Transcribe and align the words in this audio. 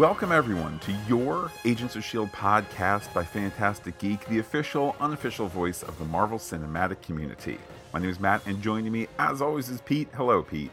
Welcome, 0.00 0.32
everyone, 0.32 0.78
to 0.78 0.94
your 1.06 1.52
Agents 1.66 1.94
of 1.94 2.00
S.H.I.E.L.D. 2.00 2.32
podcast 2.32 3.12
by 3.12 3.22
Phantastic 3.22 3.98
Geek, 3.98 4.26
the 4.28 4.38
official, 4.38 4.96
unofficial 4.98 5.46
voice 5.46 5.82
of 5.82 5.98
the 5.98 6.06
Marvel 6.06 6.38
Cinematic 6.38 7.02
community. 7.02 7.58
My 7.92 7.98
name 7.98 8.08
is 8.08 8.18
Matt, 8.18 8.46
and 8.46 8.62
joining 8.62 8.90
me, 8.92 9.08
as 9.18 9.42
always, 9.42 9.68
is 9.68 9.82
Pete. 9.82 10.08
Hello, 10.14 10.42
Pete. 10.42 10.70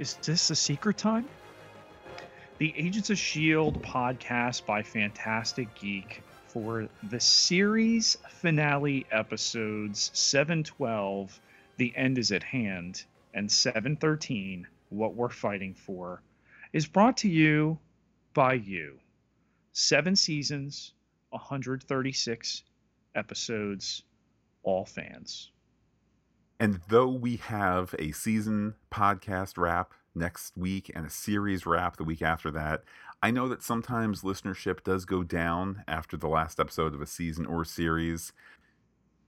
Is 0.00 0.14
this 0.24 0.50
a 0.50 0.56
secret 0.56 0.96
time? 0.96 1.28
The 2.58 2.74
Agents 2.76 3.10
of 3.10 3.14
S.H.I.E.L.D. 3.14 3.78
podcast 3.78 4.66
by 4.66 4.82
Phantastic 4.82 5.72
Geek 5.76 6.24
for 6.48 6.88
the 7.04 7.20
series 7.20 8.16
finale 8.28 9.06
episodes 9.12 10.10
712, 10.14 11.40
The 11.76 11.92
End 11.94 12.18
is 12.18 12.32
at 12.32 12.42
Hand, 12.42 13.04
and 13.34 13.52
713, 13.52 14.66
What 14.88 15.14
We're 15.14 15.28
Fighting 15.28 15.74
For, 15.74 16.20
is 16.72 16.88
brought 16.88 17.18
to 17.18 17.28
you 17.28 17.78
by 18.38 18.52
you. 18.52 19.00
Seven 19.72 20.14
seasons, 20.14 20.92
136 21.30 22.62
episodes, 23.16 24.04
all 24.62 24.84
fans. 24.84 25.50
And 26.60 26.78
though 26.88 27.08
we 27.08 27.38
have 27.38 27.96
a 27.98 28.12
season 28.12 28.76
podcast 28.92 29.58
wrap 29.58 29.92
next 30.14 30.56
week 30.56 30.88
and 30.94 31.04
a 31.04 31.10
series 31.10 31.66
wrap 31.66 31.96
the 31.96 32.04
week 32.04 32.22
after 32.22 32.52
that, 32.52 32.84
I 33.20 33.32
know 33.32 33.48
that 33.48 33.64
sometimes 33.64 34.22
listenership 34.22 34.84
does 34.84 35.04
go 35.04 35.24
down 35.24 35.82
after 35.88 36.16
the 36.16 36.28
last 36.28 36.60
episode 36.60 36.94
of 36.94 37.02
a 37.02 37.06
season 37.06 37.44
or 37.44 37.64
series. 37.64 38.32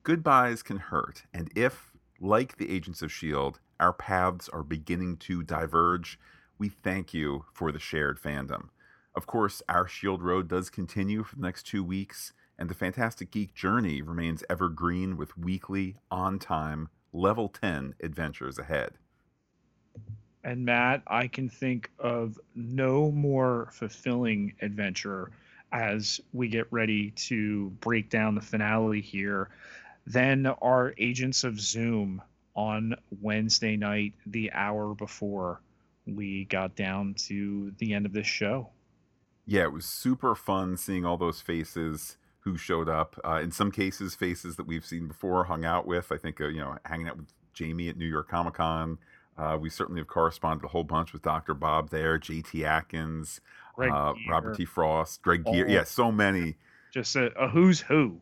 Goodbyes 0.04 0.62
can 0.62 0.76
hurt, 0.76 1.24
and 1.34 1.50
if, 1.56 1.90
like 2.20 2.58
the 2.58 2.70
Agents 2.70 3.02
of 3.02 3.10
S.H.I.E.L.D., 3.10 3.58
our 3.80 3.92
paths 3.92 4.48
are 4.50 4.62
beginning 4.62 5.16
to 5.16 5.42
diverge, 5.42 6.16
we 6.60 6.68
thank 6.68 7.12
you 7.12 7.44
for 7.52 7.72
the 7.72 7.80
shared 7.80 8.16
fandom. 8.16 8.68
Of 9.14 9.26
course, 9.26 9.62
our 9.68 9.88
Shield 9.88 10.22
Road 10.22 10.48
does 10.48 10.70
continue 10.70 11.24
for 11.24 11.36
the 11.36 11.42
next 11.42 11.64
two 11.64 11.82
weeks, 11.82 12.32
and 12.58 12.68
the 12.68 12.74
Phantastic 12.74 13.30
Geek 13.30 13.54
journey 13.54 14.02
remains 14.02 14.44
evergreen 14.48 15.16
with 15.16 15.36
weekly, 15.36 15.96
on 16.10 16.38
time, 16.38 16.88
level 17.12 17.48
10 17.48 17.94
adventures 18.02 18.58
ahead. 18.58 18.92
And 20.44 20.64
Matt, 20.64 21.02
I 21.06 21.26
can 21.26 21.48
think 21.48 21.90
of 21.98 22.38
no 22.54 23.10
more 23.10 23.68
fulfilling 23.72 24.54
adventure 24.62 25.32
as 25.72 26.20
we 26.32 26.48
get 26.48 26.66
ready 26.70 27.10
to 27.12 27.70
break 27.80 28.10
down 28.10 28.34
the 28.34 28.40
finale 28.40 29.00
here 29.00 29.50
than 30.06 30.46
our 30.46 30.94
Agents 30.98 31.44
of 31.44 31.60
Zoom 31.60 32.22
on 32.54 32.94
Wednesday 33.20 33.76
night, 33.76 34.14
the 34.26 34.52
hour 34.52 34.94
before 34.94 35.60
we 36.06 36.44
got 36.46 36.74
down 36.74 37.14
to 37.14 37.72
the 37.78 37.92
end 37.92 38.06
of 38.06 38.12
this 38.12 38.26
show. 38.26 38.68
Yeah, 39.46 39.62
it 39.62 39.72
was 39.72 39.84
super 39.84 40.34
fun 40.34 40.76
seeing 40.76 41.04
all 41.04 41.16
those 41.16 41.40
faces 41.40 42.16
who 42.40 42.56
showed 42.56 42.88
up. 42.88 43.18
Uh, 43.24 43.40
in 43.42 43.50
some 43.50 43.70
cases, 43.70 44.14
faces 44.14 44.56
that 44.56 44.66
we've 44.66 44.84
seen 44.84 45.08
before, 45.08 45.44
hung 45.44 45.64
out 45.64 45.86
with. 45.86 46.12
I 46.12 46.16
think, 46.16 46.40
uh, 46.40 46.48
you 46.48 46.60
know, 46.60 46.78
hanging 46.84 47.08
out 47.08 47.16
with 47.16 47.32
Jamie 47.52 47.88
at 47.88 47.96
New 47.96 48.06
York 48.06 48.28
Comic 48.28 48.54
Con. 48.54 48.98
Uh, 49.36 49.56
we 49.56 49.70
certainly 49.70 50.00
have 50.00 50.08
corresponded 50.08 50.64
a 50.64 50.68
whole 50.68 50.84
bunch 50.84 51.12
with 51.12 51.22
Dr. 51.22 51.54
Bob 51.54 51.90
there, 51.90 52.18
JT 52.18 52.62
Atkins, 52.64 53.40
uh, 53.78 54.12
Robert 54.28 54.56
T. 54.56 54.64
Frost, 54.66 55.22
Greg 55.22 55.44
Gear. 55.44 55.66
Oh, 55.66 55.72
yeah, 55.72 55.84
so 55.84 56.12
many. 56.12 56.56
Just 56.92 57.16
a, 57.16 57.26
a 57.38 57.48
who's 57.48 57.80
who. 57.80 58.20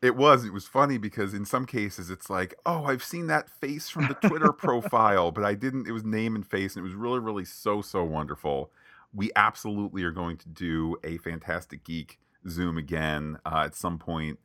It 0.00 0.16
was. 0.16 0.44
It 0.44 0.52
was 0.52 0.66
funny 0.66 0.96
because 0.96 1.34
in 1.34 1.44
some 1.44 1.66
cases 1.66 2.08
it's 2.08 2.30
like, 2.30 2.54
oh, 2.64 2.84
I've 2.84 3.02
seen 3.02 3.26
that 3.26 3.50
face 3.50 3.88
from 3.88 4.08
the 4.08 4.14
Twitter 4.14 4.52
profile, 4.56 5.30
but 5.30 5.44
I 5.44 5.54
didn't. 5.54 5.88
It 5.88 5.92
was 5.92 6.04
name 6.04 6.34
and 6.36 6.46
face, 6.46 6.76
and 6.76 6.84
it 6.84 6.88
was 6.88 6.94
really, 6.94 7.18
really 7.18 7.44
so, 7.44 7.82
so 7.82 8.04
wonderful. 8.04 8.70
We 9.14 9.30
absolutely 9.36 10.02
are 10.04 10.10
going 10.10 10.36
to 10.38 10.48
do 10.48 10.96
a 11.04 11.18
Phantastic 11.18 11.84
Geek 11.84 12.18
Zoom 12.48 12.76
again 12.76 13.38
uh, 13.46 13.62
at 13.66 13.74
some 13.74 13.98
point. 13.98 14.38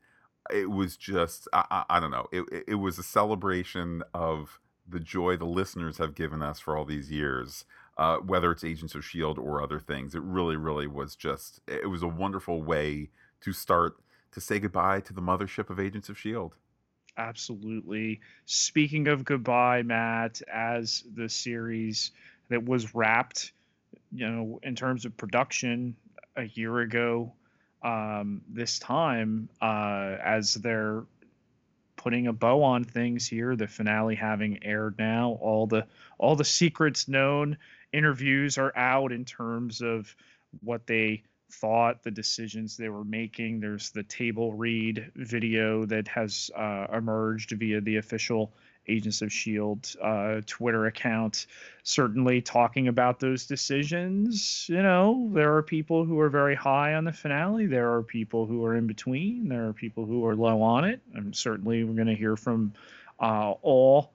It 0.54 0.70
was 0.70 0.96
just, 0.96 1.48
I, 1.54 1.66
I, 1.70 1.84
I 1.90 2.00
don't 2.00 2.12
know. 2.12 2.28
It, 2.32 2.64
it 2.68 2.76
was 2.76 2.98
a 2.98 3.04
celebration 3.04 4.04
of 4.14 4.60
the 4.88 5.00
joy 5.00 5.38
the 5.38 5.46
listeners 5.46 5.98
have 5.98 6.16
given 6.16 6.42
us 6.42 6.60
for 6.60 6.76
all 6.76 6.86
these 6.86 7.12
years, 7.12 7.66
uh, 7.98 8.18
whether 8.18 8.52
it's 8.52 8.64
Agents 8.64 8.96
of 8.96 9.00
S.H.I.E.L.D. 9.00 9.40
or 9.42 9.62
other 9.62 9.80
things. 9.80 10.16
It 10.16 10.24
really, 10.24 10.56
really 10.56 10.88
was 10.88 11.16
just, 11.16 11.62
it 11.68 11.90
was 11.90 12.02
a 12.02 12.08
wonderful 12.08 12.62
way 12.64 13.10
to 13.42 13.54
start 13.54 13.98
to 14.32 14.42
say 14.42 14.60
goodbye 14.60 15.02
to 15.02 15.14
the 15.14 15.22
mothership 15.22 15.70
of 15.70 15.80
Agents 15.80 16.10
of 16.10 16.16
S.H.I.E.L.D. 16.16 16.56
Absolutely. 17.18 18.22
Speaking 18.46 19.08
of 19.08 19.26
goodbye, 19.26 19.84
Matt, 19.84 20.42
as 20.52 21.04
the 21.14 21.28
series 21.28 22.12
that 22.50 22.64
was 22.64 22.96
wrapped, 22.96 23.52
you 24.12 24.30
know, 24.30 24.60
in 24.64 24.76
terms 24.76 25.06
of 25.06 25.16
production 25.18 25.96
a 26.36 26.44
year 26.44 26.80
ago, 26.80 27.34
um, 27.82 28.42
this 28.50 28.80
time, 28.80 29.50
uh, 29.62 30.16
as 30.24 30.56
they're 30.56 31.04
putting 32.00 32.28
a 32.28 32.34
bow 32.34 32.64
on 32.64 32.84
things 32.86 33.28
here. 33.28 33.56
The 33.56 33.68
finale 33.68 34.16
having 34.16 34.64
aired 34.64 34.98
now, 34.98 35.38
all 35.42 35.68
the 35.68 35.86
all 36.18 36.36
the 36.36 36.46
secrets 36.46 37.08
known. 37.08 37.58
Interviews 37.92 38.58
are 38.58 38.76
out 38.76 39.12
in 39.12 39.26
terms 39.26 39.82
of 39.82 40.16
what 40.62 40.88
they 40.88 41.24
thought, 41.52 42.04
the 42.04 42.12
decisions 42.12 42.78
they 42.78 42.90
were 42.90 43.04
making. 43.04 43.60
There's 43.60 43.92
the 43.92 44.04
table 44.04 44.54
read 44.54 45.12
video 45.16 45.86
that 45.86 46.08
has 46.08 46.50
uh, 46.56 46.88
emerged 46.94 47.52
via 47.52 47.82
the 47.82 47.98
official 47.98 48.54
Agents 48.90 49.22
of 49.22 49.28
S.H.I.E.L.D. 49.28 49.96
Uh, 50.02 50.42
Twitter 50.46 50.86
account, 50.88 51.46
certainly 51.84 52.42
talking 52.42 52.88
about 52.88 53.20
those 53.20 53.46
decisions. 53.46 54.66
You 54.68 54.82
know, 54.82 55.30
there 55.34 55.56
are 55.56 55.64
people 55.64 56.06
who 56.06 56.20
are 56.20 56.30
very 56.30 56.56
high 56.56 56.96
on 56.96 57.06
the 57.06 57.14
finale, 57.14 57.68
there 57.68 57.94
are 57.94 58.04
people 58.04 58.46
who 58.46 58.66
are 58.66 58.76
in 58.76 58.88
between, 58.88 59.48
there 59.48 59.68
are 59.68 59.74
people 59.74 60.06
who 60.06 60.26
are 60.26 60.36
low 60.36 60.62
on 60.62 60.86
it. 60.86 61.02
And 61.14 61.36
certainly, 61.36 61.84
we're 61.84 61.96
going 61.96 62.08
to 62.08 62.16
hear 62.16 62.36
from 62.36 62.74
uh, 63.20 63.52
all 63.62 64.12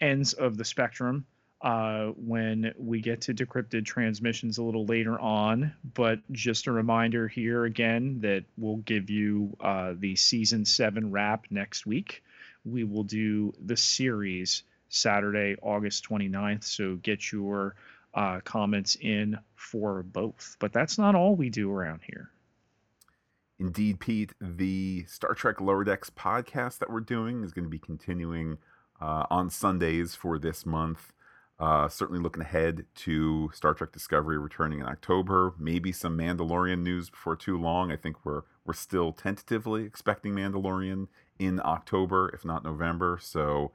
ends 0.00 0.32
of 0.32 0.56
the 0.56 0.64
spectrum. 0.64 1.26
Uh, 1.62 2.06
when 2.16 2.74
we 2.76 3.00
get 3.00 3.20
to 3.20 3.32
decrypted 3.32 3.84
transmissions 3.84 4.58
a 4.58 4.62
little 4.64 4.84
later 4.84 5.16
on. 5.20 5.72
But 5.94 6.18
just 6.32 6.66
a 6.66 6.72
reminder 6.72 7.28
here 7.28 7.64
again 7.64 8.18
that 8.22 8.42
we'll 8.58 8.78
give 8.78 9.10
you 9.10 9.56
uh, 9.60 9.94
the 9.96 10.16
season 10.16 10.64
seven 10.64 11.12
wrap 11.12 11.46
next 11.50 11.86
week 11.86 12.24
we 12.64 12.84
will 12.84 13.04
do 13.04 13.52
the 13.64 13.76
series 13.76 14.62
Saturday, 14.88 15.56
August 15.62 16.08
29th. 16.08 16.64
So 16.64 16.96
get 16.96 17.32
your 17.32 17.74
uh, 18.14 18.40
comments 18.44 18.96
in 19.00 19.38
for 19.54 20.02
both. 20.02 20.56
But 20.58 20.72
that's 20.72 20.98
not 20.98 21.14
all 21.14 21.34
we 21.34 21.50
do 21.50 21.72
around 21.72 22.00
here. 22.06 22.30
Indeed, 23.58 24.00
Pete. 24.00 24.32
The 24.40 25.04
Star 25.06 25.34
Trek 25.34 25.60
Lower 25.60 25.84
Decks 25.84 26.10
podcast 26.10 26.78
that 26.78 26.90
we're 26.90 27.00
doing 27.00 27.44
is 27.44 27.52
going 27.52 27.64
to 27.64 27.70
be 27.70 27.78
continuing 27.78 28.58
uh, 29.00 29.26
on 29.30 29.50
Sundays 29.50 30.14
for 30.14 30.38
this 30.38 30.66
month. 30.66 31.12
Uh, 31.58 31.88
certainly 31.88 32.20
looking 32.20 32.42
ahead 32.42 32.84
to 32.94 33.48
Star 33.54 33.72
Trek 33.72 33.92
Discovery 33.92 34.36
returning 34.36 34.80
in 34.80 34.86
October. 34.86 35.54
Maybe 35.58 35.92
some 35.92 36.18
Mandalorian 36.18 36.82
news 36.82 37.08
before 37.08 37.36
too 37.36 37.56
long. 37.56 37.92
I 37.92 37.96
think 37.96 38.24
we're 38.24 38.42
we're 38.64 38.74
still 38.74 39.12
tentatively 39.12 39.84
expecting 39.84 40.34
Mandalorian 40.34 41.06
in 41.38 41.60
October, 41.64 42.30
if 42.34 42.44
not 42.44 42.64
November. 42.64 43.18
So 43.20 43.72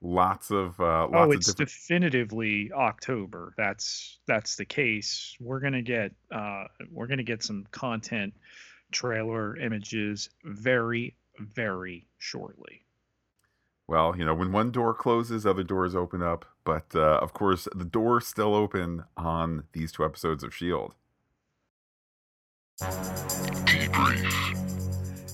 lots 0.00 0.50
of 0.50 0.78
uh, 0.80 1.08
lots 1.08 1.14
oh, 1.14 1.30
it's 1.32 1.46
different... 1.46 1.70
definitively 1.70 2.70
October. 2.72 3.54
That's 3.56 4.18
that's 4.26 4.56
the 4.56 4.64
case. 4.64 5.36
We're 5.40 5.60
gonna 5.60 5.82
get 5.82 6.12
uh, 6.30 6.64
we're 6.90 7.06
gonna 7.06 7.22
get 7.22 7.42
some 7.42 7.66
content 7.70 8.34
trailer 8.92 9.56
images 9.56 10.30
very 10.44 11.14
very 11.38 12.06
shortly. 12.18 12.82
Well, 13.88 14.16
you 14.16 14.24
know, 14.24 14.34
when 14.34 14.50
one 14.50 14.72
door 14.72 14.94
closes, 14.94 15.46
other 15.46 15.62
doors 15.62 15.94
open 15.94 16.22
up. 16.22 16.44
But 16.64 16.86
uh, 16.94 17.20
of 17.22 17.32
course, 17.32 17.68
the 17.74 17.84
door's 17.84 18.26
still 18.26 18.54
open 18.54 19.04
on 19.16 19.64
these 19.72 19.92
two 19.92 20.04
episodes 20.04 20.42
of 20.42 20.52
Shield. 20.54 20.94
Debrief 22.80 24.65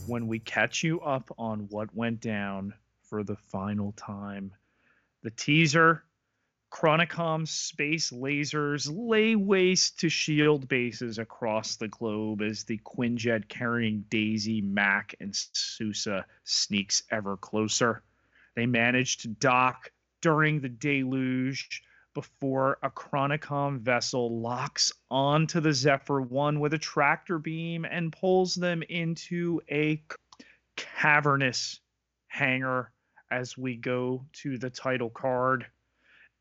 when 0.06 0.26
we 0.26 0.38
catch 0.38 0.82
you 0.82 1.00
up 1.00 1.30
on 1.38 1.68
what 1.68 1.94
went 1.94 2.20
down 2.20 2.74
for 3.02 3.22
the 3.22 3.36
final 3.36 3.92
time. 3.92 4.52
The 5.22 5.30
teaser 5.30 6.04
Chronicom 6.72 7.46
space 7.46 8.10
lasers 8.10 8.90
lay 8.90 9.36
waste 9.36 10.00
to 10.00 10.08
shield 10.08 10.68
bases 10.68 11.18
across 11.18 11.76
the 11.76 11.88
globe 11.88 12.40
as 12.40 12.64
the 12.64 12.78
Quinjet 12.78 13.46
carrying 13.46 14.06
Daisy, 14.08 14.62
Mac, 14.62 15.14
and 15.20 15.36
Sousa 15.36 16.24
sneaks 16.44 17.02
ever 17.10 17.36
closer. 17.36 18.02
They 18.56 18.64
manage 18.64 19.18
to 19.18 19.28
dock 19.28 19.92
during 20.22 20.60
the 20.60 20.70
deluge 20.70 21.82
before 22.14 22.78
a 22.82 22.90
Chronicom 22.90 23.80
vessel 23.80 24.40
locks 24.40 24.92
onto 25.10 25.60
the 25.60 25.72
Zephyr 25.72 26.20
1 26.20 26.60
with 26.60 26.74
a 26.74 26.78
tractor 26.78 27.38
beam 27.38 27.84
and 27.84 28.12
pulls 28.12 28.54
them 28.54 28.82
into 28.82 29.60
a 29.70 30.02
cavernous 30.76 31.80
hangar 32.28 32.92
as 33.30 33.56
we 33.56 33.76
go 33.76 34.26
to 34.32 34.58
the 34.58 34.70
title 34.70 35.10
card. 35.10 35.66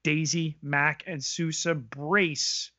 Daisy, 0.04 0.58
Mac, 0.62 1.04
and 1.08 1.24
Sousa 1.24 1.76
brace 1.76 2.72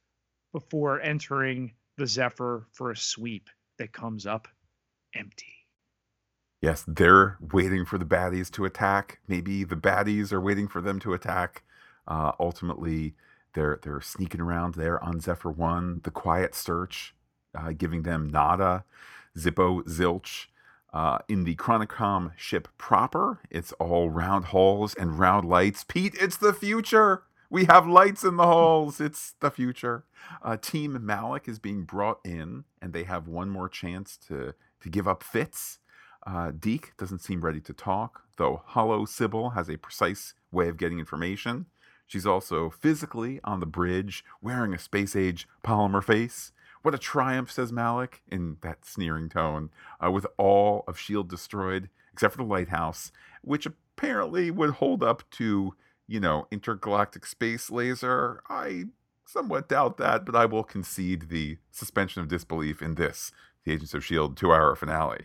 before 0.52 1.00
entering 1.00 1.68
the 1.68 1.72
the 2.02 2.06
Zephyr 2.08 2.66
for 2.72 2.90
a 2.90 2.96
sweep 2.96 3.48
that 3.78 3.92
comes 3.92 4.26
up 4.26 4.48
empty. 5.14 5.54
Yes, 6.60 6.84
they're 6.86 7.38
waiting 7.40 7.84
for 7.84 7.98
the 7.98 8.04
baddies 8.04 8.50
to 8.52 8.64
attack. 8.64 9.20
Maybe 9.28 9.64
the 9.64 9.76
baddies 9.76 10.32
are 10.32 10.40
waiting 10.40 10.68
for 10.68 10.80
them 10.80 10.98
to 11.00 11.12
attack. 11.12 11.62
Uh, 12.06 12.32
ultimately, 12.40 13.14
they're 13.54 13.78
they're 13.82 14.00
sneaking 14.00 14.40
around 14.40 14.75
there 14.75 15.02
on 15.02 15.20
Zephyr 15.20 15.50
One, 15.50 16.00
the 16.04 16.10
quiet 16.10 16.54
search, 16.54 17.14
uh, 17.54 17.72
giving 17.72 18.02
them 18.02 18.28
nada, 18.28 18.84
zippo, 19.37 19.82
zilch. 19.84 20.46
Uh, 20.93 21.19
in 21.26 21.44
the 21.44 21.54
Chronicom 21.56 22.32
ship 22.37 22.69
proper, 22.76 23.40
it's 23.50 23.72
all 23.75 24.10
round 24.10 24.46
halls 24.46 24.94
and 24.94 25.19
round 25.19 25.49
lights. 25.49 25.84
Pete, 25.84 26.14
it's 26.20 26.37
the 26.37 26.52
future. 26.52 27.22
We 27.49 27.64
have 27.64 27.87
lights 27.87 28.25
in 28.25 28.37
the 28.37 28.44
halls. 28.44 29.00
It's 29.00 29.34
the 29.40 29.50
future. 29.50 30.05
Uh, 30.43 30.58
Team 30.58 30.98
Malik 31.05 31.48
is 31.48 31.58
being 31.58 31.84
brought 31.84 32.20
in, 32.25 32.64
and 32.82 32.93
they 32.93 33.05
have 33.05 33.26
one 33.28 33.48
more 33.50 33.69
chance 33.69 34.16
to 34.28 34.55
to 34.81 34.88
give 34.88 35.08
up 35.08 35.22
Fitz. 35.22 35.78
Uh, 36.26 36.52
Deke 36.56 36.96
doesn't 36.96 37.20
seem 37.20 37.40
ready 37.40 37.60
to 37.60 37.72
talk, 37.72 38.22
though 38.37 38.62
Hollow 38.66 39.05
Sybil 39.05 39.50
has 39.50 39.69
a 39.69 39.76
precise 39.76 40.34
way 40.50 40.69
of 40.69 40.76
getting 40.76 40.98
information. 40.98 41.66
She's 42.12 42.26
also 42.26 42.68
physically 42.68 43.40
on 43.42 43.60
the 43.60 43.64
bridge, 43.64 44.22
wearing 44.42 44.74
a 44.74 44.78
space 44.78 45.16
age 45.16 45.48
polymer 45.64 46.04
face. 46.04 46.52
What 46.82 46.94
a 46.94 46.98
triumph, 46.98 47.50
says 47.50 47.72
Malik 47.72 48.20
in 48.30 48.58
that 48.60 48.84
sneering 48.84 49.30
tone, 49.30 49.70
uh, 49.98 50.10
with 50.10 50.26
all 50.36 50.84
of 50.86 50.96
S.H.I.E.L.D. 50.96 51.30
destroyed, 51.30 51.88
except 52.12 52.34
for 52.34 52.42
the 52.42 52.48
lighthouse, 52.50 53.12
which 53.40 53.64
apparently 53.64 54.50
would 54.50 54.72
hold 54.72 55.02
up 55.02 55.22
to, 55.30 55.74
you 56.06 56.20
know, 56.20 56.46
intergalactic 56.50 57.24
space 57.24 57.70
laser. 57.70 58.42
I 58.46 58.84
somewhat 59.24 59.70
doubt 59.70 59.96
that, 59.96 60.26
but 60.26 60.36
I 60.36 60.44
will 60.44 60.64
concede 60.64 61.30
the 61.30 61.56
suspension 61.70 62.20
of 62.20 62.28
disbelief 62.28 62.82
in 62.82 62.96
this, 62.96 63.32
the 63.64 63.72
Agents 63.72 63.94
of 63.94 64.02
S.H.I.E.L.D. 64.02 64.34
two 64.34 64.52
hour 64.52 64.76
finale. 64.76 65.24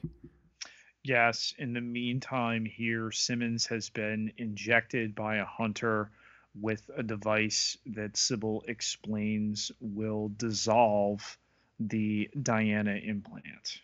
Yes, 1.03 1.53
in 1.57 1.73
the 1.73 1.81
meantime, 1.81 2.63
here, 2.63 3.11
Simmons 3.11 3.65
has 3.65 3.89
been 3.89 4.31
injected 4.37 5.15
by 5.15 5.35
a 5.35 5.45
hunter 5.45 6.11
with 6.61 6.89
a 6.95 7.03
device 7.03 7.77
that 7.85 8.17
Sybil 8.17 8.63
explains 8.67 9.71
will 9.79 10.31
dissolve 10.37 11.37
the 11.79 12.29
Diana 12.41 12.95
implant. 12.95 13.81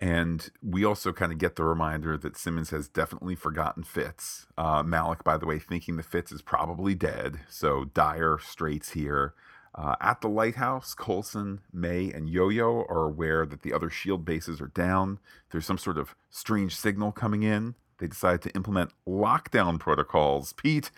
And 0.00 0.50
we 0.62 0.84
also 0.84 1.12
kind 1.12 1.30
of 1.30 1.38
get 1.38 1.56
the 1.56 1.64
reminder 1.64 2.16
that 2.16 2.36
Simmons 2.36 2.70
has 2.70 2.88
definitely 2.88 3.34
forgotten 3.34 3.82
Fitz. 3.82 4.46
Uh, 4.56 4.82
Malik, 4.82 5.22
by 5.22 5.36
the 5.36 5.44
way, 5.44 5.58
thinking 5.58 5.96
the 5.96 6.02
Fitz 6.02 6.32
is 6.32 6.40
probably 6.40 6.94
dead. 6.94 7.40
So 7.50 7.84
dire 7.84 8.38
straits 8.38 8.92
here. 8.92 9.34
Uh, 9.74 9.94
at 10.00 10.20
the 10.20 10.28
lighthouse, 10.28 10.94
Coulson, 10.94 11.60
May, 11.72 12.10
and 12.10 12.28
Yo 12.28 12.48
Yo 12.48 12.84
are 12.88 13.04
aware 13.04 13.46
that 13.46 13.62
the 13.62 13.72
other 13.72 13.90
shield 13.90 14.24
bases 14.24 14.60
are 14.60 14.68
down. 14.68 15.18
There's 15.50 15.66
some 15.66 15.78
sort 15.78 15.98
of 15.98 16.16
strange 16.30 16.74
signal 16.74 17.12
coming 17.12 17.42
in. 17.42 17.74
They 17.98 18.06
decide 18.06 18.40
to 18.42 18.54
implement 18.54 18.92
lockdown 19.06 19.78
protocols. 19.78 20.54
Pete, 20.54 20.90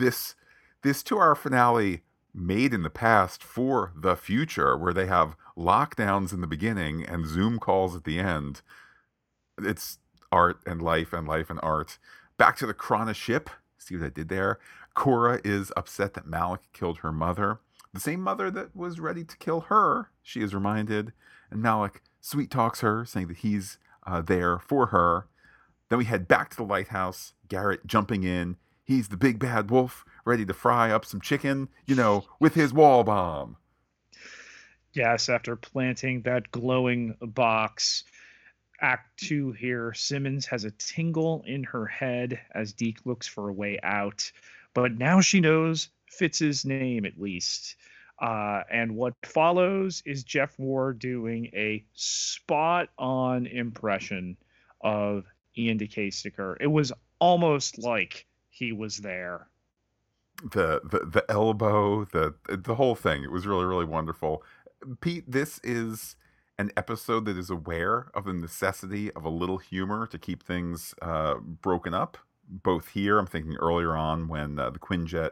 this 0.00 0.34
this 0.82 1.02
two 1.02 1.18
hour 1.18 1.34
finale 1.34 2.02
made 2.34 2.72
in 2.72 2.82
the 2.82 2.90
past 2.90 3.42
for 3.42 3.92
the 3.94 4.16
future, 4.16 4.76
where 4.76 4.92
they 4.92 5.06
have 5.06 5.36
lockdowns 5.56 6.32
in 6.32 6.40
the 6.40 6.46
beginning 6.46 7.04
and 7.04 7.26
Zoom 7.26 7.58
calls 7.58 7.94
at 7.94 8.04
the 8.04 8.18
end. 8.18 8.62
It's 9.58 9.98
art 10.32 10.60
and 10.66 10.80
life 10.80 11.12
and 11.12 11.26
life 11.26 11.50
and 11.50 11.60
art. 11.62 11.98
Back 12.38 12.56
to 12.58 12.66
the 12.66 12.74
Krana 12.74 13.14
ship. 13.14 13.50
See 13.78 13.96
what 13.96 14.06
I 14.06 14.08
did 14.10 14.28
there? 14.28 14.58
Kora 14.94 15.40
is 15.44 15.72
upset 15.76 16.14
that 16.14 16.26
Malik 16.26 16.62
killed 16.72 16.98
her 16.98 17.12
mother. 17.12 17.60
The 17.92 18.00
same 18.00 18.20
mother 18.20 18.50
that 18.50 18.74
was 18.74 19.00
ready 19.00 19.24
to 19.24 19.36
kill 19.38 19.62
her, 19.62 20.10
she 20.22 20.40
is 20.40 20.54
reminded. 20.54 21.12
And 21.50 21.60
Malik 21.60 22.02
sweet 22.20 22.50
talks 22.50 22.80
her, 22.80 23.04
saying 23.04 23.28
that 23.28 23.38
he's 23.38 23.78
uh, 24.06 24.22
there 24.22 24.58
for 24.58 24.86
her. 24.86 25.26
Then 25.88 25.98
we 25.98 26.04
head 26.04 26.28
back 26.28 26.50
to 26.50 26.56
the 26.56 26.62
lighthouse. 26.62 27.34
Garrett 27.48 27.86
jumping 27.86 28.22
in. 28.22 28.56
He's 28.90 29.06
the 29.06 29.16
big 29.16 29.38
bad 29.38 29.70
wolf, 29.70 30.04
ready 30.24 30.44
to 30.44 30.52
fry 30.52 30.90
up 30.90 31.04
some 31.04 31.20
chicken, 31.20 31.68
you 31.86 31.94
know, 31.94 32.24
with 32.40 32.54
his 32.54 32.72
wall 32.72 33.04
bomb. 33.04 33.56
Yes, 34.92 35.28
after 35.28 35.54
planting 35.54 36.22
that 36.22 36.50
glowing 36.50 37.14
box. 37.20 38.02
Act 38.80 39.16
two 39.16 39.52
here. 39.52 39.94
Simmons 39.94 40.44
has 40.46 40.64
a 40.64 40.72
tingle 40.72 41.44
in 41.46 41.62
her 41.62 41.86
head 41.86 42.40
as 42.52 42.72
Deke 42.72 43.06
looks 43.06 43.28
for 43.28 43.48
a 43.48 43.52
way 43.52 43.78
out. 43.84 44.32
But 44.74 44.98
now 44.98 45.20
she 45.20 45.38
knows 45.38 45.90
Fitz's 46.06 46.64
name 46.64 47.04
at 47.04 47.16
least. 47.16 47.76
Uh, 48.18 48.64
and 48.72 48.96
what 48.96 49.14
follows 49.24 50.02
is 50.04 50.24
Jeff 50.24 50.58
Ward 50.58 50.98
doing 50.98 51.46
a 51.54 51.84
spot 51.94 52.88
on 52.98 53.46
impression 53.46 54.36
of 54.80 55.26
Iain 55.56 55.76
De 55.76 55.86
Caestecker. 55.86 56.56
It 56.58 56.66
was 56.66 56.92
almost 57.20 57.78
like 57.78 58.26
he 58.60 58.72
was 58.72 58.98
there. 58.98 59.48
The, 60.42 60.80
the 60.84 61.00
the 61.06 61.24
elbow, 61.28 62.04
the 62.04 62.34
the 62.48 62.76
whole 62.76 62.94
thing. 62.94 63.24
It 63.24 63.32
was 63.32 63.46
really 63.46 63.64
really 63.64 63.84
wonderful. 63.84 64.42
Pete, 65.00 65.30
this 65.30 65.60
is 65.64 66.16
an 66.58 66.70
episode 66.76 67.24
that 67.24 67.36
is 67.36 67.50
aware 67.50 68.10
of 68.14 68.24
the 68.24 68.32
necessity 68.32 69.10
of 69.12 69.24
a 69.24 69.28
little 69.28 69.58
humor 69.58 70.06
to 70.06 70.18
keep 70.18 70.42
things 70.42 70.94
uh, 71.02 71.34
broken 71.34 71.94
up. 71.94 72.18
Both 72.48 72.88
here, 72.88 73.18
I'm 73.18 73.26
thinking 73.26 73.56
earlier 73.56 73.96
on 73.96 74.28
when 74.28 74.58
uh, 74.58 74.70
the 74.70 74.78
Quinjet 74.78 75.30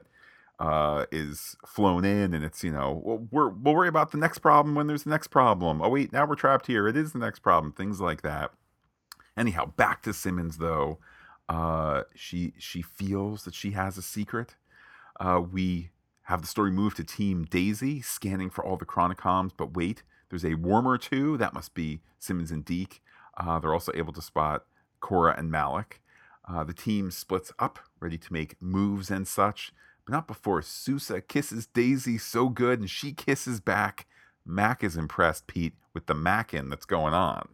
uh, 0.59 1.07
is 1.13 1.57
flown 1.67 2.05
in, 2.05 2.35
and 2.35 2.45
it's 2.45 2.65
you 2.65 2.73
know 2.73 3.01
well, 3.05 3.27
we're 3.31 3.49
we'll 3.49 3.75
worry 3.75 3.89
about 3.89 4.11
the 4.11 4.19
next 4.19 4.39
problem 4.39 4.75
when 4.75 4.87
there's 4.87 5.05
the 5.05 5.11
next 5.11 5.29
problem. 5.29 5.81
Oh 5.81 5.89
wait, 5.91 6.13
now 6.13 6.27
we're 6.27 6.35
trapped 6.35 6.67
here. 6.67 6.89
It 6.89 6.97
is 6.97 7.13
the 7.13 7.19
next 7.19 7.41
problem. 7.41 7.73
Things 7.73 8.01
like 8.01 8.23
that. 8.23 8.53
Anyhow, 9.37 9.67
back 9.77 10.03
to 10.03 10.13
Simmons 10.13 10.59
though. 10.59 10.99
Uh, 11.49 12.03
she 12.15 12.53
she 12.59 12.83
feels 12.83 13.45
that 13.45 13.55
she 13.55 13.73
has 13.73 13.97
a 13.97 14.03
secret. 14.03 14.57
Uh, 15.19 15.41
we 15.41 15.91
have 16.25 16.43
the 16.43 16.47
story 16.47 16.71
move 16.71 16.95
to 16.95 17.05
Team 17.05 17.45
Daisy, 17.45 18.03
scanning 18.03 18.51
for 18.51 18.65
all 18.65 18.77
the 18.77 18.85
Chronicoms. 18.85 19.53
But 19.57 19.75
wait, 19.75 20.03
there's 20.29 20.45
a 20.45 20.55
warmer 20.55 20.99
too. 20.99 21.37
That 21.39 21.55
must 21.55 21.75
be 21.75 22.01
Simmons 22.19 22.51
and 22.51 22.65
Deke. 22.65 23.03
Uh, 23.37 23.59
they're 23.59 23.73
also 23.73 23.93
able 23.95 24.13
to 24.13 24.23
spot 24.23 24.65
Kora 25.01 25.35
and 25.39 25.51
Malik. 25.51 26.03
Uh, 26.47 26.65
the 26.65 26.75
team 26.75 27.11
splits 27.11 27.53
up, 27.59 27.79
ready 28.01 28.19
to 28.19 28.33
make 28.33 28.61
moves 28.61 29.11
and 29.11 29.27
such 29.27 29.73
but 30.09 30.15
not 30.15 30.27
before 30.27 30.63
Sousa 30.63 31.21
kisses 31.21 31.67
Daisy 31.67 32.17
so 32.17 32.49
good 32.49 32.81
and 32.81 32.89
she 32.89 33.13
kisses 33.13 33.61
back. 33.61 34.07
Mac 34.43 34.83
is 34.83 34.97
impressed, 34.97 35.47
Pete, 35.47 35.75
with 35.93 36.07
the 36.07 36.15
Mackin 36.15 36.71
that's 36.71 36.87
going 36.87 37.13
on. 37.13 37.51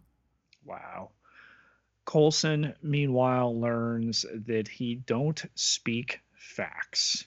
Wow. 0.64 1.10
Coulson, 2.04 2.75
meanwhile, 2.82 3.58
learns 3.58 4.25
that 4.46 4.68
he 4.68 4.94
don't 4.94 5.42
speak 5.54 6.20
facts. 6.34 7.26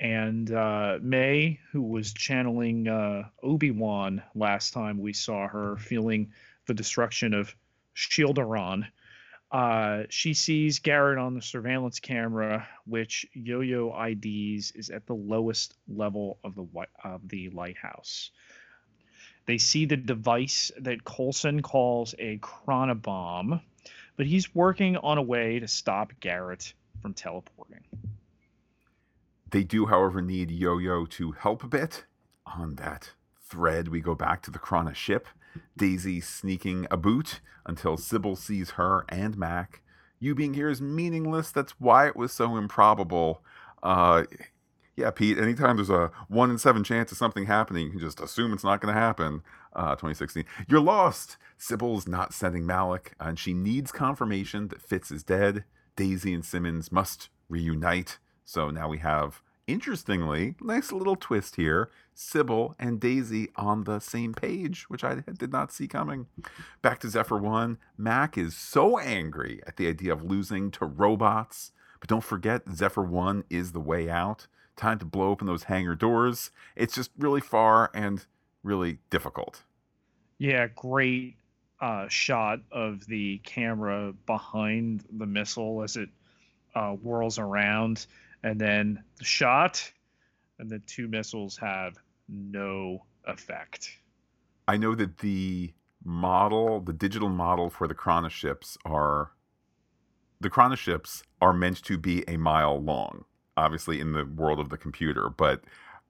And 0.00 0.52
uh, 0.52 0.98
May, 1.00 1.60
who 1.70 1.82
was 1.82 2.12
channeling 2.12 2.88
uh, 2.88 3.28
Obi 3.42 3.70
Wan 3.70 4.22
last 4.34 4.72
time 4.72 4.98
we 4.98 5.12
saw 5.12 5.48
her, 5.48 5.76
feeling 5.76 6.32
the 6.66 6.74
destruction 6.74 7.34
of 7.34 7.54
Shielderon, 7.94 8.86
uh, 9.52 10.04
she 10.08 10.32
sees 10.32 10.78
Garrett 10.78 11.18
on 11.18 11.34
the 11.34 11.42
surveillance 11.42 12.00
camera, 12.00 12.66
which 12.86 13.26
Yo-Yo 13.34 13.94
IDs 13.94 14.72
is 14.72 14.88
at 14.88 15.06
the 15.06 15.14
lowest 15.14 15.74
level 15.86 16.38
of 16.42 16.54
the 16.54 16.66
of 17.04 17.28
the 17.28 17.50
lighthouse. 17.50 18.30
They 19.44 19.58
see 19.58 19.84
the 19.84 19.98
device 19.98 20.72
that 20.78 21.04
Coulson 21.04 21.60
calls 21.60 22.14
a 22.18 22.38
chronobomb, 22.38 23.60
but 24.16 24.26
he's 24.26 24.54
working 24.54 24.96
on 24.96 25.18
a 25.18 25.22
way 25.22 25.58
to 25.58 25.68
stop 25.68 26.12
Garrett 26.20 26.74
from 27.00 27.14
teleporting. 27.14 27.84
They 29.50 29.64
do, 29.64 29.86
however, 29.86 30.22
need 30.22 30.50
Yo-Yo 30.50 31.06
to 31.06 31.32
help 31.32 31.62
a 31.62 31.68
bit. 31.68 32.04
On 32.46 32.74
that 32.76 33.12
thread, 33.40 33.88
we 33.88 34.00
go 34.00 34.14
back 34.14 34.42
to 34.42 34.50
the 34.50 34.58
Krana 34.58 34.94
ship 34.94 35.28
Daisy 35.76 36.20
sneaking 36.20 36.86
a 36.90 36.96
boot 36.96 37.40
until 37.66 37.96
Sybil 37.96 38.36
sees 38.36 38.70
her 38.70 39.04
and 39.08 39.36
Mac. 39.36 39.82
You 40.18 40.34
being 40.34 40.54
here 40.54 40.68
is 40.68 40.80
meaningless. 40.80 41.50
That's 41.50 41.72
why 41.80 42.06
it 42.06 42.16
was 42.16 42.32
so 42.32 42.56
improbable. 42.56 43.42
Uh, 43.82 44.24
yeah, 44.96 45.10
Pete, 45.10 45.38
anytime 45.38 45.76
there's 45.76 45.90
a 45.90 46.10
one 46.28 46.50
in 46.50 46.58
seven 46.58 46.84
chance 46.84 47.10
of 47.12 47.18
something 47.18 47.46
happening, 47.46 47.86
you 47.86 47.90
can 47.92 48.00
just 48.00 48.20
assume 48.20 48.52
it's 48.52 48.64
not 48.64 48.80
going 48.80 48.94
to 48.94 49.00
happen. 49.00 49.42
Uh, 49.74 49.92
2016. 49.92 50.44
You're 50.68 50.80
lost. 50.80 51.38
Sybil's 51.56 52.06
not 52.06 52.34
sending 52.34 52.66
Malik, 52.66 53.14
and 53.18 53.38
she 53.38 53.54
needs 53.54 53.90
confirmation 53.90 54.68
that 54.68 54.82
Fitz 54.82 55.10
is 55.10 55.22
dead. 55.22 55.64
Daisy 55.96 56.34
and 56.34 56.44
Simmons 56.44 56.92
must 56.92 57.30
reunite. 57.48 58.18
So 58.44 58.68
now 58.68 58.88
we 58.88 58.98
have 58.98 59.40
interestingly, 59.66 60.56
nice 60.60 60.92
little 60.92 61.16
twist 61.16 61.56
here. 61.56 61.90
Sybil 62.14 62.74
and 62.78 63.00
Daisy 63.00 63.48
on 63.56 63.84
the 63.84 64.00
same 64.00 64.34
page, 64.34 64.84
which 64.90 65.04
I 65.04 65.22
did 65.38 65.52
not 65.52 65.72
see 65.72 65.88
coming. 65.88 66.26
Back 66.82 66.98
to 67.00 67.08
Zephyr 67.08 67.38
1, 67.38 67.78
Mac 67.96 68.36
is 68.36 68.54
so 68.54 68.98
angry 68.98 69.62
at 69.66 69.76
the 69.76 69.88
idea 69.88 70.12
of 70.12 70.24
losing 70.24 70.70
to 70.72 70.84
robots. 70.84 71.72
But 72.00 72.08
don't 72.08 72.24
forget, 72.24 72.62
Zephyr 72.74 73.04
1 73.04 73.44
is 73.48 73.72
the 73.72 73.80
way 73.80 74.10
out. 74.10 74.48
Time 74.76 74.98
to 74.98 75.04
blow 75.04 75.28
open 75.28 75.46
those 75.46 75.64
hangar 75.64 75.94
doors. 75.94 76.50
It's 76.76 76.94
just 76.94 77.10
really 77.18 77.40
far 77.40 77.90
and 77.94 78.24
really 78.62 78.98
difficult. 79.10 79.62
Yeah, 80.38 80.66
great 80.74 81.36
uh, 81.80 82.08
shot 82.08 82.60
of 82.70 83.06
the 83.06 83.38
camera 83.38 84.12
behind 84.26 85.04
the 85.10 85.26
missile 85.26 85.82
as 85.82 85.96
it 85.96 86.08
uh, 86.74 86.92
whirls 86.92 87.38
around, 87.38 88.06
and 88.42 88.60
then 88.60 89.02
the 89.18 89.24
shot, 89.24 89.92
and 90.58 90.70
the 90.70 90.78
two 90.80 91.08
missiles 91.08 91.56
have 91.58 91.98
no 92.28 93.04
effect. 93.24 93.98
I 94.66 94.76
know 94.76 94.94
that 94.94 95.18
the 95.18 95.72
model, 96.04 96.80
the 96.80 96.92
digital 96.92 97.28
model 97.28 97.68
for 97.68 97.86
the 97.86 97.94
Krana 97.94 98.30
ships 98.30 98.78
are 98.84 99.32
the 100.40 100.50
Krana 100.50 100.76
ships 100.76 101.22
are 101.40 101.52
meant 101.52 101.82
to 101.84 101.98
be 101.98 102.24
a 102.26 102.36
mile 102.36 102.80
long, 102.80 103.24
obviously 103.62 104.00
in 104.00 104.12
the 104.12 104.24
world 104.24 104.58
of 104.58 104.68
the 104.68 104.76
computer. 104.76 105.28
But 105.28 105.62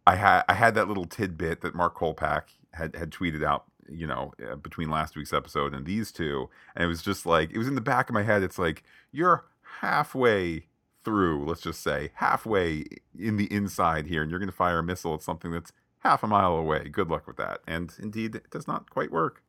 I 0.07 0.17
had 0.17 0.43
I 0.49 0.55
had 0.55 0.75
that 0.75 0.89
little 0.89 1.05
tidbit 1.05 1.61
that 1.61 1.75
Mark 1.75 1.97
Kolpack 1.97 2.45
had 2.73 2.97
had 2.97 3.11
tweeted 3.11 3.45
out, 3.45 3.65
you 3.89 4.07
know, 4.07 4.33
uh, 4.51 4.57
between 4.57 4.91
last 4.91 5.17
week's 5.17 5.33
episode 5.33 5.75
and 5.75 5.87
these 5.87 6.11
two, 6.11 6.49
and 6.75 6.85
it 6.85 6.89
was 6.89 7.03
just 7.03 7.27
like 7.27 7.51
it 7.53 7.59
was 7.59 7.69
in 7.69 7.75
the 7.75 7.81
back 7.81 8.09
of 8.09 8.15
my 8.15 8.23
head. 8.23 8.43
It's 8.43 8.59
like 8.59 8.83
you're 9.13 9.45
halfway 9.81 10.67
through, 11.05 11.45
let's 11.47 11.61
just 11.61 11.83
say 11.83 12.11
halfway 12.15 12.85
in 13.19 13.37
the 13.37 13.53
inside 13.53 14.07
here, 14.07 14.23
and 14.23 14.31
you're 14.31 14.41
going 14.41 14.49
to 14.49 14.57
fire 14.57 14.79
a 14.79 14.83
missile 14.83 15.15
at 15.15 15.23
something 15.23 15.51
that's 15.51 15.73
half 16.01 16.23
a 16.23 16.27
mile 16.27 16.55
away. 16.55 16.89
Good 16.89 17.09
luck 17.09 17.27
with 17.27 17.37
that. 17.37 17.61
And 17.67 17.93
indeed, 17.99 18.35
it 18.35 18.51
does 18.51 18.67
not 18.67 18.91
quite 18.91 19.11
work. 19.11 19.43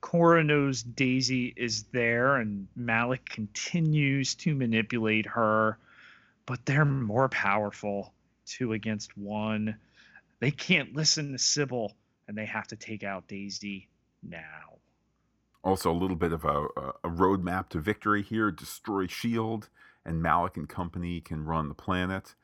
Kora 0.00 0.42
knows 0.42 0.82
Daisy 0.82 1.52
is 1.56 1.84
there, 1.92 2.36
and 2.36 2.66
Malik 2.74 3.28
continues 3.28 4.34
to 4.36 4.54
manipulate 4.54 5.26
her, 5.26 5.78
but 6.50 6.66
they're 6.66 6.84
more 6.84 7.28
powerful. 7.28 8.12
Two 8.44 8.72
against 8.72 9.16
one. 9.16 9.76
They 10.40 10.50
can't 10.50 10.96
listen 10.96 11.30
to 11.30 11.38
Sybil, 11.38 11.94
and 12.26 12.36
they 12.36 12.44
have 12.44 12.66
to 12.66 12.76
take 12.76 13.04
out 13.04 13.28
Daisy 13.28 13.86
now. 14.20 14.78
Also, 15.62 15.92
a 15.92 15.94
little 15.94 16.16
bit 16.16 16.32
of 16.32 16.44
a, 16.44 16.64
a 17.04 17.08
roadmap 17.08 17.68
to 17.68 17.78
victory 17.78 18.22
here 18.22 18.50
destroy 18.50 19.04
S.H.I.E.L.D., 19.04 19.68
and 20.04 20.20
Malik 20.20 20.56
and 20.56 20.68
company 20.68 21.20
can 21.20 21.44
run 21.44 21.68
the 21.68 21.74
planet. 21.74 22.34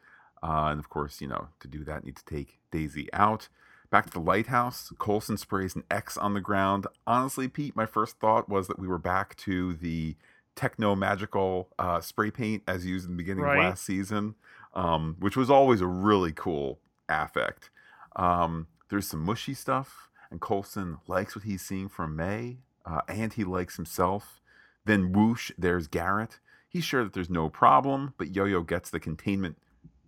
Uh, 0.40 0.68
and 0.70 0.78
of 0.78 0.88
course, 0.88 1.20
you 1.20 1.26
know, 1.26 1.48
to 1.58 1.66
do 1.66 1.82
that, 1.82 2.04
need 2.04 2.14
to 2.14 2.24
take 2.24 2.60
Daisy 2.70 3.12
out. 3.12 3.48
Back 3.90 4.06
to 4.06 4.12
the 4.12 4.20
lighthouse, 4.20 4.92
Coulson 5.00 5.36
sprays 5.36 5.74
an 5.74 5.82
X 5.90 6.16
on 6.16 6.34
the 6.34 6.40
ground. 6.40 6.86
Honestly, 7.08 7.48
Pete, 7.48 7.74
my 7.74 7.86
first 7.86 8.20
thought 8.20 8.48
was 8.48 8.68
that 8.68 8.78
we 8.78 8.86
were 8.86 8.98
back 8.98 9.36
to 9.38 9.74
the 9.74 10.14
techno 10.56 10.96
magical 10.96 11.68
uh, 11.78 12.00
spray 12.00 12.30
paint 12.30 12.62
as 12.66 12.84
used 12.84 13.06
in 13.06 13.12
the 13.12 13.16
beginning 13.16 13.44
right. 13.44 13.58
of 13.58 13.64
last 13.64 13.84
season, 13.84 14.34
um, 14.74 15.16
which 15.20 15.36
was 15.36 15.50
always 15.50 15.80
a 15.80 15.86
really 15.86 16.32
cool 16.32 16.80
affect. 17.08 17.70
Um, 18.16 18.66
there's 18.88 19.06
some 19.06 19.20
mushy 19.20 19.54
stuff, 19.54 20.08
and 20.30 20.40
Coulson 20.40 20.98
likes 21.06 21.36
what 21.36 21.44
he's 21.44 21.62
seeing 21.62 21.88
from 21.88 22.16
May, 22.16 22.58
uh, 22.84 23.02
and 23.08 23.32
he 23.32 23.44
likes 23.44 23.76
himself. 23.76 24.40
Then 24.84 25.12
whoosh, 25.12 25.52
there's 25.58 25.86
Garrett. 25.86 26.40
He's 26.68 26.84
sure 26.84 27.04
that 27.04 27.12
there's 27.12 27.30
no 27.30 27.48
problem, 27.48 28.14
but 28.18 28.34
Yo 28.34 28.44
Yo 28.44 28.62
gets 28.62 28.90
the 28.90 29.00
containment 29.00 29.58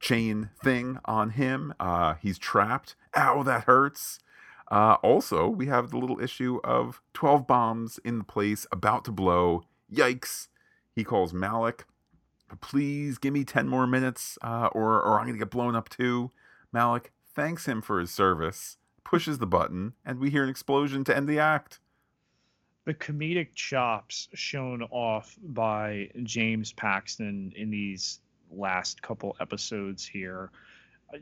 chain 0.01 0.51
thing 0.63 0.99
on 1.05 1.31
him. 1.31 1.75
Uh, 1.79 2.15
he's 2.15 2.39
trapped. 2.39 2.95
Ow, 3.17 3.43
that 3.43 3.65
hurts. 3.65 4.21
Uh, 4.71 4.97
also, 5.03 5.49
we 5.49 5.67
have 5.67 5.91
the 5.91 5.97
little 5.97 6.21
issue 6.21 6.61
of 6.63 7.01
12 7.15 7.47
bombs 7.47 7.99
in 8.05 8.19
the 8.19 8.25
place 8.25 8.67
about 8.71 9.05
to 9.07 9.13
blow. 9.13 9.65
Yikes. 9.93 10.49
He 10.95 11.05
calls 11.05 11.33
Malik. 11.33 11.85
Please 12.61 13.19
give 13.19 13.35
me 13.35 13.45
10 13.45 13.69
more 13.69 13.87
minutes 13.87 14.39
uh, 14.43 14.69
or, 14.73 15.03
or 15.03 15.19
I'm 15.19 15.27
going 15.27 15.39
to 15.39 15.39
get 15.39 15.51
blown 15.51 15.77
up 15.77 15.89
too. 15.89 16.31
Malik 16.73 17.13
thanks 17.35 17.67
him 17.67 17.83
for 17.83 18.01
his 18.01 18.11
service, 18.11 18.79
pushes 19.05 19.39
the 19.39 19.47
button, 19.47 19.93
and 20.05 20.19
we 20.19 20.31
hear 20.31 20.43
an 20.43 20.49
explosion 20.49 21.05
to 21.05 21.17
end 21.17 21.29
the 21.29 21.39
act. 21.39 21.79
The 22.85 22.95
comedic 22.95 23.55
chops 23.55 24.29
shown 24.33 24.83
off 24.85 25.37
by 25.43 26.11
James 26.23 26.73
Paxton 26.73 27.53
in 27.55 27.71
these 27.71 28.21
last 28.51 29.03
couple 29.03 29.37
episodes 29.41 30.07
here 30.07 30.51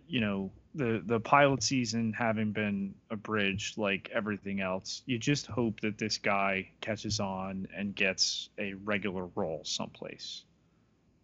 you 0.06 0.20
know 0.20 0.50
the 0.74 1.02
the 1.06 1.20
pilot 1.20 1.62
season 1.62 2.12
having 2.12 2.52
been 2.52 2.94
abridged 3.10 3.78
like 3.78 4.10
everything 4.14 4.60
else 4.60 5.02
you 5.06 5.18
just 5.18 5.46
hope 5.46 5.80
that 5.80 5.98
this 5.98 6.18
guy 6.18 6.68
catches 6.80 7.20
on 7.20 7.66
and 7.74 7.94
gets 7.94 8.50
a 8.58 8.74
regular 8.84 9.26
role 9.34 9.62
someplace. 9.64 10.44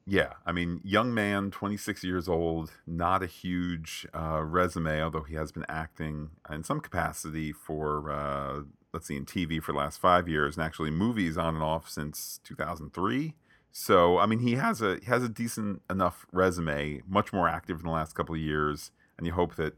Yeah 0.07 0.33
i 0.45 0.51
mean 0.51 0.81
young 0.83 1.15
man 1.15 1.53
26 1.53 2.03
years 2.03 2.29
old 2.29 2.73
not 2.87 3.23
a 3.23 3.27
huge 3.27 4.07
uh, 4.15 4.43
resume 4.43 5.01
although 5.01 5.23
he 5.23 5.37
has 5.37 5.53
been 5.53 5.67
acting 5.69 6.31
in 6.51 6.65
some 6.65 6.81
capacity 6.81 7.53
for 7.53 8.11
uh, 8.11 8.63
let's 8.93 9.07
see 9.07 9.17
in 9.17 9.27
tv 9.27 9.63
for 9.63 9.71
the 9.71 9.79
last 9.79 10.01
five 10.01 10.29
years 10.29 10.57
and 10.57 10.65
actually 10.65 10.91
movies 10.91 11.39
on 11.39 11.55
and 11.55 11.63
off 11.63 11.89
since 11.89 12.41
2003 12.43 13.35
so 13.73 14.19
I 14.19 14.27
mean, 14.27 14.41
he 14.41 14.55
has 14.55 14.81
a 14.83 14.99
he 15.01 15.07
has 15.07 15.23
a 15.23 15.29
decent 15.29 15.83
enough 15.91 16.27
resume, 16.33 17.03
much 17.09 17.33
more 17.33 17.49
active 17.49 17.81
in 17.81 17.87
the 17.87 17.91
last 17.91 18.15
couple 18.15 18.35
of 18.35 18.41
years, 18.41 18.91
and 19.17 19.27
you 19.27 19.33
hope 19.33 19.57
that 19.57 19.75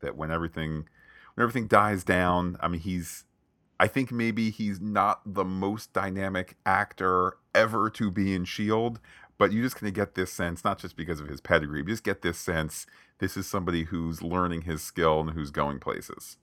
that 0.00 0.16
when 0.16 0.30
everything 0.30 0.86
when 1.34 1.42
everything 1.42 1.66
dies 1.66 2.04
down, 2.04 2.56
I 2.60 2.68
mean, 2.68 2.80
he's 2.80 3.24
I 3.80 3.86
think 3.86 4.12
maybe 4.12 4.50
he's 4.50 4.80
not 4.80 5.22
the 5.24 5.44
most 5.44 5.92
dynamic 5.92 6.56
actor 6.66 7.38
ever 7.54 7.88
to 7.90 8.10
be 8.10 8.34
in 8.34 8.44
Shield, 8.44 9.00
but 9.38 9.52
you're 9.52 9.62
just 9.62 9.80
going 9.80 9.92
to 9.92 9.98
get 9.98 10.14
this 10.14 10.32
sense, 10.32 10.62
not 10.62 10.78
just 10.78 10.96
because 10.96 11.20
of 11.20 11.28
his 11.28 11.40
pedigree, 11.40 11.82
but 11.82 11.90
just 11.90 12.04
get 12.04 12.22
this 12.22 12.38
sense 12.38 12.86
this 13.18 13.36
is 13.36 13.46
somebody 13.46 13.84
who's 13.84 14.22
learning 14.22 14.62
his 14.62 14.82
skill 14.82 15.20
and 15.20 15.30
who's 15.30 15.50
going 15.50 15.80
places. 15.80 16.36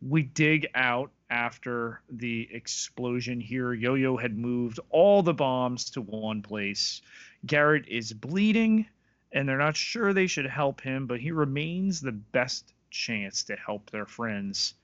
We 0.00 0.22
dig 0.22 0.66
out 0.74 1.10
after 1.32 2.02
the 2.10 2.46
explosion 2.52 3.40
here. 3.40 3.72
Yo 3.72 3.94
Yo 3.94 4.18
had 4.18 4.36
moved 4.36 4.78
all 4.90 5.22
the 5.22 5.32
bombs 5.32 5.88
to 5.90 6.02
one 6.02 6.42
place. 6.42 7.00
Garrett 7.46 7.88
is 7.88 8.12
bleeding, 8.12 8.86
and 9.32 9.48
they're 9.48 9.56
not 9.56 9.74
sure 9.74 10.12
they 10.12 10.26
should 10.26 10.46
help 10.46 10.82
him, 10.82 11.06
but 11.06 11.20
he 11.20 11.32
remains 11.32 12.00
the 12.02 12.12
best 12.12 12.74
chance 12.90 13.42
to 13.44 13.56
help 13.56 13.90
their 13.90 14.04
friends 14.04 14.74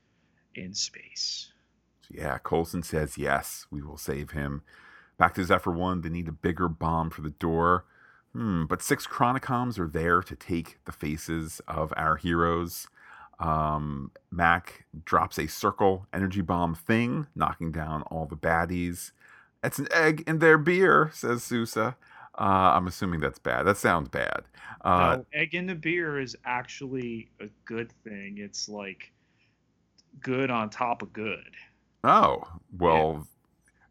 in 0.55 0.73
space. 0.73 1.53
Yeah, 2.09 2.39
Coulson 2.39 2.81
says 2.81 3.15
yes, 3.15 3.67
we 3.69 3.83
will 3.83 3.97
save 3.97 4.31
him. 4.31 4.63
Back 5.19 5.35
to 5.35 5.43
Zephyr 5.43 5.71
1, 5.71 6.01
they 6.01 6.09
need 6.09 6.27
a 6.27 6.31
bigger 6.31 6.67
bomb 6.67 7.11
for 7.11 7.21
the 7.21 7.29
door. 7.29 7.85
Hmm, 8.33 8.65
but 8.65 8.81
six 8.81 9.05
Chronicoms 9.05 9.77
are 9.77 9.87
there 9.87 10.23
to 10.23 10.35
take 10.35 10.79
the 10.85 10.91
faces 10.91 11.61
of 11.67 11.93
our 11.95 12.15
heroes. 12.15 12.87
Um, 13.39 14.11
Mac 14.31 14.85
drops 15.05 15.37
a 15.39 15.47
circle 15.47 16.07
energy 16.13 16.41
bomb 16.41 16.75
thing, 16.75 17.27
knocking 17.35 17.71
down 17.71 18.03
all 18.03 18.25
the 18.25 18.35
baddies. 18.35 19.11
It's 19.63 19.79
an 19.79 19.87
egg 19.91 20.23
in 20.27 20.39
their 20.39 20.57
beer, 20.57 21.09
says 21.13 21.43
Sousa. 21.43 21.95
Uh, 22.37 22.73
I'm 22.73 22.87
assuming 22.87 23.19
that's 23.19 23.39
bad. 23.39 23.63
That 23.63 23.77
sounds 23.77 24.09
bad. 24.09 24.43
Uh, 24.81 25.17
no, 25.17 25.25
egg 25.33 25.55
in 25.55 25.67
the 25.67 25.75
beer 25.75 26.19
is 26.19 26.35
actually 26.45 27.29
a 27.41 27.47
good 27.65 27.91
thing. 28.03 28.37
It's 28.37 28.69
like 28.69 29.11
good 30.21 30.49
on 30.49 30.69
top 30.69 31.01
of 31.01 31.11
good. 31.11 31.51
Oh 32.03 32.43
well, 32.77 33.27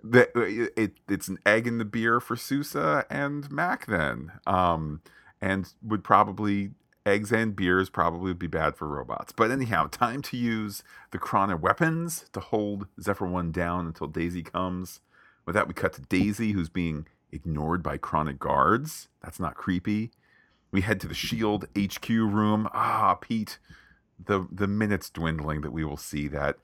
yeah. 0.03 0.25
the, 0.35 0.73
it, 0.77 0.95
it's 1.09 1.29
an 1.29 1.39
egg 1.45 1.67
in 1.67 1.79
the 1.79 1.85
beer 1.85 2.21
for 2.21 2.37
Sousa 2.37 3.05
and 3.11 3.51
Mac 3.51 3.87
then, 3.87 4.33
um, 4.47 5.03
and 5.43 5.71
would 5.83 6.03
probably 6.03 6.71
eggs 7.09 7.33
and 7.33 7.57
beers 7.57 7.91
probably 7.91 8.31
would 8.31 8.39
be 8.39 8.47
bad 8.47 8.77
for 8.77 8.87
robots. 8.87 9.33
But 9.33 9.51
anyhow, 9.51 9.89
time 9.91 10.23
to 10.23 10.37
use 10.37 10.83
the 11.11 11.19
Krana 11.19 11.59
weapons 11.59 12.27
to 12.33 12.41
hold 12.41 12.87
Zephyr 13.01 13.27
1 13.27 13.51
down 13.53 13.87
until 13.87 14.07
Daisy 14.07 14.43
comes. 14.43 15.01
With 15.47 15.55
that, 15.55 15.67
we 15.67 15.75
cut 15.75 15.95
to 15.95 16.03
Daisy, 16.03 16.53
who's 16.53 16.69
being 16.69 17.07
ignored 17.33 17.83
by 17.83 17.99
Krana 17.99 18.39
guards. 18.39 19.09
That's 19.23 19.41
not 19.41 19.55
creepy. 19.55 20.11
We 20.71 20.83
head 20.83 21.01
to 21.01 21.09
the 21.09 21.15
Shield 21.15 21.67
HQ 21.77 22.09
room. 22.09 22.69
Ah, 22.75 23.15
Pete, 23.15 23.59
the 24.23 24.47
the 24.53 24.67
minutes 24.67 25.09
dwindling 25.09 25.63
that 25.63 25.73
we 25.73 25.85
will 25.85 25.97
see 25.97 26.29
that, 26.29 26.57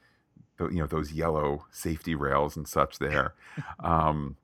you 0.61 0.75
know, 0.75 0.87
those 0.87 1.13
yellow 1.13 1.65
safety 1.71 2.15
rails 2.15 2.57
and 2.57 2.69
such 2.69 2.99
there. 2.99 3.35
Um, 3.81 4.37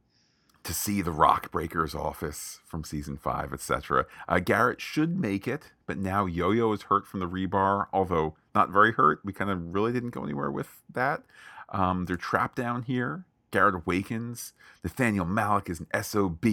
to 0.70 0.74
see 0.74 1.02
the 1.02 1.10
Rock 1.10 1.50
Breaker's 1.50 1.96
office 1.96 2.60
from 2.64 2.84
season 2.84 3.16
five, 3.16 3.52
etc. 3.52 4.06
Uh, 4.28 4.38
Garrett 4.38 4.80
should 4.80 5.18
make 5.18 5.48
it, 5.48 5.72
but 5.84 5.98
now 5.98 6.26
Yo 6.26 6.52
Yo 6.52 6.72
is 6.72 6.82
hurt 6.82 7.08
from 7.08 7.18
the 7.18 7.26
rebar, 7.26 7.86
although 7.92 8.36
not 8.54 8.70
very 8.70 8.92
hurt. 8.92 9.18
We 9.24 9.32
kind 9.32 9.50
of 9.50 9.74
really 9.74 9.92
didn't 9.92 10.10
go 10.10 10.22
anywhere 10.22 10.48
with 10.48 10.80
that. 10.94 11.24
Um, 11.70 12.04
they're 12.04 12.16
trapped 12.16 12.54
down 12.54 12.82
here. 12.82 13.24
Garrett 13.50 13.74
awakens. 13.74 14.52
Nathaniel 14.84 15.24
Malik 15.24 15.68
is 15.68 15.80
an 15.80 15.88
SOB, 16.04 16.46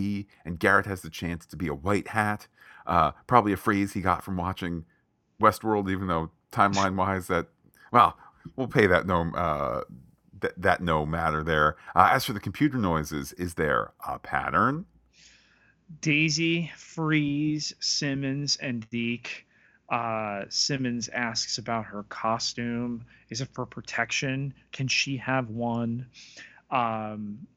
and 0.43 0.57
Garrett 0.57 0.87
has 0.87 1.01
the 1.01 1.11
chance 1.11 1.45
to 1.45 1.55
be 1.55 1.67
a 1.67 1.75
white 1.75 2.07
hat. 2.07 2.47
Uh, 2.87 3.11
probably 3.27 3.53
a 3.53 3.57
phrase 3.57 3.93
he 3.93 4.01
got 4.01 4.23
from 4.23 4.35
watching 4.35 4.85
Westworld, 5.39 5.91
even 5.91 6.07
though 6.07 6.31
timeline 6.51 6.95
wise, 6.95 7.27
that, 7.27 7.49
well, 7.91 8.17
we'll 8.55 8.67
pay 8.67 8.87
that 8.87 9.05
no 9.05 9.29
uh, 9.35 9.83
th- 10.41 10.53
that 10.57 10.81
no 10.81 11.05
matter 11.05 11.43
there. 11.43 11.77
Uh, 11.95 12.09
as 12.11 12.25
for 12.25 12.33
the 12.33 12.39
computer 12.39 12.77
noises, 12.77 13.33
is 13.33 13.53
there 13.55 13.91
a 14.07 14.19
pattern? 14.19 14.85
Daisy, 16.01 16.71
Freeze, 16.75 17.73
Simmons, 17.79 18.57
and 18.57 18.89
Deke 18.89 19.45
Uh, 19.89 20.43
Simmons 20.49 21.07
asks 21.07 21.57
about 21.57 21.85
her 21.85 22.03
costume. 22.03 23.05
Is 23.29 23.39
it 23.39 23.47
for 23.53 23.65
protection? 23.65 24.53
Can 24.73 24.89
she 24.89 25.15
have 25.17 25.49
one? 25.49 26.07
Um, 26.69 27.47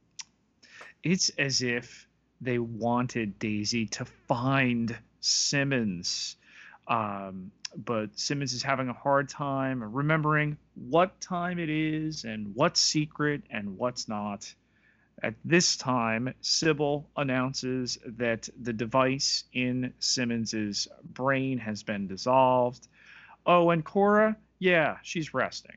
it's 1.02 1.30
as 1.30 1.62
if 1.62 2.06
they 2.40 2.60
wanted 2.60 3.40
Daisy 3.40 3.86
to 3.86 4.04
find 4.04 4.96
Simmons. 5.20 6.36
Um, 6.86 7.50
but 7.76 8.18
Simmons 8.18 8.52
is 8.52 8.62
having 8.62 8.88
a 8.88 8.94
hard 8.94 9.28
time 9.28 9.82
remembering 9.82 10.56
what 10.74 11.20
time 11.20 11.58
it 11.58 11.70
is 11.70 12.24
and 12.24 12.54
what's 12.54 12.80
secret 12.80 13.42
and 13.50 13.76
what's 13.78 14.08
not. 14.08 14.52
At 15.22 15.34
this 15.44 15.76
time, 15.76 16.32
Sybil 16.40 17.08
announces 17.16 17.98
that 18.06 18.48
the 18.60 18.72
device 18.72 19.44
in 19.52 19.92
Simmons's 19.98 20.88
brain 21.04 21.58
has 21.58 21.82
been 21.82 22.06
dissolved. 22.06 22.88
Oh, 23.44 23.70
and 23.70 23.84
Kora, 23.84 24.36
yeah, 24.58 24.96
she's 25.02 25.34
resting. 25.34 25.76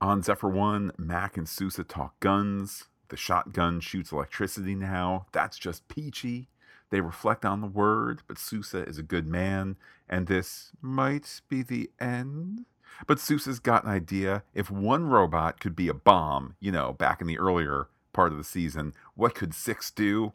On 0.00 0.22
Zephyr 0.22 0.48
1, 0.48 0.92
Mac 0.98 1.36
and 1.36 1.48
Sousa 1.48 1.82
talk 1.82 2.20
guns. 2.20 2.84
The 3.08 3.16
shotgun 3.16 3.80
shoots 3.80 4.12
electricity 4.12 4.74
now. 4.74 5.26
That's 5.32 5.58
just 5.58 5.88
peachy. 5.88 6.48
They 6.90 7.00
reflect 7.00 7.44
on 7.44 7.60
the 7.60 7.66
word, 7.66 8.22
but 8.26 8.38
Sousa 8.38 8.84
is 8.84 8.98
a 8.98 9.02
good 9.02 9.26
man, 9.26 9.76
and 10.08 10.26
this 10.26 10.72
might 10.80 11.40
be 11.48 11.62
the 11.62 11.90
end. 12.00 12.64
But 13.06 13.20
Sousa's 13.20 13.58
got 13.58 13.84
an 13.84 13.90
idea. 13.90 14.42
If 14.54 14.70
one 14.70 15.06
robot 15.06 15.60
could 15.60 15.76
be 15.76 15.88
a 15.88 15.94
bomb, 15.94 16.56
you 16.60 16.72
know, 16.72 16.92
back 16.92 17.20
in 17.20 17.26
the 17.26 17.38
earlier 17.38 17.88
part 18.12 18.32
of 18.32 18.38
the 18.38 18.44
season, 18.44 18.94
what 19.14 19.34
could 19.34 19.52
six 19.52 19.90
do? 19.90 20.32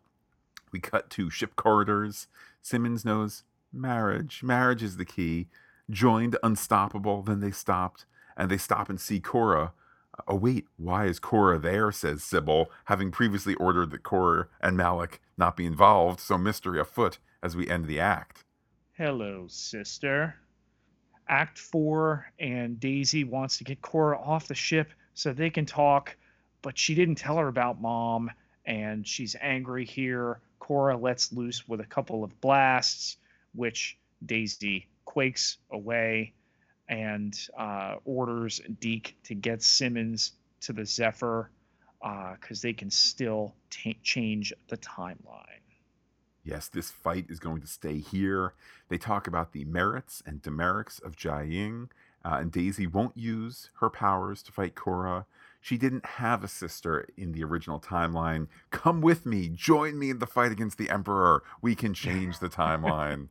We 0.71 0.79
cut 0.79 1.09
to 1.11 1.29
ship 1.29 1.55
corridors. 1.55 2.27
Simmons 2.61 3.03
knows 3.03 3.43
marriage. 3.73 4.43
Marriage 4.43 4.83
is 4.83 4.97
the 4.97 5.05
key. 5.05 5.47
Joined 5.89 6.37
unstoppable, 6.43 7.21
then 7.21 7.39
they 7.39 7.51
stopped, 7.51 8.05
and 8.37 8.49
they 8.49 8.57
stop 8.57 8.89
and 8.89 8.99
see 8.99 9.19
Kora. 9.19 9.73
Oh, 10.27 10.35
wait, 10.35 10.67
why 10.77 11.05
is 11.05 11.19
Kora 11.19 11.57
there? 11.57 11.91
says 11.91 12.23
Sybil, 12.23 12.69
having 12.85 13.11
previously 13.11 13.55
ordered 13.55 13.91
that 13.91 14.03
Kora 14.03 14.47
and 14.61 14.77
Malik 14.77 15.21
not 15.41 15.57
be 15.57 15.65
involved, 15.65 16.19
so 16.19 16.37
mystery 16.37 16.79
afoot 16.79 17.17
as 17.43 17.55
we 17.55 17.67
end 17.67 17.85
the 17.85 17.99
act. 17.99 18.45
Hello, 18.93 19.47
sister. 19.49 20.35
Act 21.27 21.57
4, 21.57 22.25
and 22.39 22.79
Daisy 22.79 23.23
wants 23.23 23.57
to 23.57 23.63
get 23.63 23.81
Kora 23.81 24.19
off 24.21 24.47
the 24.47 24.55
ship 24.55 24.91
so 25.15 25.33
they 25.33 25.49
can 25.49 25.65
talk, 25.65 26.15
but 26.61 26.77
she 26.77 26.93
didn't 26.93 27.15
tell 27.15 27.37
her 27.37 27.47
about 27.47 27.81
mom, 27.81 28.29
and 28.65 29.07
she's 29.07 29.35
angry 29.41 29.83
here. 29.83 30.39
Kora 30.59 30.95
lets 30.95 31.33
loose 31.33 31.67
with 31.67 31.79
a 31.79 31.85
couple 31.85 32.23
of 32.23 32.39
blasts, 32.39 33.17
which 33.55 33.97
Daisy 34.23 34.87
quakes 35.05 35.57
away 35.71 36.33
and 36.87 37.35
uh, 37.57 37.95
orders 38.05 38.61
Deke 38.79 39.17
to 39.23 39.33
get 39.33 39.63
Simmons 39.63 40.33
to 40.61 40.73
the 40.73 40.85
Zephyr 40.85 41.49
because 42.01 42.59
uh, 42.59 42.67
they 42.67 42.73
can 42.73 42.89
still 42.89 43.53
t- 43.69 43.99
change 44.03 44.53
the 44.69 44.77
timeline. 44.77 45.45
Yes, 46.43 46.67
this 46.67 46.89
fight 46.89 47.27
is 47.29 47.39
going 47.39 47.61
to 47.61 47.67
stay 47.67 47.99
here. 47.99 48.53
They 48.89 48.97
talk 48.97 49.27
about 49.27 49.53
the 49.53 49.65
merits 49.65 50.23
and 50.25 50.41
demerits 50.41 50.99
of 50.99 51.15
Jiaying, 51.15 51.89
uh, 52.25 52.37
and 52.39 52.51
Daisy 52.51 52.87
won't 52.87 53.15
use 53.15 53.69
her 53.79 53.89
powers 53.89 54.41
to 54.43 54.51
fight 54.51 54.73
Kora. 54.73 55.25
She 55.59 55.77
didn't 55.77 56.05
have 56.05 56.43
a 56.43 56.47
sister 56.47 57.07
in 57.15 57.33
the 57.33 57.43
original 57.43 57.79
timeline. 57.79 58.47
Come 58.71 59.01
with 59.01 59.27
me, 59.27 59.49
join 59.49 59.99
me 59.99 60.09
in 60.09 60.17
the 60.17 60.25
fight 60.25 60.51
against 60.51 60.79
the 60.79 60.89
Emperor. 60.89 61.43
We 61.61 61.75
can 61.75 61.93
change 61.93 62.39
the 62.39 62.49
timeline. 62.49 63.27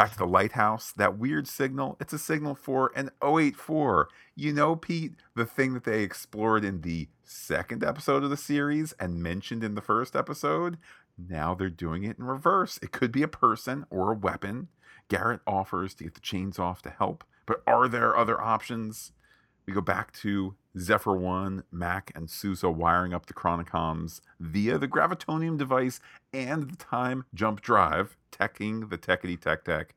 Back 0.00 0.12
to 0.12 0.16
the 0.18 0.26
lighthouse, 0.26 0.92
that 0.92 1.18
weird 1.18 1.46
signal, 1.46 1.98
it's 2.00 2.14
a 2.14 2.18
signal 2.18 2.54
for 2.54 2.90
an 2.96 3.10
084. 3.22 4.08
You 4.34 4.50
know, 4.54 4.74
Pete, 4.74 5.12
the 5.36 5.44
thing 5.44 5.74
that 5.74 5.84
they 5.84 6.02
explored 6.02 6.64
in 6.64 6.80
the 6.80 7.08
second 7.22 7.84
episode 7.84 8.24
of 8.24 8.30
the 8.30 8.36
series 8.38 8.92
and 8.92 9.22
mentioned 9.22 9.62
in 9.62 9.74
the 9.74 9.82
first 9.82 10.16
episode? 10.16 10.78
Now 11.18 11.54
they're 11.54 11.68
doing 11.68 12.04
it 12.04 12.18
in 12.18 12.24
reverse. 12.24 12.78
It 12.82 12.92
could 12.92 13.12
be 13.12 13.22
a 13.22 13.28
person 13.28 13.84
or 13.90 14.12
a 14.12 14.16
weapon. 14.16 14.68
Garrett 15.10 15.42
offers 15.46 15.92
to 15.96 16.04
get 16.04 16.14
the 16.14 16.20
chains 16.20 16.58
off 16.58 16.80
to 16.80 16.88
help, 16.88 17.22
but 17.44 17.62
are 17.66 17.86
there 17.86 18.16
other 18.16 18.40
options? 18.40 19.12
We 19.70 19.74
go 19.74 19.80
back 19.80 20.10
to 20.14 20.56
Zephyr 20.76 21.14
1, 21.14 21.62
Mac, 21.70 22.10
and 22.16 22.28
Sousa 22.28 22.68
wiring 22.68 23.14
up 23.14 23.26
the 23.26 23.32
Chronicoms 23.32 24.20
via 24.40 24.78
the 24.78 24.88
Gravitonium 24.88 25.58
device 25.58 26.00
and 26.32 26.68
the 26.68 26.76
time 26.76 27.24
jump 27.34 27.60
drive, 27.60 28.16
teching 28.32 28.90
the 28.90 28.98
techity 28.98 29.40
tech 29.40 29.62
tech. 29.62 29.94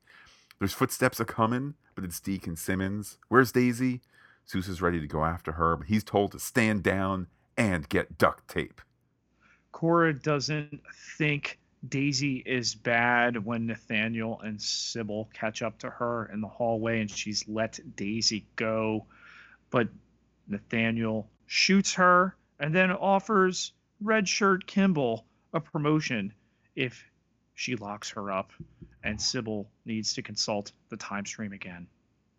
There's 0.60 0.72
footsteps 0.72 1.18
a 1.18 1.24
coming, 1.24 1.74
but 1.96 2.04
it's 2.04 2.20
and 2.20 2.56
Simmons. 2.56 3.18
Where's 3.26 3.50
Daisy? 3.50 4.00
Sousa's 4.44 4.80
ready 4.80 5.00
to 5.00 5.08
go 5.08 5.24
after 5.24 5.50
her, 5.50 5.76
but 5.76 5.88
he's 5.88 6.04
told 6.04 6.30
to 6.30 6.38
stand 6.38 6.84
down 6.84 7.26
and 7.56 7.88
get 7.88 8.16
duct 8.16 8.46
tape. 8.46 8.80
Kora 9.72 10.16
doesn't 10.16 10.80
think 11.18 11.58
Daisy 11.88 12.44
is 12.46 12.76
bad 12.76 13.44
when 13.44 13.66
Nathaniel 13.66 14.40
and 14.40 14.62
Sybil 14.62 15.28
catch 15.34 15.62
up 15.62 15.78
to 15.80 15.90
her 15.90 16.30
in 16.32 16.40
the 16.40 16.46
hallway 16.46 17.00
and 17.00 17.10
she's 17.10 17.44
let 17.48 17.80
Daisy 17.96 18.46
go. 18.54 19.06
But 19.74 19.88
Nathaniel 20.46 21.28
shoots 21.46 21.94
her 21.94 22.36
and 22.60 22.72
then 22.72 22.92
offers 22.92 23.72
Red 24.00 24.28
Shirt 24.28 24.68
Kimball 24.68 25.26
a 25.52 25.58
promotion 25.58 26.32
if 26.76 27.04
she 27.54 27.74
locks 27.74 28.08
her 28.10 28.30
up, 28.30 28.52
and 29.02 29.20
Sybil 29.20 29.68
needs 29.84 30.14
to 30.14 30.22
consult 30.22 30.70
the 30.90 30.96
time 30.96 31.26
stream 31.26 31.52
again. 31.52 31.88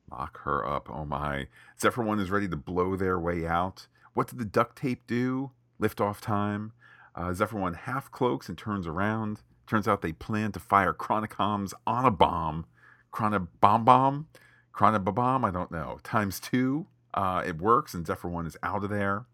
Lock 0.09 0.39
her 0.43 0.65
up, 0.65 0.89
oh 0.89 1.03
my. 1.03 1.47
Zephyr 1.77 2.03
1 2.03 2.21
is 2.21 2.31
ready 2.31 2.47
to 2.47 2.55
blow 2.55 2.95
their 2.95 3.19
way 3.19 3.45
out. 3.45 3.85
What 4.13 4.29
did 4.29 4.39
the 4.39 4.45
duct 4.45 4.77
tape 4.77 5.05
do? 5.05 5.51
Lift 5.77 5.99
off 5.99 6.21
time. 6.21 6.71
Uh, 7.15 7.33
Zephyr 7.33 7.59
1 7.59 7.73
half 7.73 8.09
cloaks 8.11 8.47
and 8.47 8.57
turns 8.57 8.87
around. 8.87 9.41
Turns 9.67 9.89
out 9.89 10.01
they 10.01 10.13
plan 10.13 10.53
to 10.53 10.61
fire 10.61 10.93
Chronicoms 10.93 11.73
on 11.85 12.05
a 12.05 12.11
bomb. 12.11 12.65
Chronobomb 13.11 13.83
bomb? 13.83 14.27
Chronobomb? 14.73 15.43
I 15.43 15.51
don't 15.51 15.71
know. 15.71 15.99
Times 16.01 16.39
two. 16.39 16.87
Uh, 17.15 17.41
it 17.45 17.57
works, 17.57 17.93
and 17.93 18.05
Zephyr 18.05 18.27
1 18.27 18.45
is 18.45 18.57
out 18.61 18.83
of 18.83 18.89
there. 18.89 19.25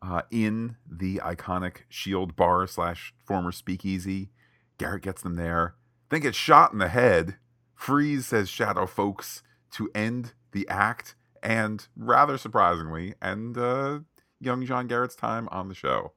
Uh, 0.00 0.22
in 0.32 0.74
the 0.90 1.18
iconic 1.18 1.82
shield 1.88 2.34
bar 2.34 2.66
slash 2.66 3.14
former 3.24 3.52
speakeasy. 3.52 4.30
Garrett 4.76 5.02
gets 5.02 5.22
them 5.22 5.36
there. 5.36 5.76
Then 6.08 6.22
gets 6.22 6.36
shot 6.36 6.72
in 6.72 6.78
the 6.78 6.88
head. 6.88 7.36
Freeze 7.76 8.26
says 8.26 8.48
shadow 8.48 8.86
folks 8.86 9.44
to 9.72 9.88
end 9.94 10.32
the 10.50 10.66
act. 10.68 11.14
And 11.40 11.86
rather 11.96 12.36
surprisingly, 12.36 13.14
end 13.22 13.56
uh, 13.56 14.00
young 14.40 14.66
John 14.66 14.88
Garrett's 14.88 15.14
time 15.14 15.48
on 15.52 15.68
the 15.68 15.74
show. 15.74 16.12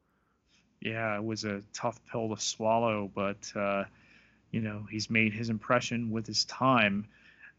Yeah, 0.81 1.15
it 1.15 1.23
was 1.23 1.43
a 1.43 1.61
tough 1.73 1.99
pill 2.11 2.33
to 2.35 2.41
swallow, 2.41 3.11
but, 3.13 3.51
uh, 3.55 3.83
you 4.51 4.61
know, 4.61 4.85
he's 4.89 5.09
made 5.09 5.33
his 5.33 5.49
impression 5.49 6.09
with 6.09 6.25
his 6.25 6.45
time. 6.45 7.07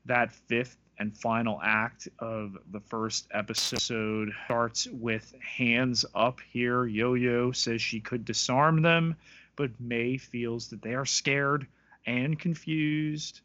That 0.07 0.33
fifth 0.33 0.77
and 0.99 1.17
final 1.17 1.61
act 1.63 2.09
of 2.19 2.57
the 2.73 2.81
first 2.81 3.29
episode 3.33 4.33
starts 4.45 4.87
with 4.87 5.35
hands 5.41 6.05
up 6.15 6.41
here. 6.51 6.87
Yo 6.87 7.15
Yo 7.15 7.53
says 7.53 7.83
she 7.83 8.01
could 8.01 8.25
disarm 8.25 8.83
them, 8.83 9.15
but 9.57 9.71
May 9.79 10.17
feels 10.17 10.69
that 10.69 10.83
they 10.83 10.95
are 10.95 11.05
scared 11.05 11.67
and 12.07 12.39
confused. 12.39 13.41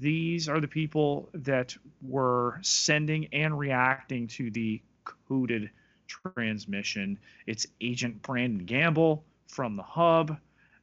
These 0.00 0.48
are 0.48 0.60
the 0.60 0.68
people 0.68 1.28
that 1.34 1.76
were 2.02 2.58
sending 2.62 3.26
and 3.32 3.58
reacting 3.58 4.26
to 4.28 4.50
the 4.50 4.80
coded 5.28 5.70
transmission. 6.06 7.18
It's 7.46 7.66
Agent 7.80 8.22
Brandon 8.22 8.64
Gamble 8.64 9.24
from 9.48 9.76
the 9.76 9.82
hub, 9.82 10.36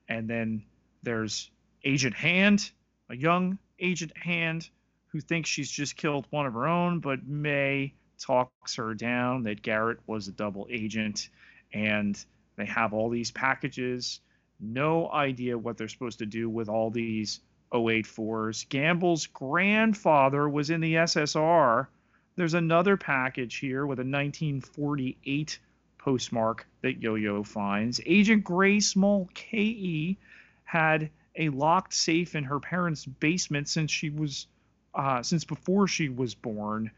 and 0.07 0.27
then 0.29 0.63
there's 1.03 1.49
Agent 1.83 2.15
Hand, 2.15 2.71
a 3.09 3.15
young 3.15 3.57
Agent 3.79 4.15
Hand 4.17 4.69
who 5.11 5.19
thinks 5.19 5.49
she's 5.49 5.71
just 5.71 5.95
killed 5.95 6.27
one 6.29 6.45
of 6.45 6.53
her 6.53 6.67
own, 6.67 6.99
but 6.99 7.27
May 7.27 7.93
talks 8.19 8.75
her 8.75 8.93
down 8.93 9.43
that 9.43 9.61
Garrett 9.61 9.99
was 10.07 10.27
a 10.27 10.31
double 10.31 10.67
agent, 10.69 11.29
and 11.73 12.23
they 12.55 12.65
have 12.65 12.93
all 12.93 13.09
these 13.09 13.31
packages. 13.31 14.21
No 14.59 15.09
idea 15.11 15.57
what 15.57 15.77
they're 15.77 15.87
supposed 15.87 16.19
to 16.19 16.25
do 16.25 16.49
with 16.49 16.69
all 16.69 16.91
these 16.91 17.39
084s. 17.71 18.67
Gamble's 18.67 19.27
grandfather 19.27 20.47
was 20.49 20.69
in 20.69 20.81
the 20.81 20.95
SSR. 20.95 21.87
There's 22.35 22.53
another 22.53 22.97
package 22.97 23.55
here 23.57 23.85
with 23.85 23.99
a 23.99 24.03
1948 24.03 25.59
postmark 25.97 26.67
that 26.81 27.01
Yo 27.01 27.15
Yo 27.15 27.43
finds. 27.43 28.01
Agent 28.05 28.43
Gray 28.43 28.79
Small 28.79 29.29
KE 29.33 30.17
had 30.63 31.09
a 31.35 31.49
locked 31.49 31.93
safe 31.93 32.35
in 32.35 32.43
her 32.43 32.59
parents' 32.59 33.05
basement 33.05 33.67
since 33.67 33.91
she 33.91 34.09
was 34.09 34.47
uh, 34.93 35.21
since 35.23 35.43
before 35.43 35.87
she 35.87 36.09
was 36.09 36.35
born, 36.35 36.91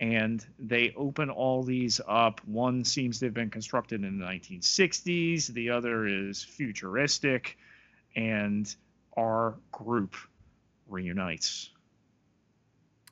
and 0.00 0.44
they 0.58 0.92
open 0.96 1.30
all 1.30 1.62
these 1.62 2.00
up. 2.08 2.40
One 2.46 2.84
seems 2.84 3.18
to 3.20 3.26
have 3.26 3.34
been 3.34 3.50
constructed 3.50 4.04
in 4.04 4.18
the 4.18 4.24
1960s, 4.24 5.48
the 5.48 5.70
other 5.70 6.06
is 6.06 6.42
futuristic, 6.42 7.56
and 8.16 8.74
our 9.16 9.54
group 9.72 10.14
reunites. 10.88 11.70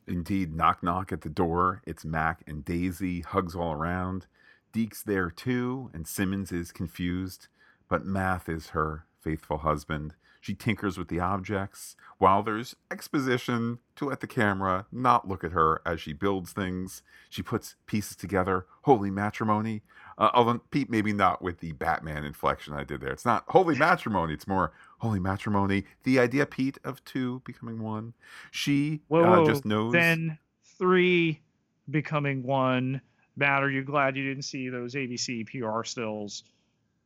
Indeed, 0.06 0.54
knock 0.54 0.82
knock 0.82 1.12
at 1.12 1.20
the 1.20 1.30
door. 1.30 1.82
It's 1.86 2.04
Mac 2.04 2.42
and 2.46 2.64
Daisy, 2.64 3.20
hugs 3.20 3.54
all 3.54 3.72
around. 3.72 4.26
Deke's 4.72 5.02
there 5.02 5.30
too, 5.30 5.90
and 5.94 6.06
Simmons 6.06 6.50
is 6.50 6.72
confused, 6.72 7.48
but 7.88 8.04
Math 8.04 8.48
is 8.48 8.70
her 8.70 9.06
faithful 9.20 9.58
husband. 9.58 10.14
She 10.42 10.54
tinkers 10.54 10.98
with 10.98 11.06
the 11.06 11.20
objects, 11.20 11.94
while 12.18 12.42
there's 12.42 12.74
exposition 12.90 13.78
to 13.94 14.06
let 14.06 14.18
the 14.18 14.26
camera 14.26 14.86
not 14.90 15.28
look 15.28 15.44
at 15.44 15.52
her 15.52 15.80
as 15.86 16.00
she 16.00 16.12
builds 16.12 16.52
things. 16.52 17.04
She 17.30 17.42
puts 17.42 17.76
pieces 17.86 18.16
together. 18.16 18.66
Holy 18.82 19.08
matrimony. 19.08 19.82
Uh, 20.18 20.30
although 20.34 20.58
Pete, 20.72 20.90
maybe 20.90 21.12
not 21.12 21.42
with 21.42 21.60
the 21.60 21.70
Batman 21.70 22.24
inflection 22.24 22.74
I 22.74 22.82
did 22.82 23.00
there. 23.00 23.12
It's 23.12 23.24
not 23.24 23.44
holy 23.46 23.76
matrimony. 23.78 24.34
It's 24.34 24.48
more 24.48 24.72
holy 24.98 25.20
matrimony. 25.20 25.84
The 26.02 26.18
idea, 26.18 26.44
Pete, 26.44 26.76
of 26.82 27.04
two 27.04 27.40
becoming 27.44 27.80
one. 27.80 28.12
She 28.50 29.02
Whoa, 29.06 29.22
uh, 29.22 29.36
whoa, 29.36 29.46
just 29.46 29.64
knows. 29.64 29.92
Then 29.92 30.38
three 30.76 31.40
becoming 31.88 32.42
one. 32.42 33.00
Matt, 33.36 33.62
are 33.62 33.70
you 33.70 33.84
glad 33.84 34.16
you 34.16 34.28
didn't 34.28 34.42
see 34.42 34.68
those 34.70 34.96
ABC 34.96 35.46
PR 35.46 35.84
stills 35.84 36.42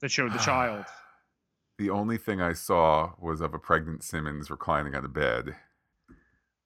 that 0.01 0.11
showed 0.11 0.33
the 0.33 0.39
child? 0.39 0.87
The 1.79 1.91
only 1.91 2.17
thing 2.17 2.41
I 2.41 2.55
saw 2.55 3.13
was 3.19 3.41
of 3.41 3.53
a 3.53 3.59
pregnant 3.59 4.03
Simmons 4.03 4.51
reclining 4.51 4.95
on 4.95 5.05
a 5.05 5.09
bed. 5.09 5.57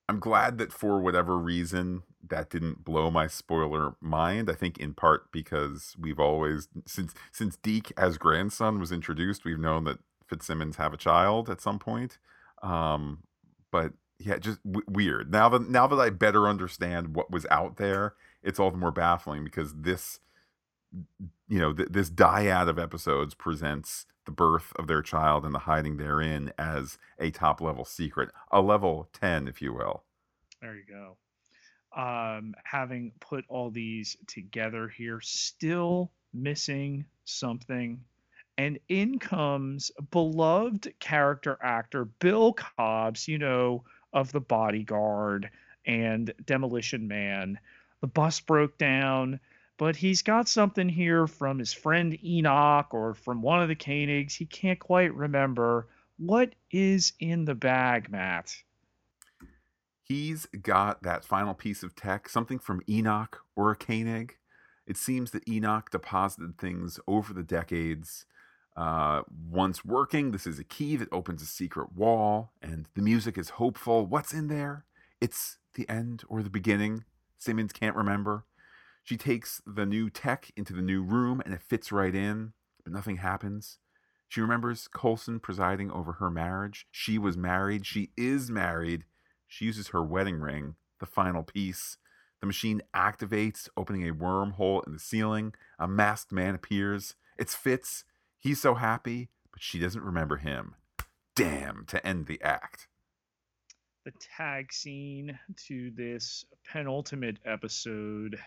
I'm 0.09 0.21
glad 0.21 0.59
that 0.59 0.73
for 0.73 1.01
whatever 1.01 1.37
reason 1.39 2.03
that 2.29 2.51
didn't 2.51 2.85
blow 2.85 3.11
my 3.11 3.27
spoiler 3.27 3.95
mind. 4.01 4.51
I 4.51 4.55
think 4.55 4.79
in 4.79 4.95
part 4.95 5.33
because 5.33 5.95
we've 5.99 6.21
always 6.21 6.69
since 6.87 7.15
since 7.33 7.57
Deke 7.57 7.93
as 7.97 8.19
grandson 8.19 8.79
was 8.79 8.93
introduced, 8.93 9.45
we've 9.45 9.59
known 9.59 9.85
that 9.85 9.99
Fitzsimmons 10.29 10.77
have 10.77 10.93
a 10.93 10.99
child 10.99 11.49
at 11.49 11.61
some 11.61 11.79
point. 11.79 12.19
Um, 12.63 13.25
but 13.71 13.93
yeah, 14.19 14.39
just 14.39 14.63
w- 14.65 14.85
weird. 14.89 15.33
Now 15.33 15.49
that 15.49 15.69
now 15.69 15.87
that 15.87 15.99
I 15.99 16.11
better 16.11 16.47
understand 16.49 17.15
what 17.15 17.31
was 17.31 17.47
out 17.51 17.77
there, 17.77 18.15
it's 18.43 18.61
all 18.61 18.71
the 18.71 18.79
more 18.79 18.93
baffling 18.93 19.45
because 19.45 19.75
this 19.75 20.21
you 21.49 21.59
know 21.59 21.73
th- 21.73 21.89
this 21.91 22.11
dyad 22.11 22.69
of 22.69 22.79
episodes 22.79 23.35
presents 23.35 24.07
the 24.31 24.35
birth 24.37 24.73
of 24.77 24.87
their 24.87 25.03
child 25.03 25.45
and 25.45 25.53
the 25.53 25.59
hiding 25.59 25.97
therein 25.97 26.53
as 26.57 26.99
a 27.19 27.33
top 27.33 27.61
level 27.61 27.85
secret 27.85 28.29
a 28.53 28.61
level 28.61 29.09
10 29.13 29.49
if 29.49 29.61
you 29.61 29.73
will 29.73 30.05
There 30.63 30.77
you 30.77 30.85
go. 30.89 31.17
Um, 32.01 32.55
having 32.63 33.11
put 33.19 33.45
all 33.49 33.71
these 33.71 34.17
together 34.29 34.87
here, 34.87 35.21
still 35.21 36.13
missing 36.33 37.05
something. 37.25 38.01
And 38.57 38.79
in 38.89 39.19
comes 39.19 39.91
beloved 40.13 40.95
character 41.01 41.59
actor 41.61 42.05
Bill 42.05 42.53
Cobbs, 42.53 43.27
you 43.27 43.39
know, 43.39 43.83
of 44.13 44.31
The 44.31 44.41
Bodyguard 44.41 45.51
and 45.87 46.33
Demolition 46.45 47.09
Man. 47.09 47.59
The 48.01 48.07
bus 48.07 48.39
broke 48.39 48.79
down, 48.79 49.41
but 49.81 49.97
he's 49.97 50.21
got 50.21 50.47
something 50.47 50.91
here 50.91 51.27
from 51.27 51.59
his 51.59 51.73
friend 51.73 52.23
Enoch 52.23 52.93
or 52.93 53.15
from 53.15 53.41
one 53.41 53.63
of 53.63 53.69
the 53.69 53.75
Koenigs. 53.75 54.37
He 54.37 54.45
can't 54.45 54.79
quite 54.79 55.15
remember. 55.15 55.89
What 56.19 56.55
is 56.71 57.15
in 57.19 57.47
the 57.47 57.55
bag, 57.55 58.11
Matt? 58.11 58.55
he's 60.11 60.47
got 60.61 61.05
that 61.05 61.25
final 61.25 61.55
piece 61.55 61.85
of 61.85 61.95
tech 61.95 62.29
something 62.29 62.59
from 62.59 62.83
enoch 62.89 63.43
or 63.55 63.71
a 63.71 63.77
koenig 63.77 64.39
it 64.85 64.97
seems 64.97 65.31
that 65.31 65.49
enoch 65.49 65.89
deposited 65.91 66.59
things 66.59 66.99
over 67.07 67.33
the 67.33 67.45
decades 67.45 68.27
uh, 68.77 69.23
once 69.49 69.85
working 69.85 70.33
this 70.33 70.49
is 70.49 70.59
a 70.59 70.65
key 70.65 70.97
that 70.97 71.09
opens 71.13 71.43
a 71.43 71.47
secret 71.47 71.93
wall 71.95 72.51
and 72.61 72.89
the 72.97 73.03
music 73.03 73.39
is 73.39 73.51
hopeful 73.51 74.05
what's 74.05 74.33
in 74.33 74.49
there 74.49 74.85
it's 75.21 75.59
the 75.75 75.89
end 75.89 76.25
or 76.29 76.43
the 76.43 76.51
beginning 76.51 77.05
simmons 77.39 77.73
can't 77.73 77.95
remember 77.95 78.45
she 79.03 79.17
takes 79.17 79.61
the 79.67 79.87
new 79.87 80.09
tech 80.11 80.51
into 80.57 80.73
the 80.73 80.83
new 80.83 81.03
room 81.03 81.41
and 81.45 81.55
it 81.55 81.63
fits 81.63 81.91
right 81.93 82.15
in 82.15 82.53
but 82.85 82.93
nothing 82.93 83.19
happens 83.19 83.79
she 84.29 84.41
remembers 84.41 84.89
coulson 84.89 85.41
presiding 85.41 85.91
over 85.91 86.13
her 86.15 86.31
marriage 86.31 86.87
she 86.91 87.19
was 87.19 87.37
married 87.37 87.85
she 87.87 88.11
is 88.17 88.51
married 88.51 89.05
she 89.51 89.65
uses 89.65 89.89
her 89.89 90.01
wedding 90.03 90.37
ring, 90.39 90.77
the 91.01 91.07
final 91.07 91.43
piece. 91.43 91.97
The 92.41 92.47
machine 92.47 92.83
activates, 92.95 93.69
opening 93.77 94.09
a 94.09 94.15
wormhole 94.15 94.87
in 94.87 94.93
the 94.93 95.01
ceiling. 95.01 95.55
A 95.77 95.89
masked 95.89 96.31
man 96.31 96.55
appears. 96.55 97.17
It's 97.37 97.57
Fitz. 97.57 98.05
He's 98.39 98.61
so 98.61 98.77
happy, 98.77 99.29
but 99.51 99.61
she 99.61 99.81
doesn't 99.81 100.05
remember 100.05 100.37
him. 100.37 100.77
Damn, 101.35 101.85
to 101.87 102.07
end 102.07 102.27
the 102.27 102.41
act. 102.43 102.87
the 104.05 104.13
tag 104.37 104.73
scene 104.73 105.39
to 105.67 105.91
this 105.97 106.45
penultimate 106.65 107.39
episode 107.45 108.39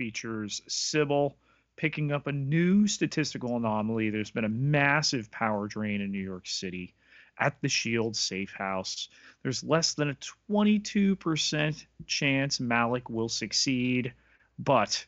features 0.00 0.62
Sybil 0.66 1.36
picking 1.76 2.10
up 2.10 2.26
a 2.26 2.32
new 2.32 2.86
statistical 2.86 3.58
anomaly. 3.58 4.08
There's 4.08 4.30
been 4.30 4.46
a 4.46 4.48
massive 4.48 5.30
power 5.30 5.68
drain 5.68 6.00
in 6.00 6.10
New 6.10 6.24
York 6.24 6.46
City 6.46 6.94
at 7.38 7.60
the 7.60 7.68
Shield 7.68 8.16
safe 8.16 8.50
house. 8.56 9.10
There's 9.42 9.62
less 9.62 9.92
than 9.92 10.08
a 10.08 10.16
22% 10.50 11.84
chance 12.06 12.60
Malik 12.60 13.10
will 13.10 13.28
succeed, 13.28 14.14
but 14.58 15.04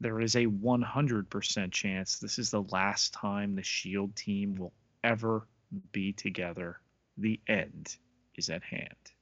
there 0.00 0.22
is 0.22 0.36
a 0.36 0.46
100% 0.46 1.70
chance 1.70 2.18
this 2.18 2.38
is 2.38 2.50
the 2.50 2.62
last 2.62 3.12
time 3.12 3.54
the 3.54 3.62
Shield 3.62 4.16
team 4.16 4.54
will 4.54 4.72
ever 5.04 5.46
be 5.92 6.14
together. 6.14 6.80
The 7.18 7.38
end 7.46 7.94
is 8.36 8.48
at 8.48 8.62
hand. 8.62 9.12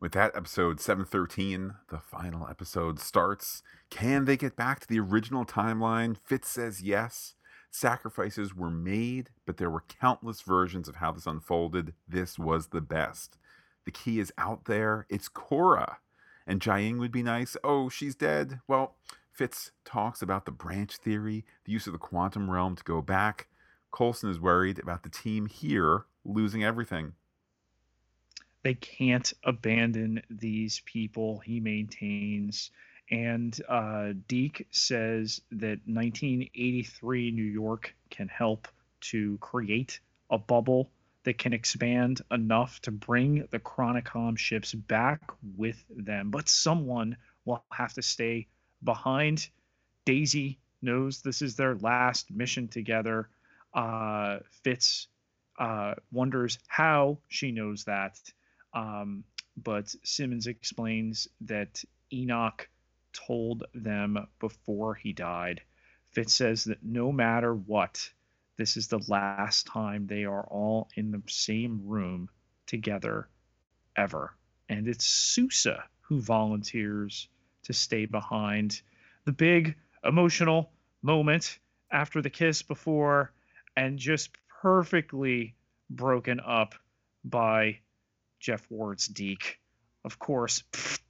With 0.00 0.12
that, 0.12 0.36
episode 0.36 0.80
713, 0.80 1.74
the 1.88 1.98
final 1.98 2.46
episode 2.48 2.98
starts. 2.98 3.62
Can 3.90 4.24
they 4.24 4.36
get 4.36 4.56
back 4.56 4.80
to 4.80 4.88
the 4.88 5.00
original 5.00 5.44
timeline? 5.44 6.16
Fitz 6.24 6.48
says 6.48 6.82
yes. 6.82 7.34
Sacrifices 7.70 8.54
were 8.54 8.70
made, 8.70 9.30
but 9.46 9.56
there 9.56 9.70
were 9.70 9.84
countless 10.00 10.42
versions 10.42 10.88
of 10.88 10.96
how 10.96 11.12
this 11.12 11.26
unfolded. 11.26 11.94
This 12.06 12.38
was 12.38 12.68
the 12.68 12.80
best. 12.80 13.38
The 13.84 13.90
key 13.90 14.20
is 14.20 14.32
out 14.36 14.66
there. 14.66 15.06
It's 15.08 15.28
Kora. 15.28 15.98
And 16.46 16.60
Jiaying 16.60 16.98
would 16.98 17.12
be 17.12 17.22
nice. 17.22 17.56
Oh, 17.64 17.88
she's 17.88 18.14
dead. 18.14 18.60
Well, 18.68 18.96
Fitz 19.32 19.70
talks 19.84 20.22
about 20.22 20.44
the 20.44 20.52
branch 20.52 20.96
theory, 20.98 21.44
the 21.64 21.72
use 21.72 21.86
of 21.86 21.92
the 21.92 21.98
quantum 21.98 22.50
realm 22.50 22.76
to 22.76 22.84
go 22.84 23.00
back. 23.00 23.48
Coulson 23.90 24.30
is 24.30 24.40
worried 24.40 24.78
about 24.78 25.02
the 25.02 25.08
team 25.08 25.46
here 25.46 26.04
losing 26.24 26.62
everything. 26.62 27.14
They 28.64 28.74
can't 28.74 29.30
abandon 29.44 30.22
these 30.30 30.80
people, 30.86 31.38
he 31.40 31.60
maintains. 31.60 32.70
And 33.10 33.54
uh, 33.68 34.14
Deke 34.26 34.66
says 34.70 35.42
that 35.52 35.80
1983 35.84 37.30
New 37.30 37.42
York 37.44 37.94
can 38.08 38.26
help 38.26 38.66
to 39.02 39.36
create 39.38 40.00
a 40.30 40.38
bubble 40.38 40.90
that 41.24 41.36
can 41.36 41.52
expand 41.52 42.22
enough 42.30 42.80
to 42.80 42.90
bring 42.90 43.46
the 43.50 43.58
Chronicom 43.58 44.38
ships 44.38 44.72
back 44.72 45.20
with 45.56 45.84
them. 45.90 46.30
But 46.30 46.48
someone 46.48 47.18
will 47.44 47.62
have 47.70 47.92
to 47.94 48.02
stay 48.02 48.46
behind. 48.82 49.46
Daisy 50.06 50.58
knows 50.80 51.20
this 51.20 51.42
is 51.42 51.56
their 51.56 51.74
last 51.76 52.30
mission 52.30 52.68
together. 52.68 53.28
Uh, 53.74 54.38
Fitz 54.62 55.08
uh, 55.58 55.94
wonders 56.10 56.58
how 56.66 57.18
she 57.28 57.52
knows 57.52 57.84
that. 57.84 58.18
Um, 58.74 59.24
but 59.56 59.94
Simmons 60.02 60.46
explains 60.46 61.28
that 61.42 61.82
Enoch 62.12 62.68
told 63.12 63.64
them 63.74 64.26
before 64.40 64.94
he 64.94 65.12
died. 65.12 65.62
Fitz 66.10 66.34
says 66.34 66.64
that 66.64 66.82
no 66.82 67.12
matter 67.12 67.54
what, 67.54 68.10
this 68.56 68.76
is 68.76 68.88
the 68.88 69.02
last 69.08 69.66
time 69.66 70.06
they 70.06 70.24
are 70.24 70.46
all 70.48 70.88
in 70.96 71.10
the 71.10 71.22
same 71.28 71.80
room 71.86 72.28
together 72.66 73.28
ever. 73.96 74.36
And 74.68 74.88
it's 74.88 75.06
Sousa 75.06 75.84
who 76.00 76.20
volunteers 76.20 77.28
to 77.64 77.72
stay 77.72 78.06
behind. 78.06 78.82
The 79.24 79.32
big 79.32 79.76
emotional 80.04 80.70
moment 81.02 81.58
after 81.90 82.20
the 82.20 82.30
kiss 82.30 82.62
before, 82.62 83.32
and 83.76 83.98
just 83.98 84.30
perfectly 84.62 85.54
broken 85.90 86.40
up 86.40 86.74
by 87.24 87.78
Jeff 88.44 88.66
Ward's 88.68 89.06
Deke. 89.06 89.58
Of 90.04 90.18
course, 90.18 90.62
pfft, 90.70 91.00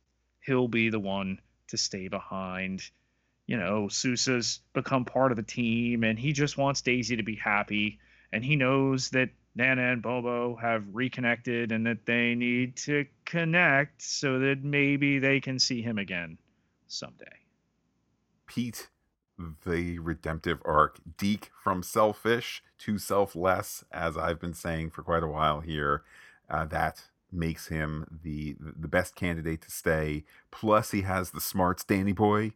he'll 0.46 0.68
be 0.68 0.88
the 0.88 1.00
one 1.00 1.40
to 1.68 1.76
stay 1.76 2.06
behind. 2.06 2.80
You 3.46 3.56
know, 3.56 3.88
Sousa's 3.88 4.60
become 4.72 5.04
part 5.04 5.32
of 5.32 5.36
the 5.36 5.42
team 5.42 6.04
and 6.04 6.16
he 6.16 6.32
just 6.32 6.56
wants 6.56 6.82
Daisy 6.82 7.16
to 7.16 7.24
be 7.24 7.34
happy. 7.34 7.98
And 8.32 8.44
he 8.44 8.54
knows 8.54 9.10
that 9.10 9.30
Nana 9.56 9.82
and 9.92 10.00
Bobo 10.00 10.54
have 10.54 10.84
reconnected 10.92 11.72
and 11.72 11.84
that 11.86 12.06
they 12.06 12.36
need 12.36 12.76
to 12.76 13.04
connect 13.24 14.00
so 14.00 14.38
that 14.38 14.62
maybe 14.62 15.18
they 15.18 15.40
can 15.40 15.58
see 15.58 15.82
him 15.82 15.98
again 15.98 16.38
someday. 16.86 17.24
Pete, 18.46 18.90
the 19.66 19.98
redemptive 19.98 20.62
arc, 20.64 21.00
Deke 21.18 21.50
from 21.64 21.82
selfish 21.82 22.62
to 22.78 22.96
selfless, 22.96 23.84
as 23.90 24.16
I've 24.16 24.40
been 24.40 24.54
saying 24.54 24.90
for 24.90 25.02
quite 25.02 25.24
a 25.24 25.28
while 25.28 25.60
here. 25.60 26.04
Uh, 26.48 26.66
that 26.66 27.04
makes 27.34 27.68
him 27.68 28.18
the 28.22 28.56
the 28.58 28.88
best 28.88 29.14
candidate 29.14 29.62
to 29.62 29.70
stay. 29.70 30.24
Plus, 30.50 30.90
he 30.92 31.02
has 31.02 31.30
the 31.30 31.40
smarts 31.40 31.84
Danny 31.84 32.12
Boy. 32.12 32.52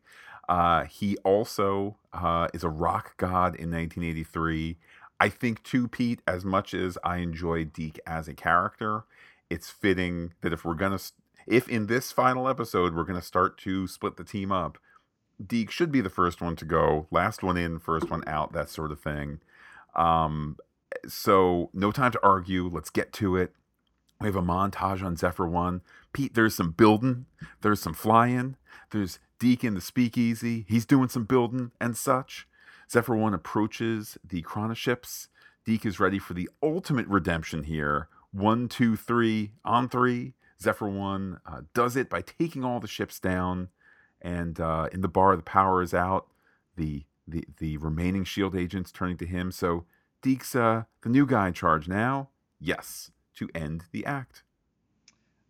Uh, 0.49 0.85
he 0.85 1.17
also 1.19 1.97
uh, 2.13 2.49
is 2.55 2.65
a 2.65 2.69
rock 2.71 3.17
god 3.19 3.55
in 3.55 3.71
1983. 3.71 4.79
I 5.21 5.29
think 5.29 5.63
too, 5.63 5.89
Pete. 5.89 6.23
As 6.27 6.45
much 6.45 6.73
as 6.75 6.97
I 7.05 7.19
enjoy 7.19 7.65
Deke 7.65 8.01
as 8.07 8.29
a 8.29 8.35
character, 8.35 9.05
it's 9.51 9.69
fitting 9.69 10.33
that 10.41 10.53
if 10.53 10.65
we're 10.65 10.75
gonna, 10.75 11.01
if 11.47 11.69
in 11.69 11.87
this 11.87 12.13
final 12.13 12.49
episode 12.49 12.95
we're 12.95 13.05
gonna 13.05 13.21
start 13.21 13.59
to 13.59 13.87
split 13.87 14.17
the 14.17 14.25
team 14.25 14.51
up, 14.53 14.79
Deke 15.45 15.71
should 15.71 15.93
be 15.93 16.01
the 16.01 16.11
first 16.11 16.41
one 16.41 16.57
to 16.57 16.65
go, 16.65 17.07
last 17.11 17.43
one 17.43 17.57
in, 17.57 17.79
first 17.79 18.11
one 18.11 18.25
out, 18.27 18.53
that 18.53 18.71
sort 18.71 18.91
of 18.91 19.01
thing. 19.01 19.41
Um, 19.95 20.57
so 21.07 21.71
no 21.73 21.93
time 21.93 22.13
to 22.13 22.21
argue. 22.23 22.69
Let's 22.69 22.91
get 22.91 23.13
to 23.15 23.37
it. 23.37 23.53
We 24.21 24.27
have 24.27 24.37
a 24.37 24.43
montage 24.43 25.05
on 25.05 25.17
Zephyr 25.17 25.47
One. 25.47 25.81
Pete, 26.13 26.35
there's 26.35 26.55
some 26.55 26.73
building, 26.73 27.27
there's 27.61 27.81
some 27.81 27.95
flying, 27.95 28.57
there's 28.91 29.21
Deke 29.39 29.65
in 29.65 29.75
the 29.75 29.81
speakeasy. 29.81 30.65
He's 30.69 30.85
doing 30.85 31.09
some 31.09 31.25
building 31.25 31.71
and 31.81 31.97
such. 31.97 32.49
Zephyr 32.91 33.15
One 33.15 33.35
approaches 33.35 34.19
the 34.29 34.43
chronoships. 34.43 35.29
Deke 35.65 35.87
is 35.87 36.01
ready 36.01 36.19
for 36.19 36.35
the 36.35 36.49
ultimate 36.63 37.07
redemption 37.07 37.65
here. 37.65 38.09
One, 38.33 38.69
two, 38.69 38.97
three, 38.97 39.53
on 39.65 39.89
three. 39.89 40.35
Zephyr 40.61 40.89
One 40.89 41.41
uh, 41.47 41.61
does 41.73 41.95
it 41.95 42.11
by 42.11 42.23
taking 42.23 42.65
all 42.65 42.81
the 42.81 42.89
ships 42.89 43.21
down, 43.21 43.69
and 44.21 44.59
uh, 44.59 44.89
in 44.93 45.03
the 45.03 45.09
bar, 45.09 45.37
the 45.37 45.43
power 45.43 45.81
is 45.83 45.95
out. 45.95 46.27
The 46.77 47.05
the 47.27 47.45
the 47.59 47.77
remaining 47.77 48.25
Shield 48.25 48.57
agents 48.57 48.91
turning 48.91 49.19
to 49.19 49.27
him. 49.27 49.53
So 49.53 49.85
Deke's 50.23 50.57
uh, 50.57 50.85
the 51.03 51.09
new 51.09 51.27
guy 51.27 51.49
in 51.49 51.53
charge 51.53 51.87
now. 51.87 52.31
Yes, 52.59 53.13
to 53.39 53.49
end 53.55 53.85
the 53.93 54.05
act. 54.05 54.43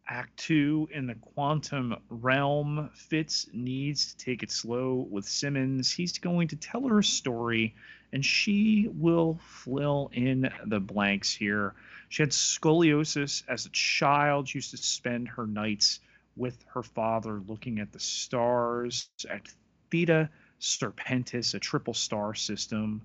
Act 0.06 0.36
two 0.36 0.88
in 0.92 1.06
the 1.06 1.14
quantum 1.14 1.96
realm. 2.10 2.90
Fitz 2.94 3.48
needs 3.54 4.12
to 4.12 4.24
take 4.24 4.42
it 4.42 4.50
slow 4.50 5.06
with 5.10 5.24
Simmons. 5.24 5.90
He's 5.90 6.18
going 6.18 6.48
to 6.48 6.56
tell 6.56 6.86
her 6.86 6.98
a 6.98 7.04
story, 7.04 7.74
and 8.12 8.22
she 8.24 8.88
will 8.92 9.38
fill 9.42 10.10
in 10.12 10.50
the 10.66 10.80
blanks 10.80 11.32
here. 11.32 11.74
She 12.10 12.22
had 12.22 12.30
scoliosis 12.30 13.42
as 13.48 13.64
a 13.64 13.70
child. 13.70 14.48
She 14.48 14.58
used 14.58 14.70
to 14.72 14.76
spend 14.76 15.28
her 15.28 15.46
nights 15.46 16.00
with 16.36 16.62
her 16.74 16.82
father 16.82 17.40
looking 17.46 17.80
at 17.80 17.92
the 17.92 18.00
stars 18.00 19.08
at 19.28 19.48
Theta 19.90 20.28
Serpentis, 20.60 21.54
a 21.54 21.58
triple 21.58 21.94
star 21.94 22.34
system 22.34 23.00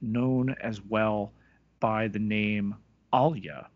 known 0.00 0.54
as 0.60 0.80
well 0.80 1.32
by 1.80 2.08
the 2.08 2.18
name 2.18 2.76
Alya 3.12 3.66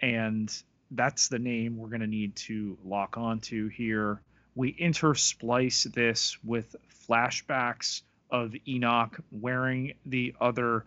and 0.00 0.62
that's 0.90 1.28
the 1.28 1.38
name 1.38 1.76
we're 1.76 1.88
going 1.88 2.00
to 2.00 2.06
need 2.06 2.34
to 2.34 2.76
lock 2.84 3.16
onto 3.16 3.68
here. 3.68 4.20
We 4.54 4.74
intersplice 4.74 5.84
this 5.92 6.36
with 6.42 6.74
flashbacks 7.08 8.02
of 8.30 8.54
Enoch 8.66 9.18
wearing 9.30 9.94
the 10.06 10.34
other 10.40 10.84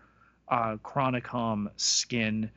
uh, 0.49 0.77
Chronicom 0.83 1.69
skin 1.77 2.51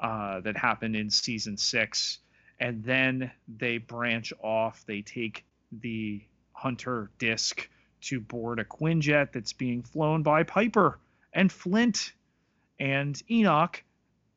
uh, 0.00 0.40
that 0.40 0.56
happened 0.56 0.96
in 0.96 1.10
season 1.10 1.56
six. 1.56 2.18
And 2.60 2.84
then 2.84 3.30
they 3.48 3.78
branch 3.78 4.32
off. 4.40 4.84
They 4.86 5.02
take 5.02 5.44
the 5.72 6.22
Hunter 6.52 7.10
disc 7.18 7.68
to 8.02 8.20
board 8.20 8.60
a 8.60 8.64
Quinjet 8.64 9.32
that's 9.32 9.52
being 9.52 9.82
flown 9.82 10.22
by 10.22 10.42
Piper 10.44 10.98
and 11.32 11.50
Flint. 11.50 12.12
And 12.78 13.20
Enoch 13.30 13.82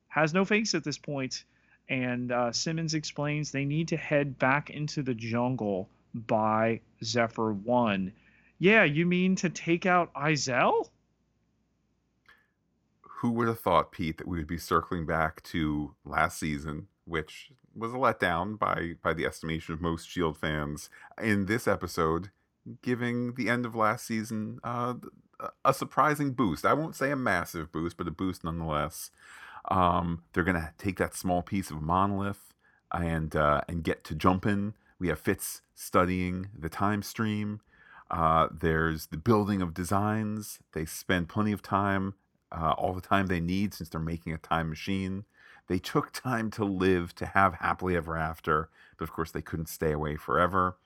has 0.08 0.34
no 0.34 0.46
face 0.46 0.74
at 0.74 0.84
this 0.84 0.98
point 0.98 1.44
and 1.90 2.32
uh, 2.32 2.52
Simmons 2.52 2.94
explains 2.94 3.52
they 3.52 3.66
need 3.66 3.88
to 3.90 3.98
head 3.98 4.38
back 4.40 4.70
into 4.70 5.04
the 5.04 5.14
jungle 5.14 5.90
by 6.14 6.82
Zephyr 7.04 7.54
1. 7.54 8.12
Yeah, 8.58 8.84
you 8.84 9.06
mean 9.06 9.36
to 9.38 9.50
take 9.50 9.86
out 9.86 10.14
Izel? 10.14 10.90
Who 13.02 13.32
would 13.32 13.48
have 13.48 13.60
thought, 13.60 13.92
Pete, 13.92 14.18
that 14.18 14.28
we 14.28 14.38
would 14.38 14.48
be 14.48 14.58
circling 14.58 15.06
back 15.06 15.44
to 15.44 15.96
last 16.06 16.40
season, 16.40 16.88
which 17.06 17.52
was 17.76 17.92
a 17.92 17.98
letdown 17.98 18.58
by 18.58 18.94
by 19.02 19.14
the 19.14 19.26
estimation 19.26 19.74
of 19.74 19.82
most 19.82 20.10
Shield 20.10 20.38
fans. 20.38 20.90
In 21.22 21.46
this 21.46 21.68
episode, 21.68 22.30
giving 22.82 23.34
the 23.34 23.50
end 23.50 23.66
of 23.66 23.76
last 23.76 24.06
season 24.06 24.60
uh, 24.64 24.96
a 25.64 25.74
surprising 25.74 26.32
boost. 26.32 26.66
I 26.66 26.74
won't 26.74 26.96
say 26.96 27.12
a 27.12 27.16
massive 27.16 27.72
boost, 27.72 27.98
but 27.98 28.08
a 28.08 28.12
boost 28.12 28.44
nonetheless. 28.44 29.12
Um, 29.70 30.24
they're 30.34 30.44
gonna 30.44 30.74
take 30.78 30.98
that 30.98 31.16
small 31.16 31.42
piece 31.42 31.72
of 31.72 31.82
monolith 31.82 32.54
and 32.94 33.36
uh, 33.36 33.62
and 33.68 33.84
get 33.84 34.04
to 34.06 34.16
jumping. 34.16 34.74
We 35.00 35.10
have 35.10 35.20
Fitz 35.20 35.62
studying 35.74 36.50
the 36.58 36.70
time 36.70 37.02
stream. 37.02 37.62
Uh, 38.10 38.48
there's 38.52 39.08
the 39.08 39.18
building 39.18 39.62
of 39.62 39.74
designs. 39.74 40.60
They 40.74 40.86
spend 40.86 41.28
plenty 41.28 41.52
of 41.52 41.62
time, 41.62 42.14
uh, 42.52 42.74
all 42.78 42.94
the 42.94 43.02
time 43.02 43.28
they 43.28 43.40
need 43.40 43.74
since 43.74 43.90
they're 43.90 44.00
making 44.00 44.34
a 44.34 44.38
time 44.38 44.70
machine. 44.70 45.26
They 45.68 45.80
took 45.80 46.12
time 46.12 46.52
to 46.52 46.64
live, 46.66 47.16
to 47.16 47.26
have 47.26 47.56
happily 47.56 47.96
ever 47.96 48.16
after, 48.16 48.70
but 48.98 49.04
of 49.04 49.12
course 49.12 49.32
they 49.32 49.42
couldn't 49.42 49.70
stay 49.70 49.92
away 49.92 50.16
forever. 50.16 50.78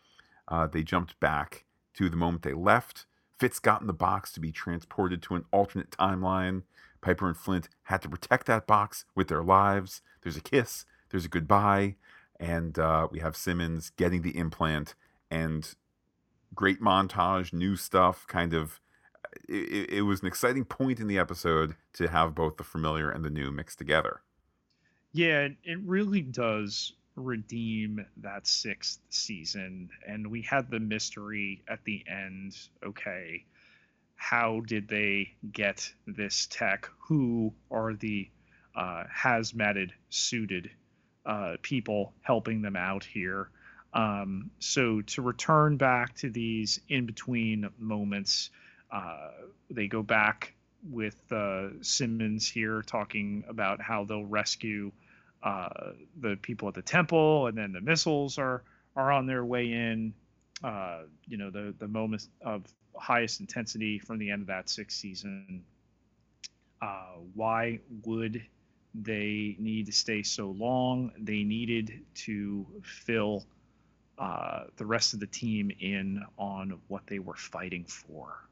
Uh, 0.48 0.68
they 0.68 0.84
jumped 0.84 1.20
back 1.20 1.65
to 1.96 2.10
the 2.10 2.15
moment 2.15 2.44
they 2.44 2.54
left. 2.54 3.06
Fitz 3.38 3.60
got 3.60 3.82
in 3.82 3.88
the 3.88 3.94
box 3.94 4.32
to 4.34 4.39
be 4.39 4.52
transported 4.52 5.22
to 5.24 5.36
an 5.36 5.46
alternate 5.52 5.92
timeline 5.92 6.63
Piper 7.01 7.27
and 7.27 7.38
Flint 7.38 7.69
had 7.83 8.01
to 8.01 8.09
protect 8.09 8.45
that 8.47 8.67
box 8.67 9.05
with 9.15 9.27
their 9.27 9.43
lives. 9.43 10.01
There's 10.21 10.38
a 10.38 10.41
kiss, 10.41 10.85
there's 11.09 11.25
a 11.25 11.29
goodbye, 11.29 11.95
and 12.39 12.77
uh, 12.77 13.07
we 13.12 13.19
have 13.19 13.35
Simmons 13.35 13.91
getting 13.91 14.21
the 14.21 14.38
implant 14.38 14.95
and 15.31 15.75
great 16.53 16.81
montage, 16.81 17.53
new 17.53 17.75
stuff. 17.75 18.25
Kind 18.27 18.53
of, 18.53 18.79
it, 19.47 19.89
it 19.89 20.01
was 20.03 20.21
an 20.21 20.27
exciting 20.27 20.65
point 20.65 20.99
in 20.99 21.07
the 21.07 21.17
episode 21.17 21.75
to 21.93 22.07
have 22.07 22.35
both 22.35 22.57
the 22.57 22.63
familiar 22.63 23.09
and 23.09 23.23
the 23.23 23.29
new 23.29 23.51
mixed 23.51 23.77
together. 23.77 24.21
Yeah, 25.12 25.49
it 25.63 25.79
really 25.85 26.21
does 26.21 26.93
redeem 27.15 28.05
that 28.17 28.47
sixth 28.47 28.99
season, 29.09 29.89
and 30.07 30.29
we 30.29 30.41
had 30.41 30.69
the 30.69 30.79
mystery 30.79 31.63
at 31.67 31.83
the 31.83 32.03
end. 32.07 32.55
Okay 32.85 33.45
how 34.19 34.60
did 34.67 34.89
they 34.89 35.32
get 35.53 35.91
this 36.05 36.45
tech? 36.51 36.89
Who 37.08 37.53
are 37.71 37.93
the 37.93 38.29
uh, 38.75 39.05
hazmated 39.10 39.91
suited 40.10 40.69
uh, 41.25 41.55
people 41.62 42.13
helping 42.21 42.62
them 42.62 42.75
out 42.75 43.05
here? 43.05 43.49
Um, 43.93 44.51
so 44.60 45.01
to 45.01 45.21
return 45.21 45.77
back 45.77 46.15
to 46.17 46.29
these 46.29 46.82
in 46.89 47.05
between 47.05 47.69
moments, 47.79 48.49
uh, 48.91 49.29
they 49.69 49.88
go 49.88 50.03
back 50.03 50.53
with 50.91 51.19
uh, 51.32 51.69
Simmons 51.82 52.45
here 52.45 52.82
talking 52.82 53.45
about 53.47 53.82
how 53.82 54.03
they'll 54.03 54.25
rescue 54.25 54.91
uh, 55.41 55.69
the 56.19 56.38
people 56.41 56.67
at 56.67 56.73
the 56.73 56.82
temple, 56.82 57.47
and 57.47 57.58
then 57.58 57.71
the 57.71 57.82
missiles 57.82 58.38
are 58.38 58.63
are 58.97 59.13
on 59.13 59.25
their 59.25 59.45
way 59.45 59.71
in. 59.71 60.13
Uh, 60.62 61.03
you 61.25 61.38
know 61.38 61.49
the 61.49 61.73
the 61.79 61.88
moment 61.88 62.27
of 62.41 62.65
highest 62.99 63.39
intensity 63.39 63.99
from 63.99 64.17
the 64.19 64.29
end 64.29 64.41
of 64.41 64.47
that 64.47 64.69
sixth 64.69 64.97
season. 64.97 65.63
Uh, 66.81 67.15
why 67.33 67.79
would 68.05 68.45
they 68.93 69.55
need 69.59 69.85
to 69.85 69.91
stay 69.91 70.23
so 70.23 70.51
long? 70.51 71.12
They 71.19 71.43
needed 71.43 72.05
to 72.15 72.65
fill 72.83 73.45
uh, 74.17 74.65
the 74.77 74.85
rest 74.85 75.13
of 75.13 75.19
the 75.19 75.27
team 75.27 75.71
in 75.79 76.23
on 76.38 76.79
what 76.88 77.07
they 77.07 77.19
were 77.19 77.35
fighting 77.35 77.85
for. 77.85 78.45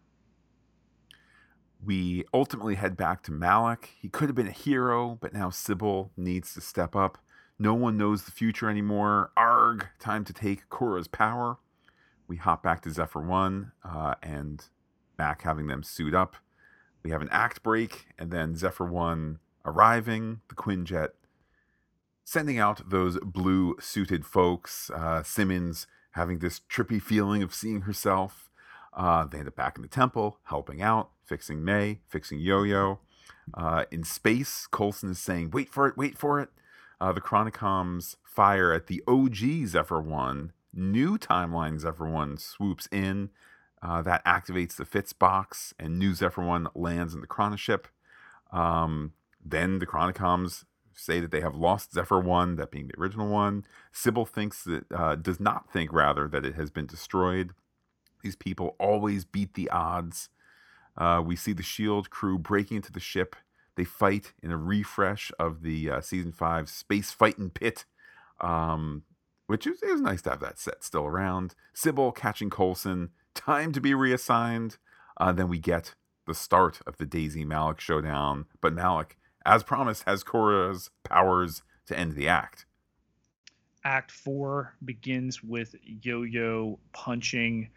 We 1.84 2.26
ultimately 2.34 2.76
head 2.76 2.98
back 2.98 3.22
to 3.24 3.32
Malik. 3.32 3.94
He 4.02 4.10
could 4.10 4.30
have 4.30 4.36
been 4.36 4.48
a 4.48 4.52
hero, 4.52 5.18
but 5.22 5.34
now 5.34 5.50
Sybil 5.50 6.12
needs 6.18 6.54
to 6.54 6.62
step 6.62 6.96
up. 6.96 7.18
No 7.60 7.74
one 7.74 7.98
knows 7.98 8.24
the 8.24 8.32
future 8.32 8.70
anymore. 8.70 9.32
Arg, 9.38 9.88
time 10.00 10.24
to 10.26 10.34
take 10.34 10.70
Kora's 10.70 11.08
power 11.08 11.58
we 12.28 12.38
hop 12.38 12.64
back 12.64 12.82
to 12.82 12.92
Zephyr 12.92 13.22
1 13.22 13.72
uh, 13.84 14.16
and 14.22 14.66
Mac 15.18 15.44
having 15.44 15.68
them 15.68 15.84
suit 15.84 16.14
up. 16.14 16.36
We 17.04 17.12
have 17.12 17.22
an 17.22 17.30
act 17.32 17.64
break, 17.64 18.08
and 18.18 18.32
then 18.32 18.56
Zephyr 18.56 18.86
1 18.86 19.40
arriving, 19.66 20.42
the 20.50 20.56
Quinjet 20.56 21.10
sending 22.28 22.60
out 22.60 22.90
those 22.90 23.18
blue 23.22 23.78
suited 23.80 24.26
folks. 24.26 24.90
Uh, 24.90 25.24
Simmons 25.24 25.88
having 26.12 26.40
this 26.40 26.60
trippy 26.70 27.02
feeling 27.02 27.42
of 27.42 27.54
seeing 27.54 27.82
herself. 27.82 28.50
Uh, 28.94 29.24
they 29.26 29.40
end 29.40 29.48
up 29.48 29.56
back 29.56 29.78
in 29.78 29.82
the 29.82 29.88
temple, 29.88 30.40
helping 30.44 30.82
out, 30.82 31.12
fixing 31.24 31.64
May, 31.64 32.00
fixing 32.10 32.40
Yo 32.40 32.64
Yo. 32.64 33.00
Uh, 33.54 33.86
in 33.92 34.04
space, 34.04 34.68
Coulson 34.70 35.12
is 35.12 35.20
saying, 35.20 35.52
Wait 35.52 35.70
for 35.70 35.88
it, 35.88 35.96
wait 35.96 36.18
for 36.18 36.42
it. 36.42 36.50
Uh, 37.00 37.14
the 37.14 37.22
Chronicoms 37.22 38.18
fire 38.26 38.74
at 38.74 38.88
the 38.88 39.02
OG 39.08 39.68
Zephyr 39.68 40.02
1 40.02 40.52
new 40.78 41.18
timeline 41.18 41.80
Zephyr 41.80 42.08
1 42.08 42.38
swoops 42.38 42.88
in. 42.92 43.30
Uh, 43.82 44.02
that 44.02 44.26
activates 44.26 44.76
the 44.76 44.86
Fitz 44.86 45.14
box, 45.14 45.74
and 45.78 46.00
new 46.00 46.14
Zephyr 46.14 46.44
1 46.44 46.68
lands 46.74 47.14
in 47.14 47.22
the 47.22 47.28
Chronoship. 47.28 47.86
Um, 48.52 49.14
then 49.44 49.80
the 49.80 49.86
Chronicoms 49.86 50.64
say 50.98 51.20
that 51.20 51.32
they 51.32 51.42
have 51.42 51.56
lost 51.56 51.94
Zephyr 51.94 52.20
One, 52.20 52.56
that 52.56 52.72
being 52.72 52.88
the 52.88 53.00
original 53.00 53.30
one. 53.30 53.66
Sybil 53.92 54.26
thinks 54.26 54.64
that 54.64 54.86
uh, 54.92 55.16
does 55.16 55.40
not 55.40 55.72
think 55.72 55.94
rather 55.94 56.28
that 56.28 56.46
it 56.46 56.56
has 56.56 56.72
been 56.72 56.86
destroyed. 56.86 57.54
These 58.24 58.36
people 58.36 58.76
always 58.80 59.24
beat 59.24 59.54
the 59.54 59.70
odds. 59.70 60.30
Uh, 60.98 61.22
we 61.24 61.36
see 61.36 61.54
the 61.54 61.64
Shield 61.64 62.10
crew 62.10 62.40
breaking 62.40 62.78
into 62.78 62.92
the 62.92 63.00
ship. 63.00 63.36
They 63.76 63.84
fight 63.84 64.34
in 64.42 64.52
a 64.52 64.58
refresh 64.58 65.32
of 65.38 65.62
the 65.62 65.90
uh, 65.90 66.02
season 66.02 66.32
five 66.32 66.68
space 66.68 67.12
fighting 67.12 67.52
pit, 67.52 67.86
um, 68.42 69.04
which 69.48 69.66
is, 69.66 69.82
it 69.82 69.92
was 69.92 70.02
nice 70.02 70.22
to 70.22 70.30
have 70.30 70.40
that 70.42 70.60
set 70.60 70.84
still 70.84 71.06
around. 71.06 71.56
Sybil 71.74 72.12
catching 72.12 72.50
Coulson, 72.50 73.10
Time 73.38 73.72
to 73.72 73.80
be 73.80 73.94
reassigned. 73.94 74.78
Uh, 75.18 75.32
then 75.32 75.48
we 75.48 75.60
get 75.60 75.94
the 76.26 76.34
start 76.34 76.80
of 76.88 76.98
the 76.98 77.06
Daisy 77.06 77.46
Malik 77.46 77.80
showdown, 77.80 78.46
but 78.62 78.74
Malik, 78.74 79.16
as 79.46 79.64
promised, 79.64 80.04
has 80.08 80.24
Kora's 80.24 80.90
powers 81.04 81.62
to 81.86 81.98
end 81.98 82.16
the 82.16 82.28
act. 82.28 82.66
Act 83.84 84.12
four 84.12 84.74
begins 84.84 85.44
with 85.44 85.76
Yo 85.84 86.24
Yo 86.24 86.80
punching 86.94 87.70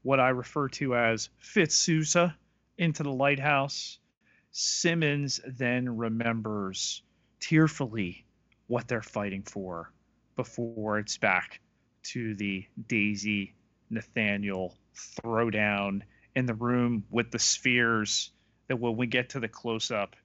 what 0.00 0.18
I 0.18 0.30
refer 0.30 0.68
to 0.70 0.96
as 0.96 1.28
Fitz-Sousa 1.38 2.34
into 2.78 3.02
the 3.02 3.12
lighthouse. 3.12 3.98
Simmons 4.50 5.40
then 5.46 5.96
remembers 5.96 7.02
tearfully 7.38 8.24
what 8.66 8.88
they're 8.88 9.02
fighting 9.02 9.42
for 9.42 9.92
before 10.36 10.98
it's 10.98 11.16
back 11.16 11.60
to 12.04 12.34
the 12.34 12.64
Daisy 12.88 13.54
Nathaniel 13.90 14.74
throwdown 14.96 16.02
in 16.34 16.46
the 16.46 16.54
room 16.54 17.04
with 17.10 17.30
the 17.30 17.38
spheres 17.38 18.30
that 18.68 18.76
when 18.76 18.96
we 18.96 19.06
get 19.06 19.30
to 19.30 19.40
the 19.40 19.48
close 19.48 19.90
up, 19.90 20.16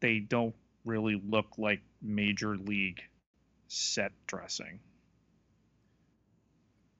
they 0.00 0.18
don't 0.18 0.54
really 0.84 1.20
look 1.28 1.46
like 1.58 1.80
major 2.00 2.56
league 2.56 3.00
set 3.68 4.12
dressing. 4.26 4.80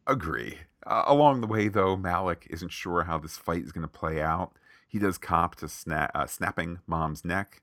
Agree. 0.06 0.58
Uh, 0.84 1.04
along 1.06 1.40
the 1.40 1.46
way, 1.46 1.68
though, 1.68 1.96
Malik 1.96 2.46
isn't 2.50 2.72
sure 2.72 3.04
how 3.04 3.18
this 3.18 3.36
fight 3.36 3.62
is 3.62 3.72
going 3.72 3.82
to 3.82 3.88
play 3.88 4.20
out. 4.20 4.52
He 4.88 4.98
does 4.98 5.16
cop 5.16 5.54
to 5.56 5.66
sna- 5.66 6.10
uh, 6.14 6.26
snapping 6.26 6.80
Mom's 6.86 7.24
neck. 7.24 7.62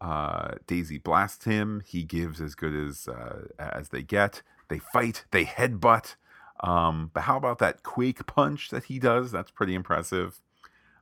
Uh, 0.00 0.52
Daisy 0.66 0.98
blasts 0.98 1.44
him. 1.44 1.82
He 1.86 2.04
gives 2.04 2.40
as 2.40 2.54
good 2.54 2.74
as 2.74 3.06
uh, 3.06 3.48
as 3.58 3.90
they 3.90 4.02
get. 4.02 4.42
They 4.68 4.78
fight. 4.78 5.24
They 5.30 5.44
headbutt. 5.44 6.16
Um, 6.62 7.10
but 7.12 7.22
how 7.22 7.36
about 7.36 7.58
that 7.58 7.82
quake 7.82 8.26
punch 8.26 8.70
that 8.70 8.84
he 8.84 8.98
does? 8.98 9.30
That's 9.32 9.50
pretty 9.50 9.74
impressive. 9.74 10.40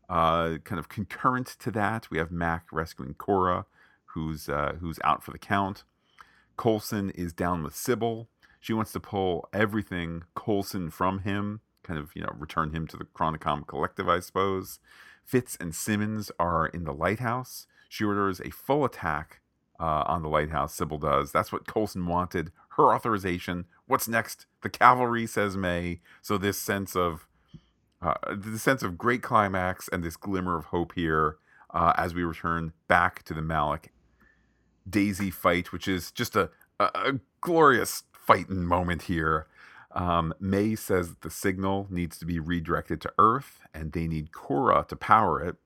Uh, 0.08 0.58
kind 0.64 0.78
of 0.78 0.88
concurrent 0.88 1.46
to 1.60 1.70
that, 1.70 2.10
we 2.10 2.18
have 2.18 2.30
Mac 2.30 2.66
rescuing 2.72 3.14
Kora, 3.14 3.66
who's 4.06 4.48
uh, 4.48 4.76
who's 4.80 4.98
out 5.04 5.22
for 5.22 5.32
the 5.32 5.38
count. 5.38 5.84
Coulson 6.56 7.10
is 7.10 7.32
down 7.32 7.62
with 7.62 7.76
Sybil. 7.76 8.28
She 8.60 8.72
wants 8.72 8.92
to 8.92 9.00
pull 9.00 9.48
everything 9.52 10.24
Coulson 10.34 10.90
from 10.90 11.20
him, 11.20 11.60
kind 11.82 11.98
of 11.98 12.10
you 12.14 12.22
know 12.22 12.32
return 12.36 12.72
him 12.72 12.86
to 12.88 12.96
the 12.96 13.04
Chronicom 13.04 13.66
Collective, 13.66 14.08
I 14.08 14.20
suppose. 14.20 14.78
Fitz 15.24 15.56
and 15.60 15.74
Simmons 15.74 16.30
are 16.38 16.66
in 16.66 16.84
the 16.84 16.94
lighthouse. 16.94 17.66
She 17.88 18.04
orders 18.04 18.40
a 18.40 18.50
full 18.50 18.84
attack 18.84 19.40
uh, 19.80 20.04
on 20.06 20.22
the 20.22 20.28
lighthouse. 20.28 20.74
Sybil 20.74 20.98
does. 20.98 21.32
That's 21.32 21.52
what 21.52 21.66
Coulson 21.66 22.06
wanted. 22.06 22.52
Her 22.76 22.94
authorization. 22.94 23.64
What's 23.86 24.06
next? 24.08 24.46
The 24.62 24.70
cavalry, 24.70 25.26
says 25.26 25.56
May. 25.56 26.00
So 26.22 26.38
this 26.38 26.58
sense 26.58 26.94
of 26.94 27.26
uh, 28.00 28.14
the 28.32 28.58
sense 28.58 28.82
of 28.82 28.96
great 28.96 29.22
climax 29.22 29.88
and 29.88 30.04
this 30.04 30.16
glimmer 30.16 30.56
of 30.56 30.66
hope 30.66 30.92
here 30.94 31.38
uh, 31.74 31.92
as 31.96 32.14
we 32.14 32.22
return 32.22 32.72
back 32.86 33.24
to 33.24 33.34
the 33.34 33.42
Malik 33.42 33.92
Daisy 34.88 35.30
fight, 35.30 35.72
which 35.72 35.88
is 35.88 36.12
just 36.12 36.36
a, 36.36 36.50
a, 36.78 36.90
a 36.94 37.20
glorious 37.40 38.04
fighting 38.12 38.64
moment 38.64 39.02
here. 39.02 39.46
Um, 39.92 40.32
May 40.38 40.76
says 40.76 41.08
that 41.08 41.22
the 41.22 41.30
signal 41.30 41.86
needs 41.90 42.18
to 42.18 42.26
be 42.26 42.38
redirected 42.38 43.00
to 43.00 43.12
Earth, 43.18 43.60
and 43.74 43.92
they 43.92 44.06
need 44.06 44.32
Kora 44.32 44.84
to 44.88 44.96
power 44.96 45.42
it. 45.42 45.56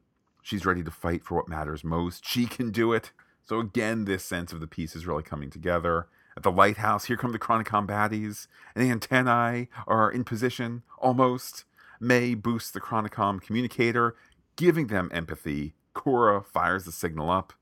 She's 0.43 0.67
ready 0.67 0.83
to 0.83 0.91
fight 0.91 1.25
for 1.25 1.37
what 1.37 1.49
matters 1.49 1.85
most. 1.85 2.27
She 2.27 2.47
can 2.47 2.71
do 2.71 2.93
it. 2.93 3.13
So 3.47 3.61
again, 3.61 4.05
this 4.05 4.25
sense 4.25 4.53
of 4.53 4.61
the 4.61 4.67
piece 4.67 4.95
is 4.95 5.07
really 5.07 5.23
coming 5.23 5.51
together. 5.51 6.09
At 6.37 6.43
the 6.43 6.51
lighthouse, 6.51 7.05
here 7.05 7.17
come 7.17 7.33
the 7.33 7.39
Chronicom 7.39 7.87
baddies, 7.87 8.47
and 8.75 8.85
the 8.85 8.91
antennae 8.91 9.69
are 9.87 10.11
in 10.11 10.25
position, 10.25 10.83
almost. 10.99 11.65
May 12.01 12.35
boosts 12.35 12.71
the 12.71 12.81
Chronicom 12.81 13.41
communicator, 13.41 14.17
giving 14.57 14.89
them 14.89 15.11
empathy. 15.13 15.75
Kora 15.95 16.43
fires 16.43 16.85
the 16.85 16.93
signal 16.93 17.31
up, 17.31 17.53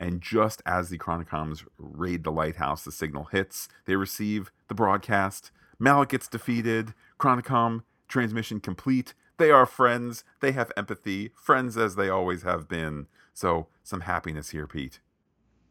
and 0.00 0.20
just 0.20 0.62
as 0.66 0.90
the 0.90 0.98
Chronicoms 0.98 1.64
raid 1.78 2.24
the 2.24 2.32
lighthouse, 2.32 2.82
the 2.84 2.92
signal 2.92 3.28
hits. 3.30 3.68
They 3.86 3.96
receive 3.96 4.50
the 4.68 4.74
broadcast. 4.74 5.50
Malik 5.78 6.10
gets 6.10 6.28
defeated. 6.28 6.94
Chronicom 7.18 7.82
transmission 8.08 8.58
complete. 8.60 9.14
They 9.38 9.50
are 9.52 9.66
friends. 9.66 10.24
They 10.40 10.52
have 10.52 10.72
empathy. 10.76 11.30
Friends 11.34 11.76
as 11.76 11.94
they 11.94 12.08
always 12.08 12.42
have 12.42 12.68
been. 12.68 13.06
So, 13.32 13.68
some 13.84 14.02
happiness 14.02 14.50
here, 14.50 14.66
Pete. 14.66 14.98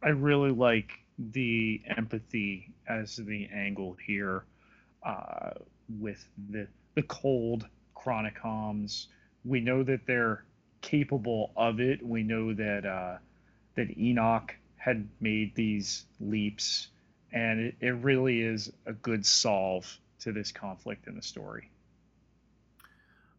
I 0.01 0.10
really 0.10 0.51
like 0.51 0.91
the 1.19 1.82
empathy 1.97 2.71
as 2.88 3.17
the 3.17 3.49
angle 3.53 3.97
here 4.06 4.45
uh, 5.06 5.51
with 5.99 6.27
the 6.49 6.67
the 6.95 7.03
cold 7.03 7.67
chronicoms. 7.95 9.08
We 9.43 9.60
know 9.60 9.84
that 9.84 10.08
they're 10.08 10.45
capable 10.82 11.51
of 11.58 11.80
it. 11.80 12.06
We 12.06 12.23
know 12.23 12.53
that 12.53 12.86
uh, 12.86 13.17
that 13.75 13.97
Enoch 13.97 14.56
had 14.77 15.08
made 15.19 15.53
these 15.56 16.06
leaps, 16.21 16.88
and 17.34 17.60
it, 17.60 17.75
it 17.82 17.95
really 17.95 18.41
is 18.41 18.71
a 18.86 18.93
good 18.93 19.25
solve 19.25 19.99
to 20.21 20.32
this 20.32 20.51
conflict 20.51 21.08
in 21.08 21.15
the 21.15 21.21
story. 21.21 21.69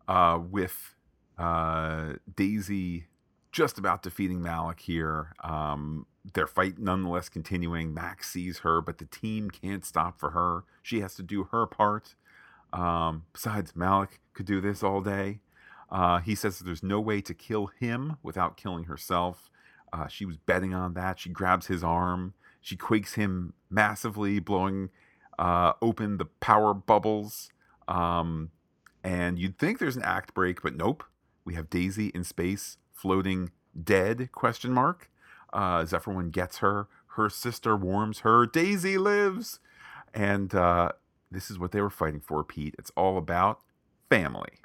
Uh, 0.09 0.39
with 0.39 0.97
uh, 1.37 2.15
Daisy 2.35 3.07
just 3.53 3.79
about 3.79 4.03
defeating 4.03 4.43
Malik 4.43 4.81
here. 4.81 5.35
Um, 5.45 6.07
their 6.35 6.47
fight 6.47 6.79
nonetheless 6.79 7.29
continuing. 7.29 7.95
Max 7.95 8.31
sees 8.31 8.59
her, 8.61 8.81
but 8.81 8.99
the 8.99 9.05
team 9.05 9.51
can't 9.51 9.85
stop 9.85 10.19
for 10.19 10.31
her. 10.31 10.65
She 10.83 11.01
has 11.01 11.15
to 11.17 11.23
do 11.23 11.45
her 11.45 11.67
part. 11.67 12.15
Um, 12.73 13.25
besides, 13.33 13.75
Malik 13.77 14.21
could 14.35 14.47
do 14.47 14.61
this 14.61 14.83
all 14.83 15.01
day. 15.01 15.41
Uh, 15.91 16.19
he 16.19 16.35
says 16.35 16.59
there's 16.59 16.83
no 16.83 17.01
way 17.01 17.21
to 17.23 17.33
kill 17.33 17.67
him 17.79 18.17
without 18.23 18.57
killing 18.57 18.85
herself. 18.85 19.51
Uh, 19.93 20.07
she 20.07 20.27
was 20.27 20.37
betting 20.37 20.75
on 20.75 20.95
that. 20.95 21.19
She 21.19 21.31
grabs 21.31 21.67
his 21.67 21.83
arm. 21.83 22.35
She 22.61 22.77
quakes 22.77 23.15
him 23.15 23.55
massively, 23.71 24.39
blowing 24.39 24.91
uh, 25.39 25.73
open 25.81 26.19
the 26.19 26.27
power 26.27 26.75
bubbles. 26.75 27.51
Um, 27.87 28.51
and 29.03 29.39
you'd 29.39 29.59
think 29.59 29.79
there's 29.79 29.97
an 29.97 30.03
act 30.03 30.35
break, 30.35 30.63
but 30.63 30.77
nope. 30.77 31.05
We 31.45 31.55
have 31.55 31.71
Daisy 31.71 32.09
in 32.09 32.25
space, 32.25 32.77
floating 32.93 33.53
dead? 33.83 34.31
Question 34.33 34.73
mark. 34.73 35.11
Uh, 35.53 35.85
gets 36.31 36.59
her. 36.59 36.89
Her 37.17 37.31
sister 37.31 37.77
warms 37.77 38.21
her. 38.21 38.47
Daisy 38.47 38.99
lives, 38.99 39.61
and 40.13 40.55
uh, 40.55 40.93
this 41.31 41.51
is 41.51 41.59
what 41.59 41.73
they 41.73 41.81
were 41.81 41.91
fighting 41.91 42.21
for, 42.21 42.45
Pete. 42.45 42.75
It's 42.79 42.93
all 42.97 43.17
about 43.17 43.61
family 44.11 44.59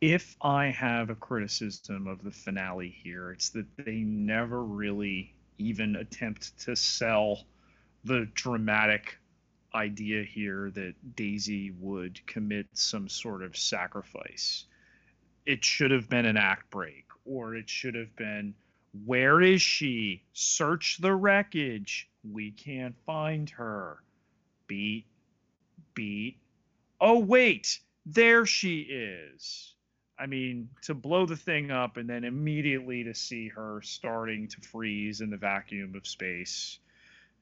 if 0.00 0.36
I 0.40 0.66
have 0.66 1.10
a 1.10 1.14
criticism 1.14 2.06
of 2.06 2.24
the 2.24 2.30
finale 2.30 2.94
here, 3.02 3.32
it's 3.32 3.50
that 3.50 3.66
they 3.84 3.98
never 3.98 4.64
really 4.64 5.34
even 5.58 5.96
attempt 5.96 6.58
to 6.60 6.74
sell 6.74 7.44
the 8.04 8.26
dramatic 8.34 9.18
idea 9.74 10.22
here 10.24 10.70
that 10.70 10.94
Daisy 11.16 11.70
would 11.72 12.24
commit 12.26 12.66
some 12.72 13.08
sort 13.08 13.42
of 13.42 13.56
sacrifice. 13.56 14.64
It 15.46 15.64
should 15.64 15.90
have 15.90 16.08
been 16.08 16.26
an 16.26 16.36
act 16.36 16.70
break, 16.70 17.06
or 17.24 17.54
it 17.54 17.68
should 17.68 17.94
have 17.94 18.14
been, 18.16 18.54
Where 19.04 19.40
is 19.40 19.62
she? 19.62 20.22
Search 20.32 20.98
the 21.00 21.14
wreckage. 21.14 22.08
We 22.30 22.50
can't 22.50 22.96
find 23.06 23.48
her. 23.50 24.02
Beat, 24.66 25.06
beat. 25.94 26.38
Oh, 27.00 27.18
wait, 27.18 27.80
there 28.06 28.46
she 28.46 28.80
is 28.80 29.74
I 30.20 30.26
mean, 30.26 30.68
to 30.82 30.92
blow 30.92 31.24
the 31.24 31.36
thing 31.36 31.70
up 31.70 31.96
and 31.96 32.08
then 32.08 32.24
immediately 32.24 33.02
to 33.04 33.14
see 33.14 33.48
her 33.48 33.80
starting 33.82 34.48
to 34.48 34.60
freeze 34.60 35.22
in 35.22 35.30
the 35.30 35.38
vacuum 35.38 35.94
of 35.96 36.06
space, 36.06 36.78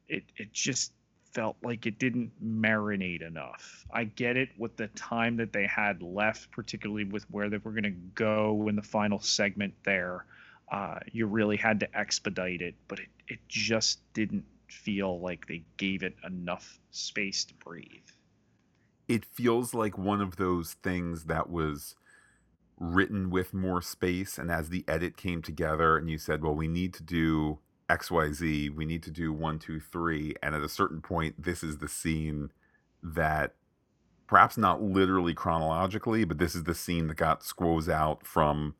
it 0.06 0.22
it 0.36 0.52
just 0.52 0.92
felt 1.32 1.56
like 1.62 1.86
it 1.86 1.98
didn't 1.98 2.32
marinate 2.42 3.26
enough. 3.26 3.84
I 3.92 4.04
get 4.04 4.36
it 4.36 4.50
with 4.58 4.76
the 4.76 4.88
time 4.88 5.36
that 5.36 5.52
they 5.52 5.66
had 5.66 6.02
left, 6.02 6.50
particularly 6.50 7.04
with 7.04 7.24
where 7.30 7.48
they 7.48 7.58
were 7.58 7.72
going 7.72 7.82
to 7.84 7.90
go 7.90 8.68
in 8.68 8.76
the 8.76 8.82
final 8.82 9.20
segment 9.20 9.74
there. 9.84 10.24
Uh, 10.70 10.98
you 11.12 11.26
really 11.26 11.56
had 11.56 11.80
to 11.80 11.98
expedite 11.98 12.60
it, 12.60 12.74
but 12.88 13.00
it, 13.00 13.08
it 13.26 13.38
just 13.48 14.00
didn't 14.12 14.44
feel 14.68 15.18
like 15.20 15.46
they 15.46 15.62
gave 15.76 16.02
it 16.02 16.14
enough 16.24 16.78
space 16.90 17.44
to 17.44 17.54
breathe. 17.54 18.08
It 19.06 19.24
feels 19.24 19.72
like 19.72 19.96
one 19.96 20.20
of 20.20 20.36
those 20.36 20.74
things 20.74 21.24
that 21.24 21.48
was 21.48 21.94
written 22.78 23.30
with 23.30 23.54
more 23.54 23.82
space 23.82 24.38
and 24.38 24.50
as 24.50 24.68
the 24.68 24.84
edit 24.86 25.16
came 25.16 25.42
together 25.42 25.96
and 25.96 26.08
you 26.08 26.16
said 26.16 26.44
well 26.44 26.54
we 26.54 26.68
need 26.68 26.94
to 26.94 27.02
do 27.02 27.58
XYZ. 27.88 28.74
We 28.74 28.84
need 28.84 29.02
to 29.04 29.10
do 29.10 29.32
one, 29.32 29.58
two, 29.58 29.80
three. 29.80 30.34
And 30.42 30.54
at 30.54 30.62
a 30.62 30.68
certain 30.68 31.00
point, 31.00 31.42
this 31.42 31.62
is 31.62 31.78
the 31.78 31.88
scene 31.88 32.50
that 33.02 33.54
perhaps 34.26 34.56
not 34.56 34.82
literally 34.82 35.34
chronologically, 35.34 36.24
but 36.24 36.38
this 36.38 36.54
is 36.54 36.64
the 36.64 36.74
scene 36.74 37.08
that 37.08 37.16
got 37.16 37.42
squoze 37.42 37.88
out 37.88 38.26
from 38.26 38.74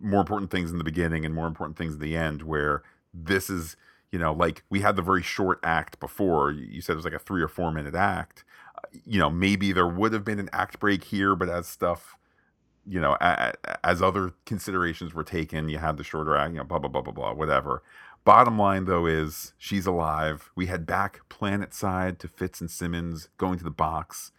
more 0.00 0.20
important 0.20 0.50
things 0.50 0.70
in 0.70 0.78
the 0.78 0.84
beginning 0.84 1.24
and 1.24 1.34
more 1.34 1.46
important 1.46 1.76
things 1.76 1.94
at 1.94 2.00
the 2.00 2.16
end, 2.16 2.42
where 2.42 2.82
this 3.12 3.50
is, 3.50 3.76
you 4.12 4.18
know, 4.18 4.32
like 4.32 4.62
we 4.70 4.80
had 4.80 4.94
the 4.94 5.02
very 5.02 5.22
short 5.22 5.58
act 5.62 5.98
before. 5.98 6.52
You 6.52 6.80
said 6.80 6.92
it 6.92 6.96
was 6.96 7.04
like 7.04 7.14
a 7.14 7.18
three 7.18 7.42
or 7.42 7.48
four 7.48 7.72
minute 7.72 7.94
act. 7.94 8.44
Uh, 8.76 8.82
you 9.04 9.18
know, 9.18 9.30
maybe 9.30 9.72
there 9.72 9.88
would 9.88 10.12
have 10.12 10.24
been 10.24 10.38
an 10.38 10.50
act 10.52 10.78
break 10.78 11.04
here, 11.04 11.34
but 11.34 11.48
as 11.48 11.66
stuff, 11.66 12.16
you 12.86 13.00
know, 13.00 13.16
as 13.82 14.02
other 14.02 14.34
considerations 14.44 15.14
were 15.14 15.24
taken, 15.24 15.68
you 15.68 15.78
had 15.78 15.96
the 15.96 16.04
shorter 16.04 16.36
act, 16.36 16.52
you 16.52 16.58
know, 16.58 16.64
blah, 16.64 16.78
blah, 16.78 16.90
blah, 16.90 17.00
blah, 17.00 17.12
blah, 17.12 17.32
whatever. 17.32 17.82
Bottom 18.24 18.58
line, 18.58 18.86
though, 18.86 19.06
is 19.06 19.52
she's 19.58 19.86
alive. 19.86 20.50
We 20.56 20.66
head 20.66 20.86
back 20.86 21.20
planet 21.28 21.74
side 21.74 22.18
to 22.20 22.28
Fitz 22.28 22.60
and 22.60 22.70
Simmons 22.70 23.28
going 23.36 23.58
to 23.58 23.64
the 23.64 23.70
box. 23.70 24.32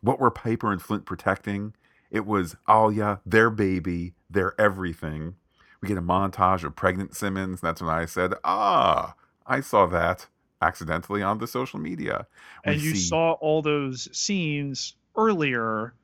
What 0.00 0.20
were 0.20 0.30
Piper 0.30 0.70
and 0.70 0.80
Flint 0.80 1.06
protecting? 1.06 1.74
It 2.10 2.24
was 2.24 2.56
Alya, 2.68 3.20
their 3.26 3.50
baby, 3.50 4.14
their 4.30 4.54
everything. 4.60 5.34
We 5.80 5.88
get 5.88 5.98
a 5.98 6.02
montage 6.02 6.62
of 6.62 6.76
pregnant 6.76 7.16
Simmons. 7.16 7.60
That's 7.60 7.80
when 7.80 7.90
I 7.90 8.04
said, 8.04 8.34
ah, 8.44 9.14
I 9.44 9.60
saw 9.60 9.86
that 9.86 10.26
accidentally 10.60 11.22
on 11.22 11.38
the 11.38 11.48
social 11.48 11.80
media. 11.80 12.28
We 12.64 12.72
and 12.72 12.80
you 12.80 12.94
see... 12.94 13.08
saw 13.08 13.32
all 13.32 13.62
those 13.62 14.08
scenes 14.16 14.94
earlier 15.16 15.94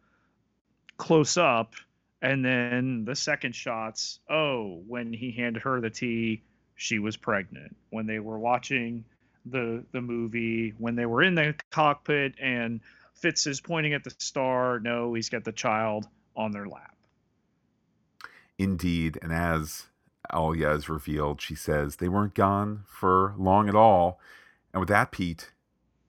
close 0.96 1.36
up. 1.36 1.74
And 2.20 2.44
then 2.44 3.04
the 3.04 3.14
second 3.14 3.54
shots, 3.54 4.18
oh, 4.28 4.82
when 4.88 5.12
he 5.12 5.30
handed 5.30 5.62
her 5.62 5.80
the 5.80 5.90
tea, 5.90 6.42
she 6.78 7.00
was 7.00 7.16
pregnant 7.16 7.76
when 7.90 8.06
they 8.06 8.20
were 8.20 8.38
watching 8.38 9.04
the 9.44 9.84
the 9.92 10.00
movie 10.00 10.72
when 10.78 10.94
they 10.94 11.06
were 11.06 11.22
in 11.22 11.34
the 11.34 11.54
cockpit 11.70 12.34
and 12.40 12.80
Fitz 13.14 13.46
is 13.48 13.60
pointing 13.60 13.94
at 13.94 14.04
the 14.04 14.14
star. 14.18 14.78
No, 14.78 15.12
he's 15.12 15.28
got 15.28 15.44
the 15.44 15.52
child 15.52 16.06
on 16.36 16.52
their 16.52 16.66
lap. 16.66 16.94
Indeed, 18.58 19.18
and 19.20 19.32
as 19.32 19.86
Alya 20.32 20.76
is 20.76 20.88
revealed, 20.88 21.40
she 21.40 21.56
says 21.56 21.96
they 21.96 22.08
weren't 22.08 22.34
gone 22.34 22.84
for 22.86 23.34
long 23.36 23.68
at 23.68 23.74
all. 23.74 24.20
And 24.72 24.80
with 24.80 24.88
that, 24.88 25.10
Pete, 25.10 25.52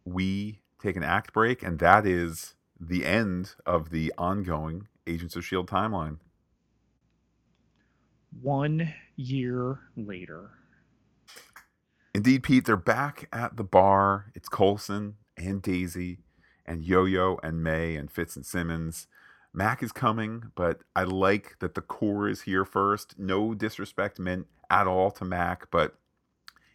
we 0.06 0.60
take 0.80 0.96
an 0.96 1.04
act 1.04 1.34
break, 1.34 1.64
and 1.64 1.80
that 1.80 2.06
is 2.06 2.54
the 2.80 3.06
end 3.06 3.56
of 3.66 3.90
the 3.90 4.14
ongoing 4.20 4.88
Agents 5.08 5.36
of 5.36 5.42
S.H.I.E.L.D. 5.44 5.68
timeline. 5.72 6.18
One 8.42 8.94
year 9.16 9.80
later. 9.98 10.59
Indeed, 12.20 12.44
Pete, 12.44 12.66
they're 12.66 12.76
back 12.76 13.30
at 13.32 13.56
the 13.56 13.64
bar. 13.64 14.34
It's 14.36 14.50
Coulson 14.50 15.16
and 15.38 15.62
Daisy 15.62 16.18
and 16.66 16.84
Yo 16.84 17.06
Yo 17.06 17.40
and 17.42 17.64
May 17.64 17.96
and 17.96 18.12
Fitz 18.12 18.36
and 18.36 18.46
Simmons. 18.46 19.08
Mac 19.54 19.82
is 19.82 19.94
coming, 19.94 20.52
but 20.54 20.82
I 20.98 21.04
like 21.04 21.56
that 21.60 21.76
the 21.76 21.82
core 21.82 22.28
is 22.28 22.42
here 22.42 22.66
first. 22.66 23.18
No 23.18 23.54
disrespect 23.54 24.20
meant 24.20 24.48
at 24.70 24.86
all 24.86 25.12
to 25.12 25.24
Mac, 25.24 25.72
but 25.72 25.96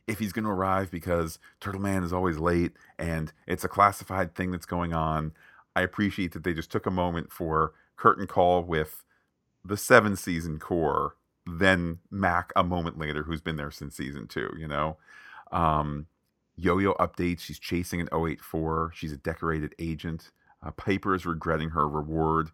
if 0.07 0.19
he's 0.19 0.33
going 0.33 0.47
to 0.47 0.51
arrive 0.51 0.91
because 0.91 1.39
Turtle 1.61 1.83
Man 1.83 2.03
is 2.05 2.13
always 2.15 2.39
late 2.39 2.73
and 2.99 3.31
it's 3.47 3.65
a 3.65 3.69
classified 3.69 4.35
thing 4.35 4.51
that's 4.51 4.65
going 4.65 4.95
on, 4.95 5.35
I 5.77 5.83
appreciate 5.83 6.33
that 6.33 6.45
they 6.45 6.55
just 6.55 6.73
took 6.73 6.87
a 6.87 6.91
moment 6.91 7.31
for 7.31 7.75
curtain 7.97 8.27
call 8.27 8.63
with 8.63 9.05
the 9.63 9.77
seven 9.77 10.17
season 10.17 10.59
core, 10.59 11.17
then 11.47 11.99
Mac 12.11 12.51
a 12.57 12.65
moment 12.65 12.99
later, 12.99 13.25
who's 13.25 13.43
been 13.43 13.57
there 13.57 13.71
since 13.71 13.95
season 13.95 14.27
two, 14.27 14.51
you 14.59 14.67
know? 14.67 14.97
Um, 15.55 16.07
Yo-Yo 16.57 16.95
updates. 16.95 17.41
She's 17.41 17.59
chasing 17.59 18.01
an 18.01 18.09
084. 18.13 18.93
She's 18.95 19.13
a 19.13 19.17
decorated 19.17 19.75
agent. 19.79 20.31
Uh, 20.63 20.71
Piper 20.71 21.15
is 21.15 21.27
regretting 21.27 21.71
her 21.71 21.89
reward. 21.89 22.51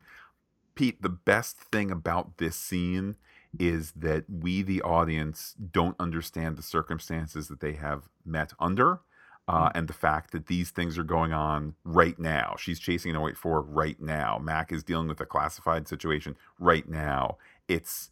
Pete, 0.75 1.03
the 1.03 1.09
best 1.09 1.57
thing 1.57 1.91
about 1.91 2.39
this 2.39 2.57
scene 2.57 3.17
is 3.59 3.93
that 3.93 4.25
we, 4.31 4.63
the 4.63 4.81
audience, 4.83 5.55
don't 5.73 5.97
understand 5.99 6.57
the 6.57 6.63
circumstances 6.63 7.49
that 7.49 7.61
they 7.61 7.73
have 7.73 8.09
met 8.25 8.53
under. 8.59 9.01
Uh, 9.49 9.69
mm. 9.69 9.73
and 9.75 9.89
the 9.89 9.95
fact 9.95 10.31
that 10.31 10.47
these 10.47 10.71
things 10.71 10.97
are 10.97 11.03
going 11.03 11.33
on 11.33 11.75
right 11.83 12.19
now. 12.19 12.55
She's 12.59 12.79
chasing 12.79 13.11
an 13.11 13.21
084 13.21 13.63
right 13.63 14.01
now. 14.01 14.39
Mac 14.39 14.71
is 14.71 14.85
dealing 14.85 15.09
with 15.09 15.21
a 15.21 15.27
classified 15.27 15.89
situation 15.89 16.37
right 16.59 16.89
now. 16.89 17.37
It's 17.67 18.11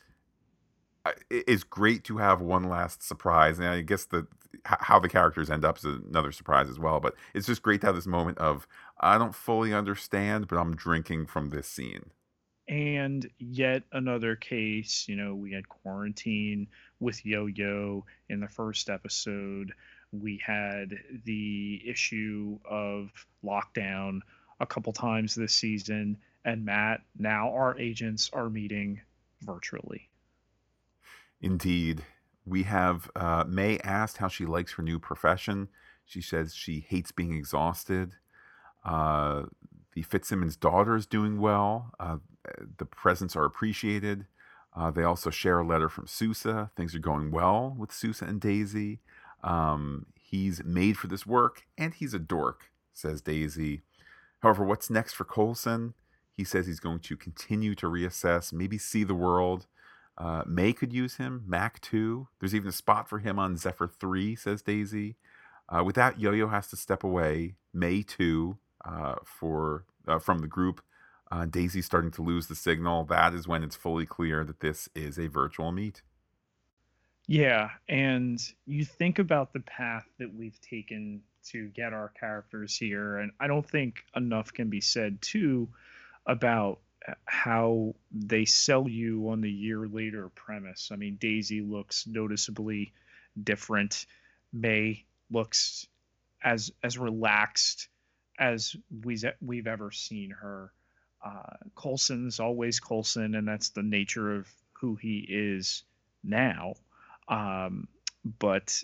it's 1.30 1.64
great 1.64 2.04
to 2.04 2.18
have 2.18 2.40
one 2.40 2.64
last 2.64 3.02
surprise, 3.02 3.58
and 3.58 3.68
I 3.68 3.80
guess 3.82 4.04
the 4.04 4.26
how 4.64 4.98
the 4.98 5.08
characters 5.08 5.50
end 5.50 5.64
up 5.64 5.78
is 5.78 5.84
another 5.84 6.32
surprise 6.32 6.68
as 6.68 6.78
well. 6.78 7.00
But 7.00 7.14
it's 7.34 7.46
just 7.46 7.62
great 7.62 7.80
to 7.82 7.86
have 7.86 7.96
this 7.96 8.06
moment 8.06 8.38
of 8.38 8.66
I 9.00 9.18
don't 9.18 9.34
fully 9.34 9.74
understand, 9.74 10.48
but 10.48 10.56
I'm 10.56 10.74
drinking 10.74 11.26
from 11.26 11.50
this 11.50 11.68
scene. 11.68 12.10
And 12.68 13.28
yet 13.38 13.84
another 13.92 14.36
case, 14.36 15.06
you 15.08 15.16
know, 15.16 15.34
we 15.34 15.52
had 15.52 15.68
quarantine 15.68 16.68
with 17.00 17.24
Yo 17.24 17.46
Yo 17.46 18.04
in 18.28 18.40
the 18.40 18.48
first 18.48 18.90
episode. 18.90 19.72
We 20.12 20.40
had 20.44 20.94
the 21.24 21.82
issue 21.86 22.58
of 22.68 23.10
lockdown 23.42 24.20
a 24.60 24.66
couple 24.66 24.92
times 24.92 25.34
this 25.34 25.54
season. 25.54 26.18
And 26.44 26.64
Matt, 26.64 27.00
now 27.18 27.52
our 27.54 27.78
agents 27.78 28.30
are 28.32 28.50
meeting 28.50 29.00
virtually. 29.40 30.08
Indeed. 31.40 32.04
We 32.48 32.62
have 32.64 33.10
uh, 33.14 33.44
May 33.46 33.78
asked 33.78 34.18
how 34.18 34.28
she 34.28 34.46
likes 34.46 34.72
her 34.74 34.82
new 34.82 34.98
profession. 34.98 35.68
She 36.04 36.22
says 36.22 36.54
she 36.54 36.80
hates 36.80 37.12
being 37.12 37.34
exhausted. 37.34 38.12
Uh, 38.84 39.44
the 39.94 40.02
Fitzsimmons 40.02 40.56
daughter 40.56 40.96
is 40.96 41.06
doing 41.06 41.40
well. 41.40 41.92
Uh, 42.00 42.18
the 42.78 42.86
presents 42.86 43.36
are 43.36 43.44
appreciated. 43.44 44.26
Uh, 44.74 44.90
they 44.90 45.02
also 45.02 45.28
share 45.30 45.58
a 45.58 45.66
letter 45.66 45.88
from 45.88 46.06
Sousa. 46.06 46.70
Things 46.76 46.94
are 46.94 47.00
going 47.00 47.30
well 47.30 47.74
with 47.76 47.92
Sousa 47.92 48.24
and 48.24 48.40
Daisy. 48.40 49.00
Um, 49.42 50.06
he's 50.14 50.62
made 50.64 50.96
for 50.96 51.08
this 51.08 51.26
work, 51.26 51.66
and 51.76 51.92
he's 51.94 52.14
a 52.14 52.18
dork, 52.18 52.70
says 52.92 53.20
Daisy. 53.20 53.82
However, 54.40 54.64
what's 54.64 54.88
next 54.88 55.14
for 55.14 55.24
Coulson? 55.24 55.94
He 56.32 56.44
says 56.44 56.66
he's 56.66 56.80
going 56.80 57.00
to 57.00 57.16
continue 57.16 57.74
to 57.74 57.86
reassess, 57.86 58.52
maybe 58.52 58.78
see 58.78 59.02
the 59.02 59.14
world, 59.14 59.66
uh, 60.18 60.42
May 60.46 60.72
could 60.72 60.92
use 60.92 61.16
him. 61.16 61.44
Mac 61.46 61.80
too. 61.80 62.28
There's 62.38 62.54
even 62.54 62.68
a 62.68 62.72
spot 62.72 63.08
for 63.08 63.20
him 63.20 63.38
on 63.38 63.56
Zephyr 63.56 63.88
three, 63.88 64.36
says 64.36 64.60
Daisy. 64.60 65.16
Uh, 65.68 65.84
with 65.84 65.96
that, 65.96 66.18
Yo-Yo 66.18 66.48
has 66.48 66.68
to 66.68 66.76
step 66.76 67.04
away. 67.04 67.54
May 67.72 68.02
too, 68.02 68.58
uh, 68.84 69.16
for 69.24 69.84
uh, 70.06 70.18
from 70.18 70.40
the 70.40 70.46
group. 70.46 70.82
Uh, 71.30 71.44
Daisy's 71.44 71.86
starting 71.86 72.10
to 72.12 72.22
lose 72.22 72.46
the 72.46 72.54
signal. 72.54 73.04
That 73.04 73.34
is 73.34 73.46
when 73.46 73.62
it's 73.62 73.76
fully 73.76 74.06
clear 74.06 74.44
that 74.44 74.60
this 74.60 74.88
is 74.94 75.18
a 75.18 75.28
virtual 75.28 75.72
meet. 75.72 76.02
Yeah, 77.26 77.68
and 77.88 78.40
you 78.66 78.86
think 78.86 79.18
about 79.18 79.52
the 79.52 79.60
path 79.60 80.06
that 80.18 80.34
we've 80.34 80.58
taken 80.62 81.20
to 81.50 81.68
get 81.68 81.92
our 81.92 82.10
characters 82.18 82.76
here, 82.76 83.18
and 83.18 83.30
I 83.38 83.46
don't 83.46 83.68
think 83.68 84.04
enough 84.16 84.52
can 84.52 84.70
be 84.70 84.80
said 84.80 85.20
too 85.20 85.68
about 86.26 86.80
how 87.24 87.94
they 88.12 88.44
sell 88.44 88.88
you 88.88 89.28
on 89.30 89.40
the 89.40 89.50
year 89.50 89.86
later 89.86 90.28
premise. 90.30 90.90
I 90.92 90.96
mean, 90.96 91.16
Daisy 91.20 91.60
looks 91.60 92.06
noticeably 92.06 92.92
different. 93.42 94.06
May 94.52 95.04
looks 95.30 95.86
as 96.42 96.70
as 96.82 96.98
relaxed 96.98 97.88
as 98.38 98.76
we 99.04 99.18
we've 99.40 99.66
ever 99.66 99.90
seen 99.90 100.30
her. 100.30 100.72
Uh, 101.24 101.56
Coulson's 101.74 102.40
always 102.40 102.80
Coulson, 102.80 103.34
and 103.34 103.46
that's 103.46 103.70
the 103.70 103.82
nature 103.82 104.36
of 104.36 104.46
who 104.80 104.94
he 104.94 105.26
is 105.28 105.82
now. 106.22 106.74
Um, 107.26 107.88
but 108.38 108.82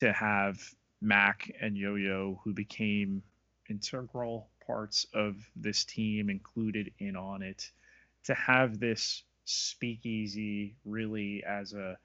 to 0.00 0.12
have 0.12 0.58
Mac 1.00 1.50
and 1.60 1.76
Yo-Yo, 1.76 2.40
who 2.42 2.54
became 2.54 3.22
integral 3.68 4.48
parts 4.66 5.06
of 5.14 5.36
this 5.56 5.84
team 5.84 6.30
included 6.30 6.92
in 6.98 7.16
on 7.16 7.42
it. 7.42 7.70
To 8.24 8.34
have 8.34 8.78
this 8.78 9.22
speakeasy 9.44 10.76
really 10.84 11.44
as 11.44 11.72
a 11.74 11.98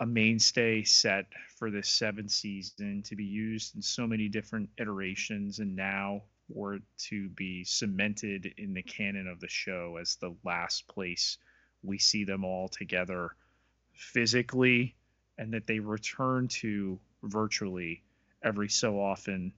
a 0.00 0.06
mainstay 0.06 0.82
set 0.82 1.26
for 1.56 1.70
this 1.70 1.88
seventh 1.88 2.30
season 2.30 3.02
to 3.02 3.16
be 3.16 3.24
used 3.24 3.74
in 3.74 3.82
so 3.82 4.06
many 4.06 4.28
different 4.28 4.68
iterations 4.78 5.58
and 5.58 5.76
now 5.76 6.22
for 6.52 6.74
it 6.74 6.82
to 6.98 7.28
be 7.30 7.64
cemented 7.64 8.52
in 8.56 8.74
the 8.74 8.82
canon 8.82 9.26
of 9.26 9.40
the 9.40 9.48
show 9.48 9.98
as 10.00 10.16
the 10.16 10.34
last 10.44 10.86
place 10.88 11.38
we 11.82 11.98
see 11.98 12.24
them 12.24 12.44
all 12.44 12.68
together 12.68 13.34
physically 13.94 14.94
and 15.38 15.52
that 15.52 15.66
they 15.66 15.78
return 15.78 16.48
to 16.48 16.98
virtually 17.22 18.02
every 18.42 18.68
so 18.68 19.00
often 19.00 19.52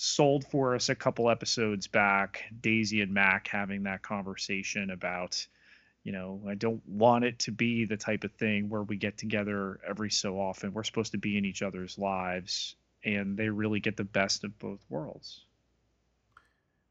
sold 0.00 0.44
for 0.46 0.74
us 0.74 0.88
a 0.88 0.94
couple 0.94 1.28
episodes 1.28 1.86
back 1.86 2.44
daisy 2.60 3.00
and 3.00 3.12
mac 3.12 3.48
having 3.48 3.82
that 3.82 4.02
conversation 4.02 4.90
about 4.90 5.46
you 6.08 6.12
know, 6.12 6.40
I 6.48 6.54
don't 6.54 6.80
want 6.88 7.24
it 7.24 7.38
to 7.40 7.52
be 7.52 7.84
the 7.84 7.98
type 7.98 8.24
of 8.24 8.32
thing 8.32 8.70
where 8.70 8.82
we 8.82 8.96
get 8.96 9.18
together 9.18 9.78
every 9.86 10.10
so 10.10 10.40
often. 10.40 10.72
We're 10.72 10.84
supposed 10.84 11.12
to 11.12 11.18
be 11.18 11.36
in 11.36 11.44
each 11.44 11.60
other's 11.60 11.98
lives, 11.98 12.76
and 13.04 13.36
they 13.36 13.50
really 13.50 13.78
get 13.78 13.98
the 13.98 14.04
best 14.04 14.42
of 14.42 14.58
both 14.58 14.80
worlds. 14.88 15.44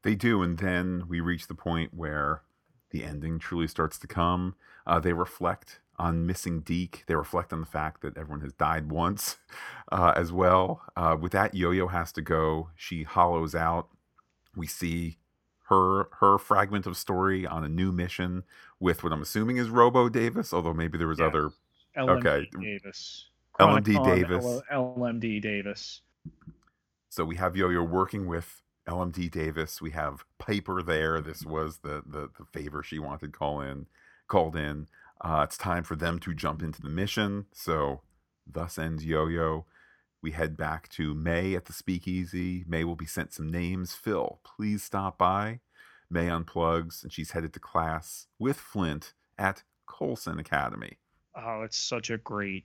They 0.02 0.14
do, 0.14 0.42
and 0.42 0.56
then 0.56 1.04
we 1.08 1.18
reach 1.18 1.48
the 1.48 1.56
point 1.56 1.92
where 1.92 2.42
the 2.90 3.02
ending 3.02 3.40
truly 3.40 3.66
starts 3.66 3.98
to 3.98 4.06
come. 4.06 4.54
Uh, 4.86 5.00
they 5.00 5.12
reflect 5.12 5.80
on 5.98 6.26
missing 6.26 6.60
Deke. 6.60 7.04
They 7.06 7.14
reflect 7.14 7.52
on 7.52 7.60
the 7.60 7.66
fact 7.66 8.02
that 8.02 8.16
everyone 8.16 8.40
has 8.42 8.52
died 8.52 8.90
once 8.90 9.36
uh, 9.92 10.12
as 10.16 10.32
well. 10.32 10.82
Uh, 10.96 11.16
with 11.20 11.32
that, 11.32 11.54
Yo 11.54 11.70
Yo 11.70 11.88
has 11.88 12.12
to 12.12 12.22
go. 12.22 12.70
She 12.76 13.02
hollows 13.02 13.54
out. 13.54 13.88
We 14.56 14.66
see 14.66 15.18
her 15.68 16.08
her 16.20 16.38
fragment 16.38 16.86
of 16.86 16.96
story 16.96 17.46
on 17.46 17.62
a 17.62 17.68
new 17.68 17.92
mission 17.92 18.44
with 18.80 19.02
what 19.02 19.12
I'm 19.12 19.22
assuming 19.22 19.58
is 19.58 19.68
Robo 19.68 20.08
Davis, 20.08 20.52
although 20.52 20.74
maybe 20.74 20.98
there 20.98 21.08
was 21.08 21.18
yes. 21.18 21.28
other. 21.28 21.50
LMD 21.96 22.26
okay, 22.26 22.48
Davis. 22.60 23.26
LMD 23.58 24.04
Davis. 24.04 24.44
LMD 24.72 25.42
Davis. 25.42 26.02
So 27.08 27.24
we 27.24 27.36
have 27.36 27.56
Yo-Yo 27.56 27.82
working 27.82 28.26
with 28.26 28.62
LMD 28.86 29.30
Davis. 29.30 29.80
We 29.80 29.90
have 29.92 30.24
Piper 30.38 30.82
there. 30.82 31.20
This 31.20 31.44
was 31.44 31.78
the 31.78 32.02
the, 32.06 32.30
the 32.38 32.44
favor 32.52 32.82
she 32.82 32.98
wanted 32.98 33.32
call 33.32 33.60
in 33.60 33.86
called 34.28 34.54
in. 34.54 34.86
Uh, 35.20 35.42
it's 35.44 35.56
time 35.58 35.84
for 35.84 35.96
them 35.96 36.18
to 36.20 36.34
jump 36.34 36.62
into 36.62 36.80
the 36.80 36.88
mission. 36.88 37.46
So 37.52 38.02
thus 38.46 38.78
ends 38.78 39.04
Yo-Yo. 39.04 39.66
We 40.20 40.32
head 40.32 40.56
back 40.56 40.88
to 40.90 41.14
May 41.14 41.54
at 41.54 41.66
the 41.66 41.72
speakeasy. 41.72 42.64
May 42.66 42.84
will 42.84 42.96
be 42.96 43.06
sent 43.06 43.32
some 43.32 43.48
names. 43.50 43.94
Phil, 43.94 44.40
please 44.44 44.82
stop 44.82 45.16
by. 45.16 45.60
May 46.10 46.26
unplugs, 46.26 47.02
and 47.02 47.12
she's 47.12 47.32
headed 47.32 47.52
to 47.52 47.60
class 47.60 48.26
with 48.38 48.56
Flint 48.56 49.12
at 49.38 49.62
Coulson 49.86 50.38
Academy. 50.38 50.98
Oh, 51.36 51.62
it's 51.62 51.78
such 51.78 52.10
a 52.10 52.18
great 52.18 52.64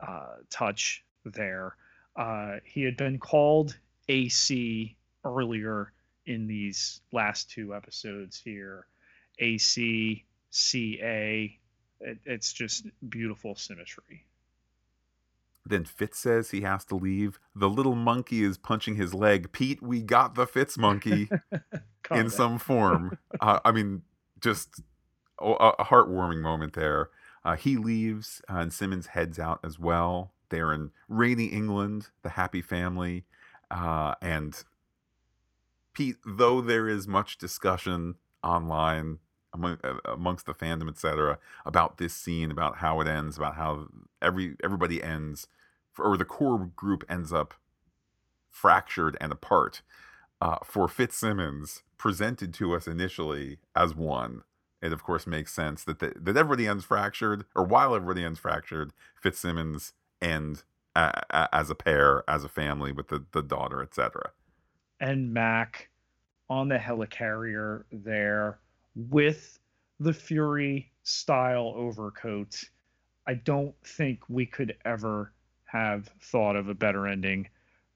uh, 0.00 0.36
touch 0.50 1.04
there. 1.24 1.76
Uh, 2.16 2.56
he 2.64 2.82
had 2.82 2.96
been 2.96 3.18
called 3.18 3.78
AC 4.08 4.96
earlier 5.24 5.92
in 6.26 6.46
these 6.46 7.00
last 7.12 7.50
two 7.50 7.74
episodes 7.74 8.40
here. 8.44 8.86
AC, 9.38 10.24
CA. 10.50 11.58
It, 12.00 12.18
it's 12.24 12.52
just 12.52 12.86
beautiful 13.08 13.54
symmetry. 13.54 14.24
Then 15.66 15.84
Fitz 15.84 16.18
says 16.18 16.50
he 16.50 16.62
has 16.62 16.84
to 16.86 16.96
leave. 16.96 17.38
The 17.54 17.68
little 17.68 17.94
monkey 17.94 18.42
is 18.42 18.56
punching 18.56 18.96
his 18.96 19.12
leg. 19.12 19.52
Pete, 19.52 19.82
we 19.82 20.02
got 20.02 20.34
the 20.34 20.46
Fitz 20.46 20.78
monkey 20.78 21.28
in 22.10 22.30
some 22.30 22.58
form. 22.58 23.18
Uh, 23.40 23.60
I 23.64 23.70
mean, 23.70 24.02
just 24.40 24.80
a, 25.40 25.46
a 25.46 25.84
heartwarming 25.84 26.40
moment 26.40 26.72
there. 26.72 27.10
Uh, 27.44 27.54
he 27.54 27.76
leaves, 27.76 28.42
uh, 28.50 28.56
and 28.56 28.72
Simmons 28.72 29.08
heads 29.08 29.38
out 29.38 29.60
as 29.62 29.78
well. 29.78 30.32
They're 30.48 30.72
in 30.72 30.90
rainy 31.08 31.46
England, 31.46 32.08
the 32.22 32.30
happy 32.30 32.60
family. 32.60 33.26
Uh, 33.70 34.14
and 34.20 34.64
Pete, 35.94 36.16
though 36.26 36.60
there 36.60 36.88
is 36.88 37.06
much 37.06 37.38
discussion 37.38 38.16
online 38.42 39.18
among, 39.52 39.78
uh, 39.84 39.94
amongst 40.04 40.46
the 40.46 40.54
fandom, 40.54 40.88
etc., 40.88 41.38
about 41.64 41.98
this 41.98 42.14
scene, 42.14 42.50
about 42.50 42.78
how 42.78 43.00
it 43.00 43.08
ends, 43.08 43.36
about 43.36 43.56
how 43.56 43.86
every 44.20 44.56
everybody 44.62 45.02
ends 45.02 45.46
or 45.98 46.16
the 46.16 46.24
core 46.24 46.70
group 46.76 47.04
ends 47.08 47.32
up 47.32 47.54
fractured 48.50 49.16
and 49.20 49.32
apart. 49.32 49.82
Uh, 50.40 50.56
for 50.64 50.86
Fitzsimmons, 50.86 51.82
presented 51.96 52.54
to 52.54 52.74
us 52.74 52.86
initially 52.86 53.58
as 53.74 53.94
one, 53.94 54.42
it 54.80 54.92
of 54.92 55.02
course 55.02 55.26
makes 55.26 55.52
sense 55.52 55.82
that 55.82 55.98
the, 55.98 56.12
that 56.16 56.36
everybody 56.36 56.66
ends 56.66 56.84
fractured, 56.84 57.44
or 57.56 57.64
while 57.64 57.94
everybody 57.94 58.24
ends 58.24 58.38
fractured, 58.38 58.92
Fitzsimmons 59.20 59.92
end 60.22 60.62
as 60.94 61.70
a 61.70 61.74
pair, 61.74 62.24
as 62.28 62.44
a 62.44 62.48
family 62.48 62.92
with 62.92 63.08
the, 63.08 63.24
the 63.32 63.42
daughter, 63.42 63.82
etc. 63.82 64.30
And 65.00 65.32
Mac 65.32 65.90
on 66.48 66.68
the 66.68 66.78
helicarrier 66.78 67.84
there 67.92 68.58
with 68.98 69.58
the 70.00 70.12
Fury 70.12 70.90
style 71.04 71.72
overcoat. 71.76 72.62
I 73.26 73.34
don't 73.34 73.74
think 73.84 74.20
we 74.28 74.46
could 74.46 74.76
ever 74.84 75.32
have 75.66 76.10
thought 76.20 76.56
of 76.56 76.68
a 76.68 76.74
better 76.74 77.06
ending 77.06 77.48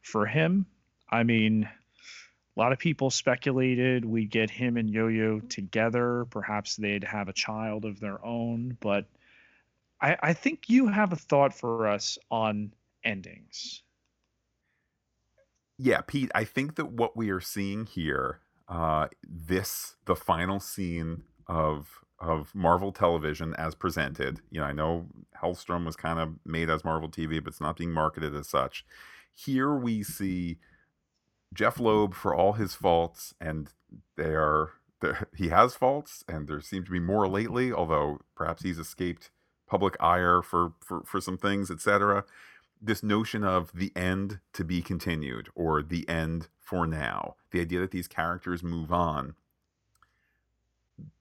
for 0.02 0.26
him. 0.26 0.66
I 1.10 1.24
mean, 1.24 1.68
a 2.56 2.60
lot 2.60 2.72
of 2.72 2.78
people 2.78 3.10
speculated 3.10 4.04
we'd 4.04 4.30
get 4.30 4.50
him 4.50 4.76
and 4.76 4.88
Yo 4.88 5.08
Yo 5.08 5.40
together. 5.40 6.26
Perhaps 6.30 6.76
they'd 6.76 7.04
have 7.04 7.28
a 7.28 7.32
child 7.32 7.84
of 7.84 7.98
their 7.98 8.24
own. 8.24 8.76
But 8.80 9.06
I, 10.00 10.16
I 10.22 10.32
think 10.34 10.68
you 10.68 10.86
have 10.88 11.12
a 11.12 11.16
thought 11.16 11.54
for 11.54 11.88
us 11.88 12.18
on 12.30 12.72
endings. 13.04 13.82
Yeah, 15.78 16.02
Pete, 16.02 16.30
I 16.34 16.44
think 16.44 16.76
that 16.76 16.92
what 16.92 17.16
we 17.16 17.30
are 17.30 17.40
seeing 17.40 17.86
here, 17.86 18.40
uh, 18.72 19.06
this, 19.22 19.96
the 20.06 20.16
final 20.16 20.58
scene 20.58 21.24
of 21.46 22.00
of 22.18 22.54
Marvel 22.54 22.92
television 22.92 23.52
as 23.54 23.74
presented. 23.74 24.40
You 24.48 24.60
know, 24.60 24.66
I 24.66 24.72
know 24.72 25.06
Helstrom 25.42 25.84
was 25.84 25.96
kind 25.96 26.20
of 26.20 26.34
made 26.46 26.70
as 26.70 26.84
Marvel 26.84 27.10
TV, 27.10 27.42
but 27.42 27.48
it's 27.48 27.60
not 27.60 27.76
being 27.76 27.90
marketed 27.90 28.34
as 28.34 28.48
such. 28.48 28.86
Here 29.34 29.74
we 29.74 30.04
see 30.04 30.58
Jeph 31.52 31.80
Loeb 31.80 32.14
for 32.14 32.32
all 32.32 32.52
his 32.52 32.74
faults, 32.74 33.34
and 33.40 33.70
they 34.16 34.34
are 34.34 34.70
he 35.36 35.48
has 35.48 35.74
faults, 35.74 36.24
and 36.26 36.48
there 36.48 36.60
seem 36.60 36.84
to 36.84 36.90
be 36.90 37.00
more 37.00 37.28
lately. 37.28 37.72
Although 37.72 38.20
perhaps 38.34 38.62
he's 38.62 38.78
escaped 38.78 39.30
public 39.68 39.96
ire 40.00 40.40
for 40.40 40.72
for, 40.80 41.02
for 41.04 41.20
some 41.20 41.36
things, 41.36 41.70
etc. 41.70 42.24
This 42.80 43.02
notion 43.02 43.44
of 43.44 43.72
the 43.74 43.92
end 43.94 44.40
to 44.54 44.64
be 44.64 44.80
continued, 44.80 45.50
or 45.54 45.82
the 45.82 46.08
end 46.08 46.48
for 46.72 46.86
now, 46.86 47.36
the 47.50 47.60
idea 47.60 47.80
that 47.80 47.90
these 47.90 48.08
characters 48.08 48.62
move 48.62 48.90
on. 48.90 49.34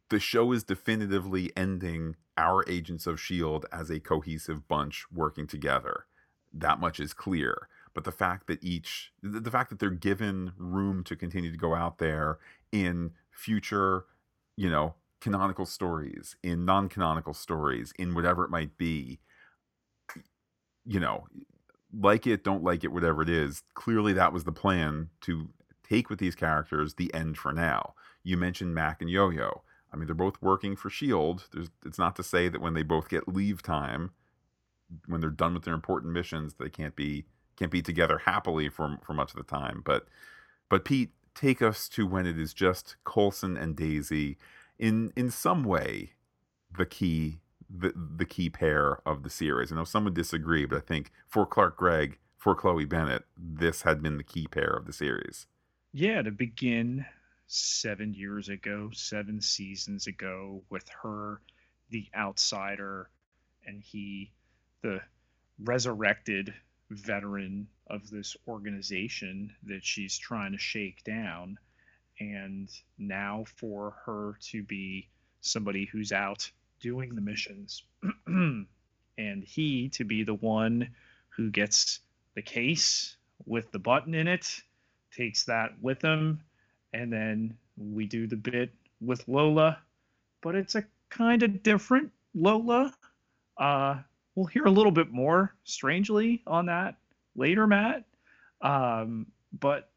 The 0.07 0.17
show 0.17 0.53
is 0.53 0.63
definitively 0.63 1.51
ending 1.57 2.15
our 2.37 2.63
agents 2.69 3.05
of 3.05 3.19
shield 3.19 3.65
as 3.69 3.89
a 3.89 3.99
cohesive 3.99 4.69
bunch 4.69 5.07
working 5.13 5.47
together. 5.47 6.05
That 6.53 6.79
much 6.79 7.01
is 7.01 7.13
clear. 7.13 7.67
But 7.93 8.05
the 8.05 8.13
fact 8.13 8.47
that 8.47 8.63
each 8.63 9.11
the 9.21 9.51
fact 9.51 9.71
that 9.71 9.79
they're 9.79 9.89
given 9.89 10.53
room 10.55 11.03
to 11.03 11.17
continue 11.17 11.51
to 11.51 11.57
go 11.57 11.75
out 11.75 11.97
there 11.97 12.39
in 12.71 13.11
future 13.29 14.05
you 14.55 14.69
know 14.69 14.95
canonical 15.19 15.65
stories 15.65 16.37
in 16.41 16.63
non-canonical 16.63 17.33
stories 17.33 17.91
in 17.99 18.13
whatever 18.13 18.45
it 18.45 18.49
might 18.49 18.77
be 18.77 19.19
you 20.85 20.99
know 21.01 21.25
like 21.99 22.25
it 22.27 22.43
don't 22.43 22.63
like 22.63 22.83
it 22.83 22.91
whatever 22.91 23.21
it 23.21 23.29
is 23.29 23.63
clearly 23.73 24.13
that 24.13 24.33
was 24.33 24.43
the 24.43 24.51
plan 24.51 25.09
to 25.21 25.49
take 25.87 26.09
with 26.09 26.19
these 26.19 26.35
characters 26.35 26.95
the 26.95 27.13
end 27.13 27.37
for 27.37 27.51
now 27.51 27.93
you 28.23 28.37
mentioned 28.37 28.73
mac 28.73 29.01
and 29.01 29.09
yo-yo 29.09 29.61
I 29.93 29.97
mean, 29.97 30.05
they're 30.05 30.15
both 30.15 30.41
working 30.41 30.75
for 30.75 30.89
Shield. 30.89 31.47
There's, 31.51 31.69
it's 31.85 31.99
not 31.99 32.15
to 32.15 32.23
say 32.23 32.47
that 32.47 32.61
when 32.61 32.73
they 32.73 32.83
both 32.83 33.09
get 33.09 33.27
leave 33.27 33.61
time, 33.61 34.11
when 35.05 35.21
they're 35.21 35.29
done 35.29 35.53
with 35.53 35.63
their 35.63 35.73
important 35.73 36.13
missions, 36.13 36.55
they 36.55 36.69
can't 36.69 36.95
be 36.95 37.25
can't 37.57 37.71
be 37.71 37.81
together 37.81 38.19
happily 38.19 38.69
for 38.69 38.97
for 39.03 39.13
much 39.13 39.31
of 39.31 39.37
the 39.37 39.43
time. 39.43 39.81
But 39.85 40.07
but 40.69 40.85
Pete, 40.85 41.11
take 41.35 41.61
us 41.61 41.89
to 41.89 42.07
when 42.07 42.25
it 42.25 42.39
is 42.39 42.53
just 42.53 42.95
Coulson 43.05 43.57
and 43.57 43.75
Daisy, 43.75 44.37
in 44.79 45.11
in 45.15 45.29
some 45.29 45.63
way, 45.63 46.13
the 46.75 46.85
key 46.85 47.40
the 47.73 47.93
the 47.95 48.25
key 48.25 48.49
pair 48.49 48.99
of 49.05 49.23
the 49.23 49.29
series. 49.29 49.71
I 49.71 49.75
know 49.75 49.83
some 49.83 50.03
would 50.05 50.13
disagree, 50.13 50.65
but 50.65 50.77
I 50.77 50.81
think 50.81 51.11
for 51.27 51.45
Clark 51.45 51.77
Gregg, 51.77 52.17
for 52.37 52.55
Chloe 52.55 52.85
Bennet, 52.85 53.23
this 53.37 53.83
had 53.83 54.01
been 54.01 54.17
the 54.17 54.23
key 54.23 54.47
pair 54.47 54.71
of 54.71 54.85
the 54.85 54.93
series. 54.93 55.47
Yeah, 55.93 56.21
to 56.21 56.31
begin 56.31 57.05
seven 57.47 58.13
years 58.13 58.49
ago, 58.49 58.89
seven 58.93 59.41
seasons 59.41 60.07
ago, 60.07 60.63
with 60.69 60.87
her, 61.03 61.41
the 61.89 62.07
outsider, 62.15 63.09
and 63.65 63.83
he, 63.83 64.31
the 64.81 65.01
resurrected 65.59 66.53
veteran 66.89 67.67
of 67.87 68.09
this 68.09 68.35
organization 68.47 69.53
that 69.63 69.83
she's 69.83 70.17
trying 70.17 70.53
to 70.53 70.57
shake 70.57 71.03
down. 71.03 71.57
And 72.19 72.69
now 72.97 73.45
for 73.57 73.95
her 74.05 74.37
to 74.51 74.63
be 74.63 75.09
somebody 75.41 75.85
who's 75.85 76.11
out 76.11 76.49
doing 76.81 77.15
the 77.15 77.21
missions, 77.21 77.83
and 78.27 78.67
he 79.43 79.89
to 79.89 80.03
be 80.03 80.23
the 80.23 80.33
one 80.33 80.89
who 81.29 81.49
gets 81.49 81.99
the 82.35 82.41
case 82.41 83.15
with 83.45 83.71
the 83.71 83.79
button 83.79 84.13
in 84.13 84.27
it, 84.27 84.61
takes 85.15 85.45
that 85.45 85.71
with 85.81 86.01
him 86.01 86.41
and 86.93 87.11
then 87.11 87.57
we 87.77 88.05
do 88.05 88.27
the 88.27 88.35
bit 88.35 88.71
with 88.99 89.27
Lola, 89.27 89.79
but 90.41 90.55
it's 90.55 90.75
a 90.75 90.83
kind 91.09 91.43
of 91.43 91.63
different 91.63 92.11
Lola. 92.35 92.93
Uh, 93.57 93.99
we'll 94.35 94.45
hear 94.45 94.65
a 94.65 94.71
little 94.71 94.91
bit 94.91 95.11
more, 95.11 95.53
strangely, 95.63 96.41
on 96.45 96.65
that 96.67 96.95
later, 97.35 97.67
Matt. 97.67 98.03
Um, 98.61 99.27
but 99.59 99.89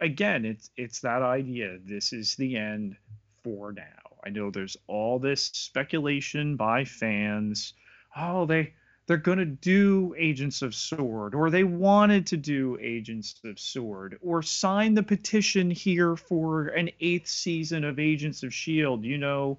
again, 0.00 0.44
it's 0.44 0.70
it's 0.76 1.00
that 1.00 1.22
idea. 1.22 1.78
This 1.84 2.12
is 2.12 2.34
the 2.36 2.56
end 2.56 2.96
for 3.42 3.72
now. 3.72 4.03
I 4.24 4.30
know 4.30 4.50
there's 4.50 4.76
all 4.86 5.18
this 5.18 5.44
speculation 5.52 6.56
by 6.56 6.84
fans. 6.84 7.74
Oh, 8.16 8.46
they 8.46 8.74
they're 9.06 9.16
going 9.18 9.38
to 9.38 9.44
do 9.44 10.14
Agents 10.16 10.62
of 10.62 10.74
Sword, 10.74 11.34
or 11.34 11.50
they 11.50 11.64
wanted 11.64 12.26
to 12.28 12.38
do 12.38 12.78
Agents 12.80 13.34
of 13.44 13.58
Sword, 13.58 14.18
or 14.22 14.42
sign 14.42 14.94
the 14.94 15.02
petition 15.02 15.70
here 15.70 16.16
for 16.16 16.68
an 16.68 16.90
eighth 17.00 17.28
season 17.28 17.84
of 17.84 17.98
Agents 17.98 18.42
of 18.42 18.48
S.H.I.E.L.D., 18.48 19.06
you 19.06 19.18
know, 19.18 19.58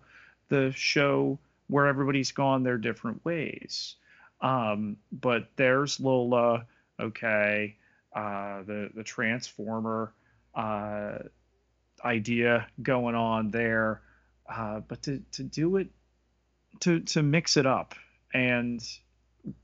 the 0.50 0.72
show 0.76 1.38
where 1.68 1.86
everybody's 1.86 2.32
gone 2.32 2.64
their 2.64 2.78
different 2.78 3.24
ways. 3.24 3.96
Um, 4.42 4.98
but 5.12 5.48
there's 5.56 6.00
Lola, 6.00 6.66
okay, 7.00 7.76
uh, 8.16 8.64
the, 8.64 8.90
the 8.96 9.04
Transformer 9.04 10.12
uh, 10.56 11.20
idea 12.04 12.68
going 12.82 13.16
on 13.16 13.52
there. 13.52 14.02
Uh, 14.50 14.80
but 14.82 15.04
to, 15.04 15.22
to 15.32 15.44
do 15.44 15.78
it, 15.78 15.88
to, 16.82 17.00
to 17.02 17.24
mix 17.24 17.58
it 17.58 17.66
up 17.66 17.96
and 18.34 18.82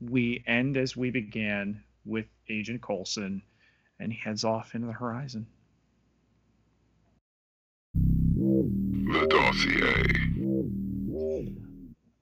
we 0.00 0.42
end 0.46 0.76
as 0.76 0.96
we 0.96 1.10
began 1.10 1.82
with 2.04 2.26
Agent 2.48 2.82
coulson 2.82 3.42
and 4.00 4.12
he 4.12 4.18
heads 4.18 4.44
off 4.44 4.74
into 4.74 4.86
the 4.86 4.92
horizon. 4.92 5.46
The 7.94 9.26
dossier. 9.28 10.22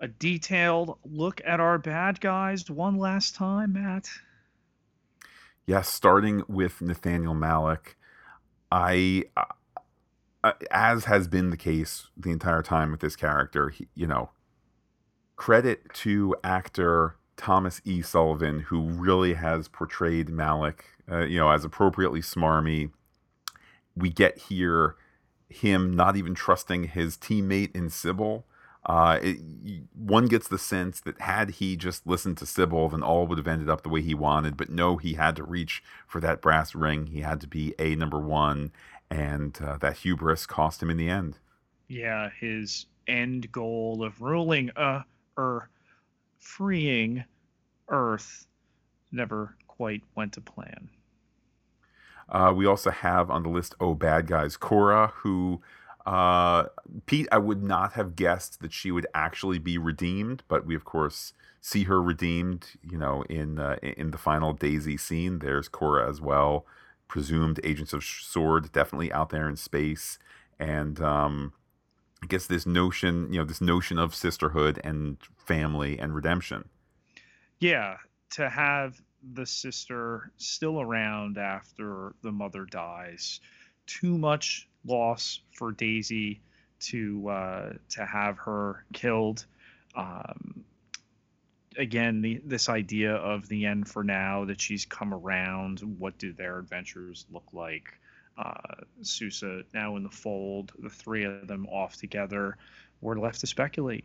A 0.02 0.08
detailed 0.08 0.98
look 1.04 1.42
at 1.44 1.60
our 1.60 1.78
bad 1.78 2.20
guys 2.20 2.70
one 2.70 2.96
last 2.96 3.34
time, 3.34 3.74
Matt. 3.74 4.08
Yes, 5.66 5.88
starting 5.88 6.42
with 6.48 6.80
Nathaniel 6.80 7.34
Malik. 7.34 7.96
I, 8.72 9.24
uh, 10.42 10.52
as 10.70 11.04
has 11.04 11.28
been 11.28 11.50
the 11.50 11.56
case 11.56 12.08
the 12.16 12.30
entire 12.30 12.62
time 12.62 12.90
with 12.90 13.00
this 13.00 13.16
character, 13.16 13.68
he, 13.70 13.88
you 13.94 14.06
know, 14.06 14.30
credit 15.36 15.92
to 15.94 16.34
actor 16.42 17.16
Thomas 17.36 17.80
E. 17.84 18.02
Sullivan, 18.02 18.60
who 18.60 18.82
really 18.82 19.34
has 19.34 19.68
portrayed 19.68 20.28
Malik, 20.28 20.84
uh, 21.10 21.20
you 21.20 21.38
know, 21.38 21.50
as 21.50 21.64
appropriately 21.64 22.20
smarmy. 22.20 22.90
We 23.96 24.10
get 24.10 24.38
here 24.38 24.96
him 25.48 25.94
not 25.94 26.16
even 26.16 26.34
trusting 26.34 26.84
his 26.84 27.16
teammate 27.16 27.74
in 27.74 27.90
Sybil. 27.90 28.46
Uh, 28.86 29.18
it, 29.22 29.38
one 29.94 30.26
gets 30.26 30.48
the 30.48 30.58
sense 30.58 31.00
that 31.00 31.20
had 31.20 31.50
he 31.50 31.76
just 31.76 32.06
listened 32.06 32.38
to 32.38 32.46
Sybil, 32.46 32.88
then 32.88 33.02
all 33.02 33.26
would 33.26 33.36
have 33.36 33.48
ended 33.48 33.68
up 33.68 33.82
the 33.82 33.88
way 33.88 34.00
he 34.00 34.14
wanted. 34.14 34.56
But 34.56 34.70
no, 34.70 34.96
he 34.96 35.14
had 35.14 35.36
to 35.36 35.42
reach 35.42 35.82
for 36.06 36.20
that 36.20 36.40
brass 36.40 36.74
ring. 36.74 37.08
He 37.08 37.20
had 37.20 37.40
to 37.42 37.46
be 37.46 37.74
a 37.78 37.94
number 37.94 38.18
one, 38.18 38.72
and 39.10 39.58
uh, 39.62 39.76
that 39.78 39.98
hubris 39.98 40.46
cost 40.46 40.82
him 40.82 40.90
in 40.90 40.96
the 40.96 41.08
end. 41.08 41.38
Yeah, 41.88 42.30
his 42.40 42.86
end 43.06 43.50
goal 43.50 44.04
of 44.04 44.20
ruling 44.20 44.70
uh 44.76 45.02
or 45.36 45.68
freeing 46.38 47.24
Earth 47.88 48.46
never 49.10 49.56
quite 49.66 50.02
went 50.14 50.32
to 50.34 50.40
plan. 50.40 50.88
Uh, 52.28 52.52
we 52.54 52.64
also 52.64 52.90
have 52.90 53.30
on 53.30 53.42
the 53.42 53.48
list 53.48 53.74
Oh 53.80 53.94
Bad 53.94 54.26
Guys 54.26 54.56
Kora, 54.56 55.08
who 55.16 55.60
uh, 56.06 56.64
Pete, 57.06 57.28
I 57.32 57.38
would 57.38 57.62
not 57.62 57.92
have 57.94 58.16
guessed 58.16 58.60
that 58.60 58.72
she 58.72 58.90
would 58.90 59.06
actually 59.14 59.58
be 59.58 59.78
redeemed, 59.78 60.42
but 60.48 60.64
we 60.64 60.74
of 60.74 60.84
course 60.84 61.32
see 61.60 61.84
her 61.84 62.00
redeemed. 62.02 62.66
You 62.82 62.98
know, 62.98 63.22
in 63.28 63.58
uh, 63.58 63.76
in 63.82 64.10
the 64.10 64.18
final 64.18 64.52
Daisy 64.52 64.96
scene, 64.96 65.40
there's 65.40 65.68
Kora 65.68 66.08
as 66.08 66.20
well, 66.20 66.66
presumed 67.10 67.60
Agents 67.64 67.92
of 67.92 68.04
Sword, 68.04 68.72
definitely 68.72 69.12
out 69.12 69.30
there 69.30 69.48
in 69.48 69.56
space, 69.56 70.18
and 70.58 71.00
um, 71.00 71.52
I 72.22 72.26
guess 72.26 72.46
this 72.46 72.64
notion, 72.64 73.32
you 73.32 73.40
know, 73.40 73.44
this 73.44 73.60
notion 73.60 73.98
of 73.98 74.14
sisterhood 74.14 74.80
and 74.84 75.18
family 75.36 75.98
and 75.98 76.14
redemption. 76.14 76.68
Yeah, 77.58 77.96
to 78.30 78.48
have 78.48 79.02
the 79.34 79.44
sister 79.44 80.30
still 80.36 80.80
around 80.80 81.36
after 81.36 82.14
the 82.22 82.32
mother 82.32 82.64
dies, 82.64 83.40
too 83.86 84.16
much 84.16 84.68
loss 84.86 85.40
for 85.52 85.72
Daisy 85.72 86.40
to 86.80 87.28
uh, 87.28 87.72
to 87.90 88.06
have 88.06 88.38
her 88.38 88.84
killed. 88.92 89.44
Um, 89.96 90.59
again, 91.76 92.20
the, 92.20 92.40
this 92.44 92.68
idea 92.68 93.14
of 93.14 93.48
the 93.48 93.66
end 93.66 93.88
for 93.88 94.02
now 94.04 94.44
that 94.46 94.60
she's 94.60 94.84
come 94.84 95.14
around. 95.14 95.80
What 95.80 96.18
do 96.18 96.32
their 96.32 96.58
adventures 96.58 97.26
look 97.30 97.46
like? 97.52 97.98
Uh, 98.38 98.84
Sousa 99.02 99.62
now 99.74 99.96
in 99.96 100.02
the 100.02 100.10
fold, 100.10 100.72
the 100.78 100.88
three 100.88 101.24
of 101.24 101.46
them 101.46 101.66
off 101.66 101.96
together. 101.96 102.56
We're 103.00 103.18
left 103.18 103.40
to 103.40 103.46
speculate. 103.46 104.04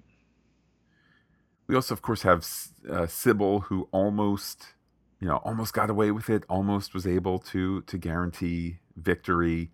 We 1.67 1.75
also, 1.75 1.93
of 1.93 2.01
course, 2.01 2.21
have 2.23 2.45
uh, 2.89 3.07
Sybil, 3.07 3.61
who 3.61 3.87
almost, 3.91 4.73
you 5.19 5.27
know, 5.27 5.37
almost 5.37 5.73
got 5.73 5.89
away 5.89 6.11
with 6.11 6.29
it. 6.29 6.43
Almost 6.49 6.93
was 6.93 7.07
able 7.07 7.39
to 7.39 7.81
to 7.81 7.97
guarantee 7.97 8.79
victory. 8.95 9.71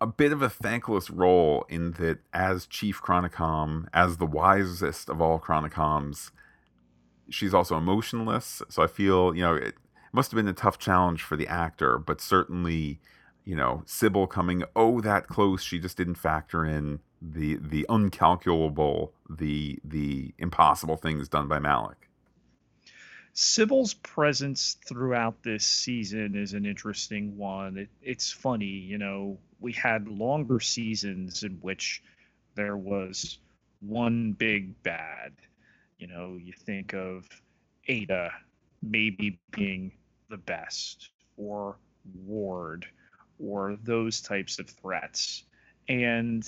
A 0.00 0.06
bit 0.06 0.32
of 0.32 0.40
a 0.40 0.48
thankless 0.48 1.10
role 1.10 1.66
in 1.68 1.92
that, 1.92 2.20
as 2.32 2.66
chief 2.66 3.00
chronicom, 3.02 3.86
as 3.92 4.16
the 4.16 4.26
wisest 4.26 5.10
of 5.10 5.20
all 5.20 5.38
chronicoms, 5.38 6.30
she's 7.32 7.54
also 7.54 7.76
emotionless. 7.76 8.62
So 8.68 8.82
I 8.82 8.86
feel, 8.86 9.34
you 9.34 9.42
know, 9.42 9.54
it 9.54 9.74
must 10.12 10.30
have 10.30 10.36
been 10.36 10.48
a 10.48 10.52
tough 10.52 10.78
challenge 10.78 11.22
for 11.22 11.36
the 11.36 11.48
actor, 11.48 11.98
but 11.98 12.20
certainly 12.20 13.00
you 13.44 13.56
know, 13.56 13.82
Sybil 13.86 14.26
coming 14.26 14.64
oh 14.76 15.00
that 15.00 15.26
close, 15.26 15.62
she 15.62 15.78
just 15.78 15.96
didn't 15.96 16.14
factor 16.14 16.64
in 16.64 17.00
the 17.20 17.58
the 17.60 17.86
uncalculable, 17.88 19.10
the 19.28 19.78
the 19.84 20.34
impossible 20.38 20.96
things 20.96 21.28
done 21.28 21.48
by 21.48 21.58
Malik. 21.58 22.08
Sybil's 23.34 23.94
presence 23.94 24.76
throughout 24.86 25.42
this 25.42 25.66
season 25.66 26.34
is 26.36 26.52
an 26.52 26.66
interesting 26.66 27.38
one. 27.38 27.78
It, 27.78 27.88
it's 28.02 28.30
funny, 28.30 28.66
you 28.66 28.98
know, 28.98 29.38
we 29.58 29.72
had 29.72 30.06
longer 30.06 30.60
seasons 30.60 31.42
in 31.42 31.52
which 31.62 32.02
there 32.56 32.76
was 32.76 33.38
one 33.80 34.32
big 34.32 34.82
bad. 34.82 35.32
You 36.02 36.08
know, 36.08 36.36
you 36.36 36.52
think 36.52 36.94
of 36.94 37.28
Ada 37.86 38.32
maybe 38.82 39.38
being 39.52 39.92
the 40.30 40.36
best, 40.36 41.10
or 41.36 41.76
Ward, 42.26 42.86
or 43.38 43.78
those 43.84 44.20
types 44.20 44.58
of 44.58 44.68
threats. 44.68 45.44
And 45.86 46.44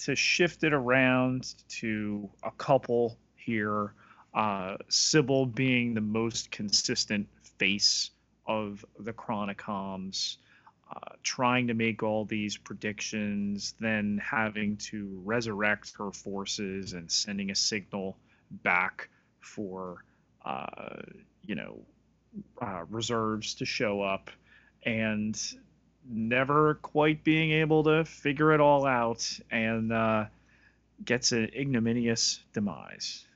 to 0.00 0.14
shift 0.14 0.62
it 0.62 0.74
around 0.74 1.54
to 1.80 2.28
a 2.42 2.50
couple 2.50 3.16
here, 3.34 3.94
uh, 4.34 4.76
Sybil 4.90 5.46
being 5.46 5.94
the 5.94 6.02
most 6.02 6.50
consistent 6.50 7.28
face 7.58 8.10
of 8.46 8.84
the 8.98 9.14
Chronicoms, 9.14 10.36
uh, 10.94 11.14
trying 11.22 11.68
to 11.68 11.74
make 11.74 12.02
all 12.02 12.26
these 12.26 12.58
predictions, 12.58 13.74
then 13.80 14.20
having 14.22 14.76
to 14.76 15.18
resurrect 15.24 15.94
her 15.96 16.12
forces 16.12 16.92
and 16.92 17.10
sending 17.10 17.50
a 17.50 17.54
signal 17.54 18.18
back 18.50 19.08
for, 19.40 20.04
uh, 20.44 21.02
you 21.42 21.54
know, 21.54 21.80
uh, 22.60 22.84
reserves 22.90 23.54
to 23.54 23.64
show 23.64 24.00
up. 24.02 24.30
And 24.84 25.38
never 26.08 26.74
quite 26.76 27.22
being 27.24 27.50
able 27.52 27.84
to 27.84 28.04
figure 28.04 28.52
it 28.52 28.60
all 28.60 28.86
out 28.86 29.38
and 29.50 29.92
uh, 29.92 30.24
gets 31.04 31.32
an 31.32 31.50
ignominious 31.54 32.40
demise. 32.52 33.26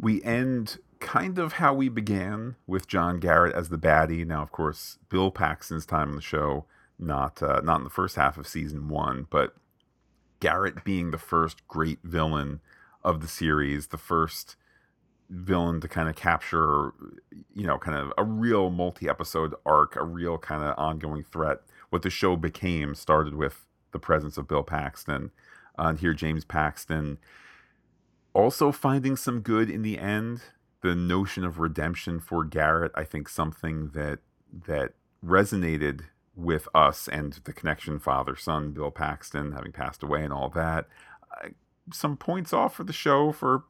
We 0.00 0.22
end 0.22 0.78
kind 0.98 1.38
of 1.38 1.54
how 1.54 1.74
we 1.74 1.88
began 1.88 2.56
with 2.66 2.88
John 2.88 3.20
Garrett 3.20 3.54
as 3.54 3.68
the 3.68 3.78
baddie. 3.78 4.26
Now, 4.26 4.42
of 4.42 4.52
course, 4.52 4.98
Bill 5.08 5.30
Paxton's 5.30 5.86
time 5.86 6.10
on 6.10 6.16
the 6.16 6.22
show, 6.22 6.64
not 6.98 7.42
uh, 7.42 7.60
not 7.62 7.78
in 7.78 7.84
the 7.84 7.90
first 7.90 8.16
half 8.16 8.36
of 8.36 8.46
season 8.46 8.88
one, 8.88 9.26
but 9.30 9.54
Garrett 10.40 10.84
being 10.84 11.10
the 11.10 11.18
first 11.18 11.66
great 11.68 12.00
villain 12.02 12.60
of 13.06 13.20
the 13.20 13.28
series, 13.28 13.86
the 13.86 13.96
first 13.96 14.56
villain 15.30 15.80
to 15.80 15.88
kind 15.88 16.08
of 16.08 16.16
capture, 16.16 16.92
you 17.54 17.66
know, 17.66 17.78
kind 17.78 17.96
of 17.96 18.12
a 18.18 18.24
real 18.24 18.68
multi 18.68 19.08
episode 19.08 19.54
arc, 19.64 19.96
a 19.96 20.04
real 20.04 20.36
kind 20.36 20.62
of 20.62 20.74
ongoing 20.76 21.22
threat. 21.22 21.60
What 21.90 22.02
the 22.02 22.10
show 22.10 22.36
became 22.36 22.94
started 22.94 23.34
with 23.34 23.64
the 23.92 23.98
presence 23.98 24.36
of 24.36 24.48
Bill 24.48 24.64
Paxton. 24.64 25.30
Uh, 25.78 25.84
and 25.84 25.98
here, 26.00 26.12
James 26.12 26.44
Paxton 26.44 27.18
also 28.34 28.72
finding 28.72 29.16
some 29.16 29.40
good 29.40 29.70
in 29.70 29.82
the 29.82 29.98
end. 29.98 30.42
The 30.82 30.94
notion 30.94 31.44
of 31.44 31.58
redemption 31.58 32.20
for 32.20 32.44
Garrett, 32.44 32.92
I 32.94 33.04
think, 33.04 33.28
something 33.28 33.90
that 33.90 34.18
that 34.66 34.94
resonated 35.24 36.02
with 36.34 36.68
us 36.74 37.08
and 37.08 37.32
the 37.44 37.52
connection 37.52 37.98
father 37.98 38.36
son 38.36 38.72
Bill 38.72 38.90
Paxton 38.90 39.52
having 39.52 39.72
passed 39.72 40.02
away 40.02 40.22
and 40.22 40.32
all 40.32 40.50
that. 40.50 40.86
Some 41.92 42.16
points 42.16 42.52
off 42.52 42.74
for 42.74 42.84
the 42.84 42.92
show 42.92 43.32
for 43.32 43.64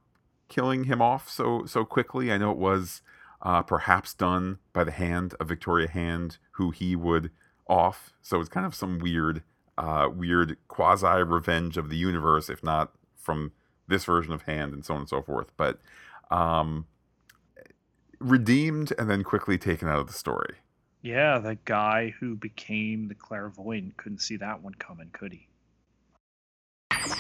killing 0.48 0.84
him 0.84 1.02
off 1.02 1.28
so 1.28 1.64
so 1.66 1.84
quickly. 1.84 2.32
I 2.32 2.38
know 2.38 2.50
it 2.50 2.56
was 2.56 3.02
uh, 3.42 3.62
perhaps 3.62 4.14
done 4.14 4.58
by 4.72 4.84
the 4.84 4.92
hand 4.92 5.34
of 5.38 5.48
Victoria 5.48 5.88
Hand, 5.88 6.38
who 6.52 6.70
he 6.70 6.96
would 6.96 7.30
off. 7.68 8.12
So 8.22 8.40
it's 8.40 8.48
kind 8.48 8.66
of 8.66 8.74
some 8.74 8.98
weird 8.98 9.42
uh, 9.78 10.08
weird 10.14 10.56
quasi 10.68 11.22
revenge 11.22 11.76
of 11.76 11.90
the 11.90 11.96
universe, 11.96 12.48
if 12.48 12.62
not 12.62 12.92
from 13.16 13.52
this 13.88 14.04
version 14.04 14.32
of 14.32 14.42
Hand 14.42 14.72
and 14.72 14.84
so 14.84 14.94
on 14.94 15.00
and 15.00 15.08
so 15.08 15.22
forth. 15.22 15.52
But 15.56 15.80
um, 16.30 16.86
redeemed 18.18 18.92
and 18.98 19.10
then 19.10 19.22
quickly 19.22 19.58
taken 19.58 19.88
out 19.88 19.98
of 19.98 20.06
the 20.06 20.12
story. 20.12 20.56
Yeah, 21.02 21.38
the 21.38 21.58
guy 21.64 22.14
who 22.18 22.34
became 22.34 23.08
the 23.08 23.14
clairvoyant 23.14 23.96
couldn't 23.96 24.22
see 24.22 24.36
that 24.38 24.62
one 24.62 24.74
coming, 24.74 25.10
could 25.12 25.32
he? 25.32 25.48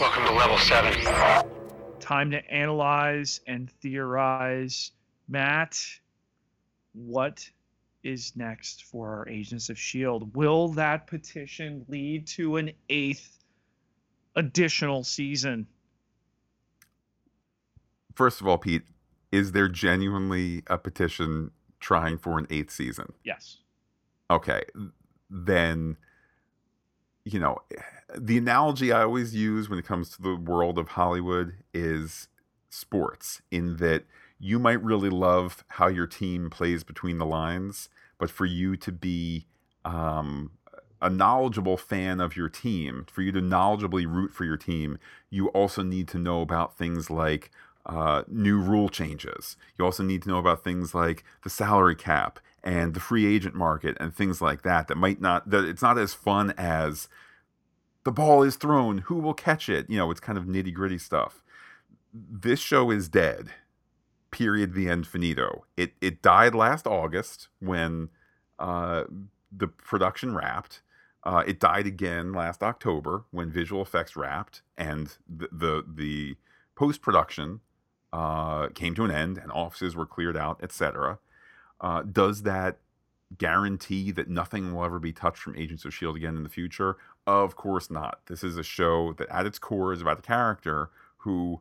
Welcome 0.00 0.24
to 0.24 0.32
level 0.32 0.58
7. 0.58 0.92
Time 2.00 2.30
to 2.30 2.50
analyze 2.50 3.40
and 3.46 3.70
theorize. 3.82 4.92
Matt, 5.28 5.78
what 6.92 7.48
is 8.02 8.32
next 8.36 8.84
for 8.84 9.08
our 9.08 9.28
Agents 9.28 9.68
of 9.68 9.76
S.H.I.E.L.D.? 9.76 10.26
Will 10.34 10.68
that 10.68 11.06
petition 11.06 11.84
lead 11.88 12.26
to 12.28 12.56
an 12.56 12.72
eighth 12.88 13.44
additional 14.34 15.04
season? 15.04 15.66
First 18.14 18.40
of 18.40 18.46
all, 18.46 18.58
Pete, 18.58 18.82
is 19.32 19.52
there 19.52 19.68
genuinely 19.68 20.62
a 20.68 20.78
petition 20.78 21.50
trying 21.80 22.18
for 22.18 22.38
an 22.38 22.46
eighth 22.50 22.70
season? 22.70 23.12
Yes. 23.24 23.58
Okay. 24.30 24.62
Then, 25.28 25.96
you 27.26 27.40
know, 27.40 27.58
the 28.16 28.38
analogy 28.38 28.92
I 28.92 29.02
always 29.02 29.34
use 29.34 29.68
when 29.68 29.80
it 29.80 29.84
comes 29.84 30.10
to 30.10 30.22
the 30.22 30.36
world 30.36 30.78
of 30.78 30.88
Hollywood 30.88 31.54
is 31.74 32.28
sports, 32.70 33.42
in 33.50 33.78
that 33.78 34.04
you 34.38 34.60
might 34.60 34.80
really 34.82 35.10
love 35.10 35.64
how 35.68 35.88
your 35.88 36.06
team 36.06 36.50
plays 36.50 36.84
between 36.84 37.18
the 37.18 37.26
lines, 37.26 37.88
but 38.16 38.30
for 38.30 38.46
you 38.46 38.76
to 38.76 38.92
be 38.92 39.46
um, 39.84 40.52
a 41.02 41.10
knowledgeable 41.10 41.76
fan 41.76 42.20
of 42.20 42.36
your 42.36 42.48
team, 42.48 43.06
for 43.10 43.22
you 43.22 43.32
to 43.32 43.40
knowledgeably 43.40 44.06
root 44.06 44.32
for 44.32 44.44
your 44.44 44.56
team, 44.56 44.96
you 45.28 45.48
also 45.48 45.82
need 45.82 46.06
to 46.08 46.18
know 46.18 46.42
about 46.42 46.78
things 46.78 47.10
like 47.10 47.50
uh, 47.86 48.22
new 48.28 48.60
rule 48.60 48.88
changes. 48.88 49.56
You 49.76 49.84
also 49.84 50.04
need 50.04 50.22
to 50.22 50.28
know 50.28 50.38
about 50.38 50.62
things 50.62 50.94
like 50.94 51.24
the 51.42 51.50
salary 51.50 51.96
cap 51.96 52.38
and 52.66 52.94
the 52.94 53.00
free 53.00 53.24
agent 53.32 53.54
market 53.54 53.96
and 54.00 54.12
things 54.14 54.42
like 54.42 54.62
that. 54.62 54.88
That 54.88 54.96
might 54.96 55.20
not 55.20 55.48
that 55.50 55.64
it's 55.64 55.82
not 55.82 55.96
as 55.96 56.12
fun 56.12 56.52
as 56.58 57.08
the 58.04 58.10
ball 58.12 58.42
is 58.42 58.56
thrown. 58.56 58.98
Who 58.98 59.14
will 59.16 59.34
catch 59.34 59.68
it? 59.68 59.88
You 59.88 59.96
know, 59.96 60.10
it's 60.10 60.20
kind 60.20 60.36
of 60.36 60.44
nitty 60.44 60.74
gritty 60.74 60.98
stuff. 60.98 61.44
This 62.12 62.58
show 62.58 62.90
is 62.90 63.08
dead. 63.08 63.50
Period. 64.32 64.74
The 64.74 64.90
end. 64.90 65.06
Finito. 65.06 65.64
It 65.76 65.92
it 66.00 66.20
died 66.20 66.54
last 66.56 66.88
August 66.88 67.48
when 67.60 68.10
uh, 68.58 69.04
the 69.56 69.68
production 69.68 70.34
wrapped. 70.34 70.82
Uh, 71.22 71.44
it 71.46 71.60
died 71.60 71.86
again 71.86 72.32
last 72.32 72.62
October 72.62 73.24
when 73.30 73.50
visual 73.50 73.82
effects 73.82 74.16
wrapped 74.16 74.62
and 74.76 75.16
the 75.28 75.48
the, 75.52 75.84
the 75.88 76.36
post 76.74 77.00
production 77.00 77.60
uh, 78.12 78.68
came 78.70 78.94
to 78.96 79.04
an 79.04 79.10
end 79.12 79.38
and 79.38 79.52
offices 79.52 79.94
were 79.94 80.06
cleared 80.06 80.36
out, 80.36 80.58
etc. 80.62 81.18
Uh, 81.80 82.02
does 82.02 82.42
that 82.42 82.78
guarantee 83.36 84.10
that 84.12 84.28
nothing 84.28 84.72
will 84.72 84.84
ever 84.84 84.98
be 84.98 85.12
touched 85.12 85.38
from 85.42 85.56
Agents 85.56 85.84
of 85.84 85.88
S.H.I.E.L.D. 85.90 86.18
again 86.18 86.36
in 86.36 86.42
the 86.42 86.48
future? 86.48 86.96
Of 87.26 87.56
course 87.56 87.90
not. 87.90 88.20
This 88.26 88.44
is 88.44 88.56
a 88.56 88.62
show 88.62 89.12
that 89.14 89.28
at 89.28 89.46
its 89.46 89.58
core 89.58 89.92
is 89.92 90.00
about 90.00 90.18
the 90.18 90.22
character 90.22 90.90
who 91.18 91.60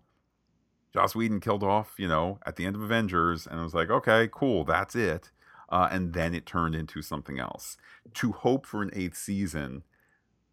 Joss 0.94 1.16
Whedon 1.16 1.40
killed 1.42 1.64
off, 1.64 1.96
you 1.98 2.08
know, 2.08 2.40
at 2.46 2.56
the 2.56 2.66
end 2.66 2.76
of 2.76 2.82
Avengers, 2.82 3.46
and 3.46 3.60
it 3.60 3.64
was 3.64 3.74
like, 3.74 3.90
okay, 3.90 4.30
cool, 4.32 4.64
that's 4.64 4.96
it. 4.96 5.32
Uh, 5.68 5.90
and 5.92 6.14
then 6.14 6.34
it 6.34 6.46
turned 6.46 6.76
into 6.76 7.02
something 7.02 7.40
else. 7.40 7.76
To 8.14 8.32
hope 8.32 8.66
for 8.66 8.82
an 8.82 8.92
eighth 8.94 9.18
season, 9.18 9.84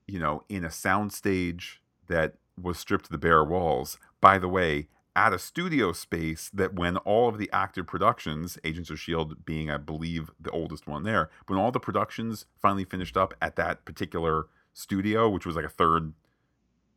you 0.08 0.18
know, 0.18 0.42
in 0.48 0.64
a 0.64 0.68
soundstage 0.68 1.76
that 2.08 2.34
was 2.60 2.78
stripped 2.78 3.04
to 3.04 3.12
the 3.12 3.18
bare 3.18 3.44
walls. 3.44 3.98
By 4.20 4.38
the 4.38 4.48
way, 4.48 4.88
at 5.14 5.32
a 5.32 5.38
studio 5.38 5.92
space 5.92 6.50
that 6.54 6.74
when 6.74 6.96
all 6.98 7.28
of 7.28 7.38
the 7.38 7.50
active 7.52 7.86
productions, 7.86 8.58
Agents 8.64 8.90
of 8.90 8.94
S.H.I.E.L.D. 8.94 9.36
being, 9.44 9.70
I 9.70 9.76
believe, 9.76 10.30
the 10.40 10.50
oldest 10.50 10.86
one 10.86 11.02
there, 11.02 11.30
when 11.46 11.58
all 11.58 11.70
the 11.70 11.80
productions 11.80 12.46
finally 12.60 12.84
finished 12.84 13.16
up 13.16 13.34
at 13.42 13.56
that 13.56 13.84
particular 13.84 14.46
studio, 14.72 15.28
which 15.28 15.46
was 15.46 15.56
like 15.56 15.64
a 15.64 15.70
third. 15.70 16.14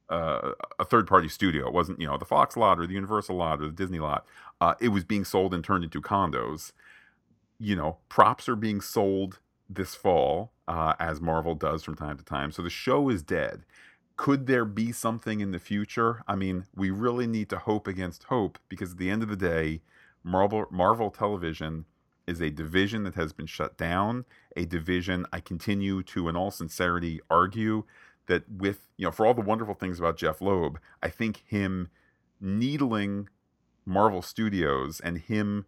Uh, 0.08 0.52
a 0.78 0.86
third 0.86 1.08
party 1.08 1.28
studio. 1.28 1.66
It 1.66 1.74
wasn't, 1.74 2.00
you 2.00 2.06
know, 2.06 2.16
the 2.16 2.26
Fox 2.26 2.56
lot 2.56 2.80
or 2.80 2.86
the 2.86 2.94
Universal 2.94 3.38
lot 3.38 3.60
or 3.60 3.66
the 3.66 3.72
Disney 3.72 3.98
lot. 3.98 4.24
Uh, 4.62 4.76
it 4.80 4.90
was 4.90 5.04
being 5.04 5.26
sold 5.26 5.52
and 5.52 5.64
turned 5.64 5.84
into 5.84 6.00
condos. 6.00 6.74
You 7.58 7.76
know, 7.76 7.98
props 8.08 8.48
are 8.48 8.56
being 8.56 8.82
sold 8.82 9.40
this 9.68 9.96
fall, 9.96 10.52
uh, 10.68 10.94
as 11.00 11.22
Marvel 11.22 11.56
does 11.56 11.84
from 11.84 11.96
time 11.96 12.20
to 12.20 12.24
time. 12.24 12.52
So 12.52 12.62
the 12.62 12.70
show 12.70 13.10
is 13.10 13.24
dead 13.24 13.64
could 14.18 14.48
there 14.48 14.66
be 14.66 14.92
something 14.92 15.42
in 15.42 15.52
the 15.52 15.60
future? 15.60 16.24
I 16.28 16.36
mean, 16.36 16.66
we 16.76 16.90
really 16.90 17.28
need 17.28 17.50
to 17.50 17.60
hope 17.60 17.88
against 17.88 18.26
hope 18.26 18.58
because 18.70 18.94
at 18.94 18.98
the 18.98 19.10
end 19.10 19.24
of 19.24 19.30
the 19.30 19.36
day, 19.36 19.82
Marvel 20.24 20.66
Marvel 20.72 21.12
Television 21.12 21.86
is 22.26 22.42
a 22.42 22.50
division 22.50 23.04
that 23.04 23.16
has 23.16 23.34
been 23.34 23.46
shut 23.46 23.78
down, 23.78 24.26
a 24.56 24.66
division 24.66 25.26
I 25.32 25.40
continue 25.40 26.02
to 26.04 26.28
in 26.28 26.36
all 26.36 26.50
sincerity 26.50 27.20
argue 27.30 27.84
that 28.28 28.50
with, 28.50 28.88
you 28.98 29.06
know, 29.06 29.12
for 29.12 29.26
all 29.26 29.36
the 29.36 29.42
wonderful 29.42 29.76
things 29.76 30.00
about 30.00 30.18
Jeph 30.18 30.42
Loeb, 30.42 30.80
I 31.04 31.10
think 31.10 31.44
him 31.46 31.90
needling 32.42 33.30
Marvel 33.86 34.24
Studios 34.24 35.00
and 35.00 35.20
him 35.20 35.66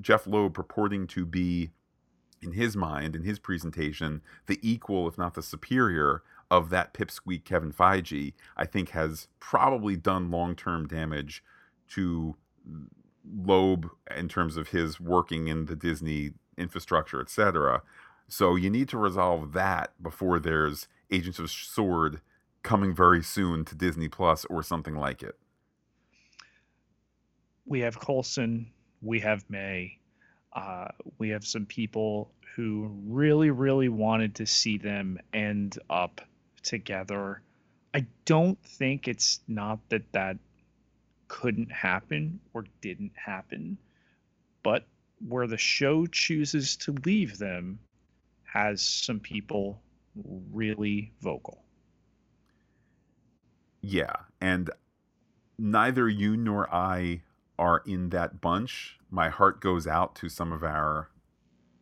Jeph 0.00 0.26
Loeb 0.26 0.52
purporting 0.54 1.06
to 1.08 1.24
be 1.24 1.70
in 2.42 2.52
his 2.52 2.76
mind 2.76 3.14
in 3.16 3.22
his 3.22 3.38
presentation 3.38 4.22
the 4.46 4.58
equal 4.62 5.08
if 5.08 5.16
not 5.16 5.34
the 5.34 5.42
superior 5.42 6.22
of 6.50 6.70
that 6.70 6.92
pipsqueak 6.92 7.44
Kevin 7.44 7.72
Feige, 7.72 8.32
I 8.56 8.66
think 8.66 8.90
has 8.90 9.28
probably 9.38 9.96
done 9.96 10.30
long 10.30 10.56
term 10.56 10.86
damage 10.86 11.44
to 11.90 12.36
Loeb 13.24 13.90
in 14.16 14.28
terms 14.28 14.56
of 14.56 14.68
his 14.68 15.00
working 15.00 15.48
in 15.48 15.66
the 15.66 15.76
Disney 15.76 16.32
infrastructure, 16.56 17.20
etc. 17.20 17.82
So 18.28 18.56
you 18.56 18.70
need 18.70 18.88
to 18.90 18.98
resolve 18.98 19.52
that 19.52 19.92
before 20.02 20.38
there's 20.38 20.88
Agents 21.10 21.38
of 21.38 21.50
Sword 21.50 22.20
coming 22.62 22.94
very 22.94 23.22
soon 23.22 23.64
to 23.64 23.74
Disney 23.74 24.08
Plus 24.08 24.44
or 24.46 24.62
something 24.62 24.96
like 24.96 25.22
it. 25.22 25.36
We 27.66 27.80
have 27.80 27.98
Coulson, 27.98 28.70
we 29.00 29.20
have 29.20 29.44
May, 29.48 29.98
uh, 30.52 30.88
we 31.18 31.30
have 31.30 31.44
some 31.44 31.66
people 31.66 32.32
who 32.54 32.90
really, 33.06 33.50
really 33.50 33.88
wanted 33.88 34.34
to 34.36 34.46
see 34.46 34.76
them 34.76 35.18
end 35.32 35.78
up 35.88 36.20
together. 36.62 37.42
I 37.94 38.06
don't 38.24 38.62
think 38.62 39.08
it's 39.08 39.40
not 39.48 39.80
that 39.88 40.12
that 40.12 40.36
couldn't 41.28 41.70
happen 41.70 42.40
or 42.54 42.64
didn't 42.80 43.12
happen, 43.14 43.78
but 44.62 44.86
where 45.26 45.46
the 45.46 45.58
show 45.58 46.06
chooses 46.06 46.76
to 46.76 46.92
leave 47.04 47.38
them 47.38 47.78
has 48.44 48.82
some 48.82 49.20
people 49.20 49.80
really 50.52 51.12
vocal. 51.20 51.62
Yeah, 53.80 54.14
and 54.40 54.70
neither 55.58 56.08
you 56.08 56.36
nor 56.36 56.72
I 56.74 57.22
are 57.58 57.82
in 57.86 58.10
that 58.10 58.40
bunch. 58.40 58.98
My 59.10 59.28
heart 59.28 59.60
goes 59.60 59.86
out 59.86 60.14
to 60.16 60.28
some 60.28 60.52
of 60.52 60.62
our 60.62 61.10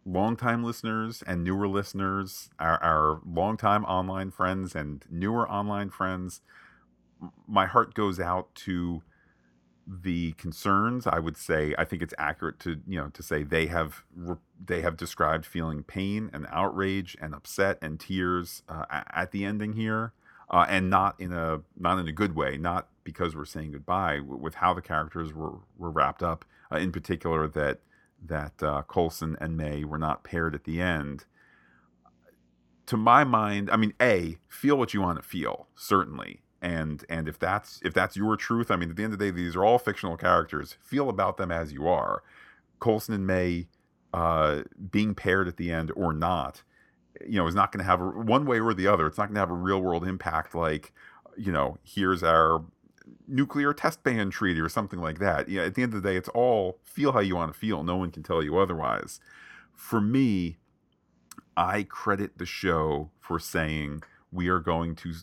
longtime 0.08 0.64
listeners 0.64 1.22
and 1.26 1.44
newer 1.44 1.68
listeners, 1.68 2.48
our, 2.58 2.82
our 2.82 3.20
longtime 3.26 3.84
online 3.84 4.30
friends 4.30 4.74
and 4.74 5.04
newer 5.10 5.48
online 5.48 5.90
friends, 5.90 6.40
my 7.46 7.66
heart 7.66 7.94
goes 7.94 8.18
out 8.18 8.54
to 8.54 9.02
the 9.86 10.32
concerns. 10.32 11.06
I 11.06 11.18
would 11.18 11.36
say 11.36 11.74
I 11.78 11.84
think 11.84 12.02
it's 12.02 12.14
accurate 12.18 12.58
to 12.60 12.80
you 12.86 12.98
know 12.98 13.08
to 13.08 13.22
say 13.22 13.42
they 13.42 13.66
have 13.66 14.04
they 14.62 14.82
have 14.82 14.96
described 14.96 15.46
feeling 15.46 15.82
pain 15.82 16.30
and 16.32 16.46
outrage 16.50 17.16
and 17.20 17.34
upset 17.34 17.78
and 17.82 17.98
tears 17.98 18.62
uh, 18.68 18.84
at 18.90 19.32
the 19.32 19.44
ending 19.44 19.74
here, 19.74 20.12
uh, 20.50 20.66
and 20.68 20.90
not 20.90 21.18
in 21.18 21.32
a 21.32 21.60
not 21.76 21.98
in 21.98 22.06
a 22.06 22.12
good 22.12 22.34
way. 22.34 22.56
Not 22.56 22.88
because 23.02 23.34
we're 23.34 23.46
saying 23.46 23.72
goodbye 23.72 24.20
with 24.20 24.56
how 24.56 24.74
the 24.74 24.82
characters 24.82 25.32
were 25.32 25.58
were 25.76 25.90
wrapped 25.90 26.22
up. 26.22 26.44
Uh, 26.70 26.76
in 26.76 26.92
particular, 26.92 27.48
that 27.48 27.80
that 28.24 28.62
uh, 28.62 28.82
Coulson 28.82 29.36
and 29.40 29.56
May 29.56 29.84
were 29.84 29.98
not 29.98 30.24
paired 30.24 30.54
at 30.54 30.64
the 30.64 30.80
end. 30.80 31.24
To 32.86 32.96
my 32.96 33.22
mind, 33.24 33.70
I 33.70 33.76
mean, 33.76 33.92
a 34.00 34.38
feel 34.48 34.76
what 34.76 34.94
you 34.94 35.02
want 35.02 35.20
to 35.20 35.28
feel, 35.28 35.68
certainly, 35.74 36.40
and 36.62 37.04
and 37.08 37.28
if 37.28 37.38
that's 37.38 37.80
if 37.84 37.92
that's 37.92 38.16
your 38.16 38.36
truth, 38.36 38.70
I 38.70 38.76
mean, 38.76 38.90
at 38.90 38.96
the 38.96 39.04
end 39.04 39.12
of 39.12 39.18
the 39.18 39.26
day, 39.26 39.30
these 39.30 39.54
are 39.54 39.64
all 39.64 39.78
fictional 39.78 40.16
characters. 40.16 40.76
Feel 40.82 41.08
about 41.10 41.36
them 41.36 41.52
as 41.52 41.72
you 41.72 41.86
are. 41.86 42.22
Coulson 42.80 43.14
and 43.14 43.26
May 43.26 43.68
uh, 44.14 44.62
being 44.90 45.14
paired 45.14 45.48
at 45.48 45.56
the 45.56 45.70
end 45.70 45.92
or 45.94 46.12
not, 46.12 46.62
you 47.26 47.36
know, 47.36 47.46
is 47.46 47.54
not 47.54 47.72
going 47.72 47.84
to 47.84 47.90
have 47.90 48.00
a, 48.00 48.06
one 48.06 48.46
way 48.46 48.60
or 48.60 48.72
the 48.72 48.86
other. 48.86 49.06
It's 49.06 49.18
not 49.18 49.26
going 49.26 49.34
to 49.34 49.40
have 49.40 49.50
a 49.50 49.54
real 49.54 49.80
world 49.80 50.06
impact 50.06 50.54
like, 50.54 50.92
you 51.36 51.52
know, 51.52 51.78
here's 51.82 52.22
our 52.22 52.64
nuclear 53.26 53.72
test 53.72 54.02
ban 54.02 54.30
treaty 54.30 54.60
or 54.60 54.68
something 54.68 55.00
like 55.00 55.18
that. 55.18 55.48
Yeah, 55.48 55.62
at 55.62 55.74
the 55.74 55.82
end 55.82 55.94
of 55.94 56.02
the 56.02 56.08
day, 56.08 56.16
it's 56.16 56.28
all 56.30 56.78
feel 56.82 57.12
how 57.12 57.20
you 57.20 57.36
want 57.36 57.52
to 57.52 57.58
feel. 57.58 57.82
No 57.82 57.96
one 57.96 58.10
can 58.10 58.22
tell 58.22 58.42
you 58.42 58.58
otherwise. 58.58 59.20
For 59.74 60.00
me, 60.00 60.58
I 61.56 61.82
credit 61.82 62.38
the 62.38 62.46
show 62.46 63.10
for 63.20 63.38
saying 63.38 64.02
we 64.30 64.48
are 64.48 64.60
going 64.60 64.94
to 64.96 65.14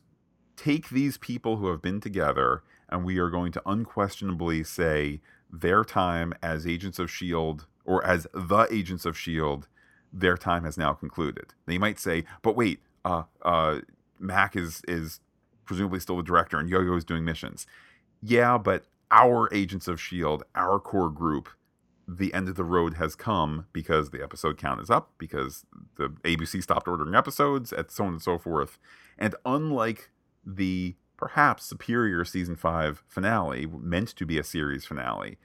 take 0.56 0.90
these 0.90 1.18
people 1.18 1.58
who 1.58 1.68
have 1.68 1.82
been 1.82 2.00
together 2.00 2.64
and 2.90 3.04
we 3.04 3.18
are 3.18 3.30
going 3.30 3.52
to 3.54 3.62
unquestionably 3.66 4.64
say 4.64 5.22
their 5.52 5.84
time 5.84 6.34
as 6.42 6.68
agents 6.68 7.00
of 7.00 7.10
shield 7.10 7.68
or 7.86 8.06
as 8.06 8.28
the 8.34 8.68
agents 8.72 9.06
of 9.06 9.18
shield 9.18 9.68
their 10.12 10.38
time 10.38 10.64
has 10.64 10.78
now 10.78 10.94
concluded 10.94 11.54
they 11.66 11.78
might 11.78 12.00
say 12.00 12.24
but 12.42 12.56
wait 12.56 12.80
uh 13.04 13.24
uh 13.42 13.80
mac 14.20 14.56
is 14.56 14.82
is 14.88 15.20
presumably 15.66 16.00
still 16.00 16.18
the 16.18 16.24
director 16.24 16.60
and 16.60 16.70
yo-yo 16.70 16.96
is 16.96 17.06
doing 17.06 17.26
missions. 17.26 17.66
Yeah 18.22 18.58
but 18.58 18.86
our 19.12 19.54
agents 19.54 19.88
of 19.88 20.02
shield 20.02 20.44
our 20.56 20.80
core 20.80 21.10
group 21.10 21.50
the 22.08 22.34
end 22.34 22.48
of 22.48 22.56
the 22.56 22.64
road 22.64 22.96
has 22.96 23.16
come 23.16 23.66
because 23.74 24.12
the 24.12 24.22
episode 24.22 24.58
count 24.58 24.80
is 24.80 24.90
up 24.90 25.12
because 25.18 25.66
the 25.96 26.10
abc 26.24 26.62
stopped 26.62 26.88
ordering 26.88 27.16
episodes 27.16 27.74
and 27.74 27.90
so 27.90 28.06
on 28.06 28.14
and 28.14 28.22
so 28.22 28.38
forth. 28.38 28.78
And 29.18 29.34
unlike 29.46 30.12
the 30.46 30.96
perhaps 31.18 31.66
superior 31.66 32.24
season 32.26 32.56
5 32.56 33.04
finale 33.08 33.66
meant 33.66 34.10
to 34.10 34.26
be 34.26 34.38
a 34.38 34.44
series 34.44 34.86
finale 34.86 35.38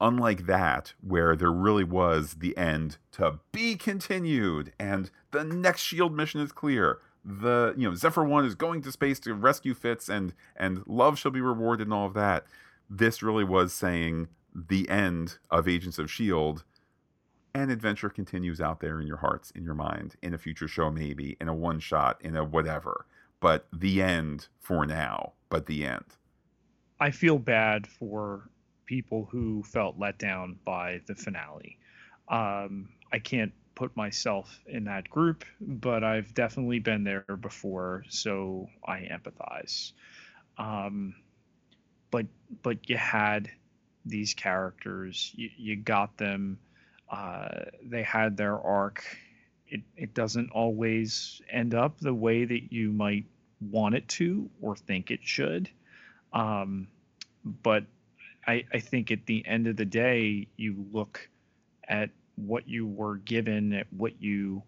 unlike 0.00 0.46
that 0.46 0.94
where 1.00 1.36
there 1.36 1.52
really 1.52 1.84
was 1.84 2.34
the 2.40 2.56
end 2.56 2.96
to 3.12 3.38
be 3.52 3.76
continued 3.76 4.72
and 4.78 5.10
the 5.30 5.44
next 5.44 5.82
shield 5.82 6.12
mission 6.12 6.40
is 6.40 6.50
clear 6.50 6.98
the 7.24 7.74
you 7.76 7.88
know 7.88 7.94
zephyr 7.94 8.24
1 8.24 8.44
is 8.44 8.54
going 8.54 8.82
to 8.82 8.90
space 8.92 9.20
to 9.20 9.34
rescue 9.34 9.74
fitz 9.74 10.08
and 10.08 10.34
and 10.56 10.82
love 10.86 11.18
shall 11.18 11.30
be 11.30 11.40
rewarded 11.40 11.86
and 11.86 11.94
all 11.94 12.06
of 12.06 12.14
that. 12.14 12.44
This 12.90 13.22
really 13.22 13.44
was 13.44 13.72
saying 13.72 14.28
the 14.54 14.88
end 14.88 15.38
of 15.50 15.68
agents 15.68 15.98
of 15.98 16.10
shield 16.10 16.64
and 17.54 17.70
adventure 17.70 18.10
continues 18.10 18.60
out 18.60 18.80
there 18.80 19.00
in 19.00 19.06
your 19.06 19.18
hearts 19.18 19.50
in 19.52 19.64
your 19.64 19.74
mind 19.74 20.16
in 20.22 20.34
a 20.34 20.38
future 20.38 20.68
show 20.68 20.90
maybe 20.90 21.36
in 21.40 21.48
a 21.48 21.54
one 21.54 21.80
shot 21.80 22.20
in 22.22 22.36
a 22.36 22.44
whatever. 22.44 23.06
But 23.40 23.66
the 23.72 24.02
end 24.02 24.48
for 24.60 24.86
now 24.86 25.32
but 25.48 25.66
the 25.66 25.84
end. 25.84 26.04
I 26.98 27.10
feel 27.10 27.38
bad 27.38 27.86
for 27.86 28.48
people 28.86 29.28
who 29.30 29.62
felt 29.64 29.98
let 29.98 30.18
down 30.18 30.58
by 30.64 31.00
the 31.06 31.14
finale. 31.14 31.78
Um, 32.28 32.88
I 33.12 33.18
can't 33.18 33.52
put 33.74 33.96
myself 33.96 34.60
in 34.66 34.84
that 34.84 35.08
group, 35.08 35.44
but 35.60 36.04
I've 36.04 36.34
definitely 36.34 36.78
been 36.78 37.04
there 37.04 37.24
before, 37.40 38.04
so 38.08 38.68
I 38.86 39.00
empathize. 39.00 39.92
Um, 40.58 41.14
but 42.10 42.26
but 42.62 42.88
you 42.88 42.96
had 42.96 43.50
these 44.04 44.34
characters, 44.34 45.32
you, 45.34 45.50
you 45.56 45.76
got 45.76 46.16
them, 46.16 46.58
uh, 47.10 47.48
they 47.82 48.02
had 48.02 48.36
their 48.36 48.58
arc. 48.58 49.04
It 49.68 49.82
it 49.96 50.14
doesn't 50.14 50.50
always 50.50 51.40
end 51.50 51.74
up 51.74 51.98
the 51.98 52.14
way 52.14 52.44
that 52.44 52.72
you 52.72 52.92
might 52.92 53.24
want 53.60 53.94
it 53.94 54.08
to 54.08 54.50
or 54.60 54.76
think 54.76 55.10
it 55.10 55.20
should. 55.22 55.70
Um, 56.32 56.88
but 57.44 57.84
I, 58.46 58.64
I 58.72 58.80
think 58.80 59.10
at 59.10 59.26
the 59.26 59.46
end 59.46 59.66
of 59.66 59.76
the 59.76 59.84
day, 59.84 60.48
you 60.56 60.84
look 60.92 61.28
at 61.88 62.10
what 62.46 62.68
you 62.68 62.86
were 62.86 63.16
given, 63.16 63.84
what 63.90 64.20
you 64.20 64.62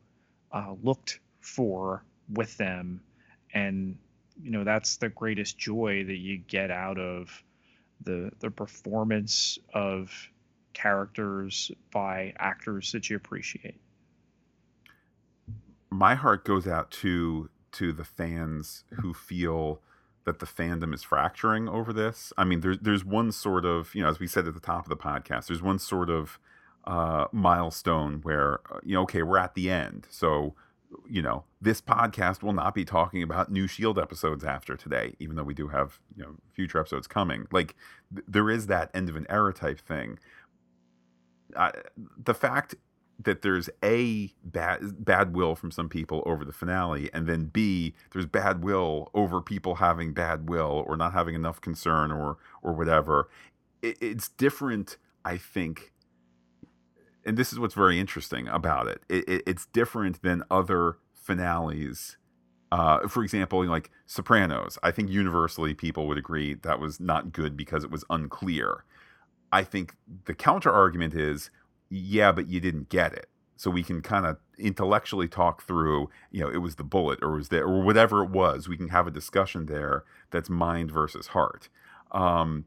uh, 0.53 0.75
looked 0.83 1.21
for 1.41 2.05
with 2.33 2.57
them, 2.57 3.01
and 3.53 3.97
you 4.43 4.51
know 4.51 4.65
that's 4.65 4.97
the 4.97 5.09
greatest 5.09 5.59
joy 5.59 6.05
that 6.05 6.19
you 6.19 6.39
get 6.39 6.71
out 6.71 6.99
of 6.99 7.43
the 8.03 8.31
the 8.41 8.51
performance 8.51 9.59
of 9.73 10.11
characters 10.73 11.71
by 11.93 12.33
actors 12.39 12.93
that 12.93 13.09
you 13.09 13.17
appreciate. 13.17 13.81
my 15.91 16.15
heart 16.17 16.45
goes 16.45 16.67
out 16.67 16.91
to 16.91 17.49
to 17.73 17.93
the 17.93 18.05
fans 18.05 18.85
who 19.01 19.15
feel 19.15 19.81
that 20.25 20.39
the 20.39 20.47
fandom 20.47 20.95
is 20.95 21.03
fracturing 21.03 21.69
over 21.69 21.93
this. 21.93 22.33
I 22.37 22.45
mean, 22.45 22.61
there's 22.61 22.79
there's 22.81 23.05
one 23.05 23.33
sort 23.33 23.65
of 23.65 23.95
you 23.95 24.03
know, 24.03 24.09
as 24.09 24.19
we 24.19 24.27
said 24.27 24.47
at 24.47 24.55
the 24.55 24.61
top 24.61 24.85
of 24.85 24.89
the 24.89 24.97
podcast, 24.97 25.47
there's 25.47 25.63
one 25.63 25.79
sort 25.79 26.11
of 26.11 26.39
uh, 26.87 27.27
milestone 27.33 28.21
where 28.23 28.61
uh, 28.71 28.81
you 28.85 28.95
know, 28.95 29.03
okay, 29.03 29.23
we're 29.23 29.39
at 29.39 29.55
the 29.55 29.71
end, 29.71 30.07
so 30.11 30.55
you 31.09 31.23
know, 31.23 31.45
this 31.61 31.81
podcast 31.81 32.43
will 32.43 32.53
not 32.53 32.75
be 32.75 32.85
talking 32.85 33.23
about 33.23 33.51
new 33.51 33.67
Shield 33.67 33.99
episodes 33.99 34.45
after 34.45 34.77
today, 34.77 35.15
even 35.19 35.37
though 35.37 35.43
we 35.43 35.55
do 35.55 35.69
have 35.69 35.99
you 36.17 36.23
know 36.23 36.37
future 36.53 36.79
episodes 36.79 37.07
coming. 37.07 37.47
Like 37.51 37.75
th- 38.15 38.25
there 38.29 38.51
is 38.51 38.67
that 38.69 38.91
end 38.95 39.09
of 39.09 39.17
an 39.17 39.27
era 39.29 39.53
type 39.53 39.81
thing. 39.81 40.19
The 42.17 42.35
fact 42.35 42.75
that 43.23 43.43
there's 43.43 43.71
a 43.83 44.33
bad 44.43 45.05
bad 45.05 45.35
will 45.35 45.55
from 45.55 45.71
some 45.71 45.89
people 45.89 46.23
over 46.27 46.45
the 46.45 46.53
finale 46.53 47.09
and 47.13 47.27
then 47.27 47.45
b 47.45 47.95
there's 48.13 48.27
bad 48.27 48.65
will 48.65 49.11
over 49.15 49.41
people 49.41 49.77
having 49.77 50.13
bad 50.13 50.49
will 50.49 50.85
or 50.87 50.97
not 50.97 51.13
having 51.13 51.35
enough 51.35 51.61
concern 51.61 52.11
or 52.11 52.39
or 52.63 52.73
whatever 52.73 53.29
it, 53.83 53.97
it's 54.01 54.29
different 54.31 54.97
i 55.25 55.37
think 55.37 55.93
and 57.27 57.37
this 57.37 57.53
is 57.53 57.59
what's 57.59 57.75
very 57.75 57.99
interesting 57.99 58.49
about 58.49 58.87
it, 58.87 59.03
it, 59.09 59.29
it 59.29 59.43
it's 59.47 59.67
different 59.67 60.23
than 60.23 60.43
other 60.51 60.99
finales 61.13 62.17
uh, 62.73 63.07
for 63.07 63.23
example, 63.23 63.65
like 63.67 63.93
Sopranos, 64.05 64.79
I 64.83 64.91
think 64.91 65.09
universally 65.09 65.75
people 65.75 66.09
would 66.09 66.19
agree 66.19 66.55
that 66.55 66.81
was 66.81 66.99
not 66.99 67.33
good 67.33 67.57
because 67.57 67.85
it 67.85 67.91
was 67.91 68.05
unclear. 68.11 68.85
I 69.53 69.63
think 69.63 69.95
the 70.25 70.35
counter 70.35 70.73
argument 70.73 71.15
is 71.15 71.51
yeah, 71.89 72.33
but 72.33 72.49
you 72.49 72.59
didn't 72.59 72.89
get 72.89 73.13
it. 73.13 73.29
So 73.57 73.71
we 73.71 73.85
can 73.85 74.03
kind 74.03 74.27
of 74.27 74.39
intellectually 74.59 75.29
talk 75.29 75.63
through, 75.63 76.11
you 76.33 76.41
know, 76.41 76.51
it 76.51 76.57
was 76.57 76.75
the 76.75 76.83
bullet 76.83 77.21
or 77.23 77.31
was 77.31 77.49
there 77.51 77.65
or 77.65 77.81
whatever 77.83 78.25
it 78.25 78.31
was. 78.31 78.69
We 78.69 78.77
can 78.77 78.89
have 78.89 79.07
a 79.07 79.13
discussion 79.13 79.67
there 79.67 80.03
that's 80.33 80.51
mind 80.51 80.91
versus 80.91 81.29
heart. 81.29 81.69
Um, 82.11 82.65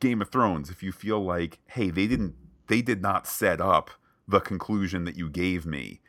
Game 0.00 0.20
of 0.20 0.30
Thrones, 0.30 0.68
if 0.70 0.82
you 0.82 0.90
feel 0.90 1.24
like, 1.24 1.60
hey, 1.68 1.90
they 1.90 2.08
didn't, 2.08 2.34
they 2.68 2.82
did 2.82 3.02
not 3.02 3.26
set 3.26 3.60
up 3.60 3.90
the 4.28 4.40
conclusion 4.40 5.04
that 5.04 5.16
you 5.16 5.28
gave 5.28 5.66
me, 5.66 6.00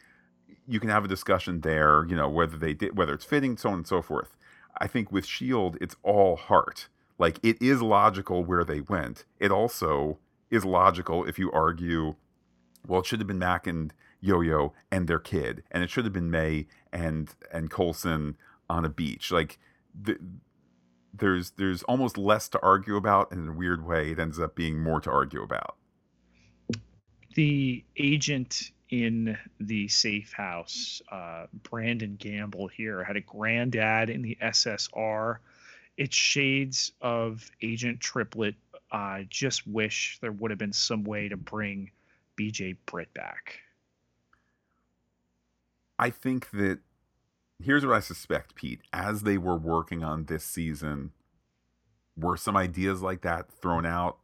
you 0.68 0.80
can 0.80 0.90
have 0.90 1.06
a 1.06 1.08
discussion 1.08 1.62
there, 1.62 2.06
you 2.08 2.16
know, 2.16 2.30
whether 2.30 2.58
they 2.58 2.74
did, 2.74 2.98
whether 2.98 3.14
it's 3.14 3.26
fitting, 3.26 3.58
so 3.58 3.70
on 3.70 3.76
and 3.76 3.88
so 3.88 4.02
forth. 4.02 4.36
I 4.80 4.88
think 4.88 5.12
with 5.12 5.26
Shield, 5.26 5.78
it's 5.80 5.96
all 6.04 6.36
heart. 6.36 6.88
Like 7.18 7.40
it 7.44 7.62
is 7.62 7.82
logical 7.82 8.44
where 8.44 8.64
they 8.64 8.82
went. 8.82 9.26
It 9.40 9.52
also 9.52 10.20
is 10.52 10.66
logical 10.66 11.26
if 11.26 11.40
you 11.40 11.52
argue, 11.52 12.16
well, 12.86 13.00
it 13.00 13.06
should 13.06 13.20
have 13.20 13.28
been 13.28 13.40
Mac 13.40 13.66
and 13.66 13.94
Yo-Yo 14.20 14.74
and 14.92 15.08
their 15.08 15.20
kid, 15.20 15.64
and 15.72 15.84
it 15.84 15.90
should 15.90 16.06
have 16.06 16.14
been 16.14 16.32
May 16.32 16.68
and 16.92 17.34
and 17.52 17.70
Coulson 17.70 18.38
on 18.70 18.86
a 18.86 18.90
beach. 18.90 19.32
Like 19.32 19.58
th- 20.06 20.20
there's 21.14 21.52
there's 21.52 21.84
almost 21.84 22.18
less 22.18 22.48
to 22.50 22.62
argue 22.62 22.96
about, 22.96 23.32
and 23.32 23.44
in 23.44 23.50
a 23.50 23.58
weird 23.58 23.86
way, 23.86 24.12
it 24.12 24.20
ends 24.20 24.40
up 24.40 24.56
being 24.56 24.82
more 24.82 25.00
to 25.02 25.12
argue 25.12 25.42
about. 25.42 25.76
The 27.38 27.84
agent 27.98 28.72
in 28.90 29.38
the 29.60 29.88
safe 29.90 30.34
house, 30.34 31.04
uh, 31.12 31.46
Brandon 31.62 32.16
Gamble 32.18 32.68
here, 32.68 33.04
had 33.04 33.16
a 33.16 33.22
granddad 33.22 34.10
in 34.10 34.24
the 34.24 34.36
SSR. 34.42 35.38
It's 35.98 36.16
shades 36.16 36.94
of 37.00 37.50
Agent 37.62 38.00
Triplet. 38.00 38.56
I 38.92 39.28
just 39.30 39.68
wish 39.68 40.18
there 40.20 40.32
would 40.32 40.50
have 40.50 40.58
been 40.58 40.74
some 40.74 41.04
way 41.04 41.30
to 41.30 41.38
bring 41.38 41.92
BJ 42.40 42.76
Britt 42.88 43.14
back. 43.14 43.60
I 46.00 46.10
think 46.10 46.50
that 46.52 46.80
here's 47.64 47.86
what 47.86 47.96
I 47.96 48.00
suspect, 48.00 48.56
Pete. 48.56 48.82
As 48.92 49.22
they 49.22 49.38
were 49.38 49.58
working 49.58 50.04
on 50.04 50.26
this 50.26 50.44
season, 50.44 51.12
were 52.16 52.38
some 52.38 52.58
ideas 52.58 53.04
like 53.04 53.22
that 53.22 53.52
thrown 53.52 53.86
out? 53.86 54.18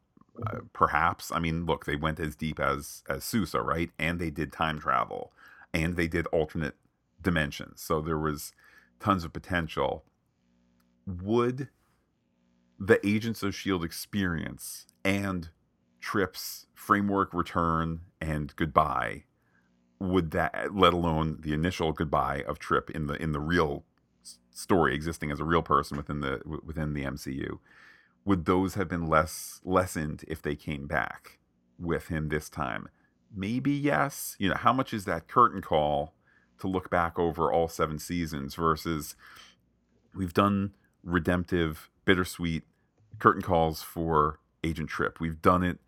Uh, 0.47 0.59
perhaps. 0.73 1.31
I 1.31 1.39
mean, 1.39 1.65
look, 1.65 1.85
they 1.85 1.95
went 1.95 2.19
as 2.19 2.35
deep 2.35 2.59
as 2.59 3.03
as 3.07 3.23
Sousa, 3.23 3.61
right? 3.61 3.91
And 3.99 4.19
they 4.19 4.31
did 4.31 4.51
time 4.51 4.79
travel, 4.79 5.31
and 5.73 5.95
they 5.95 6.07
did 6.07 6.25
alternate 6.27 6.75
dimensions. 7.21 7.81
So 7.81 8.01
there 8.01 8.17
was 8.17 8.53
tons 8.99 9.23
of 9.23 9.33
potential. 9.33 10.05
Would 11.05 11.69
the 12.79 13.05
Agents 13.07 13.43
of 13.43 13.55
Shield 13.55 13.83
experience 13.83 14.87
and 15.05 15.49
Trip's 15.99 16.65
framework 16.73 17.33
return 17.33 18.01
and 18.19 18.55
goodbye 18.55 19.23
would 19.99 20.31
that 20.31 20.75
let 20.75 20.93
alone 20.93 21.37
the 21.41 21.53
initial 21.53 21.93
goodbye 21.93 22.43
of 22.47 22.59
Trip 22.59 22.89
in 22.89 23.07
the 23.07 23.13
in 23.21 23.31
the 23.31 23.39
real 23.39 23.85
story 24.51 24.93
existing 24.93 25.31
as 25.31 25.39
a 25.39 25.45
real 25.45 25.61
person 25.61 25.95
within 25.95 26.19
the 26.19 26.41
within 26.65 26.93
the 26.93 27.03
MCU 27.03 27.59
would 28.25 28.45
those 28.45 28.75
have 28.75 28.87
been 28.89 29.07
less 29.07 29.59
lessened 29.63 30.23
if 30.27 30.41
they 30.41 30.55
came 30.55 30.87
back 30.87 31.39
with 31.79 32.07
him 32.07 32.29
this 32.29 32.49
time? 32.49 32.87
Maybe 33.35 33.71
yes. 33.71 34.35
You 34.39 34.49
know 34.49 34.55
how 34.55 34.73
much 34.73 34.93
is 34.93 35.05
that 35.05 35.27
curtain 35.27 35.61
call 35.61 36.13
to 36.59 36.67
look 36.67 36.89
back 36.89 37.17
over 37.19 37.51
all 37.51 37.67
seven 37.67 37.99
seasons 37.99 38.55
versus 38.55 39.15
we've 40.15 40.33
done 40.33 40.73
redemptive 41.03 41.89
bittersweet 42.05 42.63
curtain 43.19 43.41
calls 43.41 43.81
for 43.83 44.39
agent 44.63 44.89
trip 44.89 45.19
we've 45.19 45.41
done 45.41 45.63
it 45.63 45.79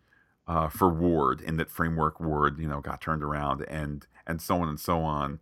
uh, 0.48 0.68
for 0.68 0.88
Ward 0.88 1.40
in 1.40 1.56
that 1.56 1.70
framework 1.70 2.20
Ward, 2.20 2.58
you 2.58 2.68
know, 2.68 2.80
got 2.80 3.00
turned 3.00 3.22
around 3.22 3.62
and 3.68 4.06
and 4.26 4.40
so 4.40 4.56
on 4.60 4.68
and 4.68 4.78
so 4.80 5.00
on. 5.00 5.40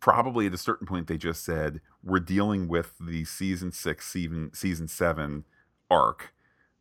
probably 0.00 0.46
at 0.46 0.54
a 0.54 0.58
certain 0.58 0.86
point 0.86 1.06
they 1.06 1.16
just 1.18 1.44
said 1.44 1.80
we're 2.02 2.18
dealing 2.20 2.68
with 2.68 2.94
the 3.00 3.24
season 3.24 3.72
six, 3.72 4.08
season 4.10 4.50
season 4.52 4.88
seven 4.88 5.44
arc. 5.92 6.32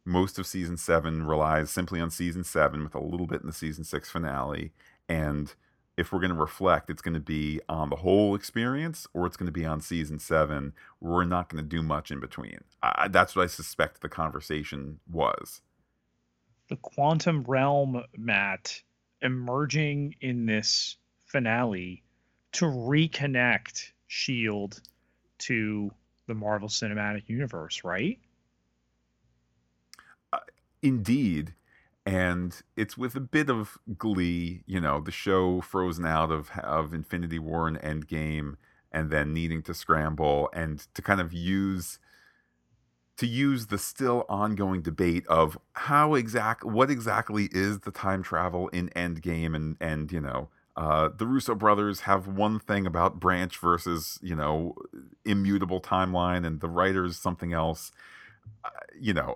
Most 0.05 0.39
of 0.39 0.47
season 0.47 0.77
seven 0.77 1.23
relies 1.23 1.69
simply 1.69 1.99
on 1.99 2.09
season 2.09 2.43
seven, 2.43 2.83
with 2.83 2.95
a 2.95 2.99
little 2.99 3.27
bit 3.27 3.41
in 3.41 3.47
the 3.47 3.53
season 3.53 3.83
six 3.83 4.09
finale. 4.09 4.71
And 5.07 5.53
if 5.97 6.11
we're 6.11 6.19
going 6.19 6.33
to 6.33 6.39
reflect, 6.39 6.89
it's 6.89 7.01
going 7.01 7.13
to 7.13 7.19
be 7.19 7.59
on 7.69 7.89
the 7.89 7.97
whole 7.97 8.33
experience, 8.33 9.05
or 9.13 9.27
it's 9.27 9.37
going 9.37 9.45
to 9.45 9.51
be 9.51 9.65
on 9.65 9.81
season 9.81 10.17
seven. 10.17 10.73
We're 10.99 11.25
not 11.25 11.49
going 11.49 11.63
to 11.63 11.69
do 11.69 11.83
much 11.83 12.09
in 12.09 12.19
between. 12.19 12.59
I, 12.81 13.09
that's 13.09 13.35
what 13.35 13.43
I 13.43 13.47
suspect 13.47 14.01
the 14.01 14.09
conversation 14.09 14.99
was. 15.11 15.61
The 16.69 16.77
quantum 16.77 17.43
realm, 17.43 18.03
Matt, 18.17 18.81
emerging 19.21 20.15
in 20.21 20.45
this 20.45 20.97
finale 21.25 22.01
to 22.53 22.65
reconnect 22.65 23.91
Shield 24.07 24.81
to 25.39 25.91
the 26.27 26.33
Marvel 26.33 26.69
Cinematic 26.69 27.27
Universe, 27.27 27.83
right? 27.83 28.17
Indeed. 30.81 31.55
And 32.05 32.59
it's 32.75 32.97
with 32.97 33.15
a 33.15 33.19
bit 33.19 33.49
of 33.49 33.77
glee, 33.97 34.63
you 34.65 34.81
know, 34.81 34.99
the 35.01 35.11
show 35.11 35.61
frozen 35.61 36.05
out 36.05 36.31
of 36.31 36.49
of 36.63 36.93
Infinity 36.93 37.37
War 37.37 37.67
and 37.67 37.79
Endgame, 37.79 38.55
and 38.91 39.11
then 39.11 39.33
needing 39.33 39.61
to 39.63 39.73
scramble 39.75 40.49
and 40.53 40.79
to 40.95 41.01
kind 41.03 41.21
of 41.21 41.31
use 41.31 41.99
to 43.17 43.27
use 43.27 43.67
the 43.67 43.77
still 43.77 44.25
ongoing 44.29 44.81
debate 44.81 45.27
of 45.27 45.57
how 45.73 46.15
exact 46.15 46.63
what 46.63 46.89
exactly 46.89 47.49
is 47.51 47.81
the 47.81 47.91
time 47.91 48.23
travel 48.23 48.67
in 48.69 48.89
Endgame 48.89 49.55
and 49.55 49.77
and 49.79 50.11
you 50.11 50.21
know 50.21 50.49
uh, 50.77 51.09
the 51.15 51.27
Russo 51.27 51.53
brothers 51.53 52.01
have 52.01 52.27
one 52.27 52.57
thing 52.59 52.87
about 52.87 53.19
branch 53.19 53.57
versus 53.59 54.17
you 54.21 54.35
know 54.35 54.75
immutable 55.25 55.81
timeline, 55.81 56.45
and 56.45 56.61
the 56.61 56.69
writers 56.69 57.17
something 57.17 57.53
else. 57.53 57.91
Uh, 58.65 58.69
you 58.99 59.13
know, 59.13 59.35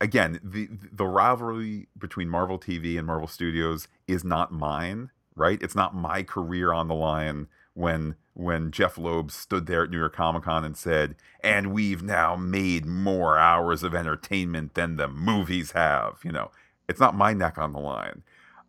again, 0.00 0.40
the 0.42 0.68
the 0.92 1.06
rivalry 1.06 1.88
between 1.98 2.28
Marvel 2.28 2.58
TV 2.58 2.96
and 2.96 3.06
Marvel 3.06 3.28
Studios 3.28 3.88
is 4.06 4.24
not 4.24 4.52
mine, 4.52 5.10
right? 5.34 5.62
It's 5.62 5.74
not 5.74 5.94
my 5.94 6.22
career 6.22 6.72
on 6.72 6.88
the 6.88 6.94
line 6.94 7.48
when 7.74 8.16
when 8.34 8.70
Jeph 8.70 8.96
Loeb 8.96 9.30
stood 9.30 9.66
there 9.66 9.84
at 9.84 9.90
New 9.90 9.98
York 9.98 10.14
Comic 10.14 10.44
Con 10.44 10.64
and 10.64 10.76
said, 10.76 11.16
"And 11.42 11.72
we've 11.72 12.02
now 12.02 12.36
made 12.36 12.86
more 12.86 13.38
hours 13.38 13.82
of 13.82 13.94
entertainment 13.94 14.74
than 14.74 14.96
the 14.96 15.08
movies 15.08 15.72
have." 15.72 16.18
You 16.24 16.32
know, 16.32 16.50
it's 16.88 17.00
not 17.00 17.14
my 17.14 17.32
neck 17.34 17.58
on 17.58 17.72
the 17.72 17.80
line. 17.80 18.22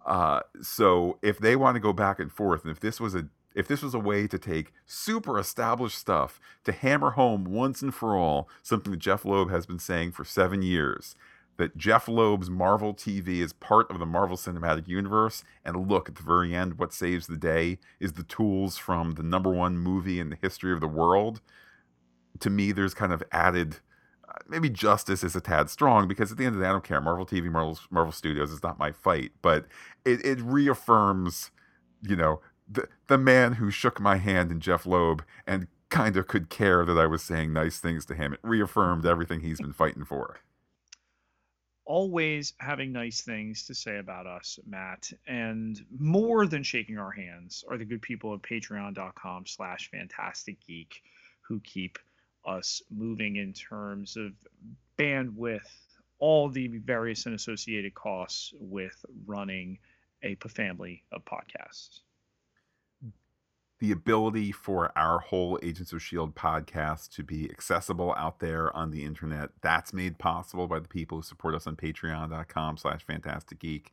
Uh, 0.06 0.42
so 0.62 1.20
if 1.22 1.38
they 1.40 1.56
want 1.56 1.76
to 1.76 1.80
go 1.80 1.94
back 1.94 2.20
and 2.20 2.32
forth, 2.32 2.64
and 2.64 2.72
if 2.72 2.80
this 2.80 3.00
was 3.00 3.16
a 3.16 3.28
if 3.56 3.68
this 3.68 3.82
was 3.82 3.94
a 3.94 4.00
way 4.00 4.28
to 4.28 4.38
take 4.38 4.74
super 4.86 5.38
established 5.38 5.98
stuff 5.98 6.40
to 6.64 6.72
hammer 6.72 7.12
home 7.12 7.46
once 7.46 7.82
and 7.82 7.94
for 7.94 8.16
all 8.16 8.50
something 8.62 8.92
that 8.92 9.00
Jeph 9.00 9.26
Loeb 9.26 9.50
has 9.50 9.66
been 9.66 9.80
saying 9.80 10.12
for 10.12 10.24
seven 10.24 10.62
years, 10.62 11.16
that 11.58 11.78
Jeph 11.78 12.08
Loeb's 12.08 12.50
Marvel 12.50 12.94
TV 12.94 13.40
is 13.40 13.54
part 13.54 13.90
of 13.92 14.00
the 14.00 14.06
Marvel 14.06 14.38
Cinematic 14.38 14.88
Universe, 14.88 15.44
and 15.64 15.88
look 15.88 16.10
at 16.10 16.16
the 16.16 16.24
very 16.24 16.56
end, 16.56 16.80
what 16.80 16.94
saves 16.94 17.28
the 17.28 17.38
day 17.38 17.78
is 18.00 18.14
the 18.14 18.24
tools 18.24 18.78
from 18.78 19.12
the 19.12 19.24
number 19.24 19.52
one 19.52 19.78
movie 19.78 20.20
in 20.20 20.30
the 20.30 20.38
history 20.42 20.74
of 20.74 20.82
the 20.82 20.88
world. 20.88 21.42
To 22.40 22.50
me, 22.50 22.72
there's 22.72 22.94
kind 22.94 23.14
of 23.14 23.22
added 23.32 23.78
uh, 24.28 24.34
maybe 24.48 24.70
justice 24.70 25.24
is 25.24 25.36
a 25.36 25.42
tad 25.42 25.70
strong 25.70 26.08
because 26.08 26.32
at 26.32 26.38
the 26.38 26.46
end 26.46 26.56
of 26.56 26.60
the 26.60 26.66
day, 26.66 26.70
I 26.70 26.72
don't 26.72 26.84
care. 26.84 27.02
Marvel 27.02 27.26
TV, 27.26 27.52
Marvel, 27.52 27.78
Marvel 27.90 28.14
Studios 28.14 28.52
is 28.52 28.64
not 28.64 28.80
my 28.80 28.92
fight, 28.92 29.32
but 29.42 29.66
it, 30.06 30.26
it 30.26 30.40
reaffirms, 30.42 31.52
you 32.02 32.16
know, 32.16 32.40
the, 32.72 32.88
the 33.08 33.18
man 33.18 33.54
who 33.54 33.72
shook 33.72 34.00
my 34.00 34.18
hand 34.18 34.52
in 34.52 34.60
Jeph 34.60 34.86
Loeb 34.86 35.24
and 35.46 35.68
kind 35.90 36.16
of 36.16 36.28
could 36.28 36.50
care 36.50 36.86
that 36.86 36.98
I 36.98 37.06
was 37.06 37.22
saying 37.22 37.52
nice 37.52 37.80
things 37.80 38.06
to 38.06 38.16
him. 38.16 38.34
It 38.34 38.40
reaffirmed 38.44 39.06
everything 39.06 39.42
he's 39.42 39.60
been 39.60 39.74
fighting 39.74 40.06
for. 40.06 40.40
Always 41.86 42.54
having 42.60 42.94
nice 42.94 43.22
things 43.22 43.66
to 43.66 43.76
say 43.76 43.98
about 43.98 44.26
us, 44.26 44.60
Matt, 44.66 45.12
and 45.28 45.84
more 46.00 46.48
than 46.48 46.64
shaking 46.64 46.98
our 46.98 47.12
hands 47.12 47.66
are 47.70 47.78
the 47.78 47.84
good 47.84 48.02
people 48.02 48.34
at 48.34 48.42
patreon.com 48.42 49.46
slash 49.46 49.90
Phantastic 49.92 50.58
Geek 50.66 51.02
who 51.42 51.60
keep– 51.60 52.00
us 52.46 52.82
moving 52.90 53.38
in 53.38 53.54
terms 53.54 54.18
of 54.18 54.34
bandwidth, 54.98 55.70
all 56.20 56.50
the 56.50 56.68
various 56.68 57.26
and 57.26 57.36
associated 57.36 57.94
costs 57.94 58.54
with 58.60 59.06
running 59.26 59.78
a 60.24 60.36
family 60.48 61.04
of 61.12 61.24
podcasts. 61.26 62.02
The 63.82 63.92
ability 63.92 64.54
for 64.54 64.98
our 64.98 65.20
whole 65.20 65.60
Agents 65.62 65.92
of 65.92 65.98
S.H.I.E.L.D. 65.98 66.34
podcast 66.34 67.14
to 67.16 67.24
be 67.24 67.50
accessible 67.50 68.14
out 68.16 68.40
there 68.40 68.74
on 68.76 68.92
the 68.92 69.04
internet, 69.04 69.50
that's 69.62 69.92
made 69.92 70.18
possible 70.20 70.68
by 70.68 70.80
the 70.80 70.88
people 70.88 71.18
who 71.18 71.24
support 71.24 71.56
us 71.56 71.68
on 71.68 71.76
patreon.com 71.76 72.78
slash 72.78 73.04
Phantastic 73.06 73.60
Geek 73.60 73.92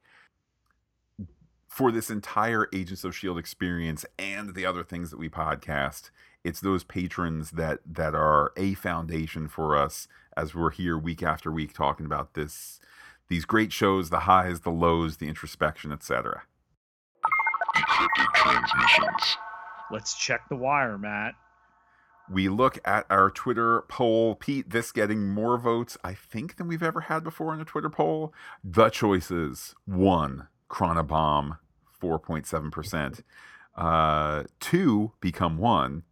for 1.69 1.93
this 1.93 2.11
entire 2.11 2.69
Agents 2.73 3.05
of 3.05 3.15
Shield 3.15 3.39
experience 3.39 4.05
and 4.19 4.55
the 4.55 4.65
other 4.65 4.83
things 4.83 5.11
that 5.11 5.19
we 5.19 5.29
podcast, 5.29 6.11
it's 6.43 6.61
those 6.61 6.83
patrons 6.83 7.53
that 7.53 7.81
that 7.87 8.15
are 8.15 8.53
a 8.57 8.75
foundation 8.75 9.49
for 9.49 9.77
us 9.77 10.09
as 10.37 10.55
we're 10.55 10.71
here 10.71 10.97
week 10.97 11.23
after 11.23 11.53
week 11.53 11.73
talking 11.75 12.07
about 12.07 12.35
this 12.35 12.81
these 13.29 13.45
great 13.45 13.73
shows, 13.73 14.09
the 14.09 14.21
highs, 14.21 14.61
the 14.61 14.71
lows, 14.71 15.19
the 15.19 15.29
introspection, 15.29 15.93
etc. 15.93 16.43
Encrypted 17.77 18.33
transmissions. 18.35 19.37
Let's 19.91 20.17
check 20.17 20.49
the 20.49 20.57
wire, 20.57 20.99
Matt. 20.99 21.35
We 22.31 22.49
look 22.49 22.79
at 22.85 23.07
our 23.09 23.31
Twitter 23.31 23.85
poll. 23.89 24.35
Pete, 24.35 24.71
this 24.71 24.93
getting 24.93 25.29
more 25.29 25.57
votes, 25.57 25.97
I 26.05 26.13
think, 26.13 26.57
than 26.57 26.69
we've 26.69 26.83
ever 26.83 27.01
had 27.03 27.25
before 27.25 27.55
in 27.55 27.61
a 27.61 27.65
Twitter 27.65 27.89
poll. 27.89 28.35
The 28.63 28.91
choices 28.91 29.75
one, 29.87 30.49
Chronobomb, 30.69 31.59
4.7%. 32.03 33.23
Uh, 33.75 34.45
two 34.61 35.13
become 35.21 35.57
one, 35.57 36.03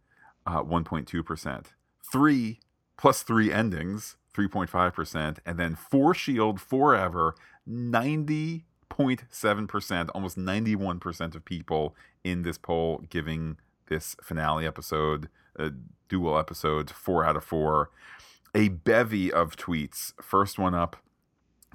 uh, 0.45 0.63
1.2%. 0.63 1.65
Three 2.11 2.59
plus 2.97 3.21
three 3.21 3.51
endings, 3.51 4.17
3.5%. 4.33 5.37
And 5.45 5.59
then 5.59 5.75
four 5.75 6.15
shield 6.15 6.59
forever, 6.59 7.35
90.7%, 7.69 10.09
almost 10.15 10.37
91% 10.37 11.35
of 11.35 11.45
people 11.45 11.95
in 12.23 12.41
this 12.41 12.57
poll 12.57 13.03
giving 13.09 13.57
this 13.87 14.15
finale 14.21 14.65
episode, 14.65 15.29
uh, 15.57 15.69
dual 16.09 16.37
episodes, 16.37 16.91
four 16.91 17.25
out 17.25 17.35
of 17.35 17.43
four. 17.43 17.91
A 18.55 18.69
bevy 18.69 19.31
of 19.31 19.55
tweets. 19.55 20.13
First 20.21 20.57
one 20.57 20.73
up 20.73 20.97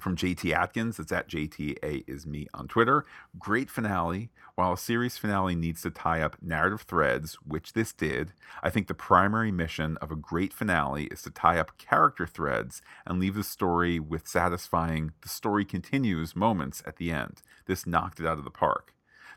from 0.03 0.17
JT 0.17 0.53
Atkins. 0.53 0.99
It's 0.99 1.13
at 1.13 1.29
JTA 1.29 2.03
is 2.07 2.27
me 2.27 2.47
on 2.53 2.67
Twitter. 2.67 3.05
Great 3.39 3.69
finale. 3.69 4.29
While 4.55 4.73
a 4.73 4.77
series 4.77 5.17
finale 5.17 5.55
needs 5.55 5.81
to 5.81 5.89
tie 5.89 6.21
up 6.21 6.35
narrative 6.41 6.81
threads, 6.81 7.35
which 7.45 7.73
this 7.73 7.93
did, 7.93 8.33
I 8.61 8.69
think 8.69 8.87
the 8.87 8.93
primary 8.93 9.51
mission 9.51 9.97
of 9.97 10.11
a 10.11 10.15
great 10.15 10.53
finale 10.53 11.05
is 11.05 11.23
to 11.23 11.31
tie 11.31 11.57
up 11.57 11.77
character 11.77 12.27
threads 12.27 12.81
and 13.07 13.19
leave 13.19 13.35
the 13.35 13.43
story 13.43 13.99
with 13.99 14.27
satisfying 14.27 15.13
the 15.21 15.29
story 15.29 15.65
continues 15.65 16.35
moments 16.35 16.83
at 16.85 16.97
the 16.97 17.11
end. 17.11 17.41
This 17.65 17.87
knocked 17.87 18.19
it 18.19 18.27
out 18.27 18.37
of 18.37 18.43
the 18.43 18.51
park. 18.51 18.92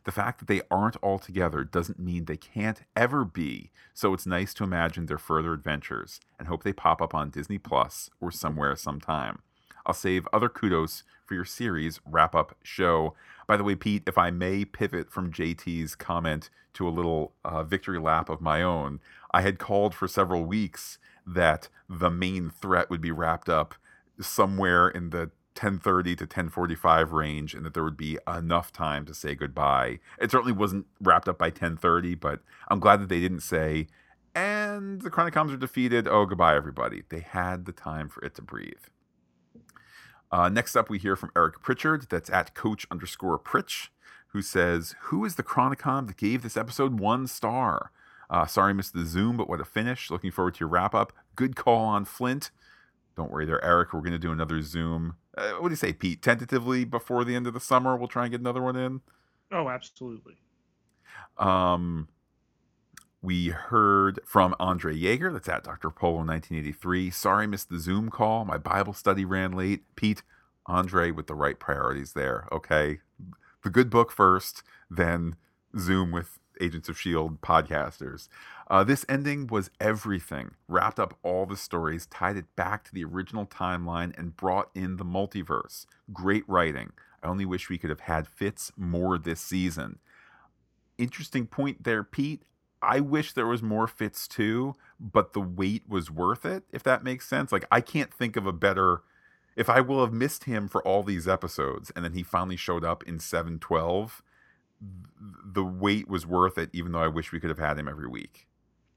The 0.07 0.13
fact 0.13 0.39
that 0.39 0.47
they 0.47 0.63
aren't 0.71 0.95
all 0.99 1.19
together 1.19 1.65
doesn't 1.65 1.99
mean 1.99 2.25
they 2.25 2.37
can't 2.37 2.83
ever 2.95 3.25
be, 3.25 3.73
so 3.93 4.15
it's 4.15 4.25
nice 4.25 4.55
to 4.55 4.63
imagine 4.63 5.07
their 5.07 5.19
further 5.19 5.53
adventures 5.53 6.21
and 6.39 6.47
hope 6.47 6.63
they 6.63 6.73
pop 6.73 7.03
up 7.03 7.13
on 7.13 7.31
Disney 7.31 7.59
Plus 7.59 8.09
or 8.21 8.31
somewhere 8.31 8.77
sometime. 8.77 9.41
I'll 9.85 9.95
save 9.95 10.29
other 10.33 10.49
kudos 10.49 11.03
for 11.25 11.35
your 11.35 11.45
series 11.45 11.99
wrap 12.07 12.37
up 12.37 12.57
show. 12.63 13.15
By 13.49 13.57
the 13.57 13.65
way, 13.65 13.75
Pete, 13.75 14.05
if 14.07 14.17
I 14.17 14.31
may 14.31 14.65
pivot 14.65 15.11
from 15.11 15.33
JT's 15.33 15.97
comment 15.97 16.51
to 16.75 16.87
a 16.87 16.91
little 16.91 17.33
uh, 17.45 17.65
victory 17.65 17.99
lap 17.99 18.29
of 18.29 18.41
my 18.41 18.63
own, 18.63 19.01
I 19.33 19.41
had 19.41 19.59
called 19.59 19.93
for 19.93 20.07
several 20.07 20.45
weeks 20.45 20.99
that 21.27 21.69
the 21.89 22.11
main 22.11 22.49
threat 22.49 22.91
would 22.91 23.01
be 23.01 23.11
wrapped 23.11 23.49
up 23.49 23.75
somewhere 24.21 24.89
in 24.89 25.11
the 25.11 25.33
10:30 25.57 26.17
to 26.17 26.27
10:45 26.27 27.13
range 27.13 27.55
and 27.55 27.65
that 27.67 27.75
there 27.75 27.85
would 27.85 27.97
be 27.97 28.19
enough 28.29 28.73
time 28.73 29.05
to 29.07 29.15
say 29.15 29.35
goodbye. 29.35 29.99
It 30.21 30.31
certainly 30.31 30.53
wasn't 30.53 30.87
wrapped 31.01 31.29
up 31.29 31.39
by 31.39 31.51
10:30, 31.51 32.15
but 32.15 32.41
I'm 32.69 32.79
glad 32.79 33.01
that 33.01 33.09
they 33.09 33.21
didn't 33.21 33.41
say 33.41 33.89
and 34.37 35.01
the 35.01 35.11
Chronicoms 35.11 35.55
are 35.55 35.57
defeated. 35.57 36.07
Oh, 36.07 36.27
goodbye 36.27 36.55
everybody. 36.55 37.05
They 37.09 37.21
had 37.21 37.65
the 37.65 37.73
time 37.73 38.11
for 38.11 38.23
it 38.23 38.35
to 38.35 38.43
breathe. 38.43 38.85
Uh, 40.31 40.51
next 40.51 40.77
up, 40.77 40.91
we 40.91 40.99
hear 40.99 41.17
from 41.17 41.31
Eric 41.35 41.63
Pritchard. 41.63 42.09
That's 42.11 42.29
at 42.29 42.55
coach 42.55 42.87
underscore 42.91 43.39
Pritch, 43.39 43.89
who 44.29 44.43
says, 44.43 44.95
Who 45.05 45.25
is 45.25 45.37
the 45.37 45.43
Chronicom 45.43 46.07
that 46.09 46.19
gave 46.19 46.43
this 46.43 46.57
episode 46.57 47.01
one 47.01 47.27
star? 47.27 47.93
Uh, 48.29 48.45
sorry, 48.45 48.75
missed 48.75 48.93
the 48.93 49.07
Zoom, 49.07 49.39
but 49.39 49.49
what 49.49 49.61
a 49.61 49.65
finish. 49.65 50.11
Looking 50.11 50.31
forward 50.31 50.55
to 50.55 50.61
your 50.61 50.69
wrap 50.69 50.95
up. 50.95 51.15
Good 51.35 51.57
call 51.57 51.85
on 51.87 52.05
Flint. 52.05 52.51
Don't 53.17 53.31
worry 53.31 53.47
there, 53.47 53.65
Eric. 53.65 53.93
We're 53.93 54.01
going 54.01 54.13
to 54.13 54.19
do 54.19 54.33
another 54.33 54.61
Zoom. 54.63 55.17
Uh, 55.37 55.53
what 55.53 55.69
do 55.69 55.73
you 55.73 55.77
say, 55.77 55.93
Pete? 55.93 56.23
Tentatively 56.23 56.85
before 56.85 57.25
the 57.25 57.35
end 57.35 57.47
of 57.47 57.55
the 57.55 57.61
summer, 57.61 57.97
we'll 57.97 58.09
try 58.09 58.25
and 58.25 58.31
get 58.31 58.41
another 58.41 58.63
one 58.63 58.77
in. 58.77 59.01
Oh, 59.51 59.69
absolutely. 59.69 60.35
Um, 61.39 62.09
We 63.23 63.49
heard 63.49 64.21
from 64.25 64.55
Andre 64.61 64.95
Jaeger, 64.95 65.33
that's 65.33 65.49
at 65.49 65.65
Dr. 65.65 65.91
Polo 65.91 66.17
1983. 66.19 67.11
Sorry, 67.11 67.47
missed 67.47 67.71
the 67.71 67.79
Zoom 67.81 68.11
call. 68.11 68.45
My 68.45 68.59
Bible 68.59 68.93
study 68.93 69.25
ran 69.25 69.53
late. 69.53 69.83
Pete, 69.97 70.23
Andre 70.67 71.11
with 71.11 71.27
the 71.27 71.35
right 71.35 71.59
priorities 71.59 72.13
there. 72.13 72.47
Okay. 72.53 73.01
The 73.65 73.71
good 73.71 73.91
book 73.91 74.13
first, 74.13 74.63
then 74.91 75.37
Zoom 75.79 76.13
with 76.13 76.39
Agents 76.61 76.89
of 76.89 76.97
S.H.I.E.L.D. 76.97 77.37
podcasters. 77.43 78.29
Uh, 78.69 78.83
this 78.83 79.07
ending 79.09 79.47
was 79.47 79.71
everything, 79.81 80.53
wrapped 80.67 80.99
up 80.99 81.17
all 81.23 81.47
the 81.47 81.57
stories, 81.57 82.07
tied 82.07 82.37
it 82.37 82.57
back 82.57 82.83
to 82.85 82.93
the 82.93 83.05
original 83.05 83.47
timeline, 83.47 84.17
and 84.19 84.37
brought 84.37 84.71
in 84.75 84.97
the 84.97 85.05
multiverse. 85.05 85.87
Great 86.13 86.45
writing. 86.49 86.93
I 87.23 87.29
only 87.29 87.45
wish 87.45 87.69
we 87.69 87.79
could 87.79 87.91
have 87.91 88.01
had 88.01 88.27
Fitz 88.27 88.73
more 88.77 89.19
this 89.19 89.41
season. 89.41 90.01
Interesting 90.99 91.47
point 91.47 91.85
there, 91.85 92.03
Pete. 92.03 92.43
I 92.83 93.01
wish 93.01 93.33
there 93.33 93.47
was 93.47 93.63
more 93.63 93.87
Fitz 93.87 94.27
too, 94.27 94.75
but 94.99 95.33
the 95.33 95.41
wait 95.41 95.89
was 95.89 96.11
worth 96.11 96.45
it, 96.45 96.65
if 96.73 96.83
that 96.83 97.05
makes 97.05 97.29
sense. 97.29 97.53
Like, 97.53 97.67
I 97.71 97.81
can't 97.81 98.13
think 98.13 98.37
of 98.37 98.47
a 98.47 98.53
better. 98.53 99.03
If 99.55 99.71
I 99.71 99.81
will 99.81 100.05
have 100.05 100.13
missed 100.13 100.45
him 100.45 100.69
for 100.69 100.87
all 100.87 101.03
these 101.03 101.27
episodes 101.27 101.91
and 101.97 102.05
then 102.05 102.13
he 102.13 102.23
finally 102.23 102.57
showed 102.57 102.85
up 102.85 103.03
in 103.05 103.19
712, 103.19 104.23
the 105.45 105.65
wait 105.65 106.09
was 106.09 106.27
worth 106.27 106.59
it, 106.59 106.69
even 106.73 106.93
though 106.93 107.01
I 107.03 107.09
wish 107.09 107.33
we 107.33 107.41
could 107.41 107.49
have 107.49 107.59
had 107.59 107.79
him 107.79 107.89
every 107.89 108.09
week. 108.09 108.47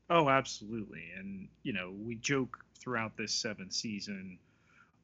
Oh, 0.10 0.30
absolutely. 0.30 1.04
And, 1.18 1.48
you 1.64 1.74
know, 1.74 1.92
we 1.92 2.16
joke 2.16 2.60
throughout 2.80 3.18
this 3.18 3.34
seventh 3.34 3.74
season 3.74 4.40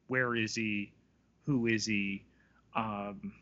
where 0.08 0.36
is 0.36 0.56
he? 0.56 0.94
Who 1.46 1.68
is 1.68 1.86
he? 1.86 2.24
Um, 2.76 3.34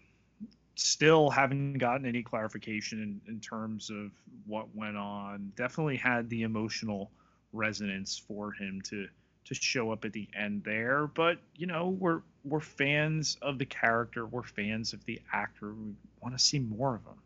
still 0.76 1.30
haven't 1.30 1.80
gotten 1.80 2.06
any 2.06 2.24
clarification 2.24 3.02
in, 3.02 3.34
in 3.34 3.42
terms 3.42 3.90
of 3.92 4.12
what 4.48 4.76
went 4.76 4.98
on. 4.98 5.54
Definitely 5.58 5.98
had 5.98 6.30
the 6.30 6.44
emotional 6.44 7.12
resonance 7.54 8.18
for 8.18 8.52
him 8.54 8.82
to 8.84 9.08
to 9.46 9.56
show 9.56 9.92
up 9.92 10.06
at 10.06 10.14
the 10.14 10.30
end 10.36 10.64
there. 10.66 11.08
But 11.08 11.40
you 11.56 11.68
know, 11.68 11.90
we're 11.90 12.22
we're 12.46 12.62
fans 12.62 13.38
of 13.42 13.60
the 13.60 13.66
character. 13.66 14.26
We're 14.26 14.44
fans 14.44 14.94
of 14.94 15.06
the 15.06 15.22
actor. 15.34 15.74
We 15.74 15.94
want 16.22 16.38
to 16.38 16.44
see 16.44 16.60
more 16.60 16.96
of 16.96 17.04
him. 17.06 17.23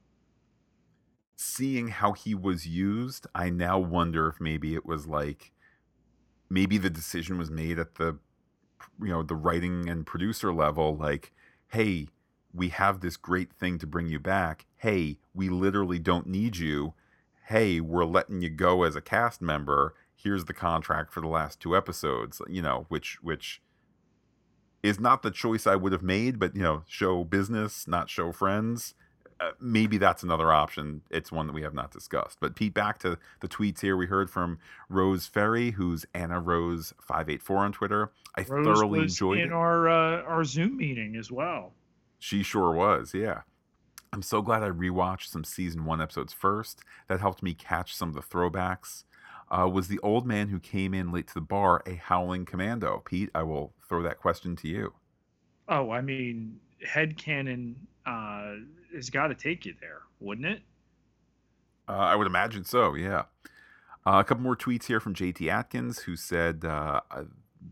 Seeing 1.39 1.89
how 1.89 2.13
he 2.13 2.33
was 2.33 2.65
used, 2.65 3.27
I 3.35 3.51
now 3.51 3.77
wonder 3.77 4.27
if 4.27 4.41
maybe 4.41 4.73
it 4.73 4.87
was 4.87 5.05
like 5.05 5.51
maybe 6.49 6.79
the 6.79 6.89
decision 6.89 7.37
was 7.37 7.51
made 7.51 7.77
at 7.77 7.95
the 7.95 8.17
you 8.99 9.09
know 9.09 9.21
the 9.21 9.35
writing 9.35 9.87
and 9.87 10.05
producer 10.05 10.51
level 10.51 10.95
like 10.95 11.33
hey 11.67 12.07
we 12.53 12.69
have 12.69 13.01
this 13.01 13.17
great 13.17 13.53
thing 13.53 13.77
to 13.77 13.85
bring 13.85 14.07
you 14.07 14.17
back. 14.17 14.65
Hey 14.77 15.19
we 15.35 15.47
literally 15.47 15.99
don't 15.99 16.25
need 16.25 16.57
you. 16.57 16.95
Hey 17.45 17.79
we're 17.81 18.05
letting 18.05 18.41
you 18.41 18.49
go 18.49 18.81
as 18.81 18.95
a 18.95 19.01
cast 19.01 19.39
member. 19.39 19.93
Here's 20.15 20.45
the 20.45 20.55
contract 20.55 21.13
for 21.13 21.21
the 21.21 21.27
last 21.27 21.59
two 21.59 21.77
episodes 21.77 22.41
you 22.49 22.63
know 22.63 22.87
which 22.89 23.19
which 23.21 23.61
is 24.81 24.99
not 24.99 25.21
the 25.21 25.29
choice 25.29 25.67
i 25.67 25.75
would 25.75 25.91
have 25.91 26.01
made 26.01 26.39
but 26.39 26.55
you 26.55 26.63
know 26.63 26.83
show 26.87 27.23
business 27.23 27.87
not 27.87 28.09
show 28.09 28.31
friends 28.31 28.95
uh, 29.39 29.51
maybe 29.59 29.97
that's 29.97 30.23
another 30.23 30.51
option 30.51 31.01
it's 31.09 31.31
one 31.31 31.47
that 31.47 31.53
we 31.53 31.61
have 31.61 31.73
not 31.73 31.91
discussed 31.91 32.37
but 32.39 32.55
pete 32.55 32.73
back 32.73 32.97
to 32.99 33.17
the 33.41 33.47
tweets 33.47 33.81
here 33.81 33.95
we 33.95 34.05
heard 34.05 34.29
from 34.29 34.57
rose 34.89 35.27
ferry 35.27 35.71
who's 35.71 36.05
anna 36.13 36.39
rose 36.39 36.93
584 37.01 37.57
on 37.57 37.71
twitter 37.71 38.11
i 38.35 38.41
Rose 38.41 38.65
thoroughly 38.65 39.01
enjoyed 39.01 39.39
in 39.39 39.49
it 39.49 39.51
our 39.51 39.89
uh, 39.89 40.21
our 40.23 40.43
Zoom 40.43 40.77
meeting 40.77 41.15
as 41.15 41.31
well. 41.31 41.73
she 42.19 42.43
sure 42.43 42.71
was, 42.73 43.13
yeah. 43.13 43.41
I'm 44.13 44.21
so 44.21 44.41
glad 44.41 44.63
I 44.63 44.69
rewatched 44.69 45.27
some 45.27 45.43
season 45.43 45.85
one 45.85 46.01
episodes 46.01 46.33
first. 46.33 46.81
That 47.07 47.19
helped 47.19 47.43
me 47.43 47.53
catch 47.53 47.93
some 47.93 48.09
of 48.09 48.15
the 48.15 48.21
throwbacks. 48.21 49.03
Uh, 49.49 49.67
was 49.71 49.87
the 49.87 49.99
old 49.99 50.25
man 50.25 50.49
who 50.49 50.59
came 50.59 50.93
in 50.93 51.11
late 51.11 51.27
to 51.27 51.33
the 51.33 51.41
bar 51.41 51.81
a 51.85 51.95
howling 51.95 52.45
commando? 52.45 53.01
Pete, 53.05 53.29
I 53.35 53.43
will 53.43 53.73
throw 53.87 54.01
that 54.03 54.19
question 54.19 54.55
to 54.57 54.67
you. 54.67 54.93
Oh, 55.67 55.91
I 55.91 56.01
mean, 56.01 56.59
headcanon 56.85 57.75
uh, 58.05 58.55
has 58.95 59.09
got 59.09 59.27
to 59.27 59.35
take 59.35 59.65
you 59.65 59.73
there, 59.79 60.01
wouldn't 60.19 60.47
it? 60.47 60.61
Uh, 61.87 61.93
I 61.93 62.15
would 62.15 62.27
imagine 62.27 62.65
so, 62.65 62.95
yeah. 62.95 63.23
Uh, 64.05 64.19
a 64.19 64.23
couple 64.23 64.43
more 64.43 64.55
tweets 64.55 64.85
here 64.85 64.99
from 64.99 65.13
JT 65.13 65.49
Atkins, 65.49 65.99
who 65.99 66.15
said 66.15 66.63
uh, 66.63 67.01
uh, 67.11 67.23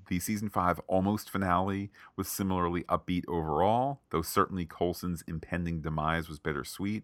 the 0.08 0.20
season 0.20 0.49
five 0.49 0.80
almost 0.88 1.30
finale 1.30 1.91
was 2.16 2.28
similarly 2.28 2.84
upbeat 2.84 3.24
overall, 3.28 4.01
though 4.10 4.22
certainly 4.22 4.66
Coulson's 4.66 5.24
impending 5.28 5.82
demise 5.82 6.28
was 6.28 6.39
bittersweet. 6.39 7.03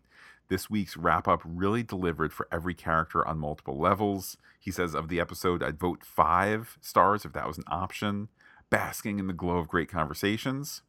This 0.50 0.70
week's 0.70 0.98
wrap 0.98 1.30
up 1.30 1.42
really 1.46 1.82
delivered 1.82 2.34
for 2.34 2.48
every 2.52 2.74
character 2.74 3.26
on 3.26 3.38
multiple 3.38 3.80
levels. 3.80 4.36
He 4.60 4.70
says 4.70 4.94
of 4.94 5.08
the 5.08 5.20
episode, 5.20 5.64
I'd 5.64 5.80
vote 5.80 6.04
five 6.04 6.78
stars 6.82 7.24
if 7.24 7.32
that 7.34 7.48
was 7.48 7.58
an 7.58 7.64
option, 7.68 8.28
basking 8.70 9.18
in 9.18 9.28
the 9.28 9.34
glow 9.34 9.58
of 9.58 9.70
great 9.70 9.90
conversations. 9.90 10.82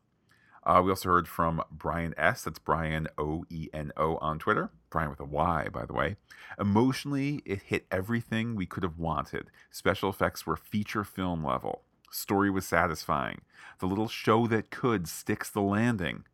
Uh, 0.64 0.80
we 0.84 0.90
also 0.90 1.08
heard 1.08 1.26
from 1.26 1.62
Brian 1.70 2.14
S. 2.16 2.44
That's 2.44 2.58
Brian 2.58 3.08
O 3.18 3.44
E 3.50 3.68
N 3.72 3.92
O 3.96 4.16
on 4.18 4.38
Twitter. 4.38 4.70
Brian 4.90 5.10
with 5.10 5.20
a 5.20 5.24
Y, 5.24 5.68
by 5.72 5.84
the 5.84 5.92
way. 5.92 6.16
Emotionally, 6.58 7.42
it 7.44 7.62
hit 7.62 7.86
everything 7.90 8.54
we 8.54 8.66
could 8.66 8.82
have 8.82 8.98
wanted. 8.98 9.50
Special 9.70 10.10
effects 10.10 10.46
were 10.46 10.56
feature 10.56 11.04
film 11.04 11.44
level. 11.44 11.82
Story 12.10 12.50
was 12.50 12.66
satisfying. 12.66 13.40
The 13.80 13.86
little 13.86 14.08
show 14.08 14.46
that 14.48 14.70
could 14.70 15.08
sticks 15.08 15.50
the 15.50 15.62
landing. 15.62 16.24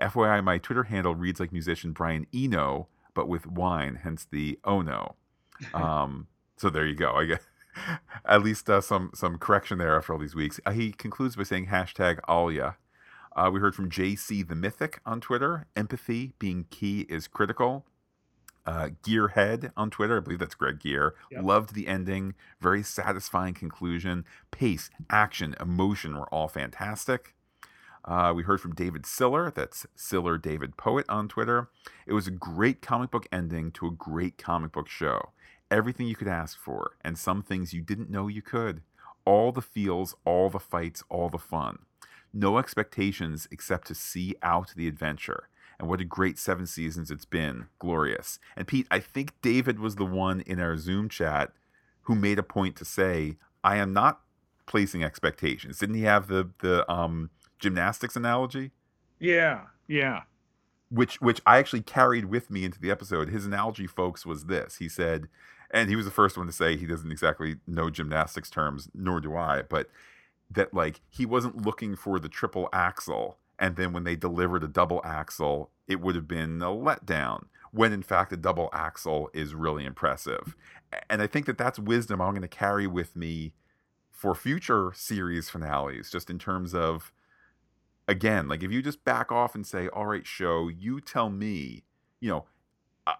FYI, 0.00 0.42
my 0.44 0.58
Twitter 0.58 0.84
handle 0.84 1.14
reads 1.14 1.40
like 1.40 1.52
musician 1.52 1.92
Brian 1.92 2.26
Eno, 2.34 2.88
but 3.14 3.28
with 3.28 3.46
wine, 3.46 4.00
hence 4.02 4.26
the 4.30 4.58
oh 4.64 4.82
no. 4.82 5.14
Um, 5.74 6.28
so 6.56 6.70
there 6.70 6.86
you 6.86 6.94
go. 6.94 7.14
I 7.14 7.24
guess 7.24 7.40
at 8.24 8.42
least 8.42 8.70
uh, 8.70 8.80
some 8.80 9.10
some 9.14 9.38
correction 9.38 9.78
there 9.78 9.96
after 9.96 10.12
all 10.12 10.18
these 10.18 10.34
weeks. 10.34 10.60
Uh, 10.64 10.70
he 10.70 10.92
concludes 10.92 11.34
by 11.36 11.42
saying 11.42 11.66
hashtag 11.66 12.20
Alya. 12.28 12.76
Uh, 13.38 13.48
we 13.52 13.60
heard 13.60 13.72
from 13.76 13.88
JC 13.88 14.46
the 14.46 14.56
Mythic 14.56 15.00
on 15.06 15.20
Twitter. 15.20 15.66
Empathy 15.76 16.32
being 16.40 16.66
key 16.70 17.06
is 17.08 17.28
critical. 17.28 17.86
Uh, 18.66 18.88
Gearhead 19.04 19.70
on 19.76 19.90
Twitter, 19.90 20.16
I 20.16 20.20
believe 20.20 20.40
that's 20.40 20.56
Greg 20.56 20.80
Gear. 20.80 21.14
Yep. 21.30 21.44
Loved 21.44 21.74
the 21.74 21.86
ending. 21.86 22.34
Very 22.60 22.82
satisfying 22.82 23.54
conclusion. 23.54 24.24
Pace, 24.50 24.90
action, 25.08 25.54
emotion 25.60 26.18
were 26.18 26.28
all 26.34 26.48
fantastic. 26.48 27.36
Uh, 28.04 28.32
we 28.34 28.42
heard 28.42 28.60
from 28.60 28.74
David 28.74 29.06
Siller. 29.06 29.52
That's 29.52 29.86
Siller 29.94 30.36
David 30.36 30.76
Poet 30.76 31.06
on 31.08 31.28
Twitter. 31.28 31.70
It 32.08 32.14
was 32.14 32.26
a 32.26 32.32
great 32.32 32.82
comic 32.82 33.12
book 33.12 33.28
ending 33.30 33.70
to 33.72 33.86
a 33.86 33.92
great 33.92 34.36
comic 34.36 34.72
book 34.72 34.88
show. 34.88 35.30
Everything 35.70 36.08
you 36.08 36.16
could 36.16 36.26
ask 36.26 36.58
for, 36.58 36.96
and 37.02 37.16
some 37.16 37.42
things 37.42 37.72
you 37.72 37.82
didn't 37.82 38.10
know 38.10 38.26
you 38.26 38.42
could. 38.42 38.82
All 39.24 39.52
the 39.52 39.62
feels, 39.62 40.16
all 40.24 40.50
the 40.50 40.58
fights, 40.58 41.04
all 41.08 41.28
the 41.28 41.38
fun. 41.38 41.84
No 42.38 42.58
expectations 42.58 43.48
except 43.50 43.86
to 43.88 43.94
see 43.94 44.36
out 44.42 44.72
the 44.76 44.86
adventure. 44.88 45.48
And 45.78 45.88
what 45.88 46.00
a 46.00 46.04
great 46.04 46.38
seven 46.38 46.66
seasons 46.66 47.10
it's 47.10 47.24
been. 47.24 47.66
Glorious. 47.78 48.38
And 48.56 48.66
Pete, 48.66 48.86
I 48.90 49.00
think 49.00 49.32
David 49.42 49.78
was 49.78 49.96
the 49.96 50.04
one 50.04 50.40
in 50.42 50.60
our 50.60 50.76
Zoom 50.76 51.08
chat 51.08 51.52
who 52.02 52.14
made 52.14 52.38
a 52.38 52.42
point 52.42 52.76
to 52.76 52.84
say, 52.84 53.36
I 53.62 53.76
am 53.76 53.92
not 53.92 54.20
placing 54.66 55.02
expectations. 55.04 55.78
Didn't 55.78 55.96
he 55.96 56.02
have 56.02 56.28
the 56.28 56.50
the 56.60 56.90
um 56.90 57.30
gymnastics 57.58 58.16
analogy? 58.16 58.70
Yeah, 59.20 59.62
yeah. 59.88 60.22
which 60.90 61.20
which 61.20 61.40
I 61.46 61.58
actually 61.58 61.82
carried 61.82 62.26
with 62.26 62.50
me 62.50 62.64
into 62.64 62.80
the 62.80 62.90
episode. 62.90 63.28
His 63.30 63.46
analogy, 63.46 63.86
folks, 63.86 64.24
was 64.24 64.46
this. 64.46 64.76
He 64.76 64.88
said, 64.88 65.28
and 65.70 65.88
he 65.90 65.96
was 65.96 66.04
the 66.06 66.10
first 66.10 66.36
one 66.36 66.46
to 66.46 66.52
say 66.52 66.76
he 66.76 66.86
doesn't 66.86 67.12
exactly 67.12 67.56
know 67.66 67.90
gymnastics 67.90 68.50
terms, 68.50 68.88
nor 68.94 69.20
do 69.20 69.36
I, 69.36 69.62
but 69.62 69.88
that 70.50 70.72
like 70.72 71.00
he 71.08 71.26
wasn't 71.26 71.64
looking 71.64 71.96
for 71.96 72.18
the 72.18 72.28
triple 72.28 72.68
axel, 72.72 73.38
and 73.58 73.76
then 73.76 73.92
when 73.92 74.04
they 74.04 74.16
delivered 74.16 74.64
a 74.64 74.68
double 74.68 75.00
axel, 75.04 75.70
it 75.86 76.00
would 76.00 76.14
have 76.14 76.28
been 76.28 76.62
a 76.62 76.66
letdown. 76.66 77.44
When 77.72 77.92
in 77.92 78.02
fact, 78.02 78.32
a 78.32 78.36
double 78.36 78.70
axel 78.72 79.30
is 79.34 79.54
really 79.54 79.84
impressive, 79.84 80.56
and 81.10 81.20
I 81.20 81.26
think 81.26 81.46
that 81.46 81.58
that's 81.58 81.78
wisdom 81.78 82.20
I'm 82.20 82.30
going 82.30 82.42
to 82.42 82.48
carry 82.48 82.86
with 82.86 83.14
me 83.14 83.52
for 84.10 84.34
future 84.34 84.92
series 84.94 85.50
finales, 85.50 86.10
just 86.10 86.30
in 86.30 86.38
terms 86.38 86.74
of 86.74 87.12
again, 88.08 88.48
like 88.48 88.62
if 88.62 88.72
you 88.72 88.82
just 88.82 89.04
back 89.04 89.30
off 89.30 89.54
and 89.54 89.66
say, 89.66 89.88
"All 89.88 90.06
right, 90.06 90.26
show, 90.26 90.68
you 90.68 91.00
tell 91.00 91.28
me," 91.30 91.84
you 92.20 92.30
know, 92.30 92.46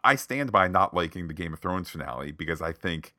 I- 0.05 0.17
stand 0.17 0.53
by 0.53 0.69
not 0.69 0.95
liking 0.95 1.29
the 1.29 1.35
Game 1.35 1.53
of 1.53 1.61
Thrones 1.61 1.91
finale 1.91 2.33
because 2.33 2.61
I 2.61 2.73
think, 2.73 3.15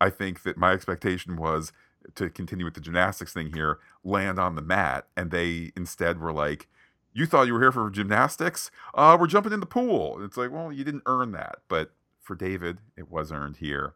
I 0.00 0.10
think 0.10 0.42
that 0.44 0.56
my 0.56 0.72
expectation 0.72 1.36
was 1.36 1.72
to 2.14 2.30
continue 2.30 2.64
with 2.64 2.74
the 2.74 2.80
gymnastics 2.80 3.32
thing 3.32 3.52
here, 3.52 3.78
land 4.04 4.38
on 4.38 4.54
the 4.54 4.62
mat, 4.62 5.06
and 5.16 5.30
they 5.30 5.72
instead 5.76 6.18
were 6.18 6.32
like, 6.32 6.68
"You 7.12 7.26
thought 7.26 7.46
you 7.46 7.54
were 7.54 7.60
here 7.60 7.72
for 7.72 7.90
gymnastics? 7.90 8.70
Uh, 8.94 9.16
we're 9.18 9.26
jumping 9.26 9.52
in 9.52 9.60
the 9.60 9.66
pool." 9.66 10.22
It's 10.22 10.36
like, 10.36 10.50
well, 10.50 10.72
you 10.72 10.84
didn't 10.84 11.02
earn 11.06 11.32
that, 11.32 11.58
but 11.68 11.92
for 12.20 12.34
David, 12.34 12.78
it 12.96 13.10
was 13.10 13.32
earned 13.32 13.58
here. 13.58 13.94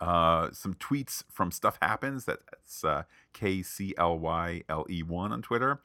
Uh, 0.00 0.50
some 0.52 0.74
tweets 0.74 1.24
from 1.32 1.50
Stuff 1.50 1.78
Happens. 1.82 2.24
That's 2.24 2.84
uh, 2.84 3.02
K 3.32 3.62
C 3.62 3.94
L 3.98 4.18
Y 4.18 4.62
L 4.68 4.86
E 4.88 5.02
1 5.02 5.32
on 5.32 5.42
Twitter. 5.42 5.80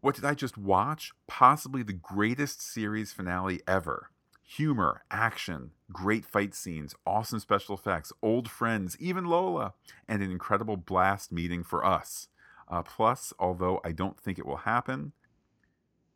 What 0.00 0.14
did 0.14 0.24
I 0.24 0.34
just 0.34 0.58
watch? 0.58 1.12
Possibly 1.26 1.82
the 1.82 1.94
greatest 1.94 2.60
series 2.60 3.12
finale 3.12 3.60
ever. 3.66 4.10
Humor, 4.46 5.02
action, 5.10 5.70
great 5.90 6.24
fight 6.24 6.54
scenes, 6.54 6.94
awesome 7.06 7.40
special 7.40 7.74
effects, 7.74 8.12
old 8.22 8.48
friends, 8.48 8.96
even 9.00 9.24
Lola, 9.24 9.72
and 10.06 10.22
an 10.22 10.30
incredible 10.30 10.76
blast 10.76 11.32
meeting 11.32 11.64
for 11.64 11.84
us. 11.84 12.28
Uh, 12.68 12.82
plus, 12.82 13.32
although 13.38 13.80
I 13.84 13.92
don't 13.92 14.20
think 14.20 14.38
it 14.38 14.46
will 14.46 14.58
happen, 14.58 15.12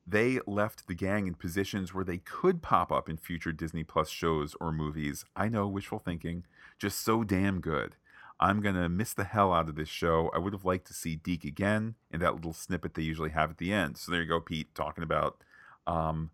they 0.07 0.41
left 0.47 0.87
the 0.87 0.95
gang 0.95 1.27
in 1.27 1.35
positions 1.35 1.93
where 1.93 2.05
they 2.05 2.19
could 2.19 2.63
pop 2.63 2.93
up 2.93 3.09
in 3.09 3.17
future 3.17 3.53
Disney 3.53 3.85
Plus 3.85 4.09
shows 4.09 4.55
or 4.61 4.73
movies. 4.73 5.25
I 5.35 5.49
know, 5.49 5.67
wishful 5.67 5.99
thinking, 5.99 6.45
just 6.79 7.01
so 7.01 7.25
damn 7.25 7.61
good. 7.61 7.97
I'm 8.41 8.61
going 8.61 8.77
to 8.77 8.89
miss 8.89 9.15
the 9.15 9.25
hell 9.25 9.53
out 9.53 9.69
of 9.69 9.75
this 9.75 9.89
show. 9.89 10.31
I 10.35 10.39
would 10.39 10.53
have 10.53 10.65
liked 10.65 10.87
to 10.87 10.95
see 10.95 11.17
Deke 11.17 11.45
again 11.45 11.97
in 12.11 12.21
that 12.21 12.35
little 12.35 12.53
snippet 12.53 12.95
they 12.95 13.03
usually 13.03 13.31
have 13.31 13.51
at 13.51 13.59
the 13.59 13.73
end. 13.73 13.97
So 13.99 14.13
there 14.13 14.23
you 14.23 14.29
go, 14.29 14.41
Pete, 14.41 14.75
talking 14.75 15.03
about, 15.03 15.43
um, 15.87 16.31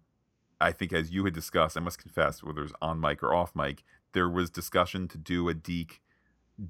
I 0.60 0.72
think 0.72 0.92
as 0.92 1.10
you 1.10 1.24
had 1.24 1.34
discussed, 1.34 1.76
I 1.76 1.80
must 1.80 1.98
confess, 1.98 2.42
whether 2.42 2.60
it 2.60 2.64
was 2.64 2.72
on 2.80 3.00
mic 3.00 3.22
or 3.22 3.34
off 3.34 3.54
mic, 3.54 3.82
there 4.12 4.28
was 4.28 4.50
discussion 4.50 5.08
to 5.08 5.18
do 5.18 5.48
a 5.48 5.54
Deke, 5.54 6.00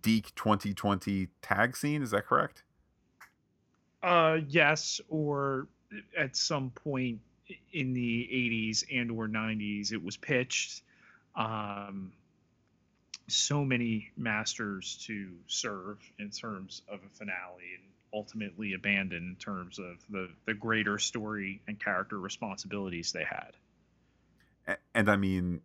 Deke 0.01 0.35
2020 0.35 1.29
tag 1.43 1.77
scene. 1.77 2.03
Is 2.03 2.11
that 2.11 2.27
correct? 2.27 2.65
Uh, 4.03 4.39
yes, 4.49 5.01
or 5.09 5.69
at 6.17 6.37
some 6.37 6.71
point 6.71 7.21
in 7.73 7.93
the 7.93 8.29
80s 8.33 8.85
and 8.93 9.11
or 9.11 9.29
90s 9.29 9.93
it 9.93 10.03
was 10.03 10.17
pitched 10.17 10.83
um, 11.37 12.13
so 13.29 13.65
many 13.65 14.11
masters 14.17 15.03
to 15.07 15.31
serve 15.47 15.99
in 16.19 16.31
terms 16.31 16.83
of 16.89 17.01
a 17.05 17.17
finale 17.17 17.75
and 17.79 17.85
ultimately 18.13 18.75
abandoned 18.75 19.29
in 19.29 19.37
terms 19.37 19.79
of 19.79 19.97
the 20.09 20.29
the 20.47 20.55
greater 20.55 20.99
story 20.99 21.61
and 21.67 21.81
character 21.81 22.19
responsibilities 22.19 23.13
they 23.13 23.25
had 23.25 23.53
And 24.95 25.11
I 25.11 25.17
mean, 25.17 25.61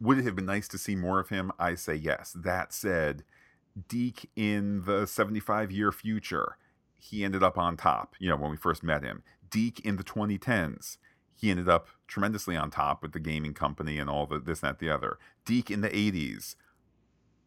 would 0.00 0.18
it 0.18 0.24
have 0.24 0.36
been 0.36 0.46
nice 0.46 0.68
to 0.68 0.78
see 0.78 0.94
more 0.94 1.20
of 1.20 1.28
him? 1.28 1.52
I 1.58 1.74
say 1.74 1.94
yes. 1.94 2.34
That 2.36 2.72
said, 2.72 3.24
Deke 3.88 4.30
in 4.36 4.84
the 4.84 5.06
75 5.06 5.72
year 5.72 5.92
future, 5.92 6.56
he 6.98 7.24
ended 7.24 7.42
up 7.42 7.58
on 7.58 7.76
top, 7.76 8.14
you 8.18 8.28
know, 8.28 8.36
when 8.36 8.50
we 8.50 8.56
first 8.56 8.82
met 8.82 9.02
him. 9.02 9.22
Deke 9.50 9.80
in 9.80 9.96
the 9.96 10.04
2010s, 10.04 10.96
he 11.34 11.50
ended 11.50 11.68
up 11.68 11.88
tremendously 12.06 12.56
on 12.56 12.70
top 12.70 13.02
with 13.02 13.12
the 13.12 13.20
gaming 13.20 13.54
company 13.54 13.98
and 13.98 14.08
all 14.08 14.26
the 14.26 14.38
this, 14.38 14.60
that, 14.60 14.78
the 14.78 14.90
other. 14.90 15.18
Deke 15.44 15.70
in 15.70 15.80
the 15.80 15.90
80s 15.90 16.56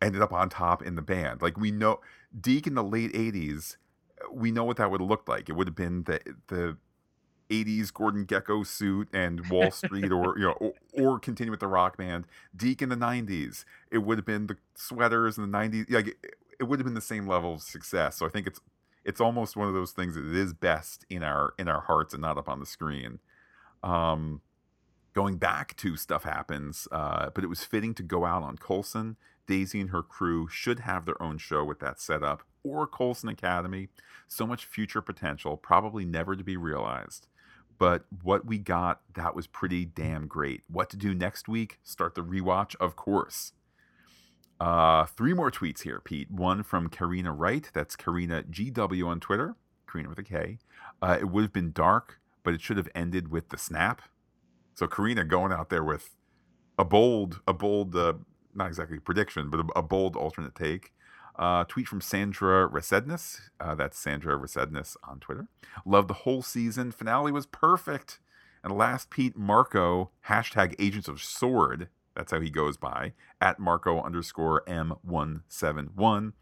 ended 0.02 0.22
up 0.22 0.32
on 0.32 0.50
top 0.50 0.84
in 0.84 0.96
the 0.96 1.02
band. 1.02 1.42
Like 1.42 1.58
we 1.58 1.72
know 1.72 2.02
Deke 2.40 2.68
in 2.68 2.76
the 2.76 2.84
late 2.84 3.14
80s, 3.14 3.78
we 4.32 4.52
know 4.52 4.64
what 4.64 4.78
that 4.78 4.92
would 4.92 5.02
have 5.02 5.10
looked 5.10 5.30
like. 5.30 5.50
It 5.50 5.54
would 5.54 5.68
have 5.68 5.76
been 5.76 6.04
the 6.04 6.20
the 6.48 6.78
80s 7.50 7.94
Gordon 7.94 8.26
Gekko 8.26 8.66
suit 8.66 9.08
and 9.14 9.48
Wall 9.50 9.72
Street 9.72 10.12
or 10.12 10.38
you 10.38 10.46
know 10.46 10.54
or, 10.54 10.74
or 10.94 11.20
continue 11.20 11.52
with 11.52 11.60
the 11.60 11.68
rock 11.68 11.98
band. 11.98 12.26
Deke 12.56 12.84
in 12.84 12.90
the 12.90 12.96
90s, 12.96 13.66
it 13.92 14.00
would 14.00 14.18
have 14.18 14.26
been 14.26 14.48
the 14.48 14.58
sweaters 14.76 15.38
in 15.38 15.50
the 15.50 15.58
90s. 15.58 15.90
Like 15.90 16.08
it, 16.08 16.36
it 16.60 16.64
would 16.64 16.80
have 16.80 16.86
been 16.86 16.96
the 16.96 17.02
same 17.02 17.28
level 17.28 17.56
of 17.56 17.62
success. 17.62 18.18
So 18.18 18.26
I 18.26 18.30
think 18.30 18.48
it's 18.48 18.60
it's 19.06 19.22
almost 19.22 19.56
one 19.56 19.68
of 19.68 19.74
those 19.74 19.92
things 19.92 20.16
that 20.16 20.26
it 20.26 20.36
is 20.36 20.54
best 20.54 21.06
in 21.10 21.24
our 21.24 21.54
in 21.58 21.68
our 21.68 21.82
hearts 21.82 22.14
and 22.14 22.22
not 22.22 22.38
up 22.38 22.50
on 22.50 22.60
the 22.60 22.66
screen. 22.66 23.20
Um 23.84 24.42
going 25.18 25.38
back 25.38 25.76
to 25.78 25.98
stuff 25.98 26.26
happens, 26.26 26.88
uh, 26.92 27.32
but 27.34 27.44
it 27.44 27.48
was 27.48 27.64
fitting 27.64 27.96
to 27.96 28.04
go 28.04 28.24
out 28.24 28.44
on 28.44 28.56
Coulson. 28.56 29.16
Daisy 29.48 29.82
and 29.82 29.90
her 29.90 30.04
crew 30.04 30.48
should 30.48 30.82
have 30.82 31.06
their 31.06 31.20
own 31.20 31.40
show 31.40 31.64
with 31.64 31.80
that 31.80 32.00
setup, 32.00 32.44
or 32.64 32.86
Coulson 32.86 33.28
Academy. 33.28 33.88
So 34.28 34.46
much 34.46 34.66
future 34.66 35.02
potential, 35.02 35.58
probably 35.58 36.06
never 36.06 36.36
to 36.36 36.44
be 36.44 36.56
realized. 36.56 37.26
But 37.80 38.06
what 38.24 38.46
we 38.46 38.58
got, 38.58 39.02
that 39.16 39.36
was 39.36 39.48
pretty 39.48 39.86
damn 39.86 40.28
great. 40.28 40.64
What 40.68 40.90
to 40.92 40.98
do 40.98 41.14
next 41.14 41.48
week? 41.48 41.80
Start 41.84 42.16
the 42.16 42.22
rewatch, 42.24 42.76
of 42.78 42.96
course. 42.96 43.54
Uh, 44.60 45.06
three 45.06 45.34
more 45.34 45.52
tweets 45.52 45.84
here, 45.84 46.02
Pete. 46.04 46.32
One 46.32 46.64
from 46.64 46.90
Karina 46.90 47.32
Wright. 47.32 47.70
That's 47.74 47.96
Karina 47.96 48.44
GW 48.44 49.06
on 49.06 49.20
Twitter. 49.20 49.56
Karina 49.88 50.10
with 50.10 50.18
a 50.18 50.24
K. 50.24 50.58
Uh, 51.02 51.18
it 51.20 51.26
would 51.26 51.44
have 51.44 51.54
been 51.54 51.72
dark, 51.72 52.20
but 52.44 52.54
it 52.54 52.62
should 52.62 52.78
have 52.78 52.90
ended 52.96 53.30
with 53.30 53.50
the 53.50 53.58
snap. 53.58 54.02
So 54.74 54.88
Karina 54.88 55.24
going 55.24 55.52
out 55.52 55.70
there 55.70 55.84
with 55.84 56.16
a 56.78 56.86
bold, 56.86 57.42
a 57.48 57.54
bold, 57.54 57.96
uh, 57.96 58.14
not 58.56 58.68
exactly 58.68 59.00
prediction, 59.00 59.50
but 59.50 59.60
a, 59.60 59.80
a 59.80 59.84
bold 59.84 60.16
alternate 60.16 60.56
take. 60.56 60.94
Uh, 61.38 61.64
tweet 61.66 61.88
from 61.88 62.02
Sandra 62.02 62.68
Resednis. 62.68 63.42
Uh, 63.60 63.76
that's 63.76 63.98
Sandra 63.98 64.38
Resednis 64.38 64.96
on 65.08 65.20
Twitter. 65.20 65.48
Love 65.86 66.08
the 66.08 66.14
whole 66.16 66.42
season. 66.42 66.92
Finale 66.92 67.32
was 67.32 67.46
perfect. 67.46 68.20
And 68.64 68.76
last, 68.76 69.10
Pete 69.10 69.38
Marco, 69.38 70.10
hashtag 70.28 70.76
Agents 70.80 71.08
of 71.08 71.22
Sword. 71.22 71.90
That's 72.16 72.32
how 72.32 72.40
he 72.40 72.50
goes 72.50 72.78
by, 72.78 73.14
at 73.40 73.60
Marco 73.60 74.02
underscore 74.02 74.64
M171. 74.68 76.34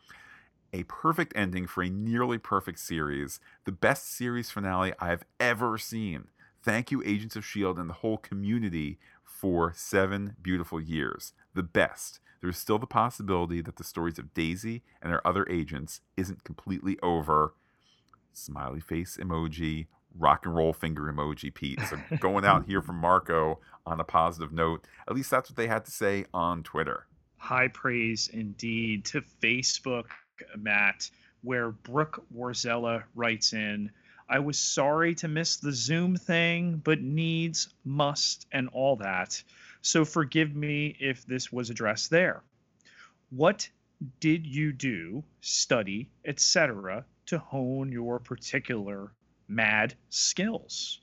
A 0.71 0.83
perfect 0.83 1.33
ending 1.35 1.67
for 1.67 1.83
a 1.83 1.89
nearly 1.89 2.37
perfect 2.37 2.79
series. 2.79 3.39
The 3.65 3.73
best 3.73 4.09
series 4.09 4.49
finale 4.49 4.93
I've 4.99 5.25
ever 5.39 5.77
seen. 5.77 6.27
Thank 6.63 6.91
you, 6.91 7.03
Agents 7.05 7.35
of 7.35 7.43
S.H.I.E.L.D. 7.43 7.79
and 7.79 7.89
the 7.89 7.95
whole 7.95 8.17
community 8.17 8.97
for 9.23 9.73
seven 9.75 10.35
beautiful 10.41 10.81
years. 10.81 11.33
The 11.53 11.63
best. 11.63 12.19
There 12.45 12.51
is 12.51 12.59
still 12.59 12.77
the 12.77 12.85
possibility 12.85 13.59
that 13.61 13.77
the 13.77 13.83
stories 13.83 14.19
of 14.19 14.35
Daisy 14.35 14.83
and 15.01 15.11
her 15.11 15.27
other 15.27 15.49
agents 15.49 16.01
isn't 16.15 16.43
completely 16.43 16.95
over. 17.01 17.55
Smiley 18.33 18.79
face 18.79 19.17
emoji, 19.19 19.87
rock 20.15 20.45
and 20.45 20.55
roll 20.55 20.71
finger 20.71 21.11
emoji, 21.11 21.51
Pete. 21.51 21.79
So 21.89 21.97
going 22.19 22.45
out 22.45 22.67
here 22.67 22.83
from 22.83 22.97
Marco 22.97 23.61
on 23.87 23.99
a 23.99 24.03
positive 24.03 24.51
note. 24.51 24.85
At 25.07 25.15
least 25.15 25.31
that's 25.31 25.49
what 25.49 25.57
they 25.57 25.65
had 25.65 25.85
to 25.85 25.91
say 25.91 26.25
on 26.35 26.61
Twitter. 26.61 27.07
high 27.37 27.69
praise 27.69 28.29
indeed 28.31 29.05
to 29.05 29.23
Facebook, 29.41 30.05
Matt, 30.55 31.09
where 31.41 31.71
Brooke 31.71 32.23
Warzella 32.31 33.05
writes 33.15 33.53
in, 33.53 33.89
I 34.27 34.39
was 34.39 34.57
sorry 34.57 35.15
to 35.15 35.27
miss 35.27 35.57
the 35.57 35.71
Zoom 35.71 36.15
thing, 36.15 36.77
but 36.77 37.01
needs, 37.01 37.69
must, 37.83 38.47
and 38.51 38.69
all 38.69 38.95
that. 38.97 39.41
So 39.81 40.03
forgive 40.03 40.55
me 40.55 40.95
if 40.99 41.25
this 41.25 41.51
was 41.51 41.69
addressed 41.69 42.09
there. 42.09 42.41
What 43.29 43.69
did 44.19 44.47
you 44.47 44.73
do, 44.73 45.23
study, 45.41 46.09
etc., 46.25 47.05
to 47.27 47.37
hone 47.37 47.91
your 47.91 48.19
particular 48.19 49.11
mad 49.47 49.95
skills? 50.09 51.01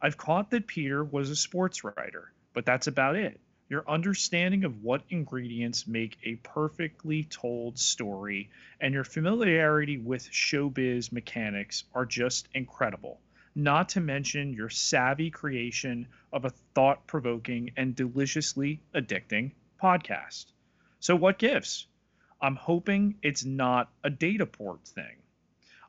I've 0.00 0.16
caught 0.16 0.50
that 0.50 0.66
Peter 0.66 1.04
was 1.04 1.30
a 1.30 1.36
sports 1.36 1.84
writer, 1.84 2.32
but 2.54 2.64
that's 2.64 2.86
about 2.86 3.16
it. 3.16 3.38
Your 3.72 3.88
understanding 3.88 4.64
of 4.64 4.82
what 4.82 5.02
ingredients 5.08 5.86
make 5.86 6.18
a 6.24 6.36
perfectly 6.36 7.24
told 7.24 7.78
story 7.78 8.50
and 8.78 8.92
your 8.92 9.02
familiarity 9.02 9.96
with 9.96 10.30
showbiz 10.30 11.10
mechanics 11.10 11.84
are 11.94 12.04
just 12.04 12.50
incredible. 12.52 13.18
Not 13.54 13.88
to 13.88 14.00
mention 14.02 14.52
your 14.52 14.68
savvy 14.68 15.30
creation 15.30 16.06
of 16.34 16.44
a 16.44 16.52
thought 16.74 17.06
provoking 17.06 17.70
and 17.74 17.96
deliciously 17.96 18.82
addicting 18.94 19.52
podcast. 19.82 20.52
So, 21.00 21.16
what 21.16 21.38
gives? 21.38 21.86
I'm 22.42 22.56
hoping 22.56 23.14
it's 23.22 23.46
not 23.46 23.90
a 24.04 24.10
data 24.10 24.44
port 24.44 24.86
thing. 24.86 25.16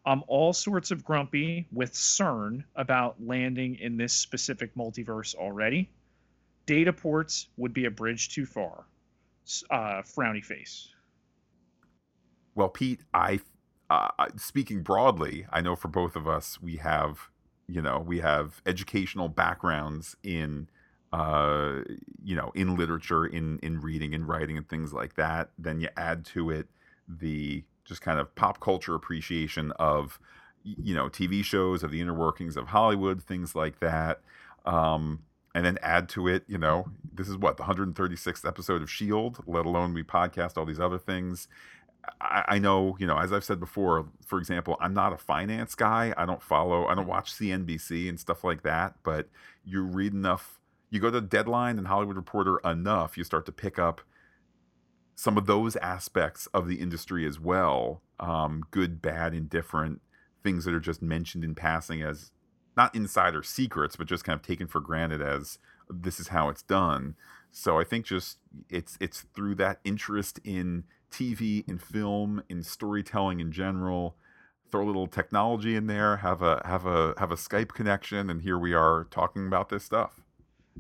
I'm 0.06 0.24
all 0.28 0.54
sorts 0.54 0.92
of 0.92 1.04
grumpy 1.04 1.68
with 1.70 1.92
CERN 1.92 2.64
about 2.78 3.22
landing 3.22 3.76
in 3.76 3.98
this 3.98 4.14
specific 4.14 4.74
multiverse 4.76 5.36
already. 5.36 5.90
Data 6.66 6.94
ports 6.94 7.50
would 7.58 7.74
be 7.74 7.86
a 7.86 7.92
bridge 7.92 8.34
too 8.34 8.46
far. 8.46 8.86
Uh, 9.70 10.02
frowny 10.02 10.44
face. 10.44 10.90
Well, 12.56 12.70
Pete, 12.70 13.02
I 13.14 13.40
uh, 13.90 14.28
speaking 14.38 14.82
broadly, 14.82 15.46
I 15.52 15.62
know 15.62 15.76
for 15.76 15.88
both 15.88 16.16
of 16.16 16.28
us, 16.28 16.62
we 16.62 16.78
have 16.78 17.30
you 17.68 17.82
know 17.82 18.00
we 18.00 18.20
have 18.20 18.62
educational 18.66 19.30
backgrounds 19.30 20.16
in 20.24 20.70
uh, 21.12 21.82
you 22.24 22.36
know 22.36 22.52
in 22.56 22.76
literature, 22.76 23.26
in 23.26 23.60
in 23.60 23.82
reading 23.82 24.14
and 24.14 24.28
writing 24.28 24.58
and 24.58 24.68
things 24.68 24.94
like 24.94 25.16
that. 25.16 25.50
Then 25.58 25.80
you 25.80 25.90
add 25.98 26.26
to 26.28 26.50
it 26.50 26.68
the 27.08 27.64
just 27.86 28.02
kind 28.02 28.20
of 28.20 28.34
pop 28.36 28.60
culture 28.60 28.96
appreciation 28.96 29.72
of 29.74 30.20
you 30.64 30.96
know 30.96 31.10
TV 31.10 31.44
shows, 31.44 31.84
of 31.84 31.92
the 31.92 32.02
inner 32.02 32.14
workings 32.14 32.56
of 32.56 32.68
Hollywood, 32.68 33.22
things 33.22 33.56
like 33.56 33.80
that. 33.80 34.22
Um, 34.66 35.20
and 35.54 35.66
then 35.66 35.78
add 35.82 36.10
to 36.10 36.28
it, 36.28 36.44
you 36.48 36.58
know, 36.58 36.88
this 37.14 37.30
is 37.30 37.38
what 37.38 37.58
the 37.58 37.64
136th 37.64 38.48
episode 38.48 38.82
of 38.82 38.90
Shield. 38.90 39.44
Let 39.46 39.66
alone 39.66 39.94
we 39.94 40.04
podcast 40.04 40.58
all 40.58 40.66
these 40.66 40.80
other 40.80 40.98
things. 40.98 41.48
I, 42.20 42.44
I 42.48 42.60
know, 42.60 42.98
you 43.00 43.08
know, 43.08 43.18
as 43.18 43.32
I've 43.32 43.44
said 43.44 43.60
before, 43.60 44.08
for 44.26 44.40
example, 44.40 44.78
I'm 44.80 44.94
not 44.94 45.14
a 45.14 45.18
finance 45.18 45.76
guy. 45.76 46.14
I 46.18 46.26
don't 46.26 46.42
follow, 46.42 46.88
I 46.88 46.96
don't 46.96 47.08
watch 47.08 47.34
CNBC 47.34 48.10
and 48.10 48.20
stuff 48.20 48.44
like 48.44 48.64
that. 48.64 48.96
But 49.04 49.30
you 49.64 49.84
read 49.84 50.14
enough, 50.14 50.60
you 50.90 51.00
go 51.00 51.12
to 51.12 51.22
Deadline 51.22 51.78
and 51.78 51.88
Hollywood 51.88 52.16
Reporter 52.16 52.60
enough, 52.66 53.18
you 53.18 53.24
start 53.24 53.46
to 53.46 53.52
pick 53.52 53.78
up 53.78 54.02
some 55.16 55.38
of 55.38 55.46
those 55.46 55.76
aspects 55.78 56.48
of 56.48 56.68
the 56.68 56.76
industry 56.76 57.26
as 57.28 57.40
well 57.40 58.02
um, 58.20 58.64
good, 58.72 59.02
bad, 59.02 59.34
indifferent 59.34 60.02
things 60.44 60.66
that 60.66 60.74
are 60.74 60.80
just 60.80 61.02
mentioned 61.02 61.44
in 61.44 61.56
passing 61.56 62.02
as 62.02 62.32
not 62.76 62.96
insider 62.96 63.44
secrets, 63.44 63.96
but 63.96 64.08
just 64.08 64.24
kind 64.24 64.36
of 64.36 64.46
taken 64.46 64.68
for 64.68 64.80
granted 64.80 65.22
as 65.22 65.60
this 65.90 66.20
is 66.20 66.30
how 66.30 66.50
it's 66.50 66.62
done. 66.62 67.16
So 67.52 67.80
I 67.80 67.84
think 67.84 68.06
just 68.06 68.40
it's 68.70 68.98
it's 69.00 69.22
through 69.36 69.56
that 69.56 69.80
interest 69.84 70.40
in 70.44 70.86
TV, 71.12 71.68
in 71.70 71.78
film, 71.78 72.44
in 72.50 72.64
storytelling 72.64 73.40
in 73.40 73.52
general. 73.52 74.16
Throw 74.72 74.84
a 74.84 74.88
little 74.88 75.06
technology 75.06 75.76
in 75.76 75.86
there, 75.86 76.18
have 76.18 76.42
a 76.42 76.62
have 76.66 76.86
a 76.88 77.14
have 77.18 77.32
a 77.32 77.36
Skype 77.36 77.70
connection, 77.70 78.30
and 78.30 78.42
here 78.42 78.58
we 78.58 78.74
are 78.74 79.06
talking 79.12 79.46
about 79.46 79.70
this 79.70 79.84
stuff. 79.84 80.22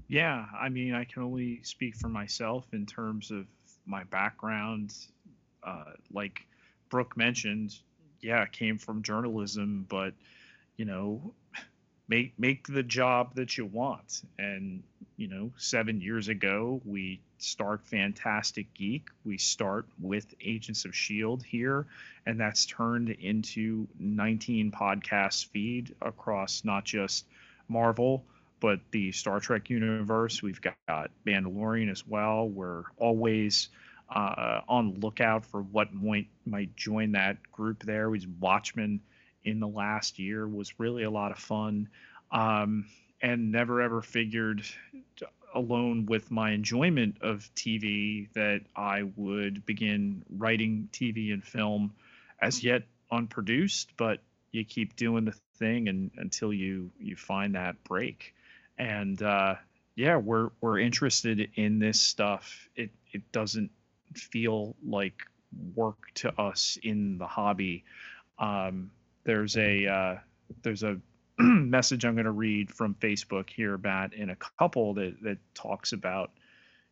Yeah, 0.07 0.45
I 0.59 0.69
mean, 0.69 0.95
I 0.95 1.03
can 1.03 1.21
only 1.21 1.61
speak 1.61 1.95
for 1.95 2.09
myself 2.09 2.65
in 2.73 2.87
terms 2.87 3.29
of 3.29 3.45
my 3.85 4.03
background. 4.05 4.95
Uh, 5.61 5.91
like 6.11 6.47
Brooke 6.89 7.15
mentioned, 7.15 7.75
yeah, 8.19 8.45
came 8.47 8.79
from 8.79 9.03
journalism, 9.03 9.85
but 9.87 10.15
you 10.77 10.85
know, 10.85 11.35
make 12.13 12.33
make 12.37 12.67
the 12.67 12.83
job 12.83 13.35
that 13.35 13.57
you 13.57 13.65
want. 13.65 14.21
And 14.37 14.83
you 15.17 15.27
know, 15.27 15.51
seven 15.57 16.01
years 16.01 16.27
ago, 16.27 16.81
we 16.85 17.19
start 17.37 17.85
Phantastic 17.85 18.73
Geek. 18.73 19.09
We 19.25 19.37
start 19.37 19.85
with 19.99 20.25
Agents 20.41 20.85
of 20.85 20.95
Shield 20.95 21.43
here, 21.43 21.85
and 22.25 22.39
that's 22.39 22.65
turned 22.65 23.09
into 23.09 23.87
19 23.99 24.71
podcast 24.71 25.47
feed 25.47 25.95
across 26.01 26.63
not 26.63 26.85
just 26.85 27.25
Marvel 27.67 28.23
but 28.59 28.79
the 28.91 29.11
Star 29.11 29.41
Trek 29.41 29.69
universe. 29.69 30.41
We've 30.41 30.61
got 30.61 31.11
Mandalorian 31.27 31.91
as 31.91 32.07
well. 32.07 32.47
We're 32.47 32.83
always 32.95 33.67
uh, 34.09 34.61
on 34.69 35.01
lookout 35.01 35.45
for 35.45 35.61
what 35.61 35.93
might 35.93 36.27
might 36.45 36.73
join 36.77 37.11
that 37.11 37.51
group 37.51 37.83
there. 37.83 38.09
We 38.09 38.25
Watchmen 38.39 39.01
in 39.45 39.59
the 39.59 39.67
last 39.67 40.19
year 40.19 40.47
was 40.47 40.79
really 40.79 41.03
a 41.03 41.11
lot 41.11 41.31
of 41.31 41.39
fun, 41.39 41.89
um, 42.31 42.85
and 43.21 43.51
never 43.51 43.81
ever 43.81 44.01
figured 44.01 44.63
alone 45.55 46.05
with 46.07 46.31
my 46.31 46.51
enjoyment 46.51 47.17
of 47.21 47.49
TV 47.55 48.31
that 48.33 48.61
I 48.75 49.03
would 49.15 49.65
begin 49.65 50.23
writing 50.29 50.89
TV 50.91 51.31
and 51.33 51.43
film 51.43 51.93
as 52.41 52.63
yet 52.63 52.83
unproduced, 53.11 53.95
but 53.97 54.19
you 54.51 54.65
keep 54.65 54.95
doing 54.95 55.25
the 55.25 55.35
thing 55.57 55.87
and 55.87 56.11
until 56.17 56.51
you 56.53 56.91
you 56.99 57.15
find 57.15 57.55
that 57.55 57.83
break 57.83 58.33
and 58.77 59.21
uh, 59.21 59.55
yeah, 59.95 60.17
we're 60.17 60.49
we're 60.61 60.79
interested 60.79 61.49
in 61.55 61.79
this 61.79 62.01
stuff. 62.01 62.69
It 62.75 62.91
it 63.11 63.31
doesn't 63.31 63.71
feel 64.15 64.75
like 64.85 65.21
work 65.75 65.97
to 66.15 66.39
us 66.39 66.77
in 66.81 67.17
the 67.17 67.27
hobby. 67.27 67.83
Um, 68.39 68.91
there's 69.23 69.57
a 69.57 69.87
uh, 69.87 70.15
there's 70.61 70.83
a 70.83 70.99
message 71.39 72.05
I'm 72.05 72.15
going 72.15 72.25
to 72.25 72.31
read 72.31 72.71
from 72.71 72.95
Facebook 72.95 73.49
here, 73.49 73.77
Matt, 73.77 74.13
in 74.13 74.29
a 74.29 74.35
couple 74.35 74.93
that 74.95 75.21
that 75.23 75.37
talks 75.53 75.93
about 75.93 76.31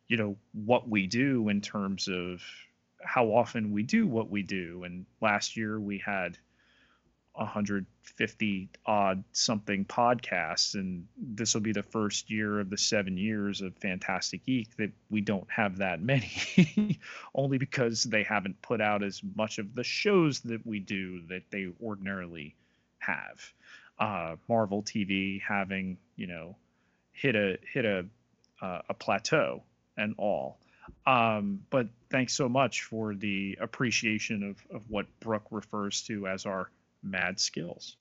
you 0.08 0.16
know 0.16 0.36
what 0.52 0.88
we 0.88 1.06
do 1.06 1.48
in 1.48 1.60
terms 1.60 2.08
of 2.08 2.42
how 3.04 3.26
often 3.26 3.72
we 3.72 3.82
do 3.82 4.06
what 4.06 4.30
we 4.30 4.42
do. 4.42 4.84
And 4.84 5.06
last 5.20 5.56
year 5.56 5.80
we 5.80 5.98
had 5.98 6.38
150 7.34 8.68
odd 8.84 9.24
something 9.32 9.84
podcasts 9.86 10.74
and 10.74 11.06
this 11.16 11.54
will 11.54 11.62
be 11.62 11.72
the 11.72 11.82
first 11.82 12.30
year 12.30 12.60
of 12.60 12.68
the 12.68 12.76
seven 12.76 13.16
years 13.16 13.62
of 13.62 13.74
Phantastic 13.76 14.44
Geek 14.44 14.76
that 14.76 14.90
we 15.10 15.22
don't 15.22 15.50
have 15.50 15.78
that 15.78 16.02
many 16.02 17.00
only 17.34 17.56
because 17.56 18.02
they 18.02 18.22
haven't 18.22 18.60
put 18.60 18.80
out 18.80 19.02
as 19.02 19.22
much 19.34 19.58
of 19.58 19.74
the 19.74 19.84
shows 19.84 20.40
that 20.40 20.66
we 20.66 20.78
do 20.78 21.22
that 21.28 21.42
they 21.50 21.68
ordinarily 21.82 22.54
have. 22.98 23.52
Uh, 23.98 24.36
marvel 24.48 24.82
tv 24.82 25.40
having 25.40 25.96
you 26.16 26.26
know 26.26 26.56
hit 27.12 27.36
a 27.36 27.58
hit 27.72 27.84
a 27.84 28.04
uh, 28.60 28.82
a 28.88 28.94
plateau 28.94 29.62
and 29.96 30.14
all. 30.18 30.58
Um, 31.06 31.60
but 31.70 31.88
thanks 32.10 32.34
so 32.34 32.48
much 32.48 32.82
for 32.82 33.14
the 33.14 33.58
appreciation 33.60 34.42
of, 34.42 34.76
of 34.76 34.90
what 34.90 35.06
brooke 35.20 35.46
refers 35.50 36.02
to 36.02 36.26
as 36.26 36.46
our 36.46 36.70
mad 37.02 37.40
skills. 37.40 37.96